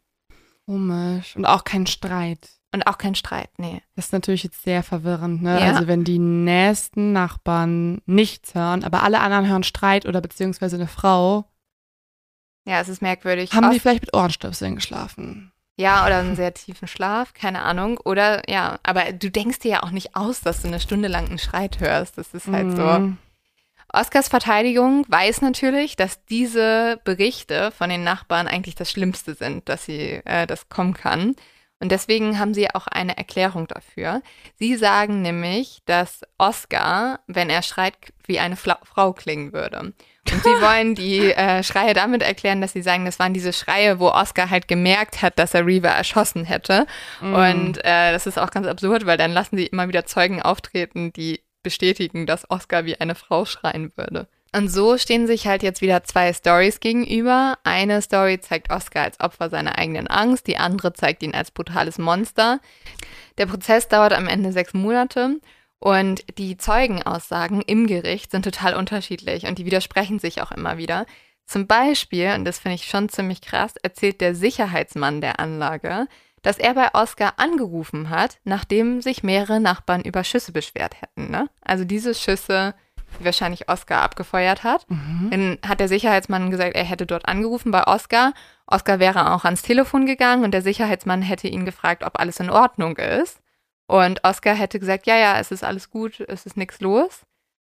Komisch. 0.65 1.35
Und 1.35 1.45
auch 1.45 1.63
kein 1.63 1.87
Streit. 1.87 2.49
Und 2.71 2.85
auch 2.85 2.99
kein 2.99 3.15
Streit, 3.15 3.49
nee. 3.57 3.81
Das 3.95 4.07
ist 4.07 4.13
natürlich 4.13 4.43
jetzt 4.43 4.61
sehr 4.61 4.83
verwirrend, 4.83 5.41
ne? 5.41 5.59
Ja. 5.59 5.71
Also 5.73 5.87
wenn 5.87 6.03
die 6.03 6.19
nächsten 6.19 7.13
Nachbarn 7.13 8.01
nichts 8.05 8.53
hören, 8.53 8.83
aber 8.83 9.01
alle 9.03 9.21
anderen 9.21 9.47
hören 9.47 9.63
Streit 9.63 10.05
oder 10.05 10.21
beziehungsweise 10.21 10.75
eine 10.75 10.87
Frau. 10.87 11.45
Ja, 12.65 12.79
es 12.79 12.89
ist 12.89 13.01
merkwürdig. 13.01 13.53
Haben 13.53 13.71
die 13.71 13.79
vielleicht 13.79 14.01
mit 14.01 14.13
Ohrenstöpseln 14.13 14.75
geschlafen? 14.75 15.51
Ja, 15.77 16.05
oder 16.05 16.19
einen 16.19 16.35
sehr 16.35 16.53
tiefen 16.53 16.87
Schlaf, 16.87 17.33
keine 17.33 17.61
Ahnung. 17.61 17.97
Oder 18.03 18.47
ja, 18.49 18.79
aber 18.83 19.13
du 19.13 19.31
denkst 19.31 19.59
dir 19.59 19.71
ja 19.71 19.83
auch 19.83 19.91
nicht 19.91 20.15
aus, 20.15 20.41
dass 20.41 20.61
du 20.61 20.67
eine 20.67 20.79
Stunde 20.79 21.07
lang 21.07 21.27
einen 21.27 21.39
Schreit 21.39 21.79
hörst. 21.79 22.17
Das 22.17 22.33
ist 22.33 22.47
halt 22.47 22.67
mhm. 22.67 22.75
so. 22.75 23.13
Oscars 23.91 24.27
Verteidigung 24.27 25.05
weiß 25.07 25.41
natürlich, 25.41 25.95
dass 25.95 26.23
diese 26.25 26.99
Berichte 27.05 27.71
von 27.71 27.89
den 27.89 28.03
Nachbarn 28.03 28.47
eigentlich 28.47 28.75
das 28.75 28.91
Schlimmste 28.91 29.33
sind, 29.33 29.67
dass 29.69 29.85
sie 29.85 30.21
äh, 30.25 30.45
das 30.45 30.69
kommen 30.69 30.93
kann. 30.93 31.35
Und 31.81 31.91
deswegen 31.91 32.37
haben 32.39 32.53
sie 32.53 32.69
auch 32.73 32.87
eine 32.87 33.17
Erklärung 33.17 33.67
dafür. 33.67 34.21
Sie 34.55 34.75
sagen 34.75 35.21
nämlich, 35.21 35.79
dass 35.85 36.21
Oscar, 36.37 37.21
wenn 37.27 37.49
er 37.49 37.61
schreit, 37.61 37.95
wie 38.25 38.39
eine 38.39 38.57
Fla 38.57 38.79
Frau 38.83 39.13
klingen 39.13 39.53
würde. 39.53 39.79
Und 39.79 40.43
sie 40.43 40.49
wollen 40.61 40.93
die 40.93 41.31
äh, 41.31 41.63
Schreie 41.63 41.93
damit 41.93 42.21
erklären, 42.21 42.59
dass 42.59 42.73
sie 42.73 42.81
sagen, 42.81 43.05
das 43.05 43.17
waren 43.17 43.33
diese 43.33 43.53
Schreie, 43.53 43.99
wo 43.99 44.09
Oscar 44.09 44.49
halt 44.49 44.67
gemerkt 44.67 45.21
hat, 45.21 45.39
dass 45.39 45.53
er 45.53 45.65
Reaver 45.65 45.89
erschossen 45.89 46.43
hätte. 46.43 46.85
Mm. 47.21 47.33
Und 47.33 47.77
äh, 47.85 48.11
das 48.11 48.27
ist 48.27 48.37
auch 48.37 48.51
ganz 48.51 48.67
absurd, 48.67 49.05
weil 49.05 49.17
dann 49.17 49.31
lassen 49.31 49.55
sie 49.55 49.67
immer 49.67 49.87
wieder 49.87 50.05
Zeugen 50.05 50.41
auftreten, 50.41 51.13
die 51.13 51.41
bestätigen, 51.63 52.25
dass 52.25 52.49
Oscar 52.49 52.85
wie 52.85 52.99
eine 52.99 53.15
Frau 53.15 53.45
schreien 53.45 53.93
würde. 53.95 54.27
Und 54.55 54.69
so 54.69 54.97
stehen 54.97 55.27
sich 55.27 55.45
halt 55.45 55.61
jetzt 55.61 55.81
wieder 55.81 56.03
zwei 56.03 56.33
Stories 56.33 56.79
gegenüber. 56.79 57.57
Eine 57.63 58.01
Story 58.01 58.39
zeigt 58.39 58.71
Oscar 58.71 59.03
als 59.03 59.19
Opfer 59.19 59.49
seiner 59.49 59.77
eigenen 59.77 60.07
Angst, 60.07 60.47
die 60.47 60.57
andere 60.57 60.93
zeigt 60.93 61.21
ihn 61.21 61.35
als 61.35 61.51
brutales 61.51 61.99
Monster. 61.99 62.59
Der 63.37 63.45
Prozess 63.45 63.87
dauert 63.87 64.13
am 64.13 64.27
Ende 64.27 64.51
sechs 64.51 64.73
Monate 64.73 65.39
und 65.77 66.23
die 66.37 66.57
Zeugenaussagen 66.57 67.61
im 67.61 67.87
Gericht 67.87 68.31
sind 68.31 68.43
total 68.43 68.75
unterschiedlich 68.75 69.45
und 69.45 69.59
die 69.59 69.65
widersprechen 69.65 70.19
sich 70.19 70.41
auch 70.41 70.51
immer 70.51 70.77
wieder. 70.77 71.05
Zum 71.45 71.67
Beispiel, 71.67 72.33
und 72.35 72.45
das 72.45 72.59
finde 72.59 72.75
ich 72.75 72.85
schon 72.85 73.09
ziemlich 73.09 73.41
krass, 73.41 73.73
erzählt 73.81 74.19
der 74.21 74.35
Sicherheitsmann 74.35 75.21
der 75.21 75.39
Anlage, 75.39 76.07
dass 76.41 76.57
er 76.57 76.73
bei 76.73 76.93
Oscar 76.93 77.33
angerufen 77.37 78.09
hat, 78.09 78.39
nachdem 78.43 79.01
sich 79.01 79.23
mehrere 79.23 79.59
Nachbarn 79.59 80.01
über 80.01 80.23
Schüsse 80.23 80.51
beschwert 80.51 81.01
hätten. 81.01 81.31
Ne? 81.31 81.49
Also 81.61 81.85
diese 81.85 82.13
Schüsse 82.13 82.75
wahrscheinlich 83.19 83.69
Oscar 83.69 84.01
abgefeuert 84.01 84.63
hat. 84.63 84.85
Mhm. 84.89 85.29
Dann 85.31 85.57
hat 85.67 85.79
der 85.79 85.87
Sicherheitsmann 85.87 86.51
gesagt, 86.51 86.75
er 86.75 86.83
hätte 86.83 87.05
dort 87.05 87.27
angerufen 87.27 87.71
bei 87.71 87.85
Oscar. 87.85 88.33
Oscar 88.67 88.99
wäre 88.99 89.33
auch 89.33 89.45
ans 89.45 89.61
Telefon 89.61 90.05
gegangen 90.05 90.43
und 90.43 90.51
der 90.51 90.61
Sicherheitsmann 90.61 91.21
hätte 91.21 91.47
ihn 91.47 91.65
gefragt, 91.65 92.03
ob 92.03 92.19
alles 92.19 92.39
in 92.39 92.49
Ordnung 92.49 92.97
ist. 92.97 93.41
Und 93.87 94.23
Oscar 94.23 94.53
hätte 94.53 94.79
gesagt, 94.79 95.07
ja, 95.07 95.17
ja, 95.17 95.39
es 95.39 95.51
ist 95.51 95.63
alles 95.63 95.89
gut, 95.89 96.19
es 96.19 96.45
ist 96.45 96.57
nichts 96.57 96.79
los. 96.79 97.21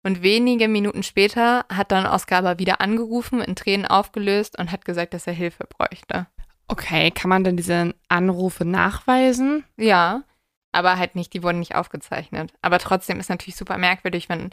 Und 0.04 0.24
wenige 0.24 0.68
Minuten 0.68 1.04
später 1.04 1.66
hat 1.70 1.92
dann 1.92 2.06
Oscar 2.06 2.39
aber 2.39 2.60
wieder 2.60 2.82
angerufen, 2.82 3.42
in 3.42 3.56
Tränen 3.56 3.86
aufgelöst 3.86 4.58
und 4.58 4.72
hat 4.72 4.86
gesagt, 4.86 5.14
dass 5.14 5.28
er 5.28 5.34
Hilfe 5.34 5.66
bräuchte. 5.68 6.28
Okay, 6.68 7.12
kann 7.12 7.30
man 7.30 7.44
denn 7.44 7.58
diese 7.58 7.94
Anrufe 8.08 8.66
nachweisen? 8.66 9.64
Ja, 9.78 10.24
aber 10.72 10.98
halt 10.98 11.16
nicht, 11.16 11.34
die 11.34 11.44
wurden 11.44 11.60
nicht 11.60 11.76
aufgezeichnet. 11.76 12.54
Aber 12.62 12.80
trotzdem 12.80 13.20
ist 13.20 13.30
natürlich 13.30 13.56
super 13.56 13.78
merkwürdig, 13.78 14.30
wenn 14.30 14.52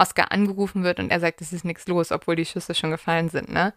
Oscar 0.00 0.32
angerufen 0.32 0.82
wird 0.82 0.98
und 0.98 1.10
er 1.10 1.20
sagt, 1.20 1.40
es 1.40 1.52
ist 1.52 1.64
nichts 1.64 1.86
los, 1.86 2.12
obwohl 2.12 2.36
die 2.36 2.44
Schüsse 2.46 2.74
schon 2.74 2.90
gefallen 2.90 3.28
sind, 3.28 3.50
ne? 3.50 3.72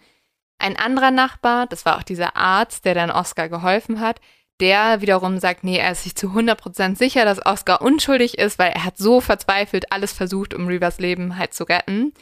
Ein 0.60 0.78
anderer 0.78 1.12
Nachbar, 1.12 1.68
das 1.68 1.86
war 1.86 1.98
auch 1.98 2.04
dieser 2.04 2.38
Arzt, 2.38 2.86
der 2.86 2.94
dann 2.94 3.12
Oscar 3.12 3.50
geholfen 3.50 4.00
hat, 4.00 4.22
der 4.60 5.02
wiederum 5.02 5.40
sagt, 5.40 5.64
nee, 5.64 5.78
er 5.78 5.92
ist 5.92 6.04
sich 6.04 6.16
zu 6.16 6.28
100% 6.28 6.96
sicher, 6.96 7.26
dass 7.26 7.46
Oscar 7.46 7.82
unschuldig 7.82 8.38
ist, 8.38 8.60
weil 8.60 8.72
er 8.72 8.86
hat 8.86 8.98
so 8.98 9.20
verzweifelt 9.20 9.92
alles 9.92 10.14
versucht, 10.14 10.54
um 10.54 10.68
Rivers 10.68 11.00
Leben 11.00 11.38
halt 11.38 11.54
zu 11.54 11.66
retten. 11.66 12.14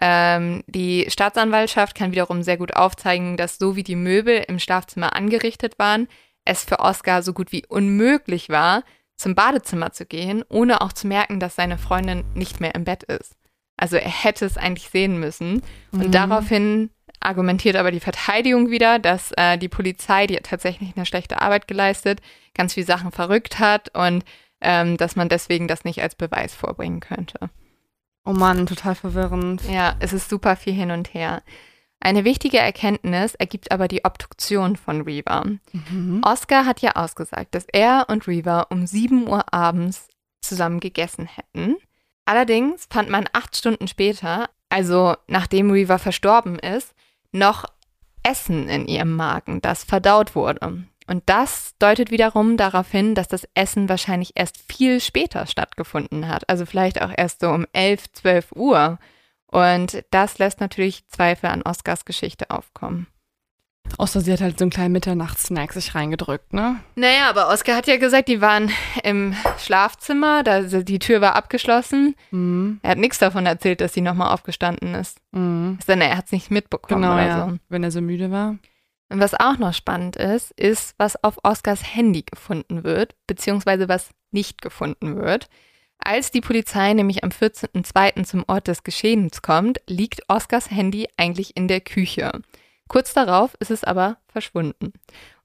Ähm, 0.00 0.64
die 0.66 1.06
Staatsanwaltschaft 1.08 1.94
kann 1.94 2.12
wiederum 2.12 2.42
sehr 2.42 2.56
gut 2.56 2.74
aufzeigen, 2.74 3.36
dass 3.36 3.58
so 3.58 3.76
wie 3.76 3.84
die 3.84 3.96
Möbel 3.96 4.44
im 4.48 4.58
Schlafzimmer 4.58 5.14
angerichtet 5.14 5.78
waren, 5.78 6.08
es 6.44 6.64
für 6.64 6.80
Oscar 6.80 7.22
so 7.22 7.32
gut 7.32 7.52
wie 7.52 7.64
unmöglich 7.66 8.48
war, 8.48 8.82
zum 9.16 9.34
Badezimmer 9.34 9.92
zu 9.92 10.06
gehen, 10.06 10.44
ohne 10.48 10.80
auch 10.80 10.92
zu 10.92 11.06
merken, 11.06 11.40
dass 11.40 11.56
seine 11.56 11.78
Freundin 11.78 12.24
nicht 12.34 12.60
mehr 12.60 12.74
im 12.74 12.84
Bett 12.84 13.04
ist. 13.04 13.35
Also 13.76 13.96
er 13.96 14.08
hätte 14.10 14.44
es 14.44 14.56
eigentlich 14.56 14.88
sehen 14.90 15.18
müssen. 15.20 15.62
Und 15.92 16.06
Mhm. 16.06 16.10
daraufhin 16.12 16.90
argumentiert 17.20 17.76
aber 17.76 17.90
die 17.90 18.00
Verteidigung 18.00 18.70
wieder, 18.70 18.98
dass 18.98 19.32
äh, 19.36 19.58
die 19.58 19.68
Polizei, 19.68 20.26
die 20.26 20.36
hat 20.36 20.44
tatsächlich 20.44 20.92
eine 20.96 21.06
schlechte 21.06 21.40
Arbeit 21.40 21.66
geleistet, 21.68 22.20
ganz 22.54 22.74
viele 22.74 22.86
Sachen 22.86 23.12
verrückt 23.12 23.58
hat 23.58 23.94
und 23.96 24.24
ähm, 24.60 24.96
dass 24.96 25.16
man 25.16 25.28
deswegen 25.28 25.68
das 25.68 25.84
nicht 25.84 26.00
als 26.02 26.14
Beweis 26.14 26.54
vorbringen 26.54 27.00
könnte. 27.00 27.50
Oh 28.24 28.32
Mann, 28.32 28.66
total 28.66 28.94
verwirrend. 28.94 29.62
Ja, 29.70 29.94
es 30.00 30.12
ist 30.12 30.30
super 30.30 30.56
viel 30.56 30.72
hin 30.72 30.90
und 30.90 31.12
her. 31.14 31.42
Eine 32.00 32.24
wichtige 32.24 32.58
Erkenntnis 32.58 33.34
ergibt 33.34 33.70
aber 33.70 33.88
die 33.88 34.04
Obduktion 34.04 34.76
von 34.76 35.02
Reaver. 35.02 35.44
Mhm. 35.72 36.20
Oscar 36.24 36.64
hat 36.64 36.80
ja 36.80 36.92
ausgesagt, 36.96 37.54
dass 37.54 37.66
er 37.72 38.06
und 38.08 38.26
Reaver 38.26 38.66
um 38.70 38.86
7 38.86 39.28
Uhr 39.28 39.52
abends 39.52 40.08
zusammen 40.40 40.80
gegessen 40.80 41.26
hätten. 41.26 41.76
Allerdings 42.26 42.86
fand 42.90 43.08
man 43.08 43.28
acht 43.32 43.56
Stunden 43.56 43.88
später, 43.88 44.50
also 44.68 45.14
nachdem 45.28 45.70
Reaver 45.70 45.98
verstorben 45.98 46.58
ist, 46.58 46.94
noch 47.32 47.64
Essen 48.22 48.68
in 48.68 48.86
ihrem 48.86 49.14
Magen, 49.14 49.62
das 49.62 49.84
verdaut 49.84 50.34
wurde. 50.34 50.84
Und 51.06 51.22
das 51.26 51.74
deutet 51.78 52.10
wiederum 52.10 52.56
darauf 52.56 52.90
hin, 52.90 53.14
dass 53.14 53.28
das 53.28 53.48
Essen 53.54 53.88
wahrscheinlich 53.88 54.32
erst 54.34 54.58
viel 54.70 55.00
später 55.00 55.46
stattgefunden 55.46 56.26
hat. 56.28 56.48
Also 56.48 56.66
vielleicht 56.66 57.00
auch 57.00 57.12
erst 57.16 57.40
so 57.40 57.48
um 57.50 57.64
11, 57.72 58.12
12 58.12 58.52
Uhr. 58.56 58.98
Und 59.46 60.02
das 60.10 60.38
lässt 60.38 60.60
natürlich 60.60 61.06
Zweifel 61.06 61.46
an 61.50 61.62
Oscars 61.62 62.04
Geschichte 62.04 62.50
aufkommen. 62.50 63.06
Außer 63.98 64.20
sie 64.20 64.32
hat 64.32 64.40
halt 64.40 64.58
so 64.58 64.64
einen 64.64 64.70
kleinen 64.70 64.92
Mitternachtssnack 64.92 65.72
sich 65.72 65.94
reingedrückt, 65.94 66.52
ne? 66.52 66.80
Naja, 66.96 67.30
aber 67.30 67.48
Oskar 67.48 67.76
hat 67.76 67.86
ja 67.86 67.96
gesagt, 67.96 68.28
die 68.28 68.40
waren 68.40 68.70
im 69.02 69.34
Schlafzimmer, 69.58 70.42
da 70.42 70.60
die 70.62 70.98
Tür 70.98 71.20
war 71.20 71.34
abgeschlossen. 71.34 72.14
Mhm. 72.30 72.78
Er 72.82 72.90
hat 72.90 72.98
nichts 72.98 73.18
davon 73.18 73.46
erzählt, 73.46 73.80
dass 73.80 73.94
sie 73.94 74.02
nochmal 74.02 74.32
aufgestanden 74.32 74.94
ist. 74.94 75.18
Mhm. 75.32 75.78
Denn 75.88 76.00
er 76.00 76.16
hat 76.16 76.26
es 76.26 76.32
nicht 76.32 76.50
mitbekommen 76.50 77.02
Genau, 77.02 77.14
oder 77.14 77.26
ja. 77.26 77.48
so. 77.48 77.56
Wenn 77.68 77.84
er 77.84 77.90
so 77.90 78.00
müde 78.00 78.30
war. 78.30 78.56
Und 79.08 79.20
was 79.20 79.34
auch 79.34 79.56
noch 79.58 79.72
spannend 79.72 80.16
ist, 80.16 80.50
ist, 80.58 80.94
was 80.98 81.22
auf 81.22 81.38
Oskars 81.42 81.94
Handy 81.94 82.22
gefunden 82.22 82.84
wird, 82.84 83.14
beziehungsweise 83.26 83.88
was 83.88 84.10
nicht 84.30 84.60
gefunden 84.62 85.16
wird. 85.16 85.48
Als 85.98 86.30
die 86.30 86.40
Polizei 86.40 86.92
nämlich 86.92 87.24
am 87.24 87.30
14.02. 87.30 88.24
zum 88.24 88.44
Ort 88.46 88.68
des 88.68 88.82
Geschehens 88.84 89.42
kommt, 89.42 89.80
liegt 89.86 90.22
Oskars 90.28 90.70
Handy 90.70 91.08
eigentlich 91.16 91.56
in 91.56 91.68
der 91.68 91.80
Küche. 91.80 92.32
Kurz 92.88 93.14
darauf 93.14 93.54
ist 93.60 93.70
es 93.70 93.84
aber 93.84 94.18
verschwunden. 94.28 94.92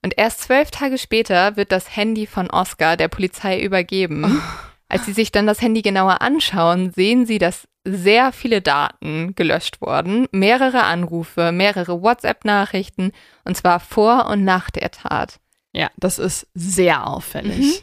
Und 0.02 0.14
erst 0.16 0.42
zwölf 0.42 0.70
Tage 0.70 0.98
später 0.98 1.56
wird 1.56 1.72
das 1.72 1.96
Handy 1.96 2.26
von 2.26 2.50
Oskar 2.50 2.96
der 2.96 3.08
Polizei 3.08 3.60
übergeben. 3.60 4.42
Als 4.88 5.06
sie 5.06 5.12
sich 5.12 5.32
dann 5.32 5.46
das 5.46 5.62
Handy 5.62 5.82
genauer 5.82 6.20
anschauen, 6.20 6.92
sehen 6.92 7.26
sie, 7.26 7.38
dass 7.38 7.66
sehr 7.84 8.32
viele 8.32 8.60
Daten 8.60 9.34
gelöscht 9.34 9.80
wurden, 9.80 10.28
mehrere 10.30 10.84
Anrufe, 10.84 11.50
mehrere 11.50 12.02
WhatsApp-Nachrichten, 12.02 13.12
und 13.44 13.56
zwar 13.56 13.80
vor 13.80 14.26
und 14.26 14.44
nach 14.44 14.70
der 14.70 14.90
Tat. 14.90 15.40
Ja, 15.72 15.90
das 15.96 16.18
ist 16.18 16.46
sehr 16.54 17.06
auffällig. 17.06 17.82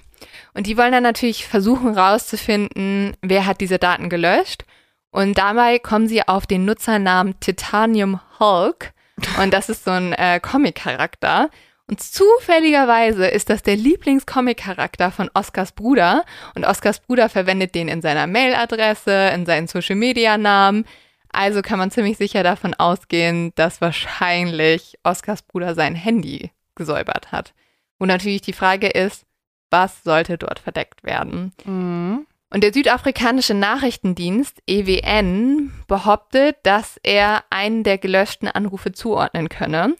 Und 0.53 0.67
die 0.67 0.77
wollen 0.77 0.91
dann 0.91 1.03
natürlich 1.03 1.47
versuchen 1.47 1.97
rauszufinden, 1.97 3.15
wer 3.21 3.45
hat 3.45 3.61
diese 3.61 3.79
Daten 3.79 4.09
gelöscht. 4.09 4.65
Und 5.11 5.37
dabei 5.37 5.79
kommen 5.79 6.07
sie 6.07 6.27
auf 6.27 6.45
den 6.45 6.65
Nutzernamen 6.65 7.39
Titanium 7.39 8.19
Hulk. 8.39 8.93
Und 9.41 9.53
das 9.53 9.69
ist 9.69 9.85
so 9.85 9.91
ein 9.91 10.13
äh, 10.13 10.39
Comic-Charakter. 10.39 11.49
Und 11.89 12.01
zufälligerweise 12.01 13.27
ist 13.27 13.49
das 13.49 13.63
der 13.63 13.75
Lieblingscomic-Charakter 13.75 15.11
von 15.11 15.29
Oscars 15.33 15.71
Bruder. 15.71 16.23
Und 16.53 16.65
Oscars 16.65 16.99
Bruder 16.99 17.29
verwendet 17.29 17.73
den 17.73 17.87
in 17.87 18.01
seiner 18.01 18.27
Mailadresse, 18.27 19.31
in 19.33 19.45
seinen 19.47 19.67
Social-Media-Namen. 19.67 20.85
Also 21.31 21.61
kann 21.61 21.79
man 21.79 21.89
ziemlich 21.89 22.17
sicher 22.17 22.43
davon 22.43 22.73
ausgehen, 22.75 23.53
dass 23.55 23.81
wahrscheinlich 23.81 24.99
Oscars 25.03 25.41
Bruder 25.41 25.73
sein 25.73 25.95
Handy 25.95 26.51
gesäubert 26.75 27.31
hat. 27.31 27.53
Wo 27.97 28.05
natürlich 28.05 28.41
die 28.41 28.53
Frage 28.53 28.87
ist, 28.87 29.25
was 29.71 30.03
sollte 30.03 30.37
dort 30.37 30.59
verdeckt 30.59 31.03
werden? 31.03 31.53
Mhm. 31.65 32.25
Und 32.51 32.63
der 32.63 32.73
südafrikanische 32.73 33.53
Nachrichtendienst 33.53 34.61
EWN 34.67 35.71
behauptet, 35.87 36.57
dass 36.63 36.99
er 37.03 37.43
einen 37.51 37.83
der 37.83 37.97
gelöschten 37.99 38.47
Anrufe 38.47 38.91
zuordnen 38.91 39.49
könne. 39.49 39.95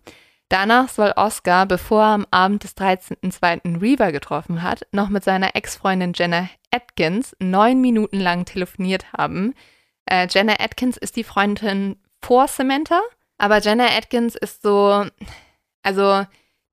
Danach 0.50 0.90
soll 0.90 1.14
Oscar, 1.16 1.68
bevor 1.68 2.02
er 2.02 2.14
am 2.16 2.28
Abend 2.32 2.64
des 2.64 2.76
13.02. 2.76 3.80
Reaver 3.80 4.12
getroffen 4.12 4.64
hat, 4.64 4.88
noch 4.92 5.10
mit 5.10 5.24
seiner 5.24 5.56
Ex-Freundin 5.56 6.14
Jenna 6.16 6.50
Atkins 6.72 7.36
neun 7.40 7.82
Minuten 7.82 8.20
lang 8.20 8.46
telefoniert 8.46 9.14
haben. 9.14 9.54
Äh, 10.06 10.28
Jenna 10.28 10.54
Atkins 10.60 10.98
ist 10.98 11.18
die 11.18 11.24
Freundin 11.24 11.98
vor 12.20 12.48
Samantha, 12.48 13.00
aber 13.38 13.60
Jenna 13.60 13.86
Atkins 13.96 14.36
ist 14.36 14.64
so, 14.64 15.06
also 15.84 16.26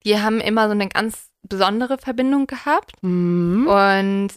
die 0.07 0.19
haben 0.19 0.41
immer 0.41 0.67
so 0.69 0.73
eine 0.73 0.89
ganz 0.89 1.31
besondere 1.43 1.99
Verbindung 1.99 2.47
gehabt. 2.47 2.93
Mhm. 3.03 3.67
Und 3.67 4.29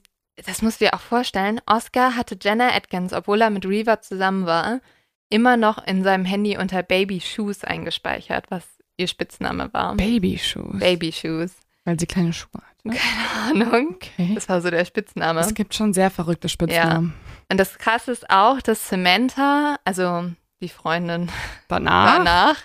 das 0.45 0.61
musst 0.61 0.81
du 0.81 0.85
dir 0.85 0.93
auch 0.93 1.01
vorstellen, 1.01 1.61
Oscar 1.65 2.15
hatte 2.15 2.37
Jenna 2.41 2.69
Atkins, 2.75 3.13
obwohl 3.13 3.41
er 3.41 3.49
mit 3.49 3.65
Reaver 3.65 4.01
zusammen 4.01 4.45
war, 4.45 4.81
immer 5.29 5.57
noch 5.57 5.85
in 5.85 6.03
seinem 6.03 6.25
Handy 6.25 6.57
unter 6.57 6.83
Baby 6.83 7.21
Shoes 7.21 7.63
eingespeichert, 7.63 8.45
was 8.49 8.63
ihr 8.97 9.07
Spitzname 9.07 9.73
war. 9.73 9.95
Babyshoes. 9.95 10.79
Baby 10.79 11.11
Shoes. 11.11 11.51
Weil 11.85 11.99
sie 11.99 12.07
kleine 12.07 12.33
Schuhe 12.33 12.61
hat. 12.61 12.85
Ne? 12.85 12.95
Keine 12.95 13.65
Ahnung. 13.65 13.95
Okay. 13.95 14.31
Das 14.35 14.49
war 14.49 14.61
so 14.61 14.69
der 14.69 14.85
Spitzname. 14.85 15.39
Es 15.39 15.53
gibt 15.53 15.73
schon 15.73 15.93
sehr 15.93 16.09
verrückte 16.09 16.49
Spitznamen. 16.49 17.13
Und 17.49 17.57
das 17.59 17.77
Krasse 17.77 18.11
ist 18.11 18.29
auch, 18.29 18.61
dass 18.61 18.89
Samantha, 18.89 19.77
also 19.85 20.29
die 20.61 20.69
Freundin 20.69 21.29
Danach. 21.67 22.17
danach, 22.17 22.57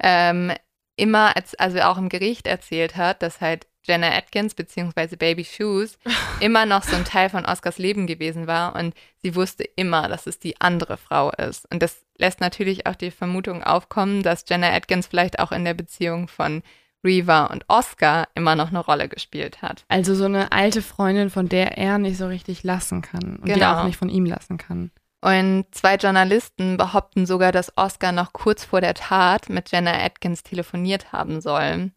ähm, 0.00 0.52
immer, 0.96 1.36
als, 1.36 1.54
also 1.54 1.80
auch 1.80 1.96
im 1.96 2.08
Gericht 2.08 2.46
erzählt 2.46 2.96
hat, 2.96 3.22
dass 3.22 3.40
halt 3.40 3.66
Jenna 3.88 4.10
Atkins 4.14 4.54
beziehungsweise 4.54 5.16
Baby 5.16 5.44
Shoes 5.44 5.98
immer 6.40 6.66
noch 6.66 6.84
so 6.84 6.94
ein 6.94 7.04
Teil 7.04 7.30
von 7.30 7.44
Oscars 7.44 7.78
Leben 7.78 8.06
gewesen 8.06 8.46
war 8.46 8.76
und 8.76 8.94
sie 9.22 9.34
wusste 9.34 9.64
immer, 9.76 10.08
dass 10.08 10.26
es 10.26 10.38
die 10.38 10.60
andere 10.60 10.96
Frau 10.96 11.30
ist. 11.32 11.66
Und 11.72 11.82
das 11.82 12.04
lässt 12.18 12.40
natürlich 12.40 12.86
auch 12.86 12.94
die 12.94 13.10
Vermutung 13.10 13.64
aufkommen, 13.64 14.22
dass 14.22 14.44
Jenna 14.48 14.72
Atkins 14.72 15.06
vielleicht 15.06 15.38
auch 15.38 15.50
in 15.50 15.64
der 15.64 15.74
Beziehung 15.74 16.28
von 16.28 16.62
Reva 17.04 17.46
und 17.46 17.64
Oscar 17.68 18.28
immer 18.34 18.56
noch 18.56 18.68
eine 18.68 18.80
Rolle 18.80 19.08
gespielt 19.08 19.62
hat. 19.62 19.84
Also 19.88 20.14
so 20.14 20.24
eine 20.24 20.52
alte 20.52 20.82
Freundin, 20.82 21.30
von 21.30 21.48
der 21.48 21.78
er 21.78 21.98
nicht 21.98 22.18
so 22.18 22.26
richtig 22.26 22.62
lassen 22.64 23.02
kann. 23.02 23.36
Und 23.36 23.48
die 23.48 23.52
Genau. 23.52 23.80
auch 23.80 23.84
nicht 23.84 23.96
von 23.96 24.08
ihm 24.08 24.26
lassen 24.26 24.58
kann. 24.58 24.90
Und 25.20 25.66
zwei 25.72 25.96
Journalisten 25.96 26.76
behaupten 26.76 27.26
sogar, 27.26 27.50
dass 27.50 27.76
Oscar 27.76 28.12
noch 28.12 28.32
kurz 28.32 28.64
vor 28.64 28.80
der 28.80 28.94
Tat 28.94 29.48
mit 29.48 29.70
Jenna 29.72 29.92
Atkins 29.92 30.42
telefoniert 30.42 31.12
haben 31.12 31.40
soll. 31.40 31.90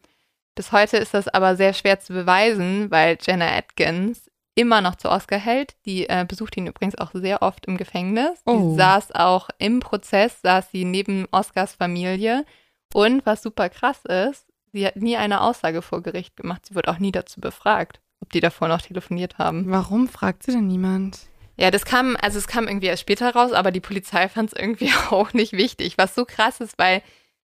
Bis 0.61 0.71
heute 0.71 0.97
ist 0.97 1.15
das 1.15 1.27
aber 1.27 1.55
sehr 1.55 1.73
schwer 1.73 1.99
zu 1.99 2.13
beweisen, 2.13 2.91
weil 2.91 3.17
Jenna 3.19 3.47
Atkins 3.47 4.29
immer 4.53 4.79
noch 4.81 4.95
zu 4.95 5.09
Oscar 5.09 5.39
hält. 5.39 5.73
Die 5.87 6.07
äh, 6.07 6.23
besucht 6.23 6.55
ihn 6.55 6.67
übrigens 6.67 6.95
auch 6.99 7.09
sehr 7.15 7.41
oft 7.41 7.65
im 7.65 7.77
Gefängnis. 7.77 8.43
Oh. 8.45 8.69
Die 8.69 8.77
saß 8.77 9.13
auch 9.13 9.49
im 9.57 9.79
Prozess, 9.79 10.39
saß 10.43 10.69
sie 10.69 10.85
neben 10.85 11.27
Oscars 11.31 11.73
Familie. 11.73 12.45
Und 12.93 13.25
was 13.25 13.41
super 13.41 13.69
krass 13.69 14.05
ist, 14.05 14.45
sie 14.71 14.85
hat 14.85 14.97
nie 14.97 15.17
eine 15.17 15.41
Aussage 15.41 15.81
vor 15.81 16.03
Gericht 16.03 16.37
gemacht. 16.37 16.63
Sie 16.67 16.75
wird 16.75 16.87
auch 16.87 16.99
nie 16.99 17.11
dazu 17.11 17.41
befragt, 17.41 17.99
ob 18.19 18.31
die 18.31 18.39
davor 18.39 18.67
noch 18.67 18.83
telefoniert 18.83 19.39
haben. 19.39 19.65
Warum 19.67 20.07
fragt 20.07 20.43
sie 20.43 20.51
denn 20.51 20.67
niemand? 20.67 21.21
Ja, 21.57 21.71
das 21.71 21.85
kam, 21.85 22.15
also 22.21 22.37
es 22.37 22.45
kam 22.45 22.67
irgendwie 22.67 22.85
erst 22.85 23.01
später 23.01 23.33
raus, 23.33 23.51
aber 23.51 23.71
die 23.71 23.79
Polizei 23.79 24.29
fand 24.29 24.53
es 24.53 24.59
irgendwie 24.59 24.91
auch 25.09 25.33
nicht 25.33 25.53
wichtig, 25.53 25.97
was 25.97 26.13
so 26.13 26.23
krass 26.23 26.61
ist, 26.61 26.77
weil 26.77 27.01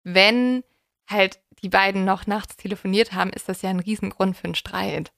wenn 0.04 0.62
halt 1.10 1.40
die 1.62 1.68
beiden 1.68 2.04
noch 2.04 2.26
nachts 2.26 2.56
telefoniert 2.56 3.12
haben, 3.12 3.30
ist 3.30 3.48
das 3.48 3.62
ja 3.62 3.70
ein 3.70 3.80
Riesengrund 3.80 4.36
für 4.36 4.44
einen 4.44 4.54
Streit. 4.54 5.12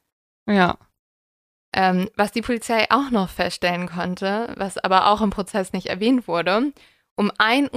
Ja. 0.47 0.79
Ähm, 1.73 2.09
was 2.15 2.33
die 2.33 2.43
Polizei 2.43 2.87
auch 2.91 3.11
noch 3.11 3.31
feststellen 3.31 3.89
konnte, 3.89 4.53
was 4.57 4.79
aber 4.79 5.09
auch 5.09 5.21
im 5.21 5.31
Prozess 5.31 5.73
nicht 5.73 5.87
erwähnt 5.87 6.29
wurde, 6.29 6.73
um 7.17 7.31
1.48 7.31 7.71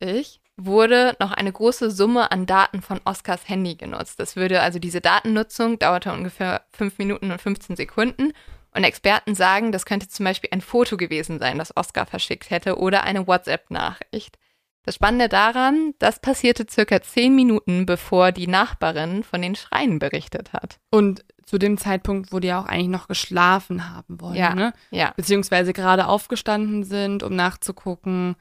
Uhr 0.00 0.24
wurde 0.56 1.16
noch 1.18 1.32
eine 1.32 1.52
große 1.52 1.90
Summe 1.90 2.30
an 2.30 2.46
Daten 2.46 2.80
von 2.80 3.00
Oscars 3.04 3.48
Handy 3.48 3.74
genutzt. 3.74 4.20
Das 4.20 4.36
würde 4.36 4.60
also 4.60 4.78
diese 4.78 5.00
Datennutzung 5.00 5.78
dauerte 5.78 6.12
ungefähr 6.12 6.64
5 6.72 6.98
Minuten 6.98 7.30
und 7.30 7.40
15 7.40 7.76
Sekunden. 7.76 8.32
Und 8.76 8.84
Experten 8.84 9.34
sagen, 9.34 9.70
das 9.70 9.86
könnte 9.86 10.08
zum 10.08 10.24
Beispiel 10.24 10.50
ein 10.52 10.60
Foto 10.60 10.96
gewesen 10.96 11.38
sein, 11.38 11.58
das 11.58 11.76
Oscar 11.76 12.06
verschickt 12.06 12.50
hätte 12.50 12.78
oder 12.78 13.04
eine 13.04 13.26
WhatsApp-Nachricht. 13.26 14.36
Das 14.84 14.96
Spannende 14.96 15.28
daran, 15.30 15.94
das 15.98 16.20
passierte 16.20 16.66
circa 16.70 17.00
zehn 17.00 17.34
Minuten, 17.34 17.86
bevor 17.86 18.32
die 18.32 18.46
Nachbarin 18.46 19.22
von 19.24 19.40
den 19.40 19.54
Schreien 19.56 19.98
berichtet 19.98 20.52
hat. 20.52 20.78
Und 20.90 21.24
zu 21.46 21.58
dem 21.58 21.78
Zeitpunkt, 21.78 22.32
wo 22.32 22.38
die 22.38 22.52
auch 22.52 22.66
eigentlich 22.66 22.88
noch 22.88 23.08
geschlafen 23.08 23.90
haben 23.94 24.20
wollen, 24.20 24.36
Ja, 24.36 24.54
ne? 24.54 24.72
ja. 24.90 25.12
Beziehungsweise 25.16 25.72
gerade 25.72 26.06
aufgestanden 26.06 26.84
sind, 26.84 27.22
um 27.22 27.34
nachzugucken, 27.34 28.36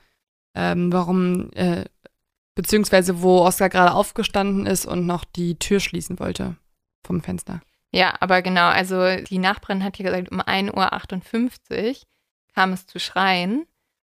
ähm, 0.54 0.92
warum, 0.92 1.52
äh, 1.54 1.86
beziehungsweise 2.56 3.22
wo 3.22 3.40
Oscar 3.40 3.70
gerade 3.70 3.94
aufgestanden 3.94 4.66
ist 4.66 4.86
und 4.86 5.06
noch 5.06 5.24
die 5.24 5.58
Tür 5.58 5.80
schließen 5.80 6.20
wollte 6.20 6.58
vom 7.06 7.22
Fenster. 7.22 7.62
Ja, 7.92 8.16
aber 8.20 8.42
genau, 8.42 8.68
also 8.68 9.16
die 9.30 9.38
Nachbarin 9.40 9.84
hat 9.84 9.98
ja 9.98 10.06
gesagt, 10.06 10.32
um 10.32 10.42
1.58 10.42 11.90
Uhr 11.90 11.96
kam 12.54 12.74
es 12.74 12.86
zu 12.86 13.00
Schreien. 13.00 13.66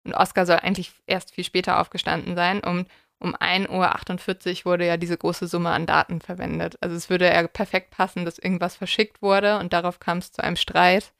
Und 0.04 0.14
Oscar 0.14 0.46
soll 0.46 0.56
eigentlich 0.56 0.92
erst 1.06 1.34
viel 1.34 1.44
später 1.44 1.80
aufgestanden 1.80 2.34
sein. 2.34 2.60
Und 2.60 2.88
um 3.18 3.34
1.48 3.36 4.60
Uhr 4.60 4.72
wurde 4.72 4.86
ja 4.86 4.96
diese 4.96 5.16
große 5.16 5.46
Summe 5.46 5.70
an 5.70 5.86
Daten 5.86 6.20
verwendet. 6.20 6.76
Also 6.80 6.96
es 6.96 7.10
würde 7.10 7.26
ja 7.26 7.46
perfekt 7.46 7.90
passen, 7.90 8.24
dass 8.24 8.38
irgendwas 8.38 8.76
verschickt 8.76 9.20
wurde 9.20 9.58
und 9.58 9.72
darauf 9.72 10.00
kam 10.00 10.18
es 10.18 10.32
zu 10.32 10.42
einem 10.42 10.56
Streit. 10.56 11.12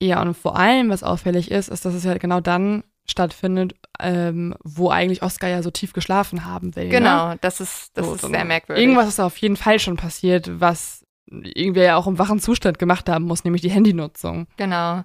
Ja, 0.00 0.22
und 0.22 0.34
vor 0.34 0.56
allem, 0.56 0.90
was 0.90 1.02
auffällig 1.02 1.50
ist, 1.50 1.68
ist, 1.68 1.84
dass 1.84 1.94
es 1.94 2.04
ja 2.04 2.16
genau 2.16 2.40
dann 2.40 2.84
stattfindet, 3.04 3.74
ähm, 3.98 4.54
wo 4.62 4.90
eigentlich 4.90 5.22
Oscar 5.22 5.48
ja 5.48 5.62
so 5.62 5.70
tief 5.70 5.92
geschlafen 5.92 6.44
haben 6.44 6.76
will. 6.76 6.84
Ne? 6.84 6.90
Genau, 6.90 7.34
das 7.40 7.60
ist, 7.60 7.96
das 7.96 8.06
So, 8.06 8.14
ist 8.14 8.20
sehr 8.20 8.44
merkwürdig. 8.44 8.84
Irgendwas 8.84 9.08
ist 9.08 9.18
auf 9.18 9.36
jeden 9.38 9.56
Fall 9.56 9.80
schon 9.80 9.96
passiert, 9.96 10.60
was 10.60 11.04
irgendwer 11.26 11.84
ja 11.84 11.96
auch 11.96 12.06
im 12.06 12.18
wachen 12.18 12.38
Zustand 12.38 12.78
gemacht 12.78 13.08
haben 13.08 13.24
muss, 13.24 13.44
nämlich 13.44 13.62
die 13.62 13.70
Handynutzung. 13.70 14.46
Genau. 14.56 15.02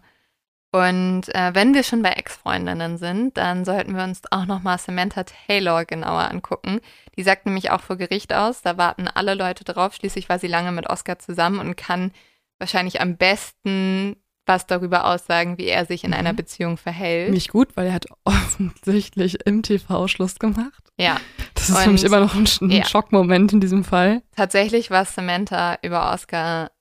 Und 0.76 1.34
äh, 1.36 1.52
wenn 1.54 1.76
wir 1.76 1.84
schon 1.84 2.02
bei 2.02 2.10
Ex-Freundinnen 2.14 2.98
sind, 2.98 3.38
dann 3.38 3.64
sollten 3.64 3.96
wir 3.96 4.04
uns 4.04 4.22
auch 4.32 4.46
nochmal 4.48 4.80
Samantha 4.80 5.24
Taylor 5.24 5.86
genauer 5.86 6.32
angucken. 6.32 6.80
Die 7.16 7.22
sagt 7.22 7.46
nämlich 7.46 7.70
auch 7.70 7.82
vor 7.82 7.96
Gericht 7.96 8.34
aus, 8.34 8.64
da 8.64 8.76
warten 8.76 9.08
alle 9.08 9.36
Leute 9.36 9.64
drauf. 9.64 9.94
Schließlich 9.94 10.30
war 10.30 10.40
sie 10.40 10.48
lange 10.48 10.72
mit 10.72 10.90
Oscar 10.90 11.20
zusammen 11.20 11.60
und 11.60 11.78
kann 11.78 12.12
wahrscheinlich 12.58 13.02
am 13.02 13.18
besten 13.18 14.16
was 14.48 14.66
darüber 14.68 15.06
aussagen, 15.06 15.58
wie 15.58 15.68
er 15.68 15.86
sich 15.86 16.04
in 16.04 16.10
Mhm. 16.10 16.18
einer 16.18 16.34
Beziehung 16.34 16.76
verhält. 16.78 17.32
Nicht 17.32 17.50
gut, 17.52 17.78
weil 17.78 17.88
er 17.88 17.94
hat 17.94 18.08
offensichtlich 18.26 19.46
im 19.46 19.62
TV 19.64 20.08
Schluss 20.08 20.40
gemacht. 20.40 20.84
ja, 20.98 21.18
Das 21.54 21.70
ist 21.70 21.76
Und- 21.78 21.84
für 21.84 21.92
mich 21.92 22.04
immer 22.04 22.20
noch 22.20 22.34
ein, 22.36 22.46
ein 22.62 22.70
ja. 22.72 22.84
Schockmoment 22.86 23.54
in 23.54 23.62
diesem 23.62 23.84
Fall. 23.84 24.22
tatsächlich, 24.36 24.90
was 24.92 25.14
Samantha 25.16 25.78
über 25.82 26.12
Oscar 26.12 26.72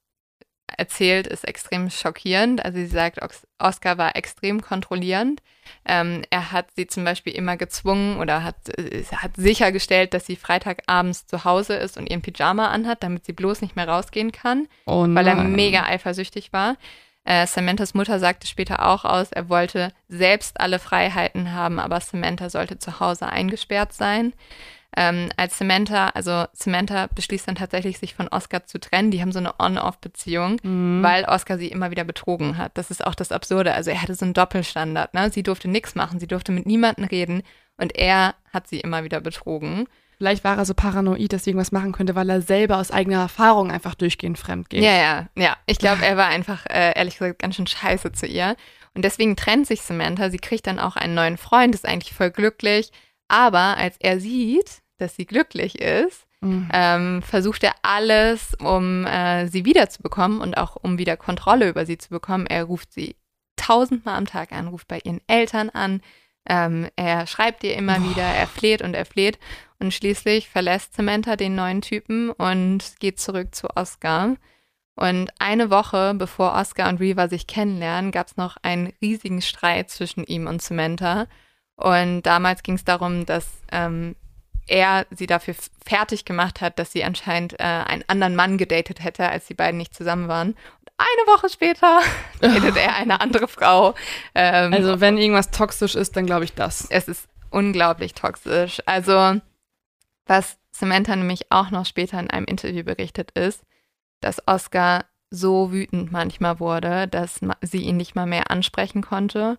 erzählt, 0.77 1.27
ist 1.27 1.47
extrem 1.47 1.91
schockierend. 1.91 2.65
Also 2.65 2.79
sie 2.79 2.87
sagt, 2.87 3.19
Oscar 3.59 3.99
war 3.99 4.17
extrem 4.17 4.61
kontrollierend. 4.61 5.43
Ähm, 5.85 6.23
er 6.31 6.53
hat 6.53 6.67
sie 6.77 6.87
zum 6.87 7.05
Beispiel 7.05 7.35
immer 7.35 7.57
gezwungen 7.57 8.19
oder 8.19 8.45
hat, 8.45 8.57
äh, 8.79 9.05
hat 9.15 9.37
sichergestellt, 9.37 10.15
dass 10.15 10.27
sie 10.27 10.37
Freitagabends 10.37 11.27
zu 11.27 11.45
Hause 11.45 11.75
ist 11.75 11.97
und 11.97 12.09
ihren 12.09 12.23
Pyjama 12.23 12.69
anhat, 12.69 13.03
damit 13.03 13.25
sie 13.25 13.33
bloß 13.33 13.63
nicht 13.63 13.77
mehr 13.77 13.89
rausgehen 13.89 14.33
kann, 14.33 14.69
Oh 14.87 15.07
weil 15.09 15.27
er 15.27 15.37
mega 15.37 15.85
eifersüchtig 15.85 16.53
war. 16.53 16.77
Äh, 17.25 17.47
Samanthas 17.47 17.95
Mutter 17.95 18.19
sagte 18.19 18.47
später 18.47 18.89
auch 18.89 19.05
aus, 19.05 19.31
er 19.31 19.49
wollte 19.49 19.93
selbst 20.09 20.61
alle 20.61 20.79
Freiheiten 20.79 21.53
haben, 21.53 21.79
aber 21.79 22.01
Samantha 22.01 22.51
sollte 22.51 22.79
zu 22.79 22.99
Hause 22.99 23.27
eingesperrt 23.27 23.93
sein. 23.93 24.33
Ähm, 24.97 25.31
als 25.37 25.57
Samantha, 25.59 26.09
also 26.11 26.45
Samantha 26.53 27.09
beschließt 27.15 27.49
dann 27.49 27.55
tatsächlich, 27.55 27.99
sich 27.99 28.15
von 28.15 28.29
Oscar 28.29 28.67
zu 28.67 28.79
trennen. 28.79 29.11
Die 29.11 29.21
haben 29.23 29.33
so 29.33 29.39
eine 29.39 29.55
On-Off-Beziehung, 29.59 30.59
Mhm. 30.63 31.03
weil 31.03 31.25
Oscar 31.25 31.57
sie 31.59 31.69
immer 31.69 31.91
wieder 31.91 32.05
betrogen 32.05 32.59
hat. 32.59 32.77
Das 32.77 32.91
ist 32.91 33.05
auch 33.07 33.15
das 33.15 33.33
Absurde. 33.33 33.73
Also 33.75 33.91
er 33.91 34.03
hatte 34.03 34.15
so 34.15 34.25
einen 34.25 34.35
Doppelstandard. 34.35 35.15
Ne? 35.15 35.31
Sie 35.31 35.43
durfte 35.43 35.69
nichts 35.69 35.95
machen, 35.95 36.21
sie 36.21 36.27
durfte 36.27 36.53
mit 36.53 36.67
niemandem 36.67 37.05
reden 37.07 37.43
und 37.79 37.97
er 37.97 38.35
hat 38.53 38.69
sie 38.69 38.81
immer 38.81 39.03
wieder 39.05 39.21
betrogen. 39.21 39.87
Vielleicht 40.19 40.45
war 40.45 40.57
er 40.59 40.65
so 40.67 40.75
paranoid, 40.75 41.33
dass 41.33 41.43
er 41.43 41.49
irgendwas 41.49 41.73
machen 41.73 41.93
könnte, 41.93 42.15
weil 42.15 42.31
er 42.31 42.43
selber 42.43 42.77
aus 42.77 42.91
eigener 42.93 43.21
Erfahrung 43.23 43.73
einfach 43.73 43.95
durchgehend 43.97 44.39
fremd 44.39 44.71
geht. 44.71 44.83
Ja, 44.85 44.93
ja, 44.93 45.27
ja. 45.37 45.57
Ich 45.67 45.79
glaube, 45.79 46.05
er 46.07 46.17
war 46.17 46.27
einfach, 46.29 46.65
äh, 46.67 46.93
ehrlich 46.97 47.19
gesagt, 47.19 47.41
ganz 47.41 47.57
schön 47.57 47.67
scheiße 47.67 48.13
zu 48.13 48.27
ihr. 48.27 48.55
Und 48.95 49.05
deswegen 49.05 49.35
trennt 49.37 49.67
sich 49.67 49.81
Samantha. 49.83 50.31
Sie 50.31 50.39
kriegt 50.39 50.67
dann 50.67 50.79
auch 50.79 50.95
einen 50.97 51.15
neuen 51.15 51.39
Freund, 51.39 51.75
ist 51.75 51.89
eigentlich 51.89 52.13
voll 52.15 52.31
glücklich. 52.31 52.93
Aber 53.27 53.79
als 53.79 53.97
er 53.99 54.21
sieht, 54.21 54.82
dass 55.03 55.17
sie 55.17 55.27
glücklich 55.27 55.81
ist, 55.81 56.27
Mhm. 56.41 56.69
ähm, 56.73 57.23
versucht 57.23 57.63
er 57.63 57.75
alles, 57.83 58.55
um 58.59 59.07
äh, 59.07 59.47
sie 59.47 59.65
wiederzubekommen 59.65 60.41
und 60.41 60.57
auch 60.57 60.75
um 60.75 60.99
wieder 60.99 61.17
Kontrolle 61.17 61.69
über 61.69 61.87
sie 61.87 61.99
zu 61.99 62.11
bekommen. 62.11 62.47
Er 62.49 62.65
ruft 62.65 62.93
sie 62.93 63.15
tausendmal 63.55 64.17
am 64.17 64.27
Tag 64.27 64.51
an, 64.51 64.67
ruft 64.67 64.89
bei 64.89 64.99
ihren 65.05 65.21
Eltern 65.29 65.71
an, 65.71 66.03
ähm, 66.49 66.89
er 66.97 67.27
schreibt 67.27 67.63
ihr 67.65 67.77
immer 67.77 67.99
Boah. 68.01 68.11
wieder, 68.11 68.23
er 68.25 68.47
fleht 68.47 68.83
und 68.83 68.95
er 68.95 69.05
fleht. 69.05 69.39
Und 69.79 69.95
schließlich 69.95 70.49
verlässt 70.49 70.95
Samantha 70.95 71.37
den 71.37 71.55
neuen 71.55 71.81
Typen 71.81 72.31
und 72.31 72.95
geht 73.01 73.21
zurück 73.21 73.55
zu 73.55 73.69
Oscar. 73.77 74.37
Und 74.95 75.31
eine 75.39 75.71
Woche 75.71 76.15
bevor 76.15 76.55
Oscar 76.55 76.89
und 76.89 77.01
Reva 77.01 77.29
sich 77.29 77.47
kennenlernen, 77.47 78.11
gab 78.11 78.27
es 78.27 78.37
noch 78.37 78.57
einen 78.63 78.93
riesigen 79.01 79.41
Streit 79.43 79.91
zwischen 79.91 80.25
ihm 80.25 80.47
und 80.47 80.61
Samantha. 80.61 81.27
Und 81.77 82.23
damals 82.23 82.63
ging 82.63 82.75
es 82.75 82.85
darum, 82.85 83.25
dass 83.27 83.49
ähm, 83.71 84.15
er 84.73 85.07
sie 85.11 85.27
dafür 85.27 85.55
fertig 85.85 86.25
gemacht 86.25 86.61
hat, 86.61 86.79
dass 86.79 86.93
sie 86.93 87.05
anscheinend 87.05 87.61
äh, 87.61 87.63
einen 87.63 88.05
anderen 88.09 88.35
Mann 88.35 88.57
gedatet 88.59 89.05
hätte, 89.05 89.29
als 89.29 89.47
die 89.47 89.55
beiden 89.55 89.77
nicht 89.77 89.95
zusammen 89.95 90.29
waren. 90.29 90.49
Und 90.49 90.91
eine 90.97 91.27
Woche 91.37 91.49
später 91.51 92.01
datet 92.41 92.77
er 92.77 92.97
eine 92.97 93.21
andere 93.21 93.49
Frau. 93.49 93.95
Ähm, 94.35 94.73
Also 94.73 95.01
wenn 95.01 95.19
irgendwas 95.19 95.51
toxisch 95.51 95.95
ist, 95.95 96.17
dann 96.17 96.27
glaube 96.27 96.45
ich 96.45 96.55
das. 96.55 96.87
es 96.91 97.07
ist 97.07 97.29
unglaublich 97.51 98.15
toxisch. 98.15 98.81
Also, 98.87 99.41
was 100.27 100.57
Samantha 100.71 101.15
nämlich 101.15 101.53
auch 101.53 101.71
noch 101.71 101.85
später 101.85 102.19
in 102.19 102.31
einem 102.31 102.47
Interview 102.47 102.83
berichtet 102.83 103.31
ist, 103.33 103.63
dass 104.21 104.47
Oscar 104.49 105.05
so 105.29 105.71
wütend 105.73 106.13
manchmal 106.13 106.61
wurde, 106.61 107.09
dass 107.09 107.41
sie 107.61 107.83
ihn 107.83 107.97
nicht 107.99 108.15
mal 108.15 108.27
mehr 108.27 108.51
ansprechen 108.51 109.03
konnte. 109.03 109.59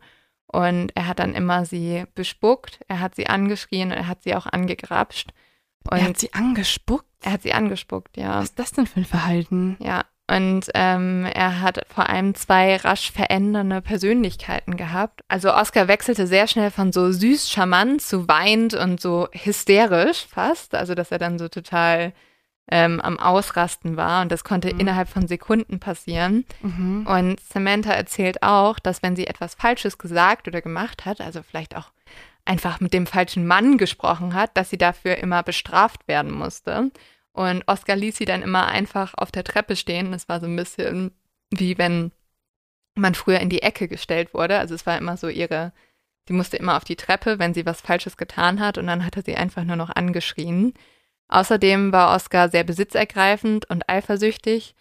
Und 0.53 0.91
er 0.95 1.07
hat 1.07 1.19
dann 1.19 1.33
immer 1.33 1.65
sie 1.65 2.05
bespuckt, 2.15 2.79
er 2.87 2.99
hat 2.99 3.15
sie 3.15 3.27
angeschrien 3.27 3.91
und 3.91 3.97
er 3.97 4.07
hat 4.07 4.23
sie 4.23 4.35
auch 4.35 4.45
angegrapscht. 4.45 5.31
Und 5.89 5.97
er 5.97 6.05
hat 6.05 6.17
sie 6.19 6.33
angespuckt. 6.33 7.05
er 7.21 7.33
hat 7.33 7.41
sie 7.41 7.53
angespuckt, 7.53 8.15
ja. 8.15 8.37
Was 8.37 8.45
ist 8.45 8.59
das 8.59 8.71
denn 8.71 8.85
für 8.85 9.01
ein 9.01 9.05
Verhalten? 9.05 9.75
Ja, 9.79 10.03
und 10.31 10.67
ähm, 10.73 11.25
er 11.33 11.61
hat 11.61 11.85
vor 11.93 12.09
allem 12.09 12.33
zwei 12.33 12.77
rasch 12.77 13.11
verändernde 13.11 13.81
Persönlichkeiten 13.81 14.77
gehabt. 14.77 15.21
Also 15.27 15.53
Oscar 15.53 15.87
wechselte 15.87 16.27
sehr 16.27 16.47
schnell 16.47 16.71
von 16.71 16.93
so 16.93 17.11
süß 17.11 17.49
charmant 17.49 18.01
zu 18.01 18.27
weint 18.29 18.73
und 18.73 19.01
so 19.01 19.27
hysterisch 19.33 20.25
fast. 20.27 20.75
Also 20.75 20.95
dass 20.95 21.11
er 21.11 21.17
dann 21.17 21.39
so 21.39 21.49
total 21.49 22.13
ähm, 22.71 23.01
am 23.01 23.19
Ausrasten 23.19 23.97
war 23.97 24.21
und 24.21 24.31
das 24.31 24.43
konnte 24.43 24.73
Mhm. 24.73 24.79
innerhalb 24.79 25.09
von 25.09 25.27
Sekunden 25.27 25.79
passieren. 25.79 26.45
Mhm. 26.61 27.05
Und 27.07 27.39
Samantha 27.41 27.91
erzählt 27.91 28.41
auch, 28.41 28.79
dass 28.79 29.03
wenn 29.03 29.15
sie 29.15 29.27
etwas 29.27 29.55
Falsches 29.55 29.97
gesagt 29.97 30.47
oder 30.47 30.61
gemacht 30.61 31.05
hat, 31.05 31.19
also 31.21 31.43
vielleicht 31.43 31.75
auch 31.75 31.91
einfach 32.45 32.79
mit 32.79 32.93
dem 32.93 33.05
falschen 33.05 33.45
Mann 33.47 33.77
gesprochen 33.77 34.33
hat, 34.33 34.55
dass 34.57 34.69
sie 34.69 34.77
dafür 34.77 35.17
immer 35.17 35.43
bestraft 35.43 36.07
werden 36.07 36.31
musste. 36.31 36.91
Und 37.31 37.63
Oscar 37.67 37.95
ließ 37.95 38.17
sie 38.17 38.25
dann 38.25 38.41
immer 38.43 38.67
einfach 38.67 39.13
auf 39.17 39.31
der 39.31 39.43
Treppe 39.43 39.75
stehen. 39.75 40.11
Das 40.11 40.29
war 40.29 40.39
so 40.39 40.45
ein 40.45 40.55
bisschen 40.55 41.11
wie 41.51 41.77
wenn 41.77 42.11
man 42.95 43.15
früher 43.15 43.39
in 43.39 43.49
die 43.49 43.61
Ecke 43.61 43.87
gestellt 43.87 44.33
wurde. 44.33 44.59
Also 44.59 44.75
es 44.75 44.85
war 44.85 44.97
immer 44.97 45.17
so 45.17 45.27
ihre, 45.27 45.71
sie 46.27 46.33
musste 46.33 46.57
immer 46.57 46.77
auf 46.77 46.83
die 46.83 46.95
Treppe, 46.95 47.39
wenn 47.39 47.53
sie 47.53 47.65
was 47.65 47.81
Falsches 47.81 48.17
getan 48.17 48.59
hat 48.59 48.77
und 48.77 48.87
dann 48.87 49.05
hat 49.05 49.15
er 49.17 49.23
sie 49.23 49.35
einfach 49.35 49.63
nur 49.63 49.75
noch 49.75 49.89
angeschrien. 49.89 50.73
Außerdem 51.27 51.91
war 51.91 52.15
Oscar 52.15 52.49
sehr 52.49 52.63
besitzergreifend 52.63 53.69
und 53.69 53.89
eifersüchtig. 53.89 54.75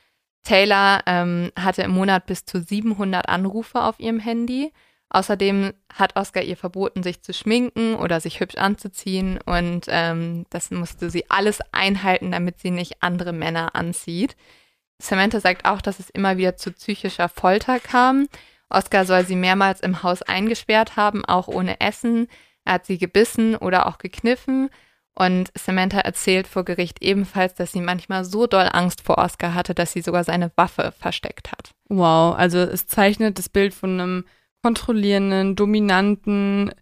Taylor 0.44 1.02
ähm, 1.06 1.52
hatte 1.59 1.82
im 1.82 1.93
Monat 1.93 2.27
bis 2.27 2.44
zu 2.44 2.60
700 2.60 3.28
Anrufe 3.28 3.82
auf 3.82 4.01
ihrem 4.01 4.19
Handy. 4.19 4.73
Außerdem 5.09 5.74
hat 5.93 6.16
Oscar 6.16 6.43
ihr 6.43 6.56
verboten, 6.56 7.02
sich 7.02 7.23
zu 7.23 7.35
schminken 7.35 7.97
oder 7.97 8.19
sich 8.20 8.40
hübsch 8.40 8.56
anzuziehen 8.56 9.39
und 9.44 9.85
ähm, 9.89 10.47
das 10.48 10.70
musste 10.70 11.10
sie 11.10 11.28
alles 11.28 11.59
einhalten, 11.70 12.32
damit 12.32 12.59
sie 12.59 12.70
nicht 12.70 13.02
andere 13.02 13.35
Männer 13.35 13.74
anzieht. 13.74 14.36
Samantha 14.98 15.40
sagt 15.40 15.66
auch, 15.66 15.82
dass 15.82 15.98
es 15.98 16.09
immer 16.09 16.39
wieder 16.39 16.56
zu 16.56 16.73
psychischer 16.73 17.28
Folter 17.28 17.78
kam. 17.78 18.27
Oscar 18.70 19.05
soll 19.05 19.27
sie 19.27 19.36
mehrmals 19.36 19.81
im 19.81 20.02
Haus 20.02 20.23
eingesperrt 20.23 20.97
haben, 20.97 21.27
auch 21.27 21.47
ohne 21.47 21.81
Essen. 21.81 22.28
Er 22.64 22.74
hat 22.74 22.86
sie 22.86 22.97
gebissen 22.97 23.55
oder 23.55 23.86
auch 23.86 23.98
gekniffen. 23.98 24.70
Und 25.14 25.51
Samantha 25.59 25.98
erzählt 26.01 26.47
vor 26.47 26.64
Gericht 26.64 27.02
ebenfalls, 27.02 27.55
dass 27.55 27.72
sie 27.72 27.80
manchmal 27.82 28.24
so 28.24 28.47
doll 28.47 28.68
Angst 28.72 29.02
vor 29.02 29.18
Oscar 29.18 29.52
hatte, 29.55 29.74
dass 29.74 29.93
sie 29.93 30.01
sogar 30.01 30.24
seine 30.24 30.51
Waffe 30.56 30.93
versteckt 30.98 31.52
hat. 31.52 31.72
Wow, 31.89 32.34
also 32.36 32.59
es 32.59 32.86
zeichnet 32.86 33.39
das 33.39 33.48
Bild 33.51 33.74
von 33.74 34.01
einem 34.01 34.24
kontrollierenden, 34.62 35.55
dominanten 35.55 36.72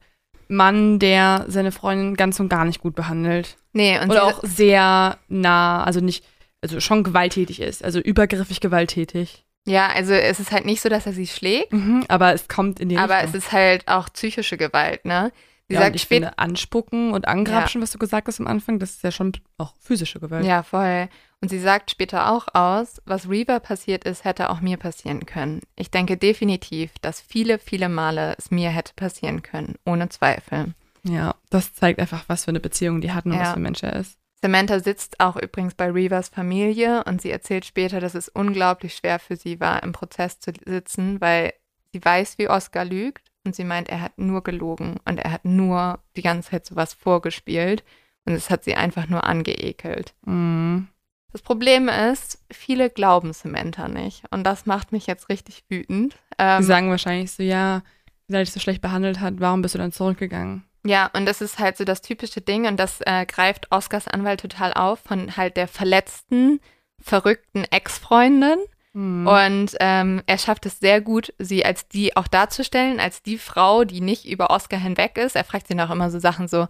Mann, 0.49 0.99
der 0.99 1.45
seine 1.49 1.73
Freundin 1.73 2.15
ganz 2.17 2.39
und 2.41 2.49
gar 2.49 2.65
nicht 2.65 2.81
gut 2.81 2.95
behandelt. 2.95 3.57
Nee, 3.73 3.99
und 4.01 4.11
Oder 4.11 4.25
auch 4.25 4.41
sehr 4.45 5.19
nah, 5.29 5.83
also 5.85 6.01
nicht, 6.01 6.25
also 6.61 6.81
schon 6.81 7.03
gewalttätig 7.05 7.61
ist, 7.61 7.85
also 7.85 7.99
übergriffig 8.01 8.61
gewalttätig. 8.61 9.45
ja, 9.67 9.89
also 9.89 10.13
es 10.13 10.41
ist 10.41 10.51
halt 10.53 10.67
nicht 10.67 10.81
so, 10.83 10.89
dass 10.89 11.07
er 11.07 11.13
sie 11.13 11.27
schlägt, 11.27 11.73
Mhm, 11.73 12.05
aber 12.09 12.33
es 12.35 12.49
kommt 12.49 12.81
in 12.81 12.89
die 12.91 12.97
aber 12.97 13.19
es 13.19 13.25
Richtung. 13.35 13.39
ist 13.39 13.53
halt 13.53 13.89
auch 13.89 14.09
psychische 14.13 14.57
Gewalt, 14.57 15.05
ne? 15.05 15.33
Sie 15.71 15.75
ja, 15.75 15.83
sagt 15.83 15.95
ich 15.95 16.09
finde, 16.09 16.37
anspucken 16.37 17.13
und 17.13 17.29
angrapschen, 17.29 17.81
was 17.81 17.93
du 17.93 17.99
gesagt 17.99 18.27
hast 18.27 18.41
am 18.41 18.49
Anfang, 18.49 18.81
das 18.81 18.91
ist 18.91 19.05
ja 19.05 19.13
schon 19.13 19.31
auch 19.57 19.73
physische 19.79 20.19
Gewalt. 20.19 20.45
Ja, 20.45 20.65
voll. 20.65 21.09
Und 21.41 21.49
sie 21.49 21.61
sagt 21.61 21.93
später 21.93 22.33
auch 22.33 22.49
aus, 22.55 23.01
was 23.05 23.29
Reaver 23.29 23.61
passiert 23.61 24.03
ist, 24.03 24.25
hätte 24.25 24.51
auch 24.51 24.61
mir 24.61 24.79
passieren 24.79 25.27
können. 25.27 25.61
Ich 25.77 25.93
denke 25.93 26.17
definitiv, 26.17 26.91
dass 27.03 27.21
viele, 27.21 27.61
viele 27.61 27.89
Male 27.89 28.35
es 28.37 28.51
mir 28.51 28.71
hätte 28.71 28.95
passieren 28.97 29.43
können, 29.43 29.77
ohne 29.87 30.09
Zweifel. 30.09 30.75
Ja, 31.05 31.37
das 31.51 31.73
zeigt 31.73 32.01
einfach, 32.01 32.25
was 32.27 32.47
für 32.47 32.51
eine 32.51 32.59
Beziehung 32.59 33.01
die 33.01 33.13
hatten 33.13 33.31
und 33.31 33.37
Ja. 33.37 33.43
was 33.43 33.51
für 33.51 33.61
ein 33.61 33.63
Mensch 33.63 33.85
er 33.85 33.95
ist. 33.95 34.19
Samantha 34.43 34.81
sitzt 34.81 35.21
auch 35.21 35.37
übrigens 35.37 35.75
bei 35.75 35.89
Reavers 35.89 36.31
Familie 36.31 37.05
und 37.05 37.23
sie 37.23 37.31
erzählt 37.31 37.65
später, 37.65 38.01
dass 38.01 38.17
es 38.17 38.29
unglaublich 38.29 38.97
schwer 38.97 39.21
für 39.21 39.37
sie 39.37 39.61
war, 39.61 39.85
im 39.85 39.93
Prozess 39.93 40.41
zu 40.41 40.51
sitzen, 40.67 41.21
weil 41.21 41.53
sie 41.93 42.05
weiß, 42.05 42.39
wie 42.39 42.49
Oscar 42.49 42.85
lügt 42.85 43.30
und 43.45 43.55
sie 43.57 43.65
meint, 43.65 43.89
er 43.89 44.01
hat 44.01 44.19
nur 44.19 44.43
gelogen 44.43 44.97
und 45.05 45.19
er 45.19 45.33
hat 45.33 45.45
nur 45.45 46.01
die 46.17 46.23
ganze 46.23 46.51
Zeit 46.51 46.67
sowas 46.67 46.93
vorgespielt 46.93 47.85
und 48.25 48.35
es 48.35 48.51
hat 48.51 48.65
sie 48.65 48.75
einfach 48.75 49.09
nur 49.09 49.25
angeekelt. 49.25 50.15
Mhm. 50.27 50.89
Das 51.33 51.43
Problem 51.43 51.89
ist, 51.89 52.43
viele 52.51 52.91
glauben 52.91 53.33
Samantha 53.33 53.87
nicht. 53.87 54.25
Und 54.31 54.43
das 54.45 54.67
macht 54.67 54.91
mich 54.91 55.07
jetzt 55.07 55.29
richtig 55.29 55.63
wütend. 55.69 56.15
Die 56.33 56.37
Ähm, 56.39 56.63
sagen 56.65 56.91
wahrscheinlich 56.91 57.31
so, 57.31 57.43
ja, 57.45 57.83
weil 58.27 58.39
er 58.41 58.45
dich 58.45 58.53
so 58.53 58.59
schlecht 58.61 58.83
behandelt 58.83 59.21
hat, 59.21 59.35
warum 59.39 59.63
bist 59.63 59.75
du 59.75 59.79
dann 59.79 59.93
zurückgegangen? 59.93 60.65
ja, 60.85 61.11
und 61.15 61.27
das 61.27 61.41
ist 61.43 61.59
halt 61.59 61.77
so 61.77 61.85
das 61.85 62.01
typische 62.01 62.41
Ding. 62.41 62.67
Und 62.67 62.79
das 62.79 63.01
äh, 63.03 63.27
greift 63.27 63.71
Oscars 63.71 64.09
Anwalt 64.09 64.41
total 64.41 64.73
auf 64.73 64.99
von 65.01 65.37
halt 65.37 65.57
der 65.57 65.69
verletzten, 65.69 66.59
verrückten 67.01 67.65
Ex-Freundin. 67.71 68.59
Mhm. 68.93 69.27
Und 69.27 69.77
ähm, 69.81 70.23
er 70.27 70.39
schafft 70.39 70.67
es 70.67 70.81
sehr 70.81 71.01
gut, 71.01 71.33
sie 71.39 71.65
als 71.65 71.87
die 71.89 72.17
auch 72.17 72.27
darzustellen, 72.27 72.99
als 72.99 73.23
die 73.23 73.39
Frau, 73.39 73.85
die 73.85 74.01
nicht 74.01 74.27
über 74.27 74.51
Oscar 74.51 74.79
hinweg 74.79 75.17
ist. 75.17 75.37
Er 75.37 75.45
fragt 75.45 75.69
sie 75.69 75.79
auch 75.81 75.91
immer 75.91 76.11
so 76.11 76.19
Sachen 76.19 76.49
so, 76.49 76.67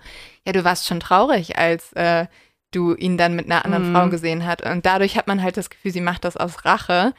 ja, 0.46 0.52
du 0.52 0.64
warst 0.64 0.86
schon 0.86 1.00
traurig, 1.00 1.56
als 1.56 1.92
äh, 1.94 2.26
du 2.72 2.94
ihn 2.94 3.16
dann 3.16 3.34
mit 3.36 3.46
einer 3.46 3.64
anderen 3.64 3.88
Mhm. 3.90 3.94
Frau 3.94 4.08
gesehen 4.08 4.46
hast. 4.46 4.62
Und 4.62 4.84
dadurch 4.86 5.16
hat 5.16 5.26
man 5.26 5.42
halt 5.42 5.56
das 5.56 5.70
Gefühl, 5.70 5.92
sie 5.92 6.00
macht 6.00 6.24
das 6.24 6.36
aus 6.36 6.64
Rache. 6.64 7.14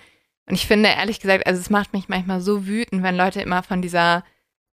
Und 0.48 0.56
ich 0.56 0.68
finde, 0.68 0.90
ehrlich 0.90 1.19
gesagt, 1.19 1.48
also 1.48 1.60
es 1.60 1.69
macht 1.69 1.94
mich 1.94 2.07
manchmal 2.07 2.41
so 2.41 2.68
wütend, 2.68 3.03
wenn 3.03 3.15
Leute 3.18 3.41
immer 3.41 3.64
von 3.64 3.82
dieser 3.82 4.23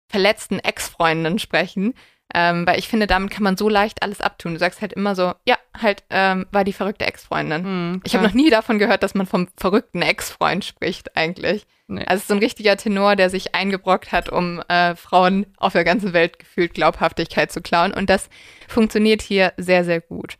verletzten 0.08 0.58
Ex-Freundin 0.58 1.38
sprechen. 1.38 1.94
Ähm, 2.34 2.66
weil 2.66 2.78
ich 2.78 2.88
finde, 2.88 3.06
damit 3.06 3.30
kann 3.30 3.44
man 3.44 3.56
so 3.56 3.68
leicht 3.68 4.02
alles 4.02 4.20
abtun. 4.20 4.54
Du 4.54 4.58
sagst 4.58 4.80
halt 4.80 4.92
immer 4.92 5.14
so, 5.14 5.32
ja, 5.46 5.56
halt, 5.80 6.02
ähm, 6.10 6.46
war 6.50 6.64
die 6.64 6.72
verrückte 6.72 7.06
Ex-Freundin. 7.06 7.62
Mhm, 7.62 8.00
Ich 8.04 8.14
habe 8.14 8.26
noch 8.26 8.34
nie 8.34 8.50
davon 8.50 8.78
gehört, 8.78 9.02
dass 9.02 9.14
man 9.14 9.26
vom 9.26 9.48
verrückten 9.56 10.02
Ex-Freund 10.02 10.64
spricht, 10.64 11.16
eigentlich. 11.16 11.66
Nee. 11.86 12.00
Also 12.00 12.16
es 12.16 12.22
ist 12.22 12.28
so 12.28 12.34
ein 12.34 12.40
richtiger 12.40 12.76
Tenor, 12.76 13.14
der 13.14 13.30
sich 13.30 13.54
eingebrockt 13.54 14.10
hat, 14.10 14.28
um 14.28 14.60
äh, 14.68 14.96
Frauen 14.96 15.46
auf 15.56 15.72
der 15.72 15.84
ganzen 15.84 16.12
Welt 16.12 16.40
gefühlt 16.40 16.74
Glaubhaftigkeit 16.74 17.52
zu 17.52 17.62
klauen. 17.62 17.92
Und 17.94 18.10
das 18.10 18.28
funktioniert 18.66 19.22
hier 19.22 19.52
sehr, 19.56 19.84
sehr 19.84 20.00
gut. 20.00 20.36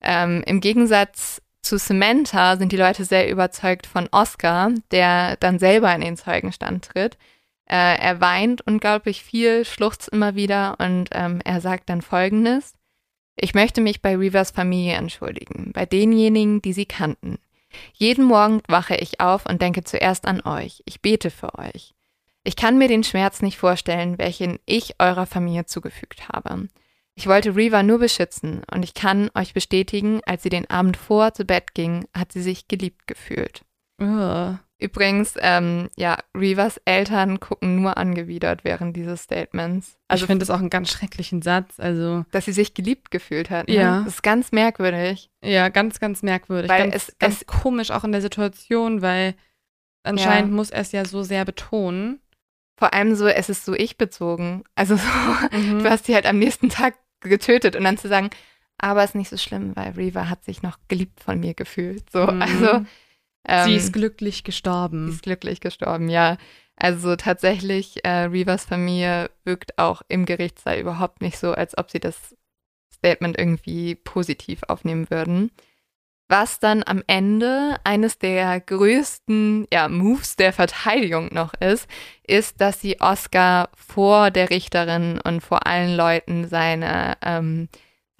Ähm, 0.00 0.42
Im 0.46 0.60
Gegensatz 0.60 1.42
zu 1.62 1.76
Samantha 1.76 2.56
sind 2.56 2.72
die 2.72 2.78
Leute 2.78 3.04
sehr 3.04 3.28
überzeugt 3.28 3.86
von 3.86 4.08
Oscar, 4.10 4.70
der 4.90 5.36
dann 5.36 5.58
selber 5.58 5.94
in 5.94 6.00
den 6.00 6.16
Zeugenstand 6.16 6.86
tritt. 6.86 7.18
Äh, 7.70 7.98
er 7.98 8.20
weint 8.20 8.62
unglaublich 8.66 9.22
viel, 9.22 9.64
schluchzt 9.64 10.08
immer 10.08 10.34
wieder 10.34 10.76
und 10.80 11.10
ähm, 11.12 11.40
er 11.44 11.60
sagt 11.60 11.88
dann 11.88 12.02
Folgendes. 12.02 12.74
Ich 13.36 13.54
möchte 13.54 13.80
mich 13.80 14.02
bei 14.02 14.16
Reavers 14.16 14.50
Familie 14.50 14.94
entschuldigen, 14.94 15.70
bei 15.72 15.86
denjenigen, 15.86 16.60
die 16.62 16.72
sie 16.72 16.86
kannten. 16.86 17.38
Jeden 17.92 18.24
Morgen 18.24 18.60
wache 18.66 18.96
ich 18.96 19.20
auf 19.20 19.46
und 19.46 19.62
denke 19.62 19.84
zuerst 19.84 20.26
an 20.26 20.40
euch. 20.40 20.82
Ich 20.84 21.00
bete 21.00 21.30
für 21.30 21.56
euch. 21.56 21.94
Ich 22.42 22.56
kann 22.56 22.76
mir 22.76 22.88
den 22.88 23.04
Schmerz 23.04 23.40
nicht 23.40 23.56
vorstellen, 23.56 24.18
welchen 24.18 24.58
ich 24.66 24.96
eurer 24.98 25.26
Familie 25.26 25.66
zugefügt 25.66 26.28
habe. 26.28 26.68
Ich 27.14 27.28
wollte 27.28 27.54
Reva 27.54 27.84
nur 27.84 28.00
beschützen 28.00 28.62
und 28.72 28.82
ich 28.82 28.94
kann 28.94 29.30
euch 29.34 29.54
bestätigen, 29.54 30.20
als 30.26 30.42
sie 30.42 30.48
den 30.48 30.68
Abend 30.68 30.96
vor 30.96 31.34
zu 31.34 31.44
Bett 31.44 31.74
ging, 31.74 32.06
hat 32.14 32.32
sie 32.32 32.42
sich 32.42 32.66
geliebt 32.66 33.06
gefühlt. 33.06 33.64
Ugh. 34.00 34.58
Übrigens, 34.80 35.34
ähm, 35.40 35.88
ja, 35.96 36.16
Rivas 36.36 36.80
Eltern 36.84 37.38
gucken 37.40 37.76
nur 37.80 37.96
angewidert 37.98 38.64
während 38.64 38.96
dieses 38.96 39.22
Statements. 39.22 39.98
Also 40.08 40.24
ich 40.24 40.26
finde 40.26 40.44
das 40.44 40.50
auch 40.50 40.58
einen 40.60 40.70
ganz 40.70 40.90
schrecklichen 40.90 41.42
Satz. 41.42 41.78
Also 41.78 42.24
dass 42.30 42.46
sie 42.46 42.52
sich 42.52 42.74
geliebt 42.74 43.10
gefühlt 43.10 43.50
hat. 43.50 43.68
Ne? 43.68 43.74
Ja. 43.74 44.00
Das 44.04 44.14
ist 44.14 44.22
ganz 44.22 44.52
merkwürdig. 44.52 45.30
ja, 45.42 45.68
ganz, 45.68 46.00
ganz 46.00 46.22
merkwürdig. 46.22 46.70
Weil 46.70 46.90
ganz, 46.90 46.94
es- 47.08 47.18
ganz 47.18 47.42
es- 47.42 47.46
komisch 47.46 47.90
auch 47.90 48.04
in 48.04 48.12
der 48.12 48.22
Situation, 48.22 49.02
weil 49.02 49.34
anscheinend 50.02 50.52
muss 50.52 50.70
er 50.70 50.80
es 50.80 50.92
ja 50.92 51.04
so 51.04 51.22
sehr 51.22 51.44
betonen. 51.44 52.20
Vor 52.78 52.94
allem 52.94 53.14
so, 53.14 53.26
es 53.26 53.48
ist 53.50 53.64
so 53.66 53.74
ich-bezogen. 53.74 54.64
Also 54.74 54.96
so, 54.96 55.06
Mhm. 55.56 55.82
du 55.82 55.90
hast 55.90 56.06
sie 56.06 56.14
halt 56.14 56.26
am 56.26 56.38
nächsten 56.38 56.70
Tag 56.70 56.94
getötet 57.20 57.76
und 57.76 57.84
dann 57.84 57.98
zu 57.98 58.08
sagen, 58.08 58.30
aber 58.78 59.04
ist 59.04 59.14
nicht 59.14 59.28
so 59.28 59.36
schlimm, 59.36 59.76
weil 59.76 59.90
Reva 59.92 60.30
hat 60.30 60.42
sich 60.44 60.62
noch 60.62 60.78
geliebt 60.88 61.20
von 61.22 61.38
mir 61.38 61.52
gefühlt. 61.52 62.10
So, 62.10 62.26
Mhm. 62.26 62.40
also 62.42 62.86
ähm, 63.46 63.68
Sie 63.68 63.76
ist 63.76 63.92
glücklich 63.92 64.36
sie 64.38 64.42
gestorben. 64.44 65.08
ist 65.08 65.22
glücklich 65.22 65.60
gestorben, 65.60 66.08
ja. 66.08 66.36
Also 66.76 67.16
tatsächlich, 67.16 68.04
äh, 68.04 68.24
Rivas 68.24 68.64
Familie 68.64 69.30
wirkt 69.44 69.78
auch 69.78 70.02
im 70.08 70.24
Gerichtssaal 70.24 70.78
überhaupt 70.78 71.20
nicht 71.20 71.38
so, 71.38 71.52
als 71.52 71.76
ob 71.76 71.90
sie 71.90 72.00
das 72.00 72.34
Statement 72.94 73.38
irgendwie 73.38 73.94
positiv 73.94 74.60
aufnehmen 74.68 75.10
würden. 75.10 75.50
Was 76.30 76.60
dann 76.60 76.84
am 76.86 77.02
Ende 77.08 77.80
eines 77.82 78.18
der 78.18 78.60
größten 78.60 79.66
ja, 79.72 79.88
Moves 79.88 80.36
der 80.36 80.52
Verteidigung 80.52 81.28
noch 81.34 81.54
ist, 81.54 81.88
ist, 82.24 82.60
dass 82.60 82.80
sie 82.80 83.00
Oscar 83.00 83.68
vor 83.74 84.30
der 84.30 84.48
Richterin 84.48 85.20
und 85.20 85.40
vor 85.40 85.66
allen 85.66 85.96
Leuten 85.96 86.46
seine, 86.46 87.16
ähm, 87.22 87.68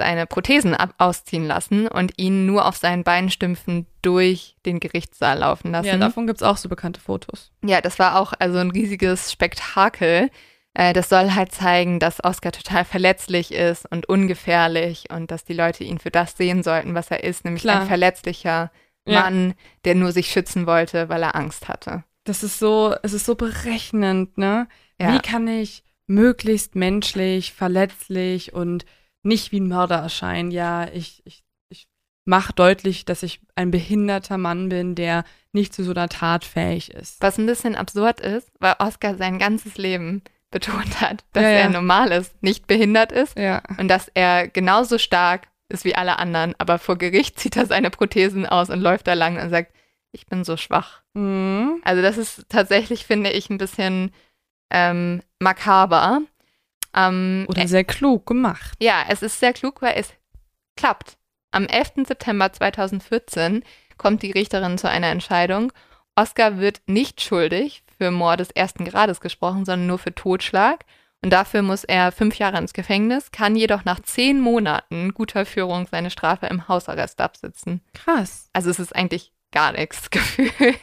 seine 0.01 0.27
Prothesen 0.27 0.75
ab 0.75 0.95
ausziehen 0.97 1.47
lassen 1.47 1.87
und 1.87 2.13
ihn 2.17 2.47
nur 2.47 2.65
auf 2.65 2.77
seinen 2.79 3.05
Beinstümpfen 3.05 3.87
durch 4.01 4.57
den 4.65 4.81
Gerichtssaal 4.81 5.41
laufen 5.41 5.73
lassen. 5.73 5.89
Ja, 5.89 5.99
davon 5.99 6.27
gibt 6.27 6.41
es 6.41 6.43
auch 6.43 6.57
so 6.57 6.71
bekannte 6.71 7.01
Fotos. 7.01 7.53
Ja, 7.63 7.83
das 7.83 7.99
war 7.99 8.19
auch 8.19 8.33
also 8.39 8.57
ein 8.57 8.71
riesiges 8.71 9.31
Spektakel. 9.31 10.31
Äh, 10.73 10.95
das 10.95 11.11
soll 11.11 11.35
halt 11.35 11.53
zeigen, 11.53 11.99
dass 12.01 12.25
Oscar 12.25 12.51
total 12.53 12.87
verletzlich 12.87 13.53
ist 13.53 13.85
und 13.93 14.09
ungefährlich 14.09 15.11
und 15.11 15.31
dass 15.31 15.45
die 15.45 15.53
Leute 15.53 15.85
ihn 15.85 15.99
für 15.99 16.11
das 16.11 16.37
sehen 16.39 16.63
sollten, 16.63 16.95
was 16.95 17.11
er 17.11 17.23
ist, 17.23 17.45
nämlich 17.45 17.63
Klar. 17.63 17.83
ein 17.83 17.87
verletzlicher 17.87 18.71
Ja. 19.07 19.21
Mann, 19.21 19.55
der 19.85 19.95
nur 19.97 20.13
sich 20.13 20.31
schützen 20.31 20.67
wollte, 20.67 21.09
weil 21.11 21.23
er 21.23 21.37
Angst 21.37 21.69
hatte. 21.69 22.05
Das 22.25 22.43
ist 22.43 22.59
so, 22.59 22.95
es 23.03 23.13
ist 23.13 23.27
so 23.27 23.35
berechnend, 23.35 24.39
ne? 24.39 24.67
Ja. 24.99 25.13
Wie 25.15 25.19
kann 25.21 25.47
ich 25.49 25.83
möglichst 26.07 26.75
menschlich, 26.75 27.53
verletzlich 27.53 28.53
und 28.53 28.85
nicht 29.23 29.53
wie 29.53 29.61
ein 29.61 29.69
Mörder 29.69 29.97
erscheinen? 29.97 30.51
Ja, 30.51 30.89
ich, 30.93 31.23
ich, 31.25 31.45
ich 31.69 31.89
mache 32.25 32.53
deutlich, 32.53 33.05
dass 33.05 33.23
ich 33.23 33.41
ein 33.55 33.71
behinderter 33.71 34.39
Mann 34.39 34.69
bin, 34.69 34.95
der 34.95 35.25
nicht 35.53 35.75
zu 35.75 35.83
so 35.85 35.91
einer 35.93 36.09
Tat 36.09 36.45
fähig 36.45 36.93
ist. 36.93 37.21
Was 37.23 37.39
ein 37.39 37.47
bisschen 37.47 37.75
absurd 37.77 38.21
ist, 38.21 38.51
weil 38.61 38.77
Oscar 38.79 39.17
sein 39.17 39.39
ganzes 39.39 39.77
Leben 39.77 40.23
betont 40.51 41.01
hat, 41.01 41.25
dass 41.33 41.43
Ja, 41.45 41.51
ja. 41.51 41.59
er 41.59 41.71
normal 41.71 42.13
ist, 42.13 42.43
nicht 42.43 42.67
behindert 42.67 43.13
ist 43.13 43.39
Ja. 43.39 43.63
und 43.79 43.89
dass 43.89 44.09
er 44.15 44.49
genauso 44.49 44.99
stark 44.99 45.49
ist 45.69 45.85
wie 45.85 45.95
alle 45.95 46.19
anderen, 46.19 46.55
aber 46.59 46.79
vor 46.81 46.99
Gericht 46.99 47.39
zieht 47.39 47.57
er 47.57 47.67
seine 47.67 47.91
Prothesen 47.91 48.47
aus 48.47 48.71
und 48.71 48.81
läuft 48.81 49.07
da 49.07 49.15
lang 49.15 49.41
und 49.41 49.51
sagt, 49.51 49.73
ich 50.13 50.27
bin 50.27 50.43
so 50.43 50.57
schwach. 50.57 51.03
Mhm. 51.15 51.81
Also 51.85 52.03
das 52.03 52.19
ist 52.19 52.47
tatsächlich, 52.49 53.07
finde 53.07 53.31
ich, 53.31 53.49
ein 53.51 53.59
bisschen 53.59 54.13
ähm, 54.73 55.23
makaber. 55.39 56.23
Ähm, 56.95 57.47
Oder 57.49 57.69
sehr 57.69 57.85
klug 57.85 58.27
gemacht. 58.27 58.75
ja, 58.81 59.05
es 59.09 59.23
ist 59.23 59.39
sehr 59.41 59.53
klug, 59.53 59.83
weil 59.83 59.95
es 59.97 60.13
klappt. 60.77 61.17
Am 61.53 61.67
11. 61.67 62.07
September 62.07 62.53
2014 62.53 63.65
kommt 63.99 64.23
die 64.23 64.31
Richterin 64.31 64.79
zu 64.79 64.89
einer 64.89 65.09
Entscheidung. 65.09 65.73
Oscar 66.17 66.59
wird 66.59 66.81
nicht 66.87 67.21
schuldig 67.21 67.83
für 67.99 68.11
Mord 68.11 68.41
des 68.41 68.51
ersten 68.51 68.85
Grades 68.85 69.21
gesprochen, 69.21 69.65
sondern 69.65 69.87
nur 69.87 69.99
für 69.99 70.15
Totschlag. 70.15 70.85
Und 71.23 71.33
dafür 71.33 71.63
muss 71.63 71.85
er 71.85 72.13
fünf 72.13 72.39
Jahre 72.39 72.57
ins 72.59 72.73
Gefängnis, 72.73 73.31
kann 73.31 73.55
jedoch 73.55 73.85
nach 73.85 74.01
zehn 74.01 74.41
Monaten 74.41 75.13
guter 75.13 75.45
Führung 75.45 75.87
seine 75.91 76.11
Strafe 76.11 76.47
im 76.47 76.67
Hausarrest 76.67 77.21
absitzen. 77.21 77.83
Krass. 77.93 78.49
Also 78.55 78.71
es 78.71 78.79
ist 78.79 78.97
eigentlich 78.97 79.33
gar 79.53 79.73
nichts 79.73 80.11
gefühlt. 80.11 80.79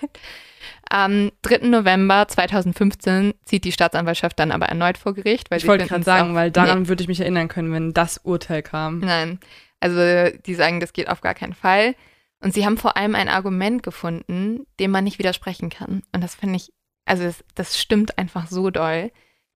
Am 0.89 1.31
3. 1.41 1.67
November 1.67 2.27
2015 2.27 3.33
zieht 3.43 3.65
die 3.65 3.71
Staatsanwaltschaft 3.73 4.39
dann 4.39 4.51
aber 4.51 4.67
erneut 4.67 4.97
vor 4.97 5.13
Gericht. 5.13 5.51
Weil 5.51 5.57
ich 5.57 5.67
wollte 5.67 5.85
gerade 5.85 6.03
sagen, 6.03 6.33
weil 6.33 6.49
daran 6.49 6.87
würde 6.87 7.01
ich 7.01 7.09
mich 7.09 7.19
erinnern 7.19 7.49
können, 7.49 7.73
wenn 7.73 7.93
das 7.93 8.19
Urteil 8.19 8.63
kam. 8.63 8.99
Nee, 8.99 9.05
nein, 9.05 9.39
also 9.79 10.37
die 10.45 10.55
sagen, 10.55 10.79
das 10.79 10.93
geht 10.93 11.09
auf 11.09 11.21
gar 11.21 11.33
keinen 11.33 11.53
Fall. 11.53 11.95
Und 12.39 12.53
sie 12.53 12.65
haben 12.65 12.77
vor 12.77 12.97
allem 12.97 13.15
ein 13.15 13.29
Argument 13.29 13.83
gefunden, 13.83 14.65
dem 14.79 14.91
man 14.91 15.03
nicht 15.03 15.19
widersprechen 15.19 15.69
kann. 15.69 16.03
Und 16.13 16.23
das 16.23 16.35
finde 16.35 16.57
ich, 16.57 16.71
also 17.05 17.23
das, 17.23 17.43
das 17.55 17.79
stimmt 17.79 18.17
einfach 18.17 18.47
so 18.47 18.69
doll. 18.69 19.11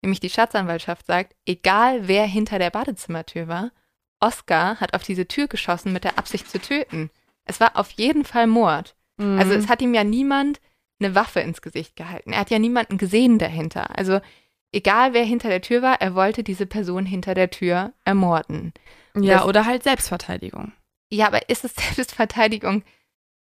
Nämlich 0.02 0.20
die 0.20 0.30
Staatsanwaltschaft 0.30 1.06
sagt, 1.06 1.36
egal 1.46 2.08
wer 2.08 2.26
hinter 2.26 2.60
der 2.60 2.70
Badezimmertür 2.70 3.48
war, 3.48 3.72
Oscar 4.20 4.80
hat 4.80 4.94
auf 4.94 5.04
diese 5.04 5.28
Tür 5.28 5.48
geschossen 5.48 5.92
mit 5.92 6.04
der 6.04 6.18
Absicht 6.18 6.50
zu 6.50 6.60
töten. 6.60 7.10
Es 7.48 7.60
war 7.60 7.76
auf 7.76 7.92
jeden 7.92 8.26
Fall 8.26 8.48
Mord. 8.48 8.96
Mhm. 9.18 9.40
Also 9.40 9.54
es 9.54 9.68
hat 9.68 9.82
ihm 9.82 9.94
ja 9.94 10.04
niemand 10.04 10.60
eine 11.00 11.16
Waffe 11.16 11.40
ins 11.42 11.62
Gesicht 11.62 11.96
gehalten. 11.96 12.34
Er 12.34 12.40
hat 12.40 12.50
ja 12.50 12.60
niemanden 12.60 12.98
gesehen 12.98 13.38
dahinter. 13.40 13.98
Also 13.98 14.20
egal 14.72 15.14
wer 15.14 15.24
hinter 15.24 15.50
der 15.50 15.62
Tür 15.62 15.82
war, 15.82 16.02
er 16.02 16.16
wollte 16.16 16.44
diese 16.44 16.66
Person 16.66 17.06
hinter 17.06 17.34
der 17.34 17.50
Tür 17.50 17.94
ermorden. 18.06 18.74
ja, 19.16 19.38
das- 19.38 19.46
oder 19.46 19.66
halt 19.66 19.84
Selbstverteidigung. 19.84 20.74
Ja, 21.12 21.28
aber 21.28 21.50
ist 21.50 21.64
es 21.64 21.74
Selbstverteidigung, 21.96 22.84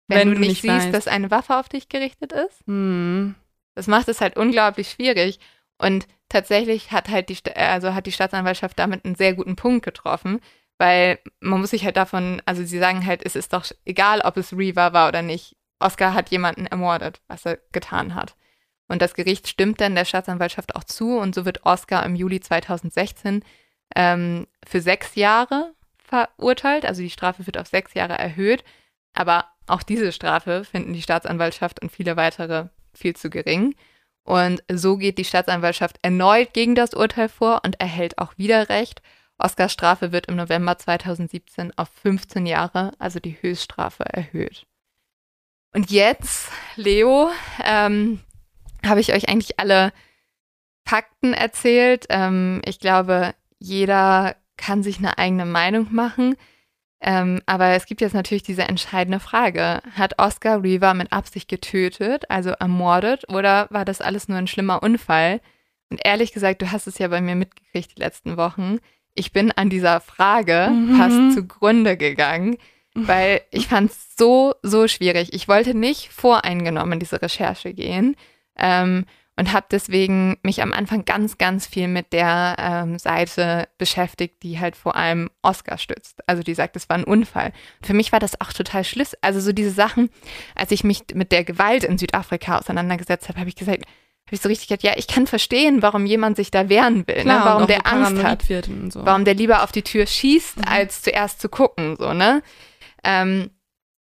wenn, 0.08 0.34
du 0.34 0.40
nicht, 0.40 0.62
siehst, 0.62 0.74
weißt. 0.74 0.94
dass 0.94 1.08
eine 1.08 1.32
Waffe 1.32 1.58
auf 1.58 1.70
dich 1.70 1.90
gerichtet 1.90 2.32
ist? 2.32 2.62
Hm. 2.68 3.36
Das 3.74 3.88
macht 3.88 4.08
es 4.08 4.22
halt 4.22 4.38
unglaublich 4.38 4.92
schwierig. 4.92 5.40
Und 5.78 6.08
tatsächlich 6.30 6.92
hat 6.92 7.10
halt 7.10 7.30
die, 7.30 7.38
also 7.56 7.94
hat 7.94 8.06
die 8.06 8.12
Staatsanwaltschaft 8.12 8.78
damit 8.80 9.04
einen 9.04 9.16
sehr 9.16 9.34
guten 9.34 9.56
Punkt 9.56 9.84
getroffen, 9.84 10.40
weil 10.78 11.20
man 11.40 11.62
muss 11.62 11.72
sich 11.72 11.86
halt 11.86 11.98
davon, 11.98 12.42
also 12.46 12.64
sie 12.64 12.80
sagen 12.80 13.06
halt, 13.06 13.26
es 13.26 13.36
ist 13.36 13.54
doch 13.54 13.66
egal, 13.86 14.22
ob 14.22 14.38
es 14.38 14.56
Reaver 14.56 14.94
war 14.94 15.08
oder 15.08 15.22
nicht. 15.22 15.56
Oscar 15.80 16.14
hat 16.14 16.30
jemanden 16.30 16.66
ermordet, 16.66 17.22
was 17.28 17.46
er 17.46 17.60
getan 17.72 18.16
hat. 18.16 18.36
Und 18.88 19.02
das 19.02 19.14
Gericht 19.14 19.48
stimmt 19.48 19.82
dann 19.82 19.96
der 19.96 20.06
Staatsanwaltschaft 20.06 20.76
auch 20.76 20.84
zu 20.84 21.18
und 21.18 21.34
so 21.34 21.46
wird 21.46 21.66
Oscar 21.66 22.06
im 22.06 22.16
Juli 22.16 22.40
2016 22.40 23.44
ähm, 23.96 24.48
für 24.66 24.82
sechs 24.82 25.16
Jahre 25.16 25.74
verurteilt. 25.98 26.86
Also 26.86 27.02
die 27.02 27.10
Strafe 27.10 27.46
wird 27.46 27.58
auf 27.58 27.68
sechs 27.68 27.94
Jahre 27.94 28.18
erhöht. 28.18 28.64
Aber 29.14 29.46
auch 29.68 29.84
diese 29.84 30.12
Strafe 30.12 30.64
finden 30.66 30.94
die 30.94 31.02
Staatsanwaltschaft 31.02 31.82
und 31.82 31.92
viele 31.92 32.16
weitere 32.18 32.68
viel 32.94 33.16
zu 33.16 33.30
gering. 33.30 33.76
Und 34.24 34.64
so 34.72 34.98
geht 34.98 35.18
die 35.18 35.26
Staatsanwaltschaft 35.26 35.98
erneut 36.02 36.54
gegen 36.54 36.76
das 36.76 36.94
Urteil 36.94 37.30
vor 37.30 37.62
und 37.64 37.80
erhält 37.80 38.18
auch 38.18 38.38
wieder 38.38 38.70
Recht. 38.70 39.02
Oscars 39.38 39.74
Strafe 39.74 40.12
wird 40.12 40.28
im 40.28 40.36
November 40.36 40.78
2017 40.78 41.74
auf 41.78 41.90
15 42.02 42.46
Jahre, 42.46 42.94
also 43.00 43.20
die 43.20 43.38
Höchststrafe, 43.42 44.04
erhöht. 44.06 44.66
Und 45.74 45.92
jetzt, 45.92 46.50
Leo, 46.78 47.30
ähm, 47.64 48.22
habe 48.86 49.02
ich 49.02 49.14
euch 49.14 49.28
eigentlich 49.28 49.60
alle 49.60 49.92
Fakten 50.86 51.34
erzählt. 51.34 52.06
Ähm, 52.10 52.62
ich 52.66 52.80
glaube, 52.80 53.36
jeder 53.60 54.36
kann 54.58 54.84
sich 54.84 55.00
eine 55.00 55.18
eigene 55.18 55.46
Meinung 55.46 55.94
machen. 55.94 56.36
Ähm, 57.02 57.42
aber 57.46 57.70
es 57.70 57.86
gibt 57.86 58.02
jetzt 58.02 58.14
natürlich 58.14 58.44
diese 58.44 58.64
entscheidende 58.64 59.20
Frage. 59.20 59.82
Hat 59.96 60.18
Oscar 60.18 60.64
Reaver 60.64 60.94
mit 60.94 61.12
Absicht 61.12 61.50
getötet, 61.50 62.24
also 62.30 62.52
ermordet, 62.52 63.28
oder 63.30 63.68
war 63.70 63.86
das 63.86 64.02
alles 64.02 64.28
nur 64.28 64.38
ein 64.38 64.48
schlimmer 64.48 64.82
Unfall? 64.82 65.42
Und 65.90 66.02
ehrlich 66.04 66.34
gesagt, 66.34 66.62
du 66.62 66.72
hast 66.72 66.88
es 66.88 66.98
ja 66.98 67.08
bei 67.10 67.22
mir 67.22 67.36
mitgekriegt 67.36 67.98
die 67.98 68.02
letzten 68.02 68.38
Wochen. 68.38 68.80
Ich 69.16 69.32
bin 69.32 69.52
an 69.52 69.70
dieser 69.70 70.02
Frage 70.02 70.70
Mhm. 70.72 70.98
fast 70.98 71.34
zugrunde 71.34 71.98
gegangen, 71.98 72.58
weil 72.94 73.42
ich 73.52 73.68
fand 73.68 73.92
es 73.92 74.16
so, 74.18 74.54
so 74.62 74.88
schwierig. 74.88 75.34
Ich 75.34 75.48
wollte 75.48 75.74
nicht 75.74 76.10
voreingenommen 76.12 76.94
in 76.94 77.00
diese 77.00 77.22
Recherche 77.22 77.74
gehen 77.74 78.16
ähm, 78.58 79.06
und 79.38 79.52
habe 79.52 79.66
deswegen 79.70 80.38
mich 80.44 80.62
am 80.62 80.72
Anfang 80.72 81.04
ganz, 81.04 81.38
ganz 81.38 81.68
viel 81.68 81.90
mit 81.90 82.14
der 82.14 82.56
ähm, 82.58 82.98
Seite 82.98 83.68
beschäftigt, 83.78 84.44
die 84.44 84.60
halt 84.62 84.78
vor 84.78 84.96
allem 84.96 85.30
Oscar 85.42 85.78
stützt. 85.78 86.20
Also 86.26 86.42
die 86.42 86.54
sagt, 86.54 86.78
es 86.78 86.88
war 86.88 86.98
ein 86.98 87.04
Unfall. 87.04 87.52
Und 87.82 87.88
für 87.88 87.94
mich 87.94 88.14
war 88.14 88.20
das 88.22 88.40
auch 88.40 88.54
total 88.54 88.86
schlüssig. 88.86 89.20
Also 89.22 89.42
so 89.42 89.52
diese 89.52 89.72
Sachen, 89.72 90.10
als 90.56 90.72
ich 90.72 90.86
mich 90.86 91.02
mit 91.14 91.34
der 91.34 91.44
Gewalt 91.44 91.84
in 91.84 91.98
Südafrika 91.98 92.60
auseinandergesetzt 92.60 93.28
habe, 93.28 93.40
habe 93.42 93.50
ich 93.50 93.56
gesagt, 93.58 93.84
habe 94.28 94.36
ich 94.36 94.42
so 94.42 94.50
richtig 94.50 94.68
gesagt, 94.70 94.84
ja, 94.84 94.94
ich 94.98 95.08
kann 95.08 95.28
verstehen, 95.28 95.82
warum 95.82 96.06
jemand 96.06 96.36
sich 96.36 96.50
da 96.52 96.68
wehren 96.68 97.06
will, 97.08 97.22
Klar, 97.22 97.40
ne? 97.40 97.46
warum 97.46 97.68
der 97.68 97.86
Angst 97.86 98.24
hat 98.24 98.50
Wird 98.50 98.68
und 98.68 98.92
so. 98.92 99.06
warum 99.06 99.24
der 99.26 99.36
lieber 99.36 99.64
auf 99.64 99.72
die 99.72 99.84
Tür 99.84 100.06
schießt, 100.08 100.58
Mhm. 100.58 100.64
als 100.68 101.02
zuerst 101.04 101.40
zu 101.42 101.48
gucken, 101.50 101.96
so, 101.98 102.14
ne? 102.14 102.42
Ähm, 103.04 103.52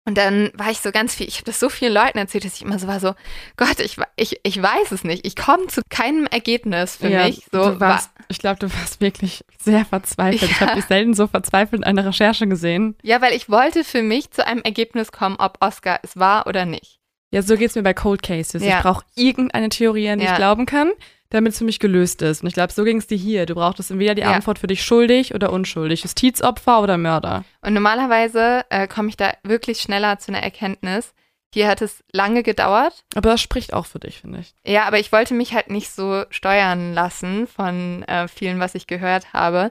und 0.06 0.18
dann 0.18 0.50
war 0.54 0.70
ich 0.70 0.80
so 0.80 0.92
ganz 0.92 1.14
viel, 1.14 1.26
ich 1.28 1.36
habe 1.36 1.44
das 1.46 1.58
so 1.60 1.70
vielen 1.70 1.92
Leuten 1.94 2.18
erzählt, 2.18 2.44
dass 2.44 2.54
ich 2.56 2.62
immer 2.62 2.78
so 2.78 2.86
war, 2.86 3.00
so, 3.00 3.14
Gott, 3.56 3.80
ich, 3.80 3.96
ich, 4.16 4.38
ich 4.42 4.62
weiß 4.62 4.92
es 4.92 5.02
nicht. 5.02 5.26
Ich 5.26 5.34
komme 5.34 5.66
zu 5.68 5.80
keinem 5.88 6.26
Ergebnis 6.26 6.96
für 6.96 7.08
ja, 7.08 7.24
mich. 7.24 7.46
So, 7.50 7.80
warst, 7.80 8.10
ich 8.28 8.38
glaube, 8.38 8.58
du 8.58 8.66
warst 8.74 9.00
wirklich 9.00 9.44
sehr 9.58 9.86
verzweifelt. 9.86 10.42
Ich 10.50 10.60
Ja. 10.60 10.66
habe 10.66 10.74
dich 10.74 10.84
selten 10.84 11.14
so 11.14 11.26
verzweifelt 11.26 11.80
in 11.80 11.84
einer 11.84 12.04
Recherche 12.04 12.46
gesehen. 12.46 12.96
ja, 13.02 13.22
weil 13.22 13.32
ich 13.34 13.48
wollte 13.48 13.82
für 13.82 14.02
mich 14.02 14.30
zu 14.30 14.46
einem 14.46 14.60
Ergebnis 14.60 15.10
kommen, 15.10 15.36
ob 15.38 15.56
Oscar 15.60 16.00
es 16.02 16.18
war 16.18 16.46
oder 16.46 16.66
nicht. 16.66 16.98
Ja, 17.34 17.42
so 17.42 17.56
geht's 17.56 17.74
mir 17.74 17.82
bei 17.82 17.94
Cold 17.94 18.22
Cases. 18.22 18.62
Ja. 18.62 18.76
Ich 18.78 18.82
brauche 18.82 19.04
irgendeine 19.16 19.68
Theorie, 19.68 20.08
an 20.08 20.18
die 20.20 20.24
Ja. 20.24 20.30
ich 20.32 20.36
glauben 20.36 20.66
kann, 20.66 20.92
damit 21.30 21.52
es 21.52 21.58
für 21.58 21.64
mich 21.64 21.80
gelöst 21.80 22.22
ist. 22.22 22.42
Und 22.42 22.48
ich 22.48 22.54
glaube, 22.54 22.72
so 22.72 22.84
ging's 22.84 23.08
dir 23.08 23.18
hier. 23.18 23.44
Du 23.44 23.54
brauchtest 23.56 23.90
entweder 23.90 24.14
die 24.14 24.22
Ja. 24.22 24.30
Antwort 24.32 24.60
für 24.60 24.68
dich 24.68 24.84
schuldig 24.84 25.34
oder 25.34 25.52
unschuldig, 25.52 26.02
Justizopfer 26.04 26.80
oder 26.80 26.96
Mörder. 26.96 27.44
Und 27.60 27.74
normalerweise 27.74 28.64
äh, 28.70 28.86
komme 28.86 29.08
ich 29.08 29.16
da 29.16 29.32
wirklich 29.42 29.80
schneller 29.80 30.18
zu 30.20 30.30
einer 30.30 30.42
Erkenntnis. 30.44 31.12
Hier 31.52 31.68
hat 31.68 31.82
es 31.82 32.02
lange 32.12 32.42
gedauert. 32.42 33.04
Aber 33.14 33.30
das 33.30 33.40
spricht 33.40 33.72
auch 33.74 33.86
für 33.86 33.98
dich, 34.00 34.20
finde 34.20 34.40
ich. 34.40 34.54
Ja, 34.64 34.84
aber 34.84 34.98
ich 34.98 35.10
wollte 35.12 35.34
mich 35.34 35.54
halt 35.54 35.70
nicht 35.70 35.90
so 35.90 36.24
steuern 36.30 36.94
lassen 36.94 37.46
von 37.46 38.02
äh, 38.04 38.26
vielen, 38.28 38.60
was 38.60 38.74
ich 38.74 38.86
gehört 38.86 39.32
habe. 39.32 39.70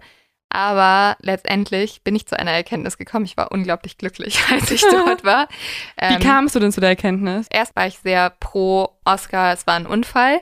Aber 0.54 1.18
letztendlich 1.20 2.04
bin 2.04 2.16
ich 2.16 2.28
zu 2.28 2.38
einer 2.38 2.52
Erkenntnis 2.52 3.00
gekommen. 3.00 3.26
Ich 3.26 3.36
war 3.38 3.52
unglaublich 3.52 3.98
glücklich, 3.98 4.40
als 4.52 4.70
ich 4.70 4.82
dort 4.82 5.24
war. 5.24 5.48
Wie 5.98 6.14
Ähm, 6.14 6.20
kamst 6.20 6.54
du 6.56 6.60
denn 6.60 6.72
zu 6.72 6.80
der 6.80 6.92
Erkenntnis? 6.92 7.48
Erst 7.50 7.76
war 7.76 7.88
ich 7.88 7.98
sehr 7.98 8.30
pro 8.30 8.90
Oscar, 9.04 9.52
es 9.52 9.66
war 9.66 9.74
ein 9.74 9.88
Unfall. 9.88 10.42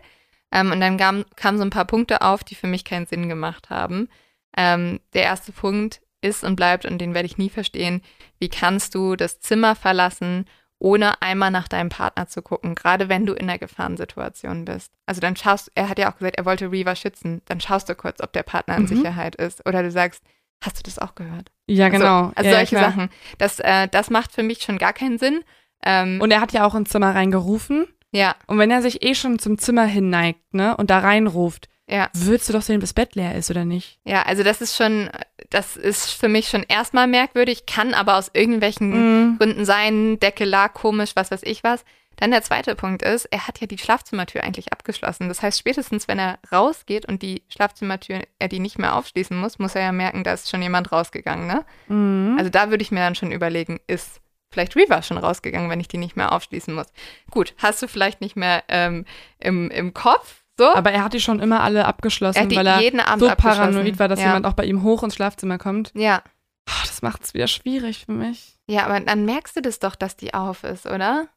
Ähm, 0.51 0.73
und 0.73 0.81
dann 0.81 0.97
kam, 0.97 1.23
kamen 1.37 1.57
so 1.57 1.63
ein 1.63 1.69
paar 1.69 1.85
Punkte 1.85 2.21
auf, 2.23 2.43
die 2.43 2.55
für 2.55 2.67
mich 2.67 2.83
keinen 2.83 3.05
Sinn 3.05 3.29
gemacht 3.29 3.69
haben. 3.69 4.09
Ähm, 4.57 4.99
der 5.13 5.23
erste 5.23 5.53
Punkt 5.53 6.01
ist 6.19 6.43
und 6.43 6.57
bleibt, 6.57 6.85
und 6.85 6.97
den 6.97 7.13
werde 7.13 7.25
ich 7.27 7.37
nie 7.37 7.49
verstehen, 7.49 8.01
wie 8.37 8.49
kannst 8.49 8.93
du 8.95 9.15
das 9.15 9.39
Zimmer 9.39 9.75
verlassen, 9.75 10.45
ohne 10.81 11.21
einmal 11.21 11.51
nach 11.51 11.67
deinem 11.67 11.89
Partner 11.89 12.27
zu 12.27 12.41
gucken, 12.41 12.73
gerade 12.75 13.07
wenn 13.07 13.25
du 13.25 13.33
in 13.33 13.47
einer 13.49 13.59
Gefahrensituation 13.59 14.65
bist. 14.65 14.91
Also 15.05 15.21
dann 15.21 15.35
schaust, 15.35 15.71
er 15.75 15.89
hat 15.89 15.99
ja 15.99 16.11
auch 16.11 16.17
gesagt, 16.17 16.37
er 16.37 16.45
wollte 16.45 16.71
Reaver 16.71 16.95
schützen, 16.95 17.41
dann 17.45 17.61
schaust 17.61 17.87
du 17.87 17.95
kurz, 17.95 18.21
ob 18.21 18.33
der 18.33 18.43
Partner 18.43 18.75
in 18.77 18.83
Mhm. 18.83 18.87
Sicherheit 18.87 19.35
ist. 19.35 19.65
Oder 19.67 19.83
du 19.83 19.91
sagst, 19.91 20.23
hast 20.63 20.77
du 20.79 20.83
das 20.83 20.97
auch 20.99 21.15
gehört? 21.15 21.51
Ja, 21.67 21.89
genau. 21.89 22.05
Also, 22.05 22.31
also 22.35 22.49
ja, 22.49 22.55
solche 22.57 22.75
klar. 22.75 22.91
Sachen. 22.91 23.09
Das, 23.37 23.59
äh, 23.59 23.87
das 23.89 24.09
macht 24.09 24.31
für 24.31 24.43
mich 24.43 24.61
schon 24.63 24.77
gar 24.77 24.93
keinen 24.93 25.17
Sinn. 25.19 25.41
Ähm, 25.83 26.19
Und 26.21 26.31
er 26.31 26.41
hat 26.41 26.51
ja 26.51 26.65
auch 26.65 26.75
ins 26.75 26.89
Zimmer 26.89 27.13
reingerufen. 27.15 27.87
ja, 28.11 28.35
Und 28.47 28.57
wenn 28.57 28.71
er 28.71 28.81
sich 28.81 29.03
eh 29.03 29.15
schon 29.15 29.39
zum 29.39 29.57
Zimmer 29.57 29.85
hinneigt, 29.85 30.53
ne, 30.53 30.75
und 30.77 30.89
da 30.89 30.99
reinruft, 30.99 31.69
ja. 31.91 32.09
würdest 32.13 32.49
du 32.49 32.53
doch 32.53 32.61
sehen, 32.61 32.79
bis 32.79 32.93
Bett 32.93 33.15
leer 33.15 33.35
ist 33.35 33.51
oder 33.51 33.65
nicht? 33.65 33.99
Ja, 34.05 34.23
also 34.23 34.43
das 34.43 34.61
ist 34.61 34.75
schon, 34.75 35.09
das 35.49 35.75
ist 35.77 36.09
für 36.11 36.27
mich 36.29 36.47
schon 36.49 36.63
erstmal 36.63 37.07
merkwürdig, 37.07 37.65
kann 37.65 37.93
aber 37.93 38.17
aus 38.17 38.31
irgendwelchen 38.33 38.91
Mhm. 39.31 39.37
Gründen 39.37 39.65
sein, 39.65 40.19
Decke 40.19 40.45
lag 40.45 40.73
komisch, 40.73 41.11
was 41.15 41.31
weiß 41.31 41.41
ich 41.43 41.63
was. 41.63 41.83
Dann 42.17 42.31
der 42.31 42.43
zweite 42.43 42.75
Punkt 42.75 43.01
ist, 43.01 43.25
er 43.25 43.47
hat 43.47 43.61
ja 43.61 43.67
die 43.67 43.79
Schlafzimmertür 43.79 44.43
eigentlich 44.43 44.71
abgeschlossen. 44.71 45.27
Das 45.27 45.41
heißt, 45.41 45.57
spätestens 45.57 46.07
wenn 46.07 46.19
er 46.19 46.37
rausgeht 46.51 47.07
und 47.07 47.23
die 47.23 47.41
Schlafzimmertür, 47.49 48.21
er 48.37 48.47
die 48.47 48.59
nicht 48.59 48.77
mehr 48.77 48.95
aufschließen 48.95 49.35
muss, 49.35 49.57
muss 49.57 49.73
er 49.73 49.81
ja 49.81 49.91
merken, 49.91 50.23
da 50.23 50.33
ist 50.33 50.49
schon 50.49 50.61
jemand 50.61 50.91
rausgegangen, 50.91 51.47
ne? 51.47 51.65
Mhm. 51.87 52.35
Also 52.37 52.51
da 52.51 52.69
würde 52.69 52.83
ich 52.83 52.91
mir 52.91 52.99
dann 52.99 53.15
schon 53.15 53.31
überlegen, 53.31 53.79
ist 53.87 54.21
vielleicht 54.51 54.75
Reaver 54.75 55.01
schon 55.01 55.17
rausgegangen, 55.17 55.69
wenn 55.69 55.79
ich 55.79 55.87
die 55.87 55.97
nicht 55.97 56.15
mehr 56.15 56.33
aufschließen 56.33 56.73
muss. 56.73 56.87
Gut, 57.31 57.55
hast 57.57 57.81
du 57.81 57.87
vielleicht 57.87 58.21
nicht 58.21 58.35
mehr 58.35 58.63
ähm, 58.67 59.05
im, 59.39 59.71
im 59.71 59.93
Kopf, 59.93 60.40
so? 60.57 60.73
Aber 60.73 60.91
er 60.91 61.03
hat 61.03 61.13
die 61.13 61.19
schon 61.19 61.39
immer 61.39 61.61
alle 61.61 61.85
abgeschlossen, 61.85 62.51
er 62.51 62.55
weil 62.55 62.67
er 62.67 62.81
jeden 62.81 62.99
Abend 62.99 63.19
so 63.21 63.29
paranoid 63.35 63.99
war, 63.99 64.07
dass 64.07 64.19
ja. 64.19 64.27
jemand 64.27 64.45
auch 64.45 64.53
bei 64.53 64.65
ihm 64.65 64.83
hoch 64.83 65.03
ins 65.03 65.15
Schlafzimmer 65.15 65.57
kommt. 65.57 65.91
Ja, 65.95 66.21
Oh, 66.69 66.83
das 66.85 67.01
macht 67.01 67.23
es 67.23 67.33
wieder 67.33 67.47
schwierig 67.47 68.05
für 68.05 68.11
mich. 68.11 68.57
Ja, 68.67 68.85
aber 68.85 68.99
dann 68.99 69.25
merkst 69.25 69.55
du 69.57 69.61
das 69.61 69.79
doch, 69.79 69.95
dass 69.95 70.15
die 70.15 70.33
auf 70.33 70.63
ist, 70.63 70.85
oder? 70.85 71.27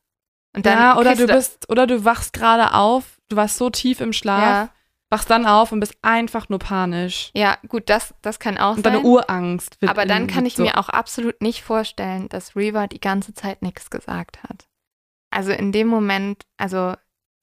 Und 0.55 0.67
dann 0.67 0.79
ja, 0.79 0.97
oder 0.97 1.17
du 1.17 1.27
bist, 1.27 1.69
oder 1.69 1.87
du 1.87 2.05
wachst 2.05 2.33
gerade 2.33 2.75
auf, 2.75 3.19
du 3.29 3.37
warst 3.37 3.57
so 3.57 3.71
tief 3.71 4.01
im 4.01 4.13
Schlaf, 4.13 4.41
Ja, 4.41 4.69
wachst 5.11 5.31
dann 5.31 5.47
auf 5.47 5.73
und 5.73 5.81
bist 5.81 5.97
einfach 6.03 6.49
nur 6.49 6.61
panisch. 6.61 7.31
ja, 7.35 7.57
gut, 7.67 7.89
das, 7.91 8.15
das 8.23 8.39
kann 8.39 8.59
auch 8.59 8.77
Und 8.77 8.87
deine 8.87 8.99
sein. 8.99 9.07
Urangst 9.07 9.81
wird 9.81 9.91
aber 9.91 10.07
dann 10.07 10.27
kann 10.27 10.47
ich 10.47 10.55
so, 10.55 10.63
mir 10.63 10.79
auch 10.79 10.89
absolut 10.89 11.41
nicht 11.43 11.63
vorstellen, 11.63 12.29
dass 12.29 12.55
Reaver 12.55 12.87
die 12.87 13.01
ganze 13.01 13.35
Zeit 13.35 13.63
nichts 13.63 13.91
gesagt 13.91 14.43
hat. 14.45 14.69
Also 15.31 15.51
in 15.51 15.73
dem 15.73 15.89
Moment, 15.89 16.45
also 16.57 16.95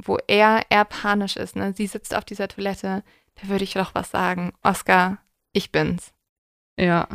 wo 0.04 0.18
er, 0.28 0.62
er 0.70 0.86
panisch 0.86 1.36
ist, 1.36 1.56
ne, 1.56 1.74
sie 1.74 1.88
sitzt 1.88 2.16
auf 2.16 2.26
dieser 2.26 2.48
Toilette, 2.48 3.04
da 3.42 3.48
würde 3.48 3.64
ich 3.64 3.74
doch 3.74 3.96
was 3.96 4.12
sagen. 4.12 4.54
Oscar, 4.64 5.18
ich 5.54 5.72
bin's. 5.72 6.14
Ja. 6.78 7.08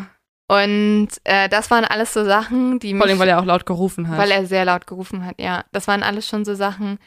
Und 0.49 1.09
äh, 1.25 1.49
das 1.49 1.71
waren 1.71 1.85
alles 1.85 2.13
so 2.13 2.25
Sachen, 2.25 2.79
die 2.79 2.95
mich. 2.95 3.03
Vor 3.03 3.09
allem, 3.09 3.19
weil 3.19 3.29
er 3.29 3.41
auch 3.41 3.45
laut 3.45 3.67
gerufen 3.67 4.09
hat. 4.09 4.19
Weil 4.19 4.31
er 4.31 4.47
sehr 4.47 4.65
laut 4.65 4.87
gerufen 4.87 5.25
hat, 5.25 5.41
ja. 5.41 5.65
Das 5.73 5.89
waren 5.89 6.03
alles 6.03 6.29
schon 6.29 6.45
so 6.45 6.55
Sachen, 6.55 6.99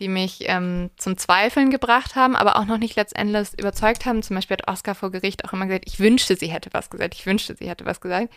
die 0.00 0.08
mich 0.08 0.44
ähm, 0.48 0.90
zum 0.96 1.18
Zweifeln 1.18 1.70
gebracht 1.70 2.16
haben, 2.16 2.36
aber 2.36 2.56
auch 2.56 2.64
noch 2.64 2.78
nicht 2.78 2.96
letztendlich 2.96 3.58
überzeugt 3.58 4.06
haben. 4.06 4.22
Zum 4.22 4.36
Beispiel 4.36 4.56
hat 4.56 4.68
Oscar 4.68 4.94
vor 4.94 5.10
Gericht 5.10 5.44
auch 5.44 5.52
immer 5.52 5.66
gesagt, 5.66 5.84
ich 5.86 6.00
wünschte, 6.00 6.36
sie 6.36 6.48
hätte 6.48 6.70
was 6.72 6.88
gesagt, 6.88 7.14
ich 7.14 7.26
wünschte, 7.26 7.54
sie 7.56 7.68
hätte 7.68 7.84
was 7.84 8.00
gesagt. 8.00 8.32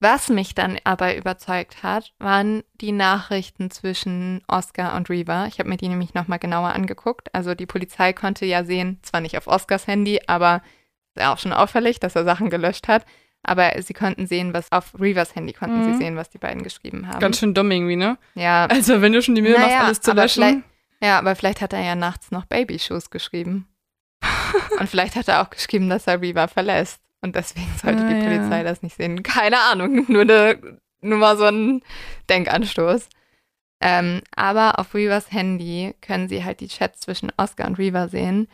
Was 0.00 0.28
mich 0.28 0.54
dann 0.54 0.78
aber 0.84 1.16
überzeugt 1.16 1.82
hat, 1.82 2.12
waren 2.18 2.62
die 2.74 2.92
Nachrichten 2.92 3.70
zwischen 3.70 4.42
Oscar 4.48 4.94
und 4.96 5.08
Reva. 5.08 5.46
Ich 5.46 5.58
habe 5.58 5.68
mir 5.68 5.76
die 5.78 5.88
nämlich 5.88 6.12
nochmal 6.14 6.38
genauer 6.38 6.70
angeguckt. 6.74 7.34
Also 7.34 7.54
die 7.54 7.64
Polizei 7.66 8.12
konnte 8.12 8.44
ja 8.44 8.64
sehen, 8.64 8.98
zwar 9.02 9.20
nicht 9.20 9.38
auf 9.38 9.46
Oscars 9.46 9.86
Handy, 9.86 10.20
aber 10.26 10.62
ist 11.14 11.22
ja 11.22 11.32
auch 11.32 11.38
schon 11.38 11.52
auffällig, 11.54 12.00
dass 12.00 12.16
er 12.16 12.24
Sachen 12.24 12.50
gelöscht 12.50 12.86
hat. 12.88 13.06
Aber 13.46 13.70
sie 13.82 13.92
konnten 13.94 14.26
sehen, 14.26 14.52
was 14.52 14.72
auf 14.72 14.94
Reavers 14.98 15.34
Handy 15.34 15.52
konnten 15.52 15.80
Mhm. 15.80 15.84
sie 15.84 15.98
sehen, 15.98 16.16
was 16.16 16.28
die 16.30 16.38
beiden 16.38 16.62
geschrieben 16.62 17.08
haben. 17.08 17.20
Ganz 17.20 17.38
schön 17.38 17.54
dumm 17.54 17.70
irgendwie, 17.70 17.96
ne? 17.96 18.18
ja, 18.34 18.66
Also, 18.66 19.00
wenn 19.00 19.12
du 19.12 19.22
schon 19.22 19.34
die 19.34 19.42
Mühe 19.42 19.52
machst, 19.52 19.66
Naja, 19.68 19.84
alles 19.84 20.00
zu 20.00 20.12
löschen. 20.12 20.64
ja, 21.02 21.18
aber 21.18 21.36
vielleicht 21.36 21.60
hat 21.60 21.72
er 21.74 21.82
ja 21.82 21.94
nachts 21.94 22.30
noch 22.30 22.46
Babyshoes 22.46 23.10
geschrieben. 23.10 23.68
und 24.80 24.88
vielleicht 24.88 25.14
hat 25.16 25.28
er 25.28 25.42
auch 25.42 25.50
geschrieben, 25.50 25.88
dass 25.90 26.06
er 26.06 26.20
Reaver 26.20 26.48
verlässt. 26.48 27.00
Und 27.24 27.34
deswegen 27.34 27.72
sollte 27.82 28.02
Ah, 28.04 28.08
die 28.08 28.14
ja. 28.20 28.24
Polizei 28.24 28.62
das 28.62 28.82
nicht 28.82 28.96
sehen. 28.96 29.22
Keine 29.22 29.58
Ahnung, 29.60 30.04
nur, 30.08 30.24
ne, 30.24 30.78
nur 31.00 31.18
mal 31.18 31.36
so 31.36 31.44
ein 31.44 31.82
Denkanstoß. 32.28 33.08
Ähm, 33.80 34.20
aber 34.36 34.78
auf 34.78 34.94
Reavers 34.94 35.32
Handy 35.32 35.94
können 36.00 36.28
sie 36.28 36.44
halt 36.44 36.60
die 36.60 36.68
Chats 36.68 37.00
zwischen 37.00 37.32
Oscar 37.36 37.66
und 37.66 37.78
Reaver 37.78 38.08
sehen. 38.08 38.46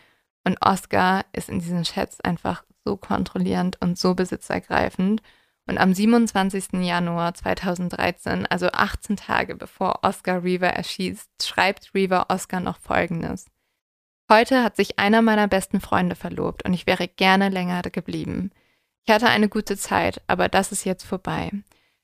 Und 0.44 0.56
Oscar 0.64 1.24
ist 1.32 1.50
in 1.50 1.58
diesen 1.58 1.82
Chats 1.82 2.20
einfach 2.20 2.64
so 2.84 2.96
kontrollierend 2.96 3.76
und 3.80 3.98
so 3.98 4.14
besitzergreifend. 4.14 5.20
Und 5.66 5.78
am 5.78 5.92
27. 5.92 6.84
Januar 6.84 7.34
2013, 7.34 8.46
also 8.46 8.68
18 8.72 9.16
Tage 9.16 9.54
bevor 9.54 10.00
Oscar 10.02 10.42
Reaver 10.42 10.68
erschießt, 10.68 11.28
schreibt 11.42 11.94
Reaver 11.94 12.26
Oscar 12.28 12.60
noch 12.60 12.78
Folgendes. 12.78 13.46
Heute 14.30 14.62
hat 14.62 14.76
sich 14.76 14.98
einer 14.98 15.22
meiner 15.22 15.48
besten 15.48 15.80
Freunde 15.80 16.14
verlobt 16.14 16.64
und 16.64 16.72
ich 16.72 16.86
wäre 16.86 17.08
gerne 17.08 17.48
länger 17.48 17.82
geblieben. 17.82 18.52
Ich 19.06 19.12
hatte 19.12 19.28
eine 19.28 19.48
gute 19.48 19.76
Zeit, 19.76 20.22
aber 20.26 20.48
das 20.48 20.72
ist 20.72 20.84
jetzt 20.84 21.04
vorbei. 21.04 21.50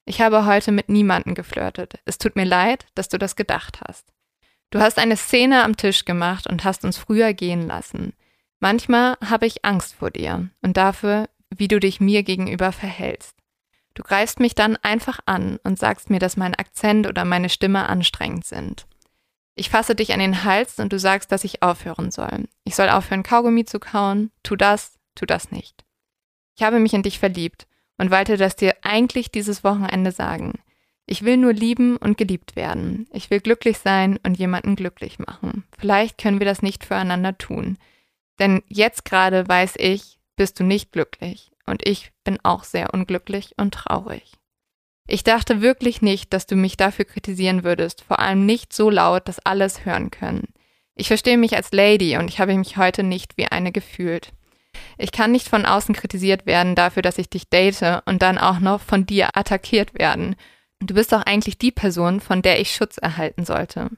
Ich 0.04 0.20
habe 0.20 0.46
heute 0.46 0.72
mit 0.72 0.88
niemandem 0.88 1.34
geflirtet. 1.34 1.98
Es 2.04 2.18
tut 2.18 2.36
mir 2.36 2.44
leid, 2.44 2.86
dass 2.94 3.08
du 3.08 3.18
das 3.18 3.36
gedacht 3.36 3.80
hast. 3.86 4.12
Du 4.70 4.80
hast 4.80 4.98
eine 4.98 5.16
Szene 5.16 5.62
am 5.62 5.76
Tisch 5.76 6.04
gemacht 6.04 6.46
und 6.46 6.64
hast 6.64 6.84
uns 6.84 6.96
früher 6.96 7.34
gehen 7.34 7.66
lassen. 7.66 8.14
Manchmal 8.60 9.16
habe 9.24 9.46
ich 9.46 9.64
Angst 9.64 9.94
vor 9.94 10.10
dir 10.10 10.48
und 10.62 10.76
dafür, 10.76 11.28
wie 11.50 11.68
du 11.68 11.78
dich 11.78 12.00
mir 12.00 12.22
gegenüber 12.22 12.72
verhältst. 12.72 13.36
Du 13.94 14.02
greifst 14.02 14.40
mich 14.40 14.54
dann 14.54 14.76
einfach 14.76 15.20
an 15.26 15.58
und 15.62 15.78
sagst 15.78 16.10
mir, 16.10 16.18
dass 16.18 16.36
mein 16.36 16.54
Akzent 16.54 17.06
oder 17.06 17.24
meine 17.24 17.48
Stimme 17.48 17.88
anstrengend 17.88 18.44
sind. 18.44 18.86
Ich 19.54 19.70
fasse 19.70 19.94
dich 19.94 20.12
an 20.12 20.20
den 20.20 20.44
Hals 20.44 20.78
und 20.78 20.92
du 20.92 20.98
sagst, 20.98 21.32
dass 21.32 21.44
ich 21.44 21.62
aufhören 21.62 22.10
soll. 22.10 22.44
Ich 22.64 22.76
soll 22.76 22.90
aufhören, 22.90 23.22
Kaugummi 23.22 23.64
zu 23.64 23.80
kauen. 23.80 24.30
Tu 24.42 24.54
das, 24.54 24.98
tu 25.14 25.24
das 25.24 25.50
nicht. 25.50 25.85
Ich 26.56 26.62
habe 26.62 26.80
mich 26.80 26.94
in 26.94 27.02
dich 27.02 27.18
verliebt 27.18 27.66
und 27.98 28.10
wollte 28.10 28.36
das 28.36 28.56
dir 28.56 28.74
eigentlich 28.82 29.30
dieses 29.30 29.62
Wochenende 29.62 30.10
sagen. 30.10 30.54
Ich 31.06 31.22
will 31.24 31.36
nur 31.36 31.52
lieben 31.52 31.96
und 31.96 32.18
geliebt 32.18 32.56
werden. 32.56 33.06
Ich 33.12 33.30
will 33.30 33.40
glücklich 33.40 33.78
sein 33.78 34.18
und 34.24 34.38
jemanden 34.38 34.74
glücklich 34.74 35.18
machen. 35.18 35.64
Vielleicht 35.78 36.18
können 36.18 36.40
wir 36.40 36.46
das 36.46 36.62
nicht 36.62 36.84
füreinander 36.84 37.38
tun. 37.38 37.78
Denn 38.38 38.62
jetzt 38.68 39.04
gerade 39.04 39.46
weiß 39.46 39.74
ich, 39.78 40.18
bist 40.34 40.58
du 40.58 40.64
nicht 40.64 40.92
glücklich. 40.92 41.52
Und 41.64 41.86
ich 41.86 42.12
bin 42.24 42.38
auch 42.42 42.64
sehr 42.64 42.92
unglücklich 42.92 43.52
und 43.56 43.74
traurig. 43.74 44.32
Ich 45.08 45.22
dachte 45.22 45.60
wirklich 45.60 46.02
nicht, 46.02 46.32
dass 46.32 46.46
du 46.46 46.56
mich 46.56 46.76
dafür 46.76 47.04
kritisieren 47.04 47.62
würdest, 47.62 48.02
vor 48.02 48.18
allem 48.18 48.44
nicht 48.44 48.72
so 48.72 48.90
laut, 48.90 49.28
dass 49.28 49.38
alle 49.40 49.64
es 49.64 49.84
hören 49.84 50.10
können. 50.10 50.48
Ich 50.96 51.08
verstehe 51.08 51.38
mich 51.38 51.54
als 51.54 51.70
Lady 51.72 52.16
und 52.16 52.28
ich 52.28 52.40
habe 52.40 52.56
mich 52.56 52.76
heute 52.76 53.02
nicht 53.02 53.36
wie 53.36 53.46
eine 53.46 53.70
gefühlt. 53.70 54.32
Ich 54.98 55.12
kann 55.12 55.32
nicht 55.32 55.48
von 55.48 55.66
außen 55.66 55.94
kritisiert 55.94 56.46
werden 56.46 56.74
dafür, 56.74 57.02
dass 57.02 57.18
ich 57.18 57.28
dich 57.28 57.48
date 57.48 58.02
und 58.06 58.22
dann 58.22 58.38
auch 58.38 58.60
noch 58.60 58.80
von 58.80 59.06
dir 59.06 59.36
attackiert 59.36 59.98
werden. 59.98 60.36
Du 60.80 60.94
bist 60.94 61.12
doch 61.12 61.22
eigentlich 61.22 61.58
die 61.58 61.72
Person, 61.72 62.20
von 62.20 62.42
der 62.42 62.60
ich 62.60 62.74
Schutz 62.74 62.98
erhalten 62.98 63.44
sollte. 63.44 63.90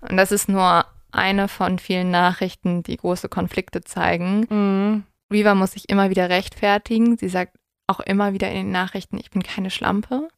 Und 0.00 0.16
das 0.16 0.32
ist 0.32 0.48
nur 0.48 0.84
eine 1.12 1.48
von 1.48 1.78
vielen 1.78 2.10
Nachrichten, 2.10 2.82
die 2.82 2.96
große 2.96 3.28
Konflikte 3.28 3.82
zeigen. 3.82 4.46
Mhm. 4.50 5.02
Reva 5.32 5.54
muss 5.54 5.72
sich 5.72 5.88
immer 5.88 6.10
wieder 6.10 6.28
rechtfertigen. 6.28 7.16
Sie 7.16 7.28
sagt 7.28 7.56
auch 7.86 8.00
immer 8.00 8.32
wieder 8.32 8.48
in 8.48 8.56
den 8.56 8.70
Nachrichten, 8.70 9.18
ich 9.18 9.30
bin 9.30 9.42
keine 9.42 9.70
Schlampe. 9.70 10.28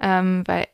Ähm, 0.00 0.42
weil, 0.46 0.66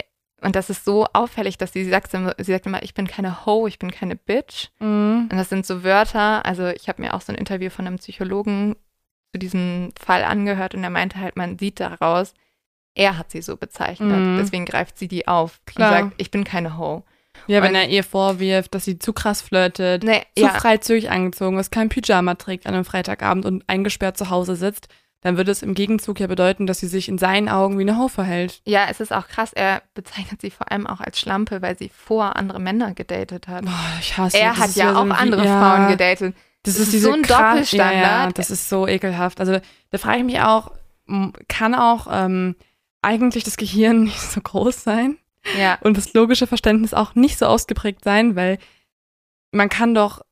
und 0.42 0.56
das 0.56 0.70
ist 0.70 0.84
so 0.84 1.06
auffällig, 1.12 1.58
dass 1.58 1.72
sie, 1.72 1.84
sie, 1.84 1.90
sagt, 1.90 2.12
immer- 2.14 2.34
sie 2.38 2.52
sagt 2.52 2.66
immer, 2.66 2.82
ich 2.82 2.94
bin 2.94 3.06
keine 3.06 3.46
Ho, 3.46 3.66
ich 3.66 3.78
bin 3.78 3.90
keine 3.90 4.16
Bitch. 4.16 4.68
Mhm. 4.80 5.28
Und 5.30 5.36
das 5.36 5.48
sind 5.48 5.64
so 5.66 5.84
Wörter, 5.84 6.44
also 6.44 6.68
ich 6.68 6.88
habe 6.88 7.00
mir 7.02 7.14
auch 7.14 7.20
so 7.20 7.32
ein 7.32 7.38
Interview 7.38 7.70
von 7.70 7.86
einem 7.86 7.96
Psychologen 7.98 8.76
zu 9.32 9.38
diesem 9.38 9.92
Fall 9.98 10.24
angehört 10.24 10.74
und 10.74 10.84
er 10.84 10.90
meinte 10.90 11.18
halt, 11.18 11.36
man 11.36 11.58
sieht 11.58 11.80
daraus, 11.80 12.34
er 12.94 13.16
hat 13.16 13.30
sie 13.30 13.40
so 13.40 13.56
bezeichnet. 13.56 14.18
Mhm. 14.20 14.36
Deswegen 14.38 14.66
greift 14.66 14.98
sie 14.98 15.08
die 15.08 15.26
auf 15.26 15.60
Klar. 15.64 15.90
und 15.90 15.98
sagt, 16.10 16.14
ich 16.20 16.30
bin 16.30 16.44
keine 16.44 16.76
Ho. 16.76 17.04
Ja, 17.46 17.62
wenn 17.62 17.70
Und- 17.70 17.76
er 17.76 17.88
ihr 17.88 18.04
vorwirft, 18.04 18.74
dass 18.74 18.84
sie 18.84 18.98
zu 18.98 19.12
krass 19.14 19.40
flirtet, 19.40 20.04
Nee, 20.04 20.22
zu 20.36 20.44
ja, 20.44 20.50
freizügig 20.50 21.10
angezogen 21.10 21.58
ist, 21.58 21.70
kein 21.72 21.88
Pyjama 21.88 22.34
trägt 22.34 22.66
an 22.66 22.74
einem 22.74 22.84
Freitagabend 22.84 23.46
und 23.46 23.64
eingesperrt 23.68 24.18
zu 24.18 24.28
Hause 24.28 24.54
sitzt, 24.54 24.88
dann 25.22 25.36
würde 25.38 25.50
es 25.50 25.62
im 25.62 25.74
Gegenzug 25.74 26.20
ja 26.20 26.26
bedeuten, 26.26 26.66
dass 26.66 26.80
sie 26.80 26.86
sich 26.88 27.08
in 27.08 27.16
seinen 27.16 27.48
Augen 27.48 27.78
wie 27.78 27.82
eine 27.82 27.96
Ho 27.98 28.08
verhält. 28.08 28.60
ja, 28.66 28.86
es 28.90 29.00
ist 29.00 29.12
auch 29.12 29.26
krass, 29.28 29.52
er 29.54 29.82
bezeichnet 29.94 30.40
sie 30.42 30.50
vor 30.50 30.70
allem 30.70 30.86
auch 30.86 31.00
als 31.00 31.18
Schlampe, 31.18 31.62
weil 31.62 31.78
sie 31.78 31.88
vor 31.88 32.36
andere 32.36 32.60
Männer 32.60 32.92
gedatet 32.94 33.48
hat. 33.48 33.64
Boah, 33.64 33.72
ich 34.00 34.16
hasse 34.18 34.36
er 34.38 34.50
das 34.50 34.58
hat 34.58 34.74
ja 34.76 34.92
so 34.92 34.98
auch 34.98 35.04
ein- 35.04 35.12
andere 35.12 35.44
ja, 35.46 35.58
Frauen 35.58 35.88
gedatet. 35.88 36.34
Das, 36.64 36.74
Das 36.74 36.88
ist 36.88 36.94
ist 36.94 37.02
so 37.02 37.12
ein 37.12 37.22
krass- 37.22 37.38
Doppelstandard. 37.52 37.94
Ja, 38.02 38.24
ja, 38.26 38.32
das 38.32 38.50
ist 38.50 38.68
so 38.68 38.86
ekelhaft. 38.86 39.40
Also 39.40 39.58
da 39.90 39.98
frage 39.98 40.18
ich 40.18 40.24
mich 40.24 40.40
auch, 40.40 40.70
kann 41.48 41.74
auch 41.74 42.06
ähm, 42.10 42.54
eigentlich 43.02 43.42
das 43.44 43.56
Gehirn 43.56 44.04
nicht 44.04 44.20
so 44.20 44.40
groß 44.40 44.82
sein 44.84 45.18
Ja, 45.58 45.78
und 45.82 45.96
das 45.96 46.14
logische 46.14 46.46
Verständnis 46.46 46.94
auch 46.94 47.14
nicht 47.16 47.38
so 47.38 47.46
ausgeprägt 47.46 48.04
sein, 48.04 48.36
weil 48.36 48.58
man 49.50 49.68
kann 49.68 49.94
doch, 49.94 50.22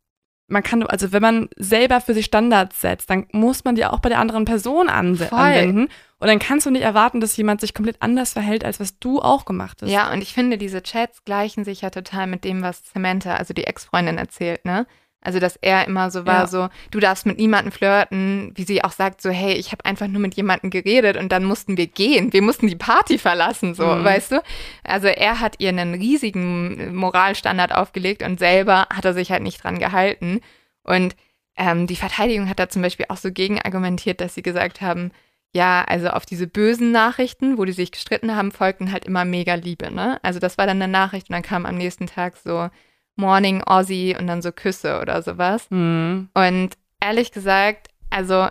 man 0.50 0.62
kann, 0.62 0.82
also 0.82 1.12
wenn 1.12 1.22
man 1.22 1.48
selber 1.56 2.00
für 2.00 2.12
sich 2.12 2.26
Standards 2.26 2.80
setzt, 2.80 3.08
dann 3.08 3.26
muss 3.32 3.64
man 3.64 3.76
die 3.76 3.84
auch 3.84 4.00
bei 4.00 4.08
der 4.08 4.18
anderen 4.18 4.44
Person 4.44 4.88
anwe 4.88 5.26
Voll. 5.26 5.38
anwenden. 5.38 5.88
Und 6.18 6.28
dann 6.28 6.38
kannst 6.38 6.66
du 6.66 6.70
nicht 6.70 6.82
erwarten, 6.82 7.20
dass 7.20 7.36
jemand 7.36 7.60
sich 7.60 7.72
komplett 7.72 7.96
anders 8.00 8.34
verhält, 8.34 8.64
als 8.64 8.78
was 8.80 8.98
du 8.98 9.22
auch 9.22 9.44
gemacht 9.46 9.80
hast. 9.80 9.90
ja, 9.90 10.12
und 10.12 10.20
ich 10.20 10.34
finde, 10.34 10.58
diese 10.58 10.82
Chats 10.82 11.24
gleichen 11.24 11.64
sich 11.64 11.80
ja 11.80 11.90
total 11.90 12.26
mit 12.26 12.44
dem, 12.44 12.62
was 12.62 12.82
Samantha, 12.92 13.36
also 13.36 13.54
die 13.54 13.64
Ex-Freundin, 13.64 14.18
erzählt, 14.18 14.64
ne? 14.64 14.86
Also, 15.22 15.38
dass 15.38 15.56
er 15.56 15.86
immer 15.86 16.10
so 16.10 16.24
war, 16.24 16.42
Ja. 16.42 16.46
so, 16.46 16.68
du 16.90 16.98
darfst 16.98 17.26
mit 17.26 17.36
niemandem 17.38 17.72
flirten, 17.72 18.52
wie 18.54 18.64
sie 18.64 18.82
auch 18.82 18.92
sagt, 18.92 19.20
so, 19.20 19.28
hey, 19.30 19.52
ich 19.52 19.70
habe 19.72 19.84
einfach 19.84 20.06
nur 20.06 20.20
mit 20.20 20.34
jemandem 20.34 20.70
geredet 20.70 21.16
und 21.18 21.30
dann 21.30 21.44
mussten 21.44 21.76
wir 21.76 21.86
gehen. 21.88 22.32
Wir 22.32 22.40
mussten 22.40 22.68
die 22.68 22.76
Party 22.76 23.18
verlassen, 23.18 23.74
so, 23.74 23.84
Mhm. 23.84 24.04
weißt 24.04 24.32
du? 24.32 24.42
Also, 24.82 25.08
er 25.08 25.40
hat 25.40 25.56
ihr 25.58 25.68
einen 25.68 25.94
riesigen 25.94 26.94
Moralstandard 26.94 27.74
aufgelegt 27.74 28.22
und 28.22 28.38
selber 28.38 28.86
hat 28.90 29.04
er 29.04 29.12
sich 29.14 29.30
halt 29.30 29.42
nicht 29.42 29.62
dran 29.62 29.78
gehalten. 29.78 30.40
Und 30.82 31.14
ähm, 31.56 31.86
die 31.86 31.96
Verteidigung 31.96 32.48
hat 32.48 32.58
da 32.58 32.70
zum 32.70 32.80
Beispiel 32.80 33.06
auch 33.10 33.18
so 33.18 33.30
gegen 33.30 33.60
argumentiert, 33.60 34.22
dass 34.22 34.34
sie 34.34 34.42
gesagt 34.42 34.80
haben, 34.80 35.10
ja, 35.52 35.84
also 35.86 36.08
auf 36.08 36.24
diese 36.24 36.46
bösen 36.46 36.92
Nachrichten, 36.92 37.58
wo 37.58 37.64
die 37.66 37.72
sich 37.72 37.90
gestritten 37.90 38.34
haben, 38.36 38.52
folgten 38.52 38.92
halt 38.92 39.04
immer 39.04 39.24
mega 39.26 39.54
Liebe, 39.54 39.92
ne? 39.92 40.18
Also 40.22 40.38
das 40.38 40.56
war 40.56 40.66
dann 40.66 40.80
eine 40.80 40.90
Nachricht 40.90 41.28
und 41.28 41.34
dann 41.34 41.42
kam 41.42 41.66
am 41.66 41.76
nächsten 41.76 42.06
Tag 42.06 42.36
so 42.36 42.70
Morning 43.20 43.62
Aussie 43.62 44.16
und 44.18 44.26
dann 44.26 44.42
so 44.42 44.50
Küsse 44.52 45.00
oder 45.00 45.22
sowas. 45.22 45.66
Mhm. 45.70 46.28
Und 46.34 46.70
ehrlich 47.00 47.32
gesagt, 47.32 47.88
also 48.10 48.48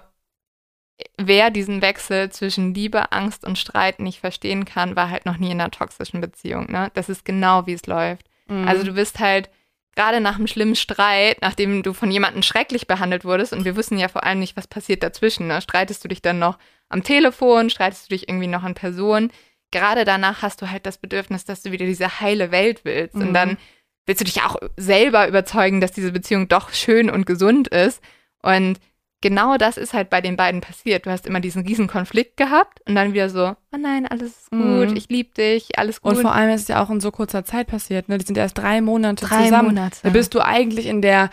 wer 1.18 1.50
diesen 1.50 1.82
Wechsel 1.82 2.30
zwischen 2.30 2.74
Liebe, 2.74 3.12
Angst 3.12 3.46
und 3.46 3.58
Streit 3.58 4.00
nicht 4.00 4.20
verstehen 4.20 4.66
kann, 4.66 4.96
war 4.96 5.10
halt 5.10 5.26
noch 5.26 5.38
nie 5.38 5.52
in 5.52 5.60
einer 5.60 5.72
toxischen 5.72 6.22
Beziehung, 6.22 6.72
ne? 6.72 6.92
Das 6.94 7.10
ist 7.10 7.26
genau, 7.26 7.66
wie 7.68 7.74
es 7.74 7.86
läuft. 7.86 8.26
Mhm. 8.48 8.68
Also 8.68 8.84
du 8.84 8.94
bist 8.94 9.20
halt 9.20 9.50
gerade 9.96 10.22
nach 10.22 10.36
einem 10.36 10.48
schlimmen 10.48 10.76
Streit, 10.76 11.42
nachdem 11.42 11.84
du 11.84 11.94
von 11.94 12.12
jemandem 12.12 12.44
schrecklich 12.44 12.88
behandelt 12.88 13.26
wurdest 13.26 13.54
und 13.54 13.66
wir 13.66 13.76
wissen 13.76 13.98
ja 13.98 14.08
vor 14.08 14.24
allem 14.24 14.40
nicht, 14.40 14.56
was 14.56 14.68
passiert 14.68 15.04
dazwischen. 15.04 15.48
Ne? 15.48 15.62
Streitest 15.62 16.04
du 16.04 16.08
dich 16.08 16.22
dann 16.22 16.40
noch 16.40 16.58
am 16.88 17.04
Telefon, 17.04 17.70
streitest 17.70 18.06
du 18.06 18.16
dich 18.16 18.30
irgendwie 18.30 18.48
noch 18.48 18.64
an 18.64 18.76
Person. 18.76 19.32
Gerade 19.72 20.06
danach 20.06 20.42
hast 20.42 20.62
du 20.62 20.72
halt 20.72 20.86
das 20.86 20.98
Bedürfnis, 20.98 21.46
dass 21.46 21.62
du 21.62 21.72
wieder 21.72 21.86
diese 21.86 22.22
heile 22.22 22.52
Welt 22.52 22.86
willst. 22.86 23.16
Mhm. 23.16 23.22
Und 23.22 23.34
dann 23.34 23.58
willst 24.06 24.22
du 24.22 24.26
dich 24.26 24.42
auch 24.42 24.56
selber 24.78 25.28
überzeugen, 25.28 25.82
dass 25.82 25.92
diese 25.92 26.12
Beziehung 26.12 26.48
doch 26.48 26.72
schön 26.74 27.10
und 27.10 27.26
gesund 27.26 27.68
ist. 27.68 28.02
Und 28.42 28.80
genau 29.22 29.58
das 29.58 29.78
ist 29.78 29.94
halt 29.94 30.10
bei 30.10 30.22
den 30.22 30.36
beiden 30.38 30.62
passiert. 30.62 31.06
Du 31.06 31.12
hast 31.12 31.28
immer 31.28 31.40
diesen 31.42 31.66
riesen 31.66 31.88
Konflikt 31.88 32.38
gehabt 32.38 32.80
und 32.88 32.96
dann 32.96 33.14
wieder 33.14 33.30
so, 33.30 33.56
oh 33.74 33.78
nein, 33.78 34.08
alles 34.08 34.30
ist 34.32 34.50
gut, 34.52 34.90
Mhm. 34.92 34.96
ich 34.96 35.10
liebe 35.10 35.34
dich, 35.36 35.78
alles 35.78 36.02
gut. 36.02 36.16
Und 36.16 36.22
vor 36.22 36.34
allem 36.34 36.50
ist 36.52 36.62
es 36.64 36.68
ja 36.70 36.82
auch 36.82 36.90
in 36.90 37.00
so 37.02 37.12
kurzer 37.12 37.44
Zeit 37.46 37.68
passiert. 37.68 38.10
Ne? 38.10 38.18
Die 38.18 38.26
sind 38.26 38.38
erst 38.38 38.58
drei 38.58 38.82
Monate 38.82 39.26
drei 39.26 39.44
zusammen. 39.46 39.70
Monate. 39.76 39.98
Da 40.04 40.10
bist 40.10 40.34
du 40.34 40.40
eigentlich 40.44 40.86
in 40.88 41.02
der, 41.02 41.30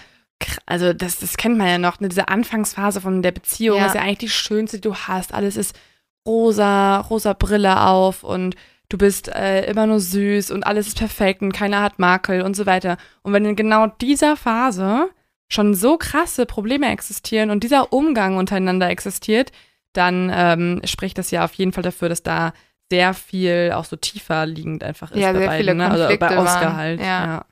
also 0.67 0.93
das, 0.93 1.21
das 1.21 1.37
kennt 1.37 1.57
man 1.57 1.69
ja 1.69 1.79
noch, 1.79 2.01
ne, 2.01 2.09
diese 2.09 2.29
Anfangsphase 2.29 3.01
von 3.01 3.23
der 3.23 3.33
Beziehung 3.33 3.79
Ja. 3.79 3.87
ist 3.87 3.95
ja 3.95 4.03
eigentlich 4.03 4.19
die 4.19 4.29
schönste, 4.31 4.79
die 4.79 4.89
du 4.89 4.95
hast. 4.97 5.33
Alles 5.33 5.57
ist 5.57 5.75
rosa, 6.27 6.99
rosa 7.01 7.33
Brille 7.35 7.81
auf 7.87 8.25
und 8.25 8.57
du 8.89 8.99
bist 8.99 9.29
äh, 9.29 9.67
immer 9.71 9.87
nur 9.87 10.01
süß 10.01 10.51
und 10.51 10.67
alles 10.67 10.89
ist 10.89 10.99
perfekt 10.99 11.43
und 11.43 11.53
keiner 11.53 11.83
hat 11.83 11.99
Makel 11.99 12.43
und 12.43 12.55
so 12.55 12.67
weiter. 12.67 12.97
Und 13.23 13.33
wenn 13.33 13.45
in 13.45 13.57
genau 13.57 13.87
dieser 13.87 14.37
Phase 14.37 15.09
schon 15.49 15.75
so 15.75 15.97
krasse 15.97 16.47
Probleme 16.47 16.91
existieren 16.91 17.51
und 17.51 17.63
dieser 17.63 17.93
Umgang 17.93 18.37
untereinander 18.37 18.89
existiert, 18.89 19.53
dann 19.93 20.31
ähm, 20.35 20.81
spricht 20.85 21.19
das 21.19 21.31
ja 21.31 21.45
auf 21.45 21.55
jeden 21.55 21.73
Fall 21.73 21.83
dafür, 21.83 22.09
dass 22.09 22.23
da 22.23 22.53
sehr 22.91 23.15
viel 23.15 23.73
auch 23.75 23.85
so 23.85 23.97
tiefer 23.97 24.47
liegend 24.47 24.85
einfach 24.85 25.11
ist 25.11 25.19
Ja, 25.19 25.33
bei 25.33 25.39
sehr 25.39 25.47
beiden, 25.49 25.65
viele 25.65 25.75
ne? 25.75 25.91
Also 25.91 26.19
bei 26.19 26.39
Oscar 26.39 26.61
waren, 26.63 26.77
halt. 26.77 27.01
ja. 27.01 27.27
ja. 27.27 27.45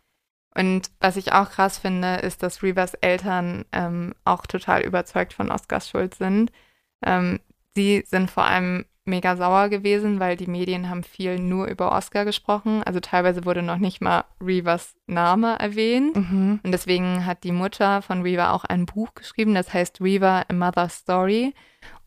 Und 0.56 0.90
was 1.01 1.16
ich 1.16 1.32
auch 1.32 1.51
krass 1.51 1.78
finde, 1.78 2.16
ist, 2.16 2.44
dass 2.44 2.62
Reavers 2.62 2.94
Eltern 2.94 3.65
ähm, 3.73 4.15
auch 4.24 4.47
total 4.47 4.82
überzeugt 4.82 5.32
von 5.32 5.51
Oscars 5.51 5.89
Schuld 5.89 6.15
sind. 6.15 6.52
Ähm, 7.05 7.40
sie 7.74 8.05
sind 8.06 8.31
vor 8.31 8.44
allem 8.44 8.85
mega 9.06 9.36
sauer 9.36 9.68
gewesen, 9.68 10.20
weil 10.20 10.36
die 10.36 10.47
Medien 10.47 10.89
haben 10.89 11.05
viel 11.05 11.39
nur 11.39 11.66
über 11.66 11.93
Oscar 11.93 12.24
gesprochen. 12.24 12.82
Also 12.82 13.01
teilweise 13.01 13.44
wurde 13.44 13.62
noch 13.62 13.78
nicht 13.78 14.01
mal 14.01 14.24
Reavers 14.40 14.94
Name 15.06 15.59
erwähnt. 15.59 16.16
Mhm. 16.16 16.60
Und 16.62 16.72
deswegen 16.72 17.26
hat 17.26 17.44
die 17.44 17.52
Mutter 17.52 18.02
von 18.02 18.22
Reaver 18.22 18.52
auch 18.52 18.64
ein 18.64 18.86
Buch 18.86 19.14
geschrieben, 19.14 19.55
das 19.55 19.72
heißt 19.72 20.01
Reaver, 20.01 20.44
A 20.48 20.52
Mother's 20.52 20.97
Story. 20.97 21.55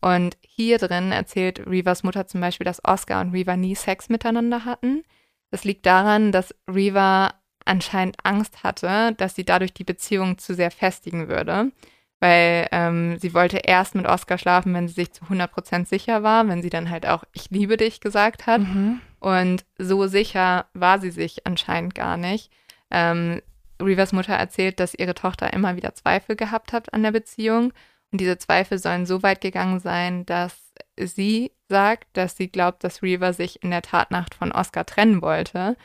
Und 0.00 0.36
hier 0.40 0.78
drin 0.78 1.12
erzählt 1.12 1.66
Reavers 1.66 2.02
Mutter 2.02 2.26
zum 2.26 2.40
Beispiel, 2.40 2.64
dass 2.64 2.84
Oscar 2.84 3.20
und 3.20 3.32
Reaver 3.32 3.56
nie 3.56 3.74
Sex 3.74 4.08
miteinander 4.08 4.64
hatten. 4.64 5.04
Das 5.50 5.64
liegt 5.64 5.86
daran, 5.86 6.32
dass 6.32 6.54
Reaver 6.68 7.34
anscheinend 7.64 8.16
Angst 8.24 8.62
hatte, 8.64 9.14
dass 9.16 9.34
sie 9.34 9.44
dadurch 9.44 9.72
die 9.72 9.84
Beziehung 9.84 10.38
zu 10.38 10.54
sehr 10.54 10.70
festigen 10.70 11.28
würde. 11.28 11.70
Weil 12.20 12.66
ähm, 12.72 13.18
sie 13.18 13.32
wollte 13.32 13.58
erst 13.58 13.94
mit 13.94 14.06
Oscar 14.06 14.38
schlafen, 14.38 14.74
wenn 14.74 14.88
sie 14.88 14.94
sich 14.94 15.12
zu 15.12 15.24
100% 15.26 15.86
sicher 15.86 16.22
war, 16.22 16.48
wenn 16.48 16.62
sie 16.62 16.70
dann 16.70 16.90
halt 16.90 17.06
auch 17.06 17.24
Ich 17.32 17.50
liebe 17.50 17.76
dich 17.76 18.00
gesagt 18.00 18.46
hat. 18.46 18.60
Mhm. 18.60 19.00
Und 19.20 19.64
so 19.78 20.06
sicher 20.06 20.66
war 20.74 21.00
sie 21.00 21.10
sich 21.10 21.46
anscheinend 21.46 21.94
gar 21.94 22.16
nicht. 22.16 22.50
Ähm, 22.90 23.40
Reavers 23.80 24.12
Mutter 24.12 24.34
erzählt, 24.34 24.80
dass 24.80 24.94
ihre 24.94 25.14
Tochter 25.14 25.52
immer 25.52 25.76
wieder 25.76 25.94
Zweifel 25.94 26.34
gehabt 26.34 26.72
hat 26.72 26.92
an 26.92 27.02
der 27.02 27.12
Beziehung. 27.12 27.72
Und 28.10 28.20
diese 28.20 28.38
Zweifel 28.38 28.78
sollen 28.78 29.06
so 29.06 29.22
weit 29.22 29.40
gegangen 29.40 29.80
sein, 29.80 30.26
dass 30.26 30.72
sie 30.98 31.52
sagt, 31.68 32.06
dass 32.14 32.36
sie 32.36 32.48
glaubt, 32.48 32.82
dass 32.82 33.02
Reaver 33.02 33.32
sich 33.32 33.62
in 33.62 33.70
der 33.70 33.82
Tatnacht 33.82 34.34
von 34.34 34.52
Oscar 34.52 34.86
trennen 34.86 35.22
wollte. 35.22 35.76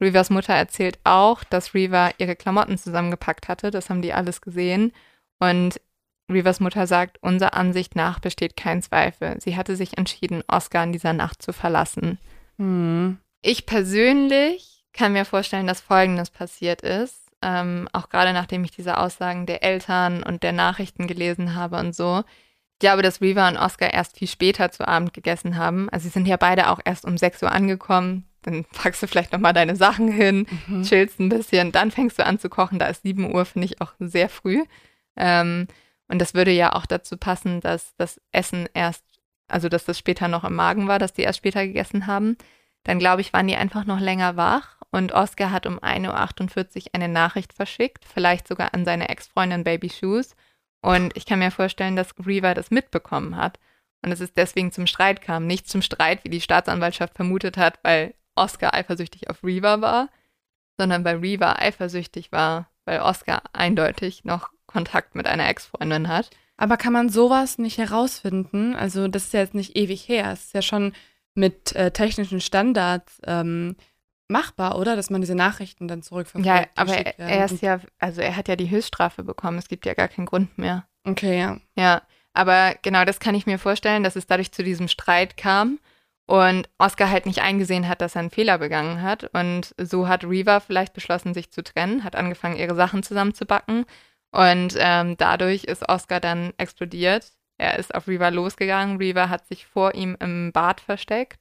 Reavers 0.00 0.30
Mutter 0.30 0.54
erzählt 0.54 0.98
auch, 1.04 1.44
dass 1.44 1.74
Reaver 1.74 2.10
ihre 2.18 2.36
Klamotten 2.36 2.78
zusammengepackt 2.78 3.48
hatte. 3.48 3.70
Das 3.70 3.90
haben 3.90 4.02
die 4.02 4.12
alles 4.12 4.40
gesehen. 4.40 4.92
Und 5.40 5.80
Reavers 6.30 6.60
Mutter 6.60 6.86
sagt, 6.86 7.18
unserer 7.22 7.54
Ansicht 7.54 7.96
nach 7.96 8.20
besteht 8.20 8.56
kein 8.56 8.82
Zweifel. 8.82 9.36
Sie 9.40 9.56
hatte 9.56 9.74
sich 9.74 9.98
entschieden, 9.98 10.44
Oscar 10.46 10.84
in 10.84 10.92
dieser 10.92 11.12
Nacht 11.12 11.42
zu 11.42 11.52
verlassen. 11.52 12.18
Mhm. 12.56 13.18
Ich 13.42 13.66
persönlich 13.66 14.84
kann 14.92 15.12
mir 15.12 15.24
vorstellen, 15.24 15.66
dass 15.66 15.80
Folgendes 15.80 16.30
passiert 16.30 16.82
ist. 16.82 17.16
Ähm, 17.42 17.88
auch 17.92 18.10
gerade 18.10 18.32
nachdem 18.32 18.64
ich 18.64 18.70
diese 18.70 18.98
Aussagen 18.98 19.46
der 19.46 19.62
Eltern 19.64 20.22
und 20.22 20.42
der 20.42 20.52
Nachrichten 20.52 21.06
gelesen 21.06 21.54
habe 21.54 21.78
und 21.78 21.96
so. 21.96 22.22
Ich 22.74 22.78
glaube, 22.80 23.02
dass 23.02 23.20
Reaver 23.20 23.48
und 23.48 23.56
Oscar 23.56 23.92
erst 23.92 24.18
viel 24.18 24.28
später 24.28 24.70
zu 24.70 24.86
Abend 24.86 25.12
gegessen 25.14 25.56
haben. 25.56 25.88
Also 25.90 26.04
sie 26.04 26.10
sind 26.10 26.26
ja 26.26 26.36
beide 26.36 26.68
auch 26.70 26.80
erst 26.84 27.04
um 27.04 27.16
6 27.16 27.42
Uhr 27.42 27.50
angekommen. 27.52 28.24
Dann 28.42 28.64
packst 28.64 29.02
du 29.02 29.06
vielleicht 29.06 29.32
nochmal 29.32 29.52
deine 29.52 29.76
Sachen 29.76 30.10
hin, 30.10 30.46
Mhm. 30.66 30.82
chillst 30.82 31.18
ein 31.20 31.28
bisschen, 31.28 31.72
dann 31.72 31.90
fängst 31.90 32.18
du 32.18 32.24
an 32.24 32.38
zu 32.38 32.48
kochen. 32.48 32.78
Da 32.78 32.86
ist 32.86 33.02
7 33.02 33.34
Uhr, 33.34 33.44
finde 33.44 33.66
ich 33.66 33.80
auch 33.80 33.92
sehr 33.98 34.28
früh. 34.28 34.62
Ähm, 35.16 35.66
und 36.08 36.18
das 36.18 36.34
würde 36.34 36.50
ja 36.50 36.74
auch 36.74 36.86
dazu 36.86 37.16
passen, 37.16 37.60
dass 37.60 37.94
das 37.96 38.20
Essen 38.32 38.68
erst, 38.74 39.04
also 39.48 39.68
dass 39.68 39.84
das 39.84 39.98
später 39.98 40.28
noch 40.28 40.44
im 40.44 40.54
Magen 40.54 40.88
war, 40.88 40.98
dass 40.98 41.12
die 41.12 41.22
erst 41.22 41.38
später 41.38 41.66
gegessen 41.66 42.06
haben. 42.06 42.36
Dann 42.84 42.98
glaube 42.98 43.20
ich, 43.20 43.32
waren 43.32 43.46
die 43.46 43.56
einfach 43.56 43.84
noch 43.84 44.00
länger 44.00 44.36
wach 44.36 44.80
und 44.90 45.12
Oscar 45.12 45.52
hat 45.52 45.66
um 45.66 45.78
1.48 45.78 46.86
Uhr 46.86 46.94
eine 46.94 47.08
Nachricht 47.08 47.52
verschickt, 47.52 48.04
vielleicht 48.04 48.48
sogar 48.48 48.74
an 48.74 48.84
seine 48.84 49.08
Ex-Freundin 49.08 49.64
Baby 49.64 49.88
Shoes. 49.88 50.34
Und 50.82 51.16
ich 51.16 51.26
kann 51.26 51.38
mir 51.38 51.50
vorstellen, 51.50 51.94
dass 51.94 52.14
Reaver 52.24 52.54
das 52.54 52.70
mitbekommen 52.70 53.36
hat 53.36 53.58
und 54.02 54.10
dass 54.10 54.20
es 54.20 54.32
deswegen 54.32 54.72
zum 54.72 54.86
Streit 54.86 55.20
kam. 55.20 55.46
Nicht 55.46 55.68
zum 55.68 55.82
Streit, 55.82 56.24
wie 56.24 56.30
die 56.30 56.40
Staatsanwaltschaft 56.40 57.14
vermutet 57.14 57.56
hat, 57.56 57.78
weil 57.82 58.14
Oscar 58.34 58.74
eifersüchtig 58.74 59.28
auf 59.28 59.44
Reaver 59.44 59.80
war, 59.80 60.08
sondern 60.78 61.04
weil 61.04 61.18
Reaver 61.18 61.60
eifersüchtig 61.60 62.32
war, 62.32 62.70
weil 62.84 63.00
Oscar 63.00 63.42
eindeutig 63.52 64.24
noch 64.24 64.50
Kontakt 64.70 65.14
mit 65.14 65.26
einer 65.26 65.48
Ex-Freundin 65.48 66.08
hat. 66.08 66.30
Aber 66.56 66.76
kann 66.76 66.92
man 66.92 67.08
sowas 67.08 67.58
nicht 67.58 67.78
herausfinden? 67.78 68.76
Also, 68.76 69.08
das 69.08 69.24
ist 69.24 69.32
ja 69.32 69.40
jetzt 69.40 69.54
nicht 69.54 69.76
ewig 69.76 70.08
her. 70.08 70.30
Es 70.32 70.44
ist 70.44 70.54
ja 70.54 70.62
schon 70.62 70.92
mit 71.34 71.74
äh, 71.74 71.90
technischen 71.90 72.40
Standards 72.40 73.20
ähm, 73.26 73.76
machbar, 74.28 74.78
oder? 74.78 74.94
Dass 74.94 75.10
man 75.10 75.20
diese 75.20 75.34
Nachrichten 75.34 75.88
dann 75.88 76.02
zurückverfolgt. 76.02 76.46
Ja, 76.46 76.66
aber 76.76 76.96
er, 76.96 77.18
er 77.18 77.44
ist 77.46 77.62
ja, 77.62 77.80
also 77.98 78.20
er 78.20 78.36
hat 78.36 78.48
ja 78.48 78.56
die 78.56 78.70
Höchststrafe 78.70 79.24
bekommen. 79.24 79.58
Es 79.58 79.68
gibt 79.68 79.86
ja 79.86 79.94
gar 79.94 80.08
keinen 80.08 80.26
Grund 80.26 80.56
mehr. 80.58 80.86
Okay, 81.04 81.38
ja. 81.38 81.58
Ja, 81.76 82.02
aber 82.32 82.74
genau 82.82 83.04
das 83.04 83.20
kann 83.20 83.34
ich 83.34 83.46
mir 83.46 83.58
vorstellen, 83.58 84.04
dass 84.04 84.16
es 84.16 84.26
dadurch 84.26 84.52
zu 84.52 84.62
diesem 84.62 84.88
Streit 84.88 85.36
kam 85.36 85.78
und 86.26 86.68
Oscar 86.78 87.10
halt 87.10 87.26
nicht 87.26 87.40
eingesehen 87.40 87.88
hat, 87.88 88.00
dass 88.00 88.14
er 88.14 88.20
einen 88.20 88.30
Fehler 88.30 88.58
begangen 88.58 89.02
hat. 89.02 89.24
Und 89.34 89.74
so 89.78 90.06
hat 90.06 90.24
Reva 90.24 90.60
vielleicht 90.60 90.92
beschlossen, 90.92 91.34
sich 91.34 91.50
zu 91.50 91.64
trennen, 91.64 92.04
hat 92.04 92.14
angefangen, 92.14 92.56
ihre 92.56 92.76
Sachen 92.76 93.02
zusammenzubacken. 93.02 93.84
Und 94.32 94.74
ähm, 94.78 95.16
dadurch 95.16 95.64
ist 95.64 95.88
Oscar 95.88 96.20
dann 96.20 96.52
explodiert. 96.56 97.32
Er 97.58 97.78
ist 97.78 97.94
auf 97.94 98.08
Reva 98.08 98.28
losgegangen. 98.28 98.96
Reva 98.98 99.28
hat 99.28 99.46
sich 99.46 99.66
vor 99.66 99.94
ihm 99.94 100.16
im 100.20 100.52
Bad 100.52 100.80
versteckt. 100.80 101.38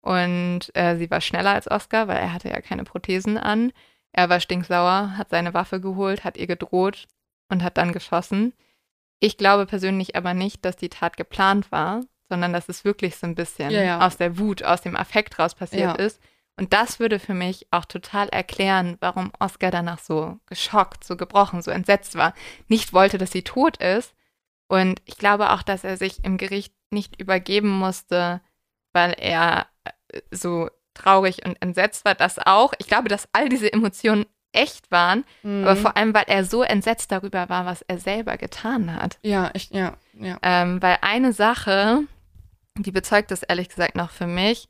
Und 0.00 0.70
äh, 0.74 0.96
sie 0.96 1.10
war 1.10 1.20
schneller 1.20 1.50
als 1.50 1.70
Oscar, 1.70 2.08
weil 2.08 2.18
er 2.18 2.32
hatte 2.32 2.48
ja 2.48 2.60
keine 2.60 2.84
Prothesen 2.84 3.36
an. 3.36 3.72
Er 4.12 4.28
war 4.30 4.40
stinksauer, 4.40 5.16
hat 5.18 5.30
seine 5.30 5.52
Waffe 5.54 5.80
geholt, 5.80 6.24
hat 6.24 6.36
ihr 6.36 6.46
gedroht 6.46 7.06
und 7.50 7.62
hat 7.62 7.76
dann 7.76 7.92
geschossen. 7.92 8.54
Ich 9.20 9.36
glaube 9.36 9.66
persönlich 9.66 10.14
aber 10.16 10.32
nicht, 10.32 10.64
dass 10.64 10.76
die 10.76 10.88
Tat 10.88 11.16
geplant 11.16 11.70
war, 11.72 12.02
sondern 12.28 12.52
dass 12.52 12.68
es 12.68 12.84
wirklich 12.84 13.16
so 13.16 13.26
ein 13.26 13.34
bisschen 13.34 13.70
Ja, 13.70 13.82
ja. 13.82 14.06
aus 14.06 14.16
der 14.16 14.38
Wut, 14.38 14.62
aus 14.62 14.80
dem 14.80 14.96
Affekt 14.96 15.38
raus 15.38 15.54
passiert 15.54 15.98
Ja. 15.98 16.04
ist. 16.04 16.20
Und 16.58 16.72
das 16.72 16.98
würde 17.00 17.18
für 17.18 17.34
mich 17.34 17.66
auch 17.70 17.84
total 17.84 18.28
erklären, 18.28 18.96
warum 19.00 19.30
Oscar 19.38 19.70
danach 19.70 20.00
so 20.00 20.38
geschockt, 20.46 21.04
so 21.04 21.16
gebrochen, 21.16 21.62
so 21.62 21.70
entsetzt 21.70 22.16
war. 22.16 22.34
Nicht 22.66 22.92
wollte, 22.92 23.16
dass 23.16 23.30
sie 23.32 23.42
tot 23.42 23.76
ist. 23.78 24.14
Und 24.66 25.00
ich 25.06 25.16
glaube 25.16 25.50
auch, 25.52 25.62
dass 25.62 25.84
er 25.84 25.96
sich 25.96 26.24
im 26.24 26.36
Gericht 26.36 26.74
nicht 26.90 27.20
übergeben 27.20 27.70
musste, 27.70 28.40
weil 28.92 29.14
er 29.18 29.66
äh, 29.84 30.20
so 30.30 30.68
traurig 30.94 31.46
und 31.46 31.60
entsetzt 31.62 32.04
war. 32.04 32.14
Das 32.14 32.38
auch. 32.38 32.72
Ich 32.78 32.86
glaube, 32.88 33.08
dass 33.08 33.28
all 33.32 33.48
diese 33.48 33.72
Emotionen 33.72 34.26
echt 34.52 34.90
waren, 34.90 35.24
Mhm. 35.42 35.62
aber 35.64 35.76
vor 35.76 35.96
allem, 35.96 36.12
weil 36.14 36.24
er 36.26 36.44
so 36.44 36.62
entsetzt 36.62 37.12
darüber 37.12 37.48
war, 37.50 37.66
was 37.66 37.82
er 37.82 37.98
selber 37.98 38.36
getan 38.38 38.94
hat. 38.94 39.18
ja, 39.22 39.50
ich, 39.54 39.70
ja, 39.70 39.94
ja. 40.14 40.38
Ähm, 40.42 40.80
weil 40.82 40.96
eine 41.02 41.32
Sache, 41.34 42.00
die 42.76 42.90
bezeugt 42.90 43.30
das 43.30 43.42
ehrlich 43.42 43.68
gesagt 43.68 43.94
noch 43.94 44.10
für 44.10 44.26
mich, 44.26 44.68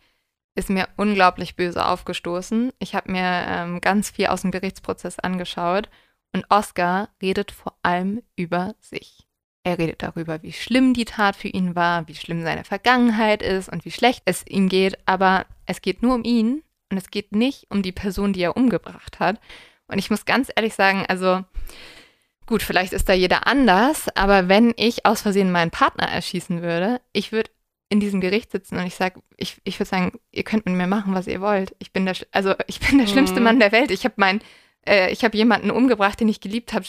ist 0.58 0.70
mir 0.70 0.88
unglaublich 0.96 1.56
böse 1.56 1.86
aufgestoßen. 1.86 2.72
Ich 2.78 2.94
habe 2.94 3.12
mir 3.12 3.44
ähm, 3.48 3.80
ganz 3.80 4.10
viel 4.10 4.26
aus 4.26 4.42
dem 4.42 4.50
Gerichtsprozess 4.50 5.18
angeschaut 5.18 5.88
und 6.32 6.44
Oscar 6.50 7.08
redet 7.22 7.52
vor 7.52 7.74
allem 7.82 8.22
über 8.36 8.74
sich. 8.80 9.26
Er 9.64 9.78
redet 9.78 10.02
darüber, 10.02 10.42
wie 10.42 10.52
schlimm 10.52 10.94
die 10.94 11.04
Tat 11.04 11.36
für 11.36 11.48
ihn 11.48 11.74
war, 11.74 12.08
wie 12.08 12.14
schlimm 12.14 12.42
seine 12.42 12.64
Vergangenheit 12.64 13.42
ist 13.42 13.68
und 13.68 13.84
wie 13.84 13.90
schlecht 13.90 14.22
es 14.24 14.46
ihm 14.46 14.68
geht, 14.68 14.98
aber 15.06 15.46
es 15.66 15.80
geht 15.80 16.02
nur 16.02 16.14
um 16.14 16.24
ihn 16.24 16.62
und 16.90 16.96
es 16.96 17.10
geht 17.10 17.32
nicht 17.32 17.66
um 17.70 17.82
die 17.82 17.92
Person, 17.92 18.32
die 18.32 18.42
er 18.42 18.56
umgebracht 18.56 19.20
hat. 19.20 19.40
Und 19.86 19.98
ich 19.98 20.10
muss 20.10 20.24
ganz 20.24 20.50
ehrlich 20.54 20.74
sagen, 20.74 21.04
also 21.08 21.44
gut, 22.46 22.62
vielleicht 22.62 22.92
ist 22.92 23.08
da 23.08 23.12
jeder 23.12 23.46
anders, 23.46 24.06
aber 24.16 24.48
wenn 24.48 24.72
ich 24.76 25.06
aus 25.06 25.20
Versehen 25.20 25.52
meinen 25.52 25.70
Partner 25.70 26.08
erschießen 26.08 26.62
würde, 26.62 27.00
ich 27.12 27.30
würde 27.32 27.50
in 27.90 28.00
diesem 28.00 28.20
Gericht 28.20 28.50
sitzen 28.52 28.76
und 28.76 28.86
ich 28.86 28.94
sage, 28.94 29.20
ich, 29.36 29.60
ich 29.64 29.78
würde 29.80 29.88
sagen, 29.88 30.20
ihr 30.30 30.42
könnt 30.44 30.66
mit 30.66 30.74
mir 30.74 30.86
machen, 30.86 31.14
was 31.14 31.26
ihr 31.26 31.40
wollt. 31.40 31.74
Ich 31.78 31.92
bin 31.92 32.04
der, 32.04 32.14
also 32.32 32.54
ich 32.66 32.80
bin 32.80 32.98
der 32.98 33.06
Mhm. 33.06 33.10
schlimmste 33.12 33.40
Mann 33.40 33.60
der 33.60 33.72
Welt. 33.72 33.90
Ich 33.90 34.04
habe 34.04 34.14
mein, 34.18 34.40
äh, 34.86 35.10
ich 35.10 35.24
habe 35.24 35.36
jemanden 35.36 35.70
umgebracht, 35.70 36.20
den 36.20 36.28
ich 36.28 36.40
geliebt 36.40 36.72
habe. 36.74 36.84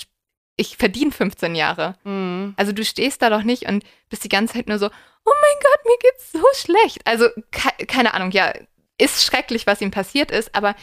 Ich 0.57 0.76
verdiene 0.76 1.11
15 1.11 1.55
Jahre. 1.55 1.95
Mhm. 2.03 2.53
Also 2.57 2.73
du 2.73 2.84
stehst 2.84 3.21
da 3.21 3.30
doch 3.30 3.43
nicht 3.43 3.67
und 3.69 3.85
bist 4.09 4.26
die 4.26 4.30
ganze 4.30 4.55
Zeit 4.55 4.67
nur 4.67 4.77
so, 4.77 4.88
oh 4.88 5.31
mein 5.41 5.59
Gott, 5.61 5.85
mir 5.85 5.97
geht's 6.01 6.31
so 6.34 6.43
schlecht. 6.55 6.99
Also 7.07 7.30
ke 7.51 7.85
keine 7.85 8.13
Ahnung, 8.13 8.31
ja, 8.31 8.51
ist 8.97 9.23
schrecklich, 9.23 9.65
was 9.67 9.80
ihm 9.80 9.91
passiert 9.91 10.31
ist, 10.31 10.53
aber 10.53 10.76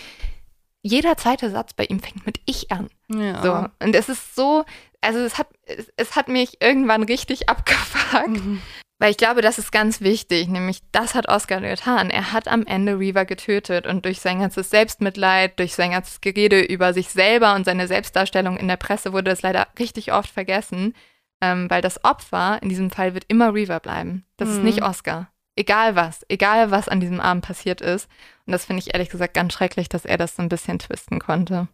jeder 0.82 1.16
zweite 1.18 1.50
Satz 1.50 1.74
bei 1.74 1.84
ihm 1.84 2.00
fängt 2.00 2.24
mit 2.24 2.40
ich 2.46 2.70
an. 2.72 2.88
Ja. 3.08 3.42
So. 3.42 3.84
Und 3.84 3.94
es 3.94 4.08
ist 4.08 4.34
so, 4.34 4.64
also 5.02 5.18
es 5.18 5.36
hat, 5.36 5.48
es, 5.66 5.92
es 5.96 6.16
hat 6.16 6.28
mich 6.28 6.62
irgendwann 6.62 7.02
richtig 7.02 7.48
abgefuckt. 7.50 8.28
Mhm. 8.28 8.62
Weil 8.98 9.10
ich 9.10 9.18
glaube, 9.18 9.42
das 9.42 9.58
ist 9.58 9.72
ganz 9.72 10.00
wichtig, 10.00 10.48
nämlich 10.48 10.80
das 10.90 11.14
hat 11.14 11.28
Oscar 11.28 11.60
getan. 11.60 12.08
Er 12.08 12.32
hat 12.32 12.48
am 12.48 12.64
Ende 12.64 12.98
Reaver 12.98 13.26
getötet 13.26 13.86
und 13.86 14.06
durch 14.06 14.20
sein 14.20 14.40
ganzes 14.40 14.70
Selbstmitleid, 14.70 15.58
durch 15.58 15.74
sein 15.74 15.90
ganzes 15.90 16.22
Gerede 16.22 16.62
über 16.62 16.94
sich 16.94 17.10
selber 17.10 17.54
und 17.54 17.64
seine 17.64 17.88
Selbstdarstellung 17.88 18.56
in 18.56 18.68
der 18.68 18.78
Presse 18.78 19.12
wurde 19.12 19.30
das 19.30 19.42
leider 19.42 19.66
richtig 19.78 20.12
oft 20.14 20.30
vergessen, 20.30 20.94
ähm, 21.42 21.68
weil 21.68 21.82
das 21.82 22.04
Opfer 22.04 22.58
in 22.62 22.70
diesem 22.70 22.90
Fall 22.90 23.12
wird 23.12 23.24
immer 23.28 23.52
Reaver 23.52 23.80
bleiben. 23.80 24.24
Das 24.38 24.48
ist 24.48 24.58
Mhm. 24.60 24.64
nicht 24.64 24.82
Oscar. 24.82 25.30
Egal 25.56 25.94
was, 25.94 26.24
egal 26.30 26.70
was 26.70 26.88
an 26.88 27.00
diesem 27.00 27.20
Abend 27.20 27.44
passiert 27.44 27.82
ist. 27.82 28.08
Und 28.46 28.52
das 28.52 28.64
finde 28.64 28.80
ich 28.80 28.94
ehrlich 28.94 29.10
gesagt 29.10 29.34
ganz 29.34 29.52
schrecklich, 29.52 29.90
dass 29.90 30.06
er 30.06 30.16
das 30.16 30.36
so 30.36 30.42
ein 30.42 30.48
bisschen 30.48 30.78
twisten 30.78 31.18
konnte. 31.18 31.68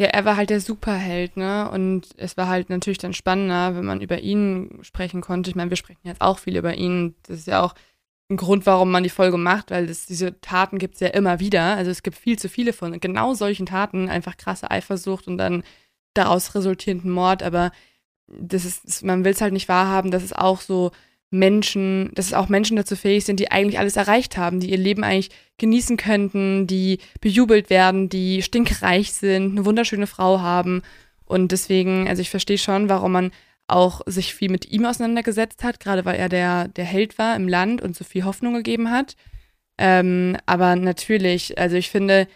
Ja, 0.00 0.06
er 0.06 0.24
war 0.24 0.36
halt 0.36 0.50
der 0.50 0.60
Superheld, 0.60 1.36
ne? 1.36 1.68
Und 1.70 2.08
es 2.18 2.36
war 2.36 2.46
halt 2.48 2.70
natürlich 2.70 2.98
dann 2.98 3.14
spannender, 3.14 3.74
wenn 3.74 3.84
man 3.84 4.00
über 4.00 4.20
ihn 4.20 4.78
sprechen 4.82 5.20
konnte. 5.20 5.50
Ich 5.50 5.56
meine, 5.56 5.70
wir 5.70 5.76
sprechen 5.76 6.00
jetzt 6.04 6.20
auch 6.20 6.38
viel 6.38 6.56
über 6.56 6.74
ihn. 6.74 7.16
Das 7.24 7.40
ist 7.40 7.46
ja 7.48 7.62
auch 7.62 7.74
ein 8.30 8.36
Grund, 8.36 8.64
warum 8.66 8.90
man 8.92 9.02
die 9.02 9.08
Folge 9.08 9.38
macht, 9.38 9.70
weil 9.70 9.86
das, 9.88 10.06
diese 10.06 10.40
Taten 10.40 10.78
gibt 10.78 10.94
es 10.94 11.00
ja 11.00 11.08
immer 11.08 11.40
wieder. 11.40 11.76
Also 11.76 11.90
es 11.90 12.02
gibt 12.02 12.16
viel 12.16 12.38
zu 12.38 12.48
viele 12.48 12.72
von 12.72 13.00
genau 13.00 13.34
solchen 13.34 13.66
Taten, 13.66 14.08
einfach 14.08 14.36
krasse 14.36 14.70
Eifersucht 14.70 15.26
und 15.26 15.38
dann 15.38 15.64
daraus 16.14 16.54
resultierenden 16.54 17.10
Mord. 17.10 17.42
Aber 17.42 17.72
das 18.28 18.64
ist, 18.64 19.02
man 19.04 19.24
will 19.24 19.32
es 19.32 19.40
halt 19.40 19.52
nicht 19.52 19.68
wahrhaben, 19.68 20.10
dass 20.10 20.22
es 20.22 20.32
auch 20.32 20.60
so 20.60 20.92
Menschen, 21.30 22.10
dass 22.14 22.26
es 22.26 22.34
auch 22.34 22.48
Menschen 22.48 22.76
dazu 22.76 22.96
fähig 22.96 23.24
sind, 23.24 23.38
die 23.38 23.50
eigentlich 23.50 23.78
alles 23.78 23.96
erreicht 23.96 24.36
haben, 24.36 24.60
die 24.60 24.70
ihr 24.70 24.78
Leben 24.78 25.04
eigentlich 25.04 25.30
genießen 25.58 25.96
könnten, 25.96 26.66
die 26.66 26.98
bejubelt 27.20 27.68
werden, 27.68 28.08
die 28.08 28.42
stinkreich 28.42 29.12
sind, 29.12 29.52
eine 29.52 29.64
wunderschöne 29.64 30.06
Frau 30.06 30.40
haben. 30.40 30.82
Und 31.26 31.52
deswegen, 31.52 32.08
also 32.08 32.22
ich 32.22 32.30
verstehe 32.30 32.58
schon, 32.58 32.88
warum 32.88 33.12
man 33.12 33.32
auch 33.66 34.00
sich 34.06 34.34
viel 34.34 34.50
mit 34.50 34.70
ihm 34.70 34.86
auseinandergesetzt 34.86 35.62
hat, 35.62 35.80
gerade 35.80 36.06
weil 36.06 36.16
er 36.16 36.30
der, 36.30 36.68
der 36.68 36.86
Held 36.86 37.18
war 37.18 37.36
im 37.36 37.48
Land 37.48 37.82
und 37.82 37.94
so 37.94 38.04
viel 38.04 38.24
Hoffnung 38.24 38.54
gegeben 38.54 38.90
hat. 38.90 39.14
Ähm, 39.76 40.38
aber 40.46 40.74
natürlich, 40.76 41.58
also 41.58 41.76
ich 41.76 41.90
finde, 41.90 42.26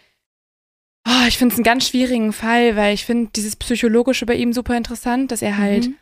oh, 1.07 1.27
ich 1.27 1.39
finde 1.39 1.53
es 1.53 1.57
einen 1.57 1.65
ganz 1.65 1.87
schwierigen 1.87 2.31
Fall, 2.31 2.75
weil 2.75 2.93
ich 2.93 3.05
finde 3.05 3.31
dieses 3.35 3.55
Psychologische 3.55 4.27
bei 4.27 4.35
ihm 4.35 4.53
super 4.53 4.77
interessant, 4.77 5.31
dass 5.31 5.41
er 5.41 5.57
halt 5.57 5.87
mhm 5.87 5.95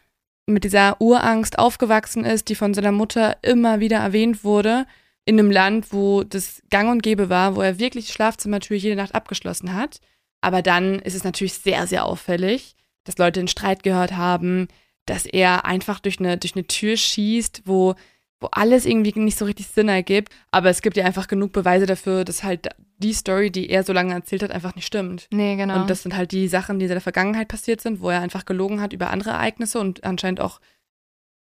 mit 0.51 0.63
dieser 0.63 0.99
Urangst 1.01 1.57
aufgewachsen 1.59 2.25
ist, 2.25 2.49
die 2.49 2.55
von 2.55 2.73
seiner 2.73 2.91
Mutter 2.91 3.37
immer 3.41 3.79
wieder 3.79 3.97
erwähnt 3.97 4.43
wurde, 4.43 4.85
in 5.25 5.39
einem 5.39 5.51
Land, 5.51 5.93
wo 5.93 6.23
das 6.23 6.61
gang 6.69 6.89
und 6.89 7.03
gäbe 7.03 7.29
war, 7.29 7.55
wo 7.55 7.61
er 7.61 7.79
wirklich 7.79 8.07
die 8.07 8.11
Schlafzimmertür 8.13 8.77
jede 8.77 8.95
Nacht 8.95 9.15
abgeschlossen 9.15 9.73
hat. 9.73 9.99
Aber 10.41 10.61
dann 10.61 10.99
ist 10.99 11.15
es 11.15 11.23
natürlich 11.23 11.53
sehr, 11.53 11.85
sehr 11.87 12.05
auffällig, 12.05 12.75
dass 13.03 13.17
Leute 13.17 13.39
einen 13.39 13.47
Streit 13.47 13.83
gehört 13.83 14.13
haben, 14.13 14.67
dass 15.05 15.25
er 15.25 15.65
einfach 15.65 15.99
durch 15.99 16.19
eine, 16.19 16.37
durch 16.37 16.55
eine 16.55 16.65
Tür 16.65 16.97
schießt, 16.97 17.63
wo 17.65 17.95
wo 18.41 18.47
alles 18.51 18.85
irgendwie 18.85 19.17
nicht 19.17 19.37
so 19.37 19.45
richtig 19.45 19.67
Sinn 19.67 19.87
ergibt. 19.87 20.33
Aber 20.49 20.69
es 20.69 20.81
gibt 20.81 20.97
ja 20.97 21.05
einfach 21.05 21.27
genug 21.27 21.53
Beweise 21.53 21.85
dafür, 21.85 22.25
dass 22.25 22.43
halt 22.43 22.69
die 23.01 23.13
Story, 23.13 23.51
die 23.51 23.69
er 23.69 23.83
so 23.83 23.91
lange 23.91 24.13
erzählt 24.13 24.43
hat, 24.43 24.51
einfach 24.51 24.75
nicht 24.75 24.85
stimmt. 24.85 25.27
Nee, 25.31 25.57
genau. 25.57 25.81
Und 25.81 25.89
das 25.89 26.03
sind 26.03 26.15
halt 26.15 26.31
die 26.31 26.47
Sachen, 26.47 26.79
die 26.79 26.85
in 26.85 26.91
der 26.91 27.01
Vergangenheit 27.01 27.49
passiert 27.49 27.81
sind, 27.81 27.99
wo 27.99 28.09
er 28.09 28.21
einfach 28.21 28.45
gelogen 28.45 28.79
hat 28.79 28.93
über 28.93 29.09
andere 29.09 29.31
Ereignisse 29.31 29.79
und 29.79 30.03
anscheinend 30.03 30.39
auch 30.39 30.61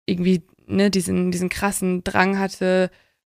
irgendwie 0.06 0.44
ne, 0.68 0.91
diesen, 0.91 1.32
diesen 1.32 1.49
krassen 1.49 2.03
Drang 2.03 2.38
hatte 2.38 2.91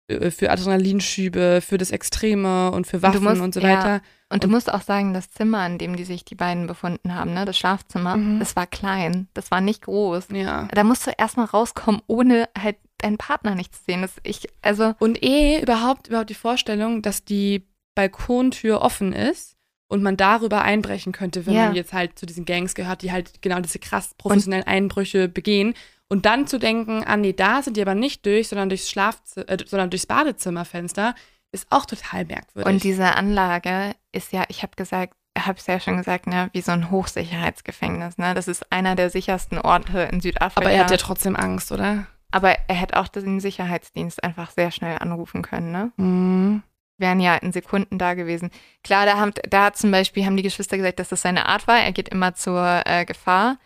äh, 0.09 0.31
für 0.31 0.51
Adrenalinschübe, 0.51 1.61
für 1.63 1.79
das 1.79 1.91
Extreme 1.91 2.71
und 2.73 2.87
für 2.87 3.03
Waffen 3.03 3.19
und, 3.19 3.25
musst, 3.25 3.41
und 3.43 3.55
so 3.55 3.63
weiter. 3.63 3.97
Ja. 3.97 4.01
Und 4.31 4.45
du 4.45 4.49
musst 4.49 4.73
auch 4.73 4.81
sagen, 4.81 5.13
das 5.13 5.31
Zimmer, 5.31 5.67
in 5.67 5.79
dem 5.79 5.97
die 5.97 6.05
sich 6.05 6.25
die 6.25 6.35
beiden 6.35 6.67
befunden 6.67 7.15
haben, 7.15 7.35
ne, 7.35 7.45
das 7.45 7.59
Schlafzimmer, 7.59 8.17
mhm. 8.17 8.39
das 8.39 8.57
war 8.57 8.67
klein, 8.67 9.29
das 9.35 9.51
war 9.51 9.61
nicht 9.61 9.83
groß. 9.83 10.29
Ja. 10.33 10.69
Da 10.73 10.85
musst 10.85 11.07
du 11.07 11.11
erstmal 11.17 11.47
rauskommen, 11.47 12.01
ohne 12.07 12.49
halt 12.59 12.77
deinen 12.99 13.19
Partner 13.19 13.55
nicht 13.55 13.75
zu 13.75 13.83
sehen. 13.87 14.03
Das 14.03 14.13
ich, 14.23 14.49
also 14.63 14.95
und 14.99 15.23
eh 15.23 15.61
überhaupt, 15.61 16.09
überhaupt 16.09 16.31
die 16.31 16.35
Vorstellung, 16.35 17.03
dass 17.03 17.25
die 17.25 17.67
Balkontür 17.95 18.81
offen 18.81 19.13
ist 19.13 19.57
und 19.89 20.03
man 20.03 20.17
darüber 20.17 20.63
einbrechen 20.63 21.13
könnte, 21.13 21.47
wenn 21.47 21.55
ja. 21.55 21.67
man 21.67 21.75
jetzt 21.75 21.93
halt 21.93 22.19
zu 22.19 22.27
diesen 22.27 22.45
Gangs 22.45 22.75
gehört, 22.75 23.03
die 23.03 23.13
halt 23.13 23.43
genau 23.43 23.61
diese 23.61 23.79
krass 23.79 24.15
professionellen 24.17 24.65
und 24.65 24.69
Einbrüche 24.69 25.29
begehen. 25.29 25.75
Und 26.09 26.27
dann 26.27 26.47
zu 26.47 26.59
denken, 26.59 27.05
ah 27.07 27.17
nee, 27.17 27.33
da 27.33 27.63
sind 27.63 27.77
die 27.77 27.83
aber 27.83 27.95
nicht 27.95 28.25
durch, 28.27 28.49
sondern 28.49 28.69
durchs 28.69 28.91
Schlafzimmer, 28.91 29.49
äh, 29.49 29.59
sondern 29.67 29.91
durchs 29.91 30.07
Badezimmerfenster, 30.07 31.15
ist 31.53 31.67
auch 31.71 31.87
total 31.87 32.25
merkwürdig. 32.25 32.73
Und 32.73 32.85
diese 32.85 33.15
Anlage 33.15 33.95
ist 34.13 34.33
ja, 34.33 34.45
ich 34.49 34.63
habe 34.63 34.77
gesagt, 34.77 35.15
habe 35.39 35.59
es 35.59 35.67
ja 35.67 35.81
schon 35.81 35.97
gesagt, 35.97 36.27
ne, 36.27 36.51
wie 36.53 36.61
so 36.61 36.73
ein 36.73 36.91
Hochsicherheitsgefängnis. 36.91 38.19
Ne? 38.19 38.35
Das 38.35 38.49
ist 38.49 38.71
einer 38.73 38.95
der 38.95 39.11
sichersten 39.11 39.59
Orte 39.59 40.09
in 40.11 40.21
Südafrika. 40.21 40.61
Aber 40.61 40.71
er 40.71 40.85
hat 40.85 40.91
ja 40.91 40.97
trotzdem 40.97 41.37
Angst, 41.37 41.73
oder? 41.73 42.07
Aber 42.31 42.51
er 42.51 42.75
hätte 42.75 42.99
auch 42.99 43.09
den 43.09 43.41
Sicherheitsdienst 43.41 44.25
einfach 44.25 44.51
sehr 44.51 44.71
schnell 44.71 44.99
anrufen 44.99 45.43
können, 45.43 45.71
ne? 45.71 45.93
Mhm. 45.97 46.63
Wären 47.03 47.21
ja 47.21 47.37
in 47.37 47.53
Sekunden 47.53 47.99
da 47.99 48.15
gewesen. 48.15 48.51
Klar, 48.83 49.05
da, 49.05 49.19
haben, 49.19 49.33
da 49.51 49.75
zum 49.75 49.91
Beispiel 49.91 50.25
haben 50.25 50.39
die 50.39 50.43
Geschwister 50.43 50.79
gesagt, 50.79 50.99
dass 50.99 51.11
das 51.11 51.21
seine 51.21 51.47
Art 51.47 51.69
war. 51.69 51.79
Er 51.79 51.93
geht 51.93 52.09
immer 52.09 52.35
zur 52.35 52.83
äh, 52.87 53.05
Gefahr. 53.05 53.59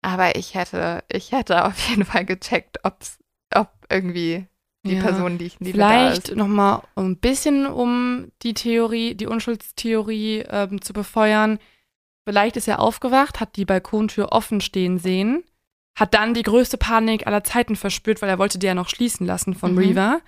Aber 0.00 0.36
ich 0.36 0.54
hätte, 0.54 1.04
ich 1.12 1.32
hätte 1.32 1.64
auf 1.66 1.78
jeden 1.88 2.06
Fall 2.06 2.24
gecheckt, 2.24 2.78
ob's, 2.84 3.18
ob 3.54 3.68
irgendwie 3.90 4.46
die 4.86 4.94
ja, 4.94 5.02
Person, 5.02 5.36
die 5.36 5.46
ich 5.46 5.58
liebe, 5.58 5.72
Vielleicht 5.72 6.34
nochmal 6.34 6.82
ein 6.94 7.18
bisschen, 7.18 7.66
um 7.66 8.30
die 8.42 8.54
Theorie, 8.54 9.14
die 9.14 9.26
Unschuldstheorie 9.26 10.44
ähm, 10.48 10.80
zu 10.80 10.94
befeuern. 10.94 11.58
Vielleicht 12.24 12.56
ist 12.56 12.68
er 12.68 12.80
aufgewacht, 12.80 13.40
hat 13.40 13.56
die 13.56 13.64
Balkontür 13.64 14.32
offen 14.32 14.60
stehen 14.62 14.98
sehen 14.98 15.44
hat 15.96 16.12
dann 16.12 16.34
die 16.34 16.42
größte 16.42 16.76
Panik 16.76 17.26
aller 17.26 17.42
Zeiten 17.42 17.74
verspürt, 17.74 18.20
weil 18.20 18.28
er 18.28 18.38
wollte 18.38 18.58
die 18.58 18.66
ja 18.66 18.74
noch 18.74 18.90
schließen 18.90 19.26
lassen 19.26 19.54
von 19.54 19.72
mhm. 19.72 19.78
Reaver. 19.78 20.20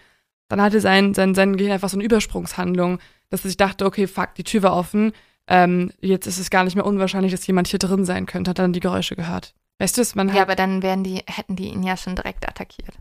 Dann 0.49 0.63
hatte 0.63 0.81
sein, 0.81 1.15
sein, 1.15 1.35
sein 1.35 1.57
Gehirn 1.57 1.73
einfach 1.75 1.89
so 1.89 1.97
eine 1.97 2.05
Übersprungshandlung, 2.05 2.99
dass 3.31 3.45
er 3.45 3.49
sich 3.49 3.57
dachte, 3.57 3.85
okay, 3.85 4.07
fuck, 4.07 4.35
die 4.35 4.45
Tür 4.45 4.63
war 4.63 4.77
offen. 4.77 5.13
Ähm, 5.47 5.93
jetzt 6.01 6.27
ist 6.27 6.39
es 6.39 6.51
gar 6.51 6.65
nicht 6.65 6.75
mehr 6.75 6.87
unwahrscheinlich, 6.87 7.33
dass 7.33 7.47
jemand 7.47 7.69
hier 7.69 7.79
drin 7.79 8.05
sein 8.05 8.27
könnte. 8.27 8.51
Hat 8.51 8.59
dann 8.59 8.73
die 8.73 8.81
Geräusche 8.81 9.17
gehört. 9.17 9.55
Weißt 9.79 9.97
du, 9.97 10.03
man 10.15 10.35
Ja, 10.35 10.43
aber 10.43 10.57
dann 10.57 10.83
wären 10.83 11.05
die, 11.05 11.23
hätten 11.27 11.57
die 11.57 11.69
ihn 11.69 11.83
ja 11.83 11.97
schon 11.97 12.17
direkt 12.17 12.49
attackiert. 12.49 12.95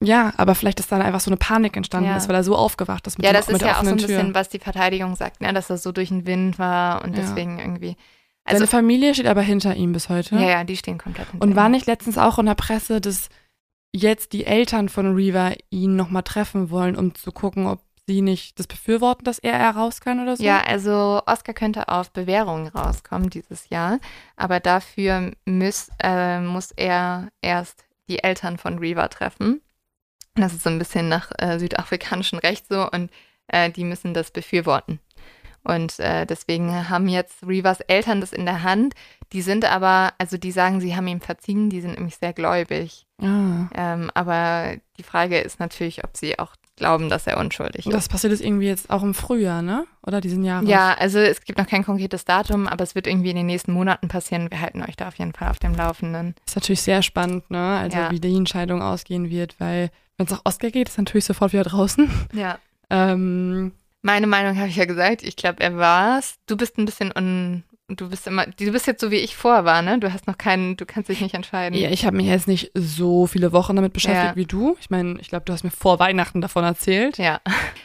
Ja, 0.00 0.32
aber 0.36 0.54
vielleicht 0.54 0.78
ist 0.80 0.92
dann 0.92 1.02
einfach 1.02 1.20
so 1.20 1.30
eine 1.30 1.36
Panik 1.36 1.76
entstanden, 1.76 2.10
ja. 2.10 2.16
ist, 2.16 2.28
weil 2.28 2.36
er 2.36 2.44
so 2.44 2.54
aufgewacht 2.56 3.06
ist 3.06 3.18
mit 3.18 3.26
Ja, 3.26 3.32
dem, 3.32 3.36
das 3.36 3.48
ist 3.48 3.62
ja 3.62 3.78
auch 3.78 3.84
so 3.84 3.90
ein 3.90 3.98
Tür. 3.98 4.06
bisschen, 4.06 4.34
was 4.34 4.48
die 4.48 4.60
Verteidigung 4.60 5.16
sagt, 5.16 5.40
ne? 5.40 5.52
dass 5.52 5.70
er 5.70 5.78
so 5.78 5.90
durch 5.90 6.08
den 6.08 6.24
Wind 6.24 6.58
war 6.58 7.02
und 7.04 7.16
ja. 7.16 7.22
deswegen 7.22 7.58
irgendwie. 7.58 7.96
Also, 8.44 8.58
Seine 8.60 8.68
Familie 8.68 9.14
steht 9.14 9.26
aber 9.26 9.42
hinter 9.42 9.74
ihm 9.74 9.92
bis 9.92 10.08
heute. 10.08 10.36
Ja, 10.36 10.48
ja, 10.48 10.64
die 10.64 10.76
stehen 10.76 10.98
komplett 10.98 11.30
hinter 11.30 11.44
Und 11.44 11.56
war 11.56 11.68
nicht 11.68 11.86
letztens 11.86 12.16
auch 12.16 12.38
in 12.38 12.46
der 12.46 12.54
Presse, 12.54 13.00
dass 13.00 13.28
jetzt 13.92 14.32
die 14.32 14.46
Eltern 14.46 14.88
von 14.88 15.14
Reaver 15.14 15.54
ihn 15.70 15.96
nochmal 15.96 16.22
treffen 16.22 16.70
wollen, 16.70 16.96
um 16.96 17.14
zu 17.14 17.32
gucken, 17.32 17.66
ob 17.66 17.80
sie 18.06 18.22
nicht 18.22 18.58
das 18.58 18.66
befürworten, 18.66 19.24
dass 19.24 19.38
er 19.38 19.58
heraus 19.58 20.00
kann 20.00 20.20
oder 20.20 20.36
so? 20.36 20.42
Ja, 20.42 20.62
also 20.62 21.20
Oscar 21.26 21.52
könnte 21.52 21.88
auf 21.88 22.10
Bewährung 22.10 22.68
rauskommen 22.68 23.30
dieses 23.30 23.68
Jahr, 23.68 24.00
aber 24.36 24.60
dafür 24.60 25.32
muss, 25.44 25.90
äh, 26.02 26.40
muss 26.40 26.72
er 26.72 27.28
erst 27.42 27.84
die 28.08 28.24
Eltern 28.24 28.56
von 28.56 28.78
Reaver 28.78 29.08
treffen. 29.10 29.60
Das 30.34 30.54
ist 30.54 30.62
so 30.62 30.70
ein 30.70 30.78
bisschen 30.78 31.08
nach 31.08 31.30
äh, 31.38 31.58
südafrikanischem 31.58 32.38
Recht 32.38 32.66
so 32.68 32.90
und 32.90 33.10
äh, 33.48 33.70
die 33.70 33.84
müssen 33.84 34.14
das 34.14 34.30
befürworten. 34.30 35.00
Und 35.64 35.98
äh, 35.98 36.26
deswegen 36.26 36.88
haben 36.88 37.08
jetzt 37.08 37.46
Reavers 37.46 37.80
Eltern 37.80 38.20
das 38.20 38.32
in 38.32 38.46
der 38.46 38.62
Hand. 38.62 38.94
Die 39.32 39.42
sind 39.42 39.64
aber, 39.64 40.12
also 40.18 40.38
die 40.38 40.52
sagen, 40.52 40.80
sie 40.80 40.96
haben 40.96 41.06
ihm 41.06 41.20
verziehen, 41.20 41.68
die 41.68 41.80
sind 41.80 41.96
nämlich 41.96 42.16
sehr 42.16 42.32
gläubig. 42.32 43.06
Ah. 43.20 43.68
Ähm, 43.74 44.10
aber 44.14 44.76
die 44.96 45.02
Frage 45.02 45.38
ist 45.38 45.60
natürlich, 45.60 46.04
ob 46.04 46.16
sie 46.16 46.38
auch 46.38 46.54
glauben, 46.78 47.08
dass 47.10 47.26
er 47.26 47.38
unschuldig 47.38 47.86
ist. 47.86 47.92
Das 47.92 48.08
passiert 48.08 48.32
jetzt 48.32 48.42
irgendwie 48.42 48.66
jetzt 48.66 48.88
auch 48.88 49.02
im 49.02 49.12
Frühjahr, 49.12 49.60
ne? 49.60 49.84
Oder 50.06 50.20
diesen 50.20 50.44
Jahr? 50.44 50.62
Ja, 50.62 50.94
also 50.94 51.18
es 51.18 51.42
gibt 51.42 51.58
noch 51.58 51.66
kein 51.66 51.84
konkretes 51.84 52.24
Datum, 52.24 52.66
aber 52.66 52.84
es 52.84 52.94
wird 52.94 53.06
irgendwie 53.06 53.30
in 53.30 53.36
den 53.36 53.46
nächsten 53.46 53.72
Monaten 53.72 54.08
passieren. 54.08 54.50
Wir 54.50 54.60
halten 54.60 54.82
euch 54.82 54.96
da 54.96 55.08
auf 55.08 55.16
jeden 55.16 55.32
Fall 55.32 55.50
auf 55.50 55.58
dem 55.58 55.74
Laufenden. 55.74 56.34
Ist 56.46 56.56
natürlich 56.56 56.82
sehr 56.82 57.02
spannend, 57.02 57.50
ne? 57.50 57.78
Also 57.78 57.98
ja. 57.98 58.10
wie 58.10 58.20
die 58.20 58.34
Entscheidung 58.34 58.80
ausgehen 58.80 59.28
wird, 59.28 59.58
weil 59.58 59.90
wenn 60.16 60.26
es 60.26 60.32
nach 60.32 60.42
Oscar 60.44 60.70
geht, 60.70 60.88
ist 60.88 60.98
natürlich 60.98 61.24
sofort 61.24 61.52
wieder 61.52 61.64
draußen. 61.64 62.10
Ja. 62.32 62.58
ähm, 62.90 63.72
meine 64.08 64.26
Meinung 64.26 64.56
habe 64.56 64.68
ich 64.68 64.76
ja 64.76 64.86
gesagt. 64.86 65.22
Ich 65.22 65.36
glaube, 65.36 65.62
er 65.62 65.76
war's. 65.76 66.36
Du 66.46 66.56
bist 66.56 66.78
ein 66.78 66.86
bisschen 66.86 67.12
un. 67.14 67.62
Du 67.88 68.08
bist 68.08 68.26
immer, 68.26 68.46
du 68.46 68.72
bist 68.72 68.86
jetzt 68.86 69.02
so 69.02 69.10
wie 69.10 69.16
ich 69.16 69.36
vor 69.36 69.66
war, 69.66 69.82
ne? 69.82 69.98
Du 69.98 70.12
hast 70.12 70.26
noch 70.26 70.38
keinen, 70.38 70.76
du 70.76 70.86
kannst 70.86 71.10
dich 71.10 71.20
nicht 71.20 71.34
entscheiden. 71.34 71.78
Ja, 71.78 71.90
ich 71.90 72.06
habe 72.06 72.16
mich 72.16 72.26
jetzt 72.26 72.48
nicht 72.48 72.70
so 72.74 73.26
viele 73.26 73.52
Wochen 73.52 73.76
damit 73.76 73.92
beschäftigt 73.92 74.30
ja. 74.30 74.36
wie 74.36 74.46
du. 74.46 74.76
Ich 74.80 74.88
meine, 74.88 75.18
ich 75.20 75.28
glaube, 75.28 75.44
du 75.44 75.52
hast 75.52 75.62
mir 75.62 75.70
vor 75.70 75.98
Weihnachten 75.98 76.40
davon 76.40 76.64
erzählt. 76.64 77.18
Ja. 77.18 77.40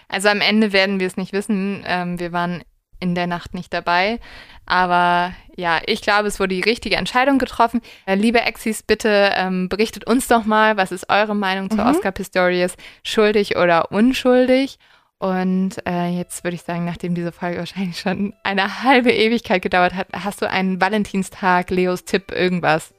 Also 0.07 0.29
am 0.29 0.41
Ende 0.41 0.71
werden 0.73 0.99
wir 0.99 1.07
es 1.07 1.17
nicht 1.17 1.33
wissen. 1.33 1.83
Ähm, 1.87 2.19
wir 2.19 2.31
waren 2.31 2.63
in 2.99 3.15
der 3.15 3.27
Nacht 3.27 3.53
nicht 3.53 3.73
dabei. 3.73 4.19
Aber 4.65 5.33
ja, 5.57 5.81
ich 5.85 6.01
glaube, 6.01 6.27
es 6.27 6.39
wurde 6.39 6.55
die 6.55 6.61
richtige 6.61 6.95
Entscheidung 6.95 7.37
getroffen. 7.37 7.81
Äh, 8.05 8.15
liebe 8.15 8.41
Exis, 8.41 8.83
bitte 8.83 9.31
ähm, 9.35 9.67
berichtet 9.67 10.05
uns 10.05 10.27
doch 10.27 10.45
mal, 10.45 10.77
was 10.77 10.91
ist 10.91 11.09
eure 11.09 11.35
Meinung 11.35 11.69
zu 11.69 11.77
mhm. 11.77 11.87
Oscar 11.87 12.11
Pistorius? 12.11 12.75
Schuldig 13.03 13.57
oder 13.57 13.91
unschuldig? 13.91 14.77
Und 15.19 15.75
äh, 15.87 16.09
jetzt 16.09 16.43
würde 16.43 16.55
ich 16.55 16.63
sagen, 16.63 16.83
nachdem 16.85 17.15
diese 17.15 17.31
Folge 17.31 17.59
wahrscheinlich 17.59 17.99
schon 17.99 18.33
eine 18.43 18.83
halbe 18.83 19.11
Ewigkeit 19.11 19.61
gedauert 19.61 19.93
hat, 19.93 20.07
hast 20.11 20.41
du 20.41 20.49
einen 20.49 20.81
Valentinstag, 20.81 21.69
Leos 21.69 22.03
Tipp, 22.03 22.31
irgendwas? 22.31 22.93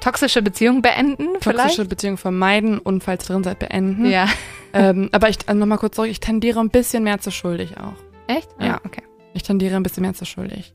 Toxische 0.00 0.42
Beziehung 0.42 0.82
beenden 0.82 1.28
vielleicht? 1.40 1.58
Toxische 1.58 1.84
Beziehung 1.84 2.16
vermeiden 2.16 2.78
und 2.78 3.02
falls 3.02 3.26
drin 3.26 3.44
seid, 3.44 3.58
beenden. 3.58 4.06
Ja. 4.06 4.28
Ähm, 4.72 5.08
aber 5.12 5.30
ich, 5.30 5.38
also 5.46 5.58
nochmal 5.58 5.78
kurz 5.78 5.96
zurück, 5.96 6.10
ich 6.10 6.20
tendiere 6.20 6.60
ein 6.60 6.68
bisschen 6.68 7.02
mehr 7.02 7.18
zu 7.18 7.30
schuldig 7.30 7.78
auch. 7.78 7.94
Echt? 8.26 8.48
Ja. 8.60 8.74
Ah, 8.74 8.80
okay. 8.84 9.02
Ich 9.32 9.42
tendiere 9.42 9.74
ein 9.74 9.82
bisschen 9.82 10.02
mehr 10.02 10.12
zu 10.12 10.26
schuldig. 10.26 10.74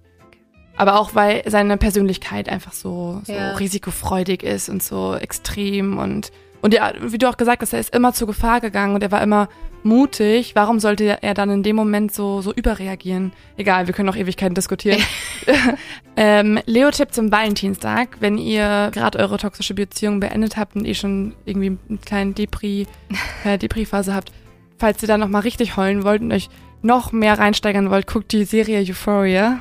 Aber 0.75 0.99
auch, 0.99 1.13
weil 1.13 1.43
seine 1.45 1.77
Persönlichkeit 1.77 2.49
einfach 2.49 2.73
so, 2.73 3.21
so 3.25 3.33
ja. 3.33 3.51
risikofreudig 3.57 4.41
ist 4.41 4.69
und 4.69 4.81
so 4.81 5.13
extrem 5.13 5.99
und 5.99 6.31
Und 6.63 6.73
ja, 6.73 6.93
wie 6.99 7.19
du 7.19 7.29
auch 7.29 7.37
gesagt 7.37 7.61
hast, 7.61 7.73
er 7.73 7.79
ist 7.79 7.93
immer 7.93 8.13
zur 8.13 8.25
Gefahr 8.25 8.61
gegangen 8.61 8.95
und 8.95 9.03
er 9.03 9.11
war 9.11 9.21
immer 9.21 9.49
mutig. 9.83 10.55
Warum 10.55 10.79
sollte 10.79 11.21
er 11.21 11.33
dann 11.33 11.49
in 11.49 11.63
dem 11.63 11.75
Moment 11.75 12.13
so, 12.13 12.41
so 12.41 12.53
überreagieren? 12.53 13.33
Egal, 13.57 13.87
wir 13.87 13.93
können 13.93 14.07
noch 14.07 14.15
Ewigkeiten 14.15 14.55
diskutieren. 14.55 15.01
ähm, 16.15 16.59
Leo-Tipp 16.65 17.13
zum 17.13 17.31
Valentinstag. 17.31 18.17
Wenn 18.19 18.37
ihr 18.37 18.91
gerade 18.93 19.19
eure 19.19 19.37
toxische 19.37 19.73
Beziehung 19.73 20.19
beendet 20.19 20.57
habt 20.57 20.75
und 20.75 20.85
ihr 20.85 20.95
schon 20.95 21.33
irgendwie 21.45 21.77
einen 21.89 22.01
kleinen 22.01 22.35
Depri, 22.35 22.87
äh, 23.43 23.57
Depri-Phase 23.57 24.13
habt, 24.13 24.31
falls 24.77 25.01
ihr 25.01 25.07
da 25.07 25.17
nochmal 25.17 25.41
richtig 25.41 25.77
heulen 25.77 26.03
wollt 26.03 26.21
und 26.21 26.31
euch 26.31 26.49
noch 26.81 27.11
mehr 27.11 27.37
reinsteigern 27.37 27.89
wollt, 27.89 28.07
guckt 28.07 28.31
die 28.31 28.43
Serie 28.43 28.79
Euphoria. 28.79 29.59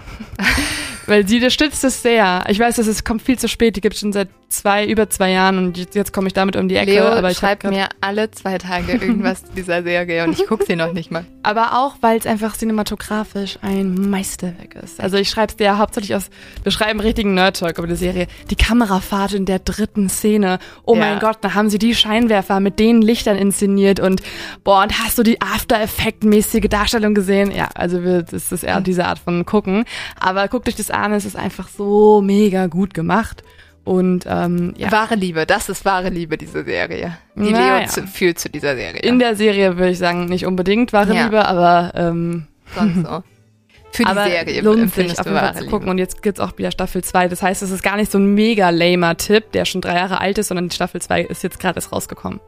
Weil 1.07 1.27
sie 1.27 1.37
unterstützt 1.37 1.85
es 1.85 2.03
sehr. 2.03 2.45
Ich 2.49 2.59
weiß, 2.59 2.77
dass 2.77 2.87
es 2.87 3.05
kommt 3.05 3.23
viel 3.23 3.39
zu 3.39 3.49
spät. 3.49 3.77
Die 3.77 3.81
gibt 3.81 3.95
es 3.95 4.01
schon 4.01 4.13
seit 4.13 4.29
zwei, 4.51 4.87
über 4.87 5.09
zwei 5.09 5.31
Jahren 5.31 5.59
und 5.59 5.95
jetzt, 5.95 6.13
komme 6.13 6.27
ich 6.27 6.35
damit 6.35 6.57
um 6.57 6.69
die 6.69 6.77
Ecke. 6.77 6.91
Leo 6.93 7.07
aber 7.07 7.31
ich 7.31 7.39
schreibt 7.39 7.65
mir 7.65 7.89
alle 8.01 8.31
zwei 8.33 8.59
Tage 8.59 8.93
irgendwas 8.93 9.45
zu 9.45 9.53
dieser 9.57 9.83
Serie 9.83 10.25
und 10.25 10.39
ich 10.39 10.47
gucke 10.47 10.65
sie 10.67 10.77
noch 10.77 10.93
nicht 10.93 11.11
mal. 11.11 11.25
Aber 11.43 11.79
auch, 11.79 11.95
weil 12.03 12.19
es 12.19 12.27
einfach 12.27 12.55
cinematografisch 12.55 13.59
ein 13.63 13.95
Meisterwerk 14.11 14.75
ist. 14.75 15.01
Also 15.01 15.17
ich 15.17 15.31
schreibe 15.31 15.51
es 15.53 15.57
dir 15.57 15.79
hauptsächlich 15.79 16.15
aus, 16.15 16.29
wir 16.63 16.71
schreiben 16.71 17.01
richtigen 17.01 17.33
Nerd-Talk 17.33 17.79
über 17.79 17.87
die 17.87 17.97
Serie. 17.97 18.27
Die 18.51 18.57
Kamerafahrt 18.57 19.33
in 19.33 19.47
der 19.47 19.59
dritten 19.61 20.11
Szene. 20.11 20.59
Oh 20.85 20.95
Ja. 20.95 21.01
mein 21.01 21.19
Gott, 21.19 21.39
da 21.41 21.55
haben 21.55 21.71
sie 21.71 21.79
die 21.79 21.95
Scheinwerfer 21.95 22.61
mit 22.61 22.79
den 22.79 23.01
Lichtern 23.01 23.39
inszeniert 23.39 24.01
und 24.01 24.21
boah, 24.65 24.83
und 24.83 25.03
hast 25.03 25.17
du 25.17 25.23
die 25.23 25.41
After-Effekt-mäßige 25.41 26.69
Darstellung 26.69 27.15
gesehen? 27.15 27.51
Ja, 27.53 27.69
also 27.75 28.03
wir, 28.05 28.23
das 28.23 28.53
ist 28.53 28.63
eher 28.65 28.81
diese 28.83 29.07
Art 29.07 29.19
von 29.19 29.47
gucken. 29.47 29.85
Aber 30.19 30.47
guckt 30.49 30.69
euch 30.69 30.77
das 30.77 30.91
an, 30.91 31.13
es 31.13 31.25
ist 31.25 31.37
einfach 31.37 31.69
so 31.69 32.21
mega 32.21 32.67
gut 32.67 32.93
gemacht. 32.93 33.43
Und 33.85 34.25
ähm, 34.29 34.75
ja, 34.77 34.93
Wahre 34.93 35.15
Liebe, 35.15 35.47
das 35.47 35.69
ist 35.69 35.85
wahre 35.85 36.11
Liebe, 36.11 36.37
diese 36.37 36.65
Serie. 36.65 37.17
Die 37.35 37.51
Naja. 37.51 37.79
Leo 37.79 37.89
zu, 37.89 38.07
fühlt 38.07 38.39
zu 38.39 38.51
dieser 38.51 38.77
Serie. 38.77 39.01
in 39.01 39.19
der 39.19 39.35
Serie 39.37 39.77
würde 39.79 39.91
ich 39.93 39.99
sagen, 39.99 40.27
nicht 40.27 40.45
unbedingt 40.47 40.93
wahre 40.93 41.15
Ja. 41.15 41.25
Liebe, 41.25 41.47
aber 41.47 41.93
ähm, 41.95 42.47
Sonst 42.75 43.07
so. 43.07 43.23
Für 43.93 44.05
die 44.05 44.07
aber 44.07 44.25
Serie 44.27 44.61
lohnt 44.61 44.95
sich 44.95 45.19
auf 45.19 45.27
jeden 45.27 45.37
Fall 45.39 45.53
zu 45.55 45.61
Liebe. 45.61 45.71
gucken. 45.73 45.89
Und 45.89 45.99
jetzt 45.99 46.23
gibt's 46.23 46.39
auch 46.39 46.57
wieder 46.59 46.71
Staffel 46.71 47.03
2. 47.03 47.27
Das 47.27 47.43
heißt, 47.43 47.63
es 47.63 47.71
ist 47.73 47.83
gar 47.83 47.97
nicht 47.97 48.13
so 48.13 48.19
ein 48.19 48.35
mega 48.35 48.71
lamer 48.71 49.17
Tipp, 49.17 49.51
der 49.53 49.65
schon 49.65 49.81
drei 49.81 49.97
Jahre 49.97 50.21
alt 50.21 50.39
ist, 50.39 50.49
sondern 50.49 50.69
die 50.69 50.75
Staffel 50.77 51.01
2 51.03 51.23
ist 51.23 51.43
jetzt 51.43 51.59
gerade 51.59 51.77
erst 51.79 51.91
rausgekommen. 51.93 52.39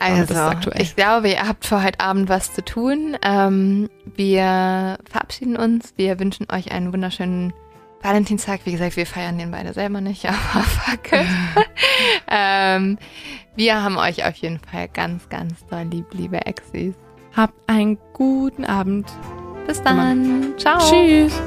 Also, 0.00 0.34
ich 0.78 0.96
glaube, 0.96 1.28
ihr 1.28 1.46
habt 1.46 1.64
für 1.64 1.80
heute 1.84 2.00
Abend 2.00 2.28
was 2.28 2.52
zu 2.52 2.64
tun. 2.64 3.16
Ähm, 3.24 3.88
wir 4.16 4.98
verabschieden 5.08 5.56
uns. 5.56 5.92
Wir 5.96 6.18
wünschen 6.18 6.48
euch 6.50 6.72
einen 6.72 6.92
wunderschönen 6.92 7.52
Valentinstag. 8.02 8.60
Wie 8.64 8.72
gesagt, 8.72 8.96
wir 8.96 9.06
feiern 9.06 9.38
den 9.38 9.50
beide 9.50 9.72
selber 9.72 10.00
nicht, 10.00 10.26
aber 10.26 10.64
fuck 10.64 11.12
it. 11.12 11.26
ähm, 12.28 12.98
wir 13.56 13.82
haben 13.82 13.96
euch 13.98 14.24
auf 14.24 14.34
jeden 14.36 14.58
Fall 14.58 14.88
ganz, 14.88 15.28
ganz 15.28 15.66
doll 15.66 15.84
lieb, 15.84 16.06
liebe 16.12 16.44
Exis. 16.46 16.94
Habt 17.36 17.54
einen 17.66 17.98
guten 18.12 18.64
Abend. 18.64 19.10
Bis 19.66 19.82
dann. 19.82 20.54
Ciao. 20.58 20.78
Tschüss. 20.78 21.40